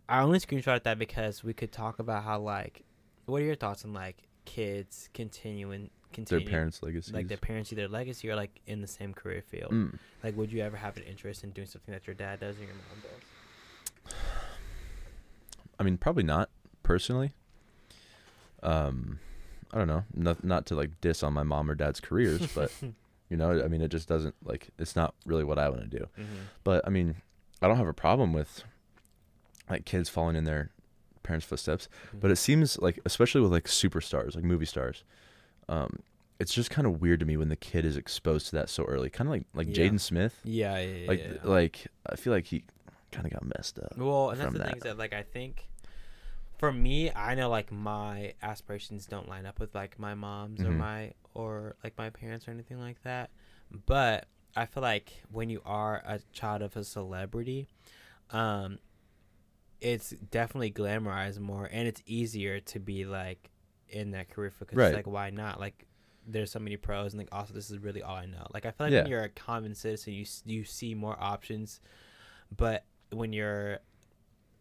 I 0.08 0.22
only 0.22 0.40
screenshotted 0.40 0.84
that 0.84 1.00
because 1.00 1.44
we 1.44 1.54
could 1.54 1.72
talk 1.72 2.00
about 2.00 2.24
how 2.24 2.40
like, 2.40 2.84
what 3.26 3.42
are 3.42 3.46
your 3.46 3.56
thoughts 3.56 3.86
on 3.86 3.94
like 3.94 4.18
kids 4.46 5.10
continuing 5.14 5.90
continuing 6.14 6.46
Their 6.46 6.52
parents' 6.52 6.82
legacy, 6.82 7.12
like 7.12 7.28
their 7.28 7.38
parents 7.38 7.70
see 7.70 7.76
their 7.76 7.88
legacy 7.88 8.30
or 8.30 8.36
like 8.36 8.62
in 8.68 8.82
the 8.82 8.88
same 8.88 9.14
career 9.14 9.42
field. 9.42 9.72
Mm. 9.72 9.98
Like, 10.24 10.38
would 10.38 10.52
you 10.52 10.62
ever 10.62 10.78
have 10.78 10.96
an 10.98 11.04
interest 11.04 11.44
in 11.44 11.52
doing 11.52 11.68
something 11.68 11.94
that 11.94 12.08
your 12.08 12.14
dad 12.14 12.40
does 12.40 12.56
or 12.58 12.62
your 12.62 12.70
mom 12.70 13.02
does? 13.04 14.14
I 15.80 15.84
mean, 15.84 15.98
probably 15.98 16.24
not 16.24 16.50
personally. 16.84 17.34
Um, 18.64 19.20
I 19.76 19.80
don't 19.80 19.88
know. 19.88 20.06
Not 20.16 20.44
not 20.44 20.66
to 20.68 20.76
like 20.76 20.90
diss 21.02 21.22
on 21.22 21.34
my 21.34 21.44
mom 21.44 21.70
or 21.70 21.76
dad's 21.76 22.00
careers, 22.00 22.48
but 22.56 22.72
you 23.30 23.38
know, 23.38 23.62
I 23.64 23.68
mean, 23.68 23.82
it 23.82 23.90
just 23.90 24.08
doesn't 24.08 24.34
like 24.44 24.70
it's 24.80 24.96
not 24.96 25.14
really 25.26 25.44
what 25.44 25.60
I 25.60 25.68
want 25.70 25.82
to 25.82 26.00
do. 26.00 26.06
Mm-hmm. 26.18 26.36
But 26.64 26.88
I 26.88 26.90
mean, 26.90 27.16
I 27.62 27.68
don't 27.68 27.78
have 27.78 27.88
a 27.88 27.94
problem 27.94 28.32
with 28.34 28.64
like 29.70 29.84
kids 29.86 30.10
falling 30.10 30.36
in 30.36 30.46
their 30.46 30.72
parents' 31.24 31.46
footsteps. 31.46 31.90
But 32.14 32.32
it 32.32 32.38
seems 32.38 32.78
like, 32.80 33.00
especially 33.06 33.42
with 33.42 33.52
like 33.52 33.66
superstars, 33.66 34.36
like 34.36 34.44
movie 34.44 34.66
stars, 34.66 35.04
um, 35.68 36.00
it's 36.40 36.54
just 36.54 36.70
kind 36.70 36.86
of 36.88 37.02
weird 37.02 37.20
to 37.22 37.26
me 37.26 37.36
when 37.36 37.50
the 37.50 37.56
kid 37.56 37.84
is 37.86 37.98
exposed 37.98 38.46
to 38.48 38.52
that 38.58 38.70
so 38.70 38.84
early. 38.86 39.10
Kind 39.10 39.28
of 39.28 39.32
like 39.34 39.46
like 39.54 39.76
Yeah. 39.76 39.86
Jaden 39.90 40.00
Smith. 40.00 40.40
yeah, 40.44 40.78
yeah, 40.80 40.96
yeah. 40.96 41.08
Like 41.08 41.20
yeah. 41.24 41.34
like 41.44 41.88
I 42.08 42.16
feel 42.16 42.32
like 42.32 42.46
he 42.46 42.64
kind 43.12 43.26
of 43.26 43.34
got 43.34 43.44
messed 43.58 43.80
up. 43.80 43.98
well, 43.98 44.30
and 44.30 44.40
that's 44.40 44.54
the 44.54 44.60
that. 44.60 44.68
thing 44.68 44.78
is 44.78 44.84
that 44.84 44.98
like 44.98 45.14
I 45.14 45.24
think 45.24 45.68
for 46.58 46.72
me, 46.72 47.12
I 47.12 47.36
know 47.36 47.50
like 47.50 47.72
my 47.72 48.34
aspirations 48.42 49.06
don't 49.06 49.28
line 49.28 49.46
up 49.46 49.60
with 49.60 49.74
like 49.76 50.00
my 50.00 50.14
mom's 50.16 50.62
or 50.62 50.72
Mhm. 50.72 50.78
my 50.78 51.14
or 51.34 51.76
like 51.84 51.98
my 51.98 52.10
parents 52.10 52.48
or 52.48 52.52
anything 52.52 52.80
like 52.80 53.02
that. 53.04 53.30
But 53.86 54.28
I 54.56 54.66
feel 54.66 54.82
like 54.84 55.12
when 55.32 55.50
you 55.50 55.62
are 55.66 56.02
a 56.06 56.20
child 56.32 56.62
of 56.62 56.76
a 56.78 56.84
celebrity, 56.84 57.68
um, 58.32 58.80
it's 59.82 60.12
definitely 60.12 60.72
glamorized 60.72 61.40
more, 61.40 61.68
and 61.72 61.88
it's 61.88 62.02
easier 62.06 62.60
to 62.62 62.80
be 62.80 63.06
like 63.06 63.52
in 63.90 64.12
that 64.12 64.30
career. 64.30 64.50
Cause 64.52 64.68
Right. 64.72 64.86
it's 64.88 64.96
like 64.96 65.08
why 65.08 65.30
not? 65.30 65.60
Like 65.60 65.86
there's 66.26 66.52
so 66.52 66.60
many 66.60 66.78
pros, 66.78 67.14
and 67.14 67.20
like 67.20 67.30
also 67.32 67.54
this 67.54 67.70
is 67.70 67.78
really 67.80 68.02
all 68.02 68.16
I 68.16 68.26
know. 68.26 68.48
Like 68.54 68.66
I 68.66 68.72
feel 68.72 68.88
like 68.88 68.94
Yeah. 68.94 69.02
when 69.02 69.08
you're 69.12 69.24
a 69.24 69.30
common 69.30 69.76
citizen, 69.76 70.14
you 70.14 70.26
you 70.46 70.64
see 70.64 70.96
more 70.96 71.18
options, 71.20 71.82
but 72.56 72.86
when 73.12 73.34
you're 73.34 73.80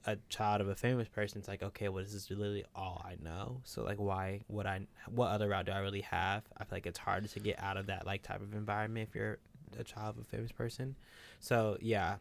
a 0.06 0.16
child 0.28 0.60
of 0.60 0.68
a 0.68 0.74
famous 0.74 1.08
person, 1.08 1.38
it's 1.38 1.48
like 1.48 1.62
okay, 1.62 1.88
well, 1.88 2.02
this 2.02 2.12
is 2.14 2.30
literally 2.30 2.64
all 2.74 3.04
I 3.04 3.16
know. 3.22 3.60
So 3.64 3.82
like, 3.82 3.98
why 3.98 4.42
would 4.48 4.66
I? 4.66 4.86
What 5.08 5.28
other 5.30 5.48
route 5.48 5.66
do 5.66 5.72
I 5.72 5.78
really 5.78 6.02
have? 6.02 6.42
I 6.56 6.64
feel 6.64 6.76
like 6.76 6.86
it's 6.86 6.98
hard 6.98 7.28
to 7.28 7.40
get 7.40 7.62
out 7.62 7.76
of 7.76 7.86
that 7.86 8.06
like 8.06 8.22
type 8.22 8.42
of 8.42 8.54
environment 8.54 9.08
if 9.08 9.14
you're 9.14 9.38
a 9.78 9.84
child 9.84 10.16
of 10.16 10.22
a 10.22 10.24
famous 10.24 10.52
person. 10.52 10.96
So 11.40 11.78
yeah, 11.80 12.16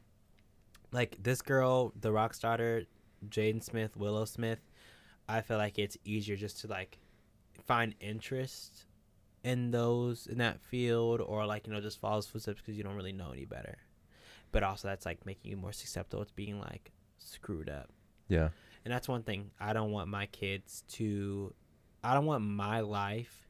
like 0.91 1.17
this 1.21 1.41
girl, 1.41 1.93
the 1.99 2.11
Rock's 2.11 2.39
daughter, 2.39 2.83
Jaden 3.29 3.63
Smith, 3.63 3.97
Willow 3.97 4.25
Smith. 4.25 4.59
I 5.27 5.41
feel 5.41 5.57
like 5.57 5.79
it's 5.79 5.97
easier 6.05 6.35
just 6.35 6.61
to 6.61 6.67
like 6.67 6.97
find 7.65 7.95
interest 7.99 8.85
in 9.43 9.71
those 9.71 10.27
in 10.27 10.37
that 10.37 10.61
field, 10.61 11.19
or 11.19 11.45
like 11.45 11.67
you 11.67 11.73
know 11.73 11.81
just 11.81 11.99
follow 11.99 12.21
footsteps 12.21 12.61
because 12.61 12.77
you 12.77 12.83
don't 12.83 12.95
really 12.95 13.11
know 13.11 13.31
any 13.31 13.45
better. 13.45 13.77
But 14.53 14.63
also 14.63 14.87
that's 14.87 15.05
like 15.05 15.25
making 15.25 15.51
you 15.51 15.57
more 15.57 15.73
susceptible 15.73 16.23
to 16.23 16.33
being 16.33 16.59
like 16.59 16.92
screwed 17.23 17.69
up. 17.69 17.89
Yeah. 18.27 18.49
And 18.85 18.93
that's 18.93 19.07
one 19.07 19.23
thing 19.23 19.51
I 19.59 19.73
don't 19.73 19.91
want 19.91 20.09
my 20.09 20.25
kids 20.27 20.83
to 20.93 21.53
I 22.03 22.13
don't 22.13 22.25
want 22.25 22.43
my 22.43 22.81
life 22.81 23.47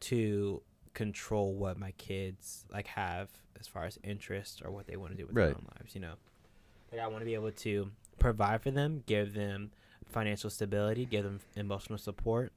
to 0.00 0.62
control 0.94 1.54
what 1.54 1.76
my 1.78 1.90
kids 1.92 2.64
like 2.72 2.86
have 2.88 3.28
as 3.58 3.66
far 3.66 3.84
as 3.84 3.98
interest 4.04 4.62
or 4.64 4.70
what 4.70 4.86
they 4.86 4.96
want 4.96 5.12
to 5.12 5.16
do 5.18 5.26
with 5.26 5.34
their 5.34 5.48
own 5.48 5.66
lives, 5.78 5.94
you 5.94 6.00
know. 6.00 6.14
Like 6.92 7.00
I 7.00 7.06
want 7.08 7.20
to 7.20 7.24
be 7.26 7.34
able 7.34 7.50
to 7.50 7.90
provide 8.18 8.62
for 8.62 8.70
them, 8.70 9.02
give 9.06 9.34
them 9.34 9.72
financial 10.06 10.50
stability, 10.50 11.04
give 11.04 11.24
them 11.24 11.40
emotional 11.56 11.98
support, 11.98 12.52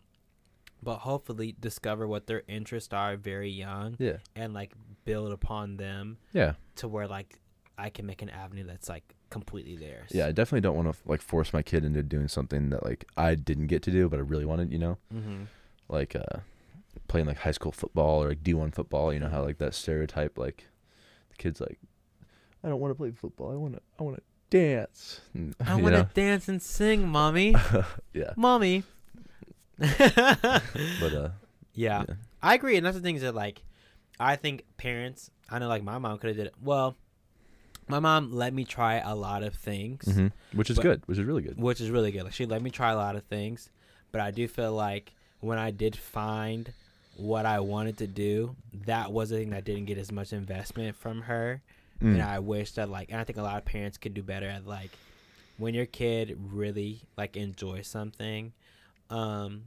but 0.84 0.98
hopefully 1.00 1.56
discover 1.60 2.08
what 2.08 2.28
their 2.28 2.44
interests 2.48 2.94
are 2.94 3.16
very 3.18 3.50
young 3.50 3.96
Yeah. 3.98 4.18
and 4.36 4.54
like 4.54 4.74
build 5.06 5.32
upon 5.32 5.78
them 5.78 6.18
Yeah. 6.32 6.54
to 6.76 6.88
where 6.88 7.08
like 7.08 7.40
I 7.78 7.90
can 7.90 8.06
make 8.06 8.22
an 8.22 8.30
avenue 8.30 8.66
that's 8.66 8.88
like 8.88 9.16
completely 9.30 9.76
theirs. 9.76 10.10
Yeah, 10.12 10.26
I 10.28 10.32
definitely 10.32 10.62
don't 10.62 10.76
want 10.76 10.94
to 10.94 11.00
like 11.10 11.22
force 11.22 11.54
my 11.54 11.62
kid 11.62 11.86
into 11.86 12.04
doing 12.04 12.28
something 12.28 12.70
that 12.70 12.84
like 12.84 13.06
I 13.18 13.36
didn't 13.36 13.68
get 13.68 13.82
to 13.84 13.92
do, 13.92 14.10
but 14.10 14.18
I 14.20 14.22
really 14.24 14.46
wanted. 14.46 14.72
You 14.72 14.80
know, 14.80 14.98
Mm-hmm. 15.14 15.44
like 15.88 16.16
uh, 16.16 16.40
playing 17.08 17.28
like 17.28 17.38
high 17.40 17.52
school 17.52 17.72
football 17.72 18.24
or 18.24 18.30
like 18.30 18.44
D 18.44 18.54
one 18.54 18.72
football. 18.72 19.14
You 19.14 19.20
know 19.20 19.30
how 19.30 19.44
like 19.44 19.58
that 19.60 19.74
stereotype, 19.74 20.38
like 20.38 20.66
the 21.30 21.36
kid's 21.38 21.62
like, 21.62 21.80
I 22.64 22.70
don't 22.70 22.80
want 22.80 22.92
to 22.92 22.96
play 22.96 23.12
football. 23.12 23.52
I 23.52 23.56
want 23.56 23.76
to. 23.76 23.82
I 24.00 24.04
want 24.04 24.18
to 24.18 24.24
dance. 24.50 25.22
And, 25.34 25.56
I 25.66 25.76
want 25.76 25.96
to 25.96 26.10
dance 26.14 26.48
and 26.48 26.62
sing, 26.62 27.08
mommy. 27.08 27.56
yeah, 28.14 28.34
mommy. 28.36 28.84
but 29.80 31.14
uh, 31.14 31.30
yeah, 31.74 32.04
yeah. 32.08 32.16
I 32.42 32.56
agree, 32.56 32.78
and 32.78 32.86
that's 32.86 32.98
the 32.98 33.02
thing 33.04 33.16
is 33.16 33.22
that 33.22 33.36
like, 33.36 33.64
I 34.20 34.36
think 34.36 34.64
parents. 34.78 35.32
I 35.50 35.60
know, 35.60 35.68
like 35.68 35.84
my 35.84 35.98
mom 35.98 36.18
could 36.20 36.28
have 36.28 36.38
did 36.38 36.48
it. 36.48 36.54
Well, 36.62 36.96
my 37.90 38.00
mom 38.00 38.32
let 38.34 38.54
me 38.54 38.64
try 38.64 38.96
a 39.00 39.16
lot 39.16 39.44
of 39.44 39.56
things, 39.56 40.06
mhm, 40.06 40.32
which 40.54 40.70
is 40.70 40.78
But- 40.78 40.84
good, 40.84 41.02
which 41.08 41.18
is 41.18 41.26
really 41.26 41.42
good. 41.42 41.58
which 41.58 41.82
is 41.82 41.90
really 41.90 42.12
good. 42.12 42.24
Like 42.24 42.34
she 42.34 42.46
let 42.46 42.62
me 42.62 42.70
try 42.70 42.92
a 42.92 42.96
lot 42.96 43.16
of 43.16 43.24
things, 43.24 43.70
but 44.12 44.22
I 44.22 44.32
do 44.32 44.48
feel 44.48 44.74
like 44.74 45.14
when 45.42 45.58
I 45.58 45.72
did 45.72 45.96
find 45.96 46.72
what 47.18 47.46
I 47.46 47.60
wanted 47.60 47.98
to 47.98 48.08
do, 48.08 48.56
that 48.86 49.12
was 49.12 49.30
the 49.32 49.38
thing 49.38 49.50
that 49.50 49.66
didn't 49.66 49.86
get 49.86 49.98
as 49.98 50.12
much 50.12 50.32
investment 50.32 50.96
from 50.96 51.24
her. 51.24 51.62
And 52.02 52.18
Mm. 52.18 52.26
I 52.26 52.40
wish 52.40 52.72
that 52.74 52.90
like, 52.90 53.12
and 53.12 53.20
I 53.20 53.26
think 53.26 53.38
a 53.38 53.42
lot 53.42 53.58
of 53.58 53.66
parents 53.66 53.98
could 53.98 54.14
do 54.14 54.24
better 54.24 54.48
at 54.48 54.66
like, 54.66 54.92
when 55.58 55.74
your 55.74 55.86
kid 55.86 56.38
really 56.52 57.02
like 57.18 57.36
enjoys 57.36 57.88
something, 57.88 58.54
um, 59.10 59.64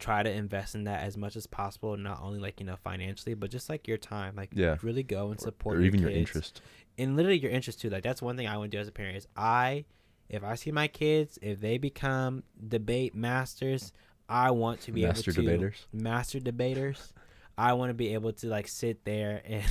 try 0.00 0.22
to 0.22 0.30
invest 0.30 0.74
in 0.74 0.84
that 0.84 1.02
as 1.04 1.16
much 1.16 1.36
as 1.36 1.46
possible. 1.46 1.96
Not 1.96 2.20
only 2.22 2.38
like 2.40 2.58
you 2.60 2.66
know 2.66 2.76
financially, 2.82 3.34
but 3.34 3.50
just 3.50 3.68
like 3.68 3.86
your 3.86 3.98
time. 3.98 4.34
Like 4.36 4.50
Yeah. 4.54 4.76
really 4.82 5.02
go 5.02 5.30
and 5.30 5.40
support 5.40 5.76
or 5.76 5.80
your 5.80 5.86
even 5.86 6.00
your 6.00 6.10
kids. 6.10 6.18
interest. 6.20 6.62
and 6.98 7.16
literally 7.16 7.38
your 7.38 7.50
interest 7.50 7.80
too. 7.80 7.90
Like 7.90 8.02
that's 8.02 8.20
one 8.22 8.36
thing 8.36 8.46
I 8.48 8.56
want 8.56 8.70
to 8.70 8.76
do 8.76 8.80
as 8.80 8.88
a 8.88 8.92
parent 8.92 9.16
is 9.16 9.28
I, 9.36 9.84
if 10.28 10.42
I 10.44 10.54
see 10.56 10.72
my 10.72 10.88
kids, 10.88 11.38
if 11.42 11.60
they 11.60 11.78
become 11.78 12.42
debate 12.68 13.14
masters, 13.14 13.92
I 14.28 14.50
want 14.52 14.80
to 14.82 14.92
be 14.92 15.02
Master 15.02 15.30
able 15.30 15.34
to 15.36 15.42
debaters. 15.42 15.86
master 15.92 16.40
debaters. 16.40 17.12
I 17.58 17.72
want 17.74 17.90
to 17.90 17.94
be 17.94 18.14
able 18.14 18.32
to 18.34 18.46
like 18.46 18.68
sit 18.68 19.04
there 19.04 19.42
and 19.44 19.64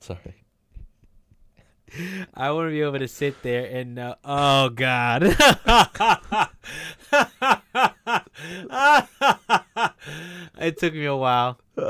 Sorry. 0.00 0.43
I 2.34 2.50
want 2.50 2.68
to 2.68 2.70
be 2.70 2.80
able 2.82 2.98
to 2.98 3.08
sit 3.08 3.42
there 3.42 3.64
and 3.66 3.94
know. 3.94 4.14
Oh 4.24 4.68
God. 4.70 5.22
it 10.58 10.78
took 10.78 10.94
me 10.94 11.04
a 11.04 11.16
while. 11.16 11.58
oh, 11.76 11.82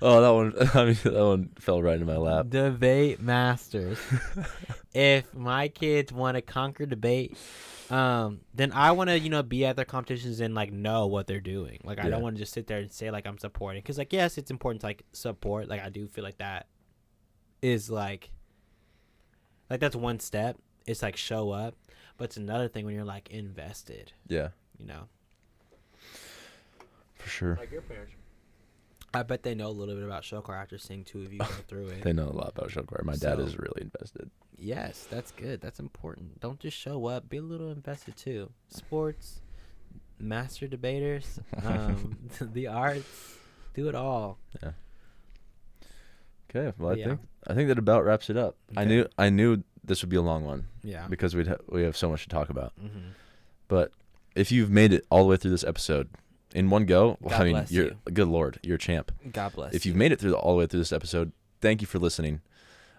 that 0.00 0.30
one. 0.30 0.54
I 0.74 0.84
mean, 0.84 0.96
that 1.04 1.24
one 1.24 1.50
fell 1.58 1.82
right 1.82 2.00
in 2.00 2.06
my 2.06 2.16
lap. 2.16 2.46
Debate 2.48 3.20
masters. 3.20 3.98
if 4.94 5.32
my 5.34 5.68
kids 5.68 6.12
want 6.12 6.36
to 6.36 6.42
conquer 6.42 6.86
debate, 6.86 7.36
um, 7.90 8.40
then 8.54 8.72
I 8.72 8.92
want 8.92 9.10
to, 9.10 9.18
you 9.18 9.30
know, 9.30 9.42
be 9.42 9.64
at 9.66 9.76
their 9.76 9.84
competitions 9.84 10.40
and 10.40 10.54
like 10.54 10.72
know 10.72 11.06
what 11.06 11.26
they're 11.26 11.40
doing. 11.40 11.80
Like 11.84 11.98
I 11.98 12.04
Yeah. 12.04 12.10
don't 12.10 12.22
want 12.22 12.36
to 12.36 12.40
just 12.40 12.52
sit 12.52 12.66
there 12.66 12.78
and 12.78 12.90
say 12.92 13.10
like 13.10 13.26
I'm 13.26 13.38
supporting, 13.38 13.82
because 13.82 13.98
like 13.98 14.12
yes, 14.12 14.38
it's 14.38 14.50
important 14.50 14.80
to 14.82 14.86
like 14.88 15.04
support. 15.12 15.68
Like 15.68 15.82
I 15.82 15.88
do 15.90 16.06
feel 16.06 16.24
like 16.24 16.38
that 16.38 16.66
is 17.64 17.88
like, 17.90 18.30
like 19.70 19.80
that's 19.80 19.96
one 19.96 20.20
step. 20.20 20.58
It's 20.86 21.02
like 21.02 21.16
show 21.16 21.50
up, 21.50 21.74
but 22.18 22.24
it's 22.24 22.36
another 22.36 22.68
thing 22.68 22.84
when 22.84 22.94
you're 22.94 23.04
like 23.04 23.30
invested. 23.30 24.12
Yeah, 24.28 24.48
You 24.78 24.86
know, 24.86 25.08
for 27.14 27.28
sure. 27.28 27.56
like 27.58 27.72
your 27.72 27.80
parents. 27.82 28.12
I 29.14 29.22
bet 29.22 29.44
they 29.44 29.54
know 29.54 29.68
a 29.68 29.70
little 29.70 29.94
bit 29.94 30.02
about 30.04 30.24
Shokar 30.24 30.60
after 30.60 30.76
seeing 30.76 31.04
two 31.04 31.22
of 31.22 31.32
you 31.32 31.38
go 31.38 31.44
through 31.68 31.86
it. 31.88 32.02
They 32.02 32.12
know 32.12 32.28
a 32.28 32.36
lot 32.36 32.52
about 32.56 32.68
Shokar. 32.70 33.02
My 33.04 33.14
dad 33.16 33.38
is 33.40 33.56
really 33.58 33.80
invested. 33.82 34.28
Yes, 34.58 35.06
that's 35.08 35.30
good. 35.30 35.60
That's 35.60 35.78
important. 35.80 36.40
Don't 36.40 36.58
just 36.60 36.76
show 36.76 37.06
up. 37.06 37.28
Be 37.28 37.36
a 37.38 37.42
little 37.42 37.70
invested 37.70 38.16
too. 38.16 38.50
Sports, 38.68 39.40
master 40.18 40.66
debaters, 40.66 41.38
um, 41.64 42.18
the 42.40 42.66
arts, 42.66 43.36
do 43.72 43.88
it 43.88 43.94
all. 43.94 44.38
Yeah. 44.62 44.72
Okay, 46.50 46.72
well, 46.78 46.92
I 46.92 46.94
Yeah. 46.96 47.06
think 47.06 47.20
I 47.46 47.54
think 47.54 47.68
that 47.68 47.78
about 47.78 48.04
wraps 48.04 48.30
it 48.30 48.36
up. 48.36 48.56
I 48.76 48.84
knew 48.84 49.06
I 49.18 49.30
knew 49.30 49.62
this 49.82 50.02
would 50.02 50.08
be 50.10 50.16
a 50.16 50.22
long 50.22 50.44
one 50.44 50.66
Yeah. 50.82 51.06
because 51.08 51.34
we'd 51.36 51.46
ha- 51.48 51.56
we 51.68 51.82
have 51.82 51.96
so 51.96 52.08
much 52.08 52.22
to 52.24 52.28
talk 52.28 52.48
about. 52.48 52.72
hmm 52.80 53.10
But 53.68 53.92
if 54.34 54.50
you've 54.50 54.70
made 54.70 54.92
it 54.92 55.04
all 55.10 55.24
the 55.24 55.28
way 55.30 55.36
through 55.36 55.50
this 55.50 55.64
episode 55.64 56.08
in 56.54 56.70
one 56.70 56.86
go, 56.86 57.16
well, 57.20 57.40
I 57.40 57.44
mean, 57.44 57.64
you're 57.68 57.86
you. 57.86 57.96
good 58.12 58.28
lord, 58.28 58.58
you're 58.62 58.76
a 58.76 58.78
champ. 58.78 59.12
God 59.32 59.52
bless. 59.54 59.74
if 59.74 59.84
you've 59.84 59.96
made 59.96 60.12
it 60.12 60.20
through 60.20 60.30
the, 60.30 60.36
all 60.36 60.54
the 60.54 60.60
way 60.60 60.66
through 60.66 60.80
this 60.80 60.92
episode, 60.92 61.32
thank 61.60 61.80
you 61.80 61.86
for 61.86 61.98
listening. 61.98 62.40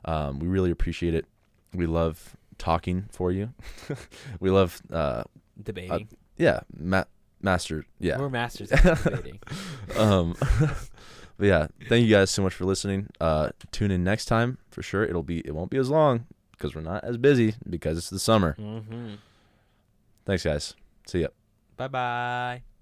Um, 0.06 0.40
we 0.40 0.48
really 0.48 0.72
appreciate 0.72 1.14
it. 1.16 1.26
We 1.74 1.88
love 1.88 2.36
talking 2.58 3.06
for 3.12 3.32
you. 3.32 3.54
we 4.40 4.50
love, 4.52 4.82
uh, 4.94 5.24
debating, 5.62 6.08
yeah, 6.38 6.60
ma- 6.78 7.06
master, 7.42 7.86
yeah. 8.00 8.20
we're 8.20 8.30
masters 8.30 8.72
at 8.74 9.04
debating. 9.04 9.40
um, 9.98 10.36
but 11.38 11.48
yeah, 11.48 11.68
thank 11.90 12.06
you 12.06 12.14
guys 12.14 12.32
so 12.32 12.41
much 12.41 12.53
for 12.53 12.66
listening. 12.66 13.07
Uh, 13.20 13.49
tune 13.72 13.91
in 13.91 14.03
next 14.03 14.26
time 14.26 14.57
for 14.70 14.82
sure. 14.82 15.03
It'll 15.03 15.24
be 15.24 15.40
it 15.40 15.53
won't 15.53 15.72
be 15.72 15.78
as 15.78 15.90
long 15.90 16.26
because 16.52 16.76
we're 16.76 16.82
not 16.82 17.03
as 17.03 17.18
busy 17.18 17.56
because 17.70 17.98
it's 17.98 18.10
the 18.10 18.20
summer. 18.20 18.56
Mm-hmm. 18.60 19.16
Thanks, 20.26 20.44
guys. 20.44 20.76
See 21.07 21.22
ya. 21.22 21.28
Bye 21.78 21.88
bye. 21.88 22.74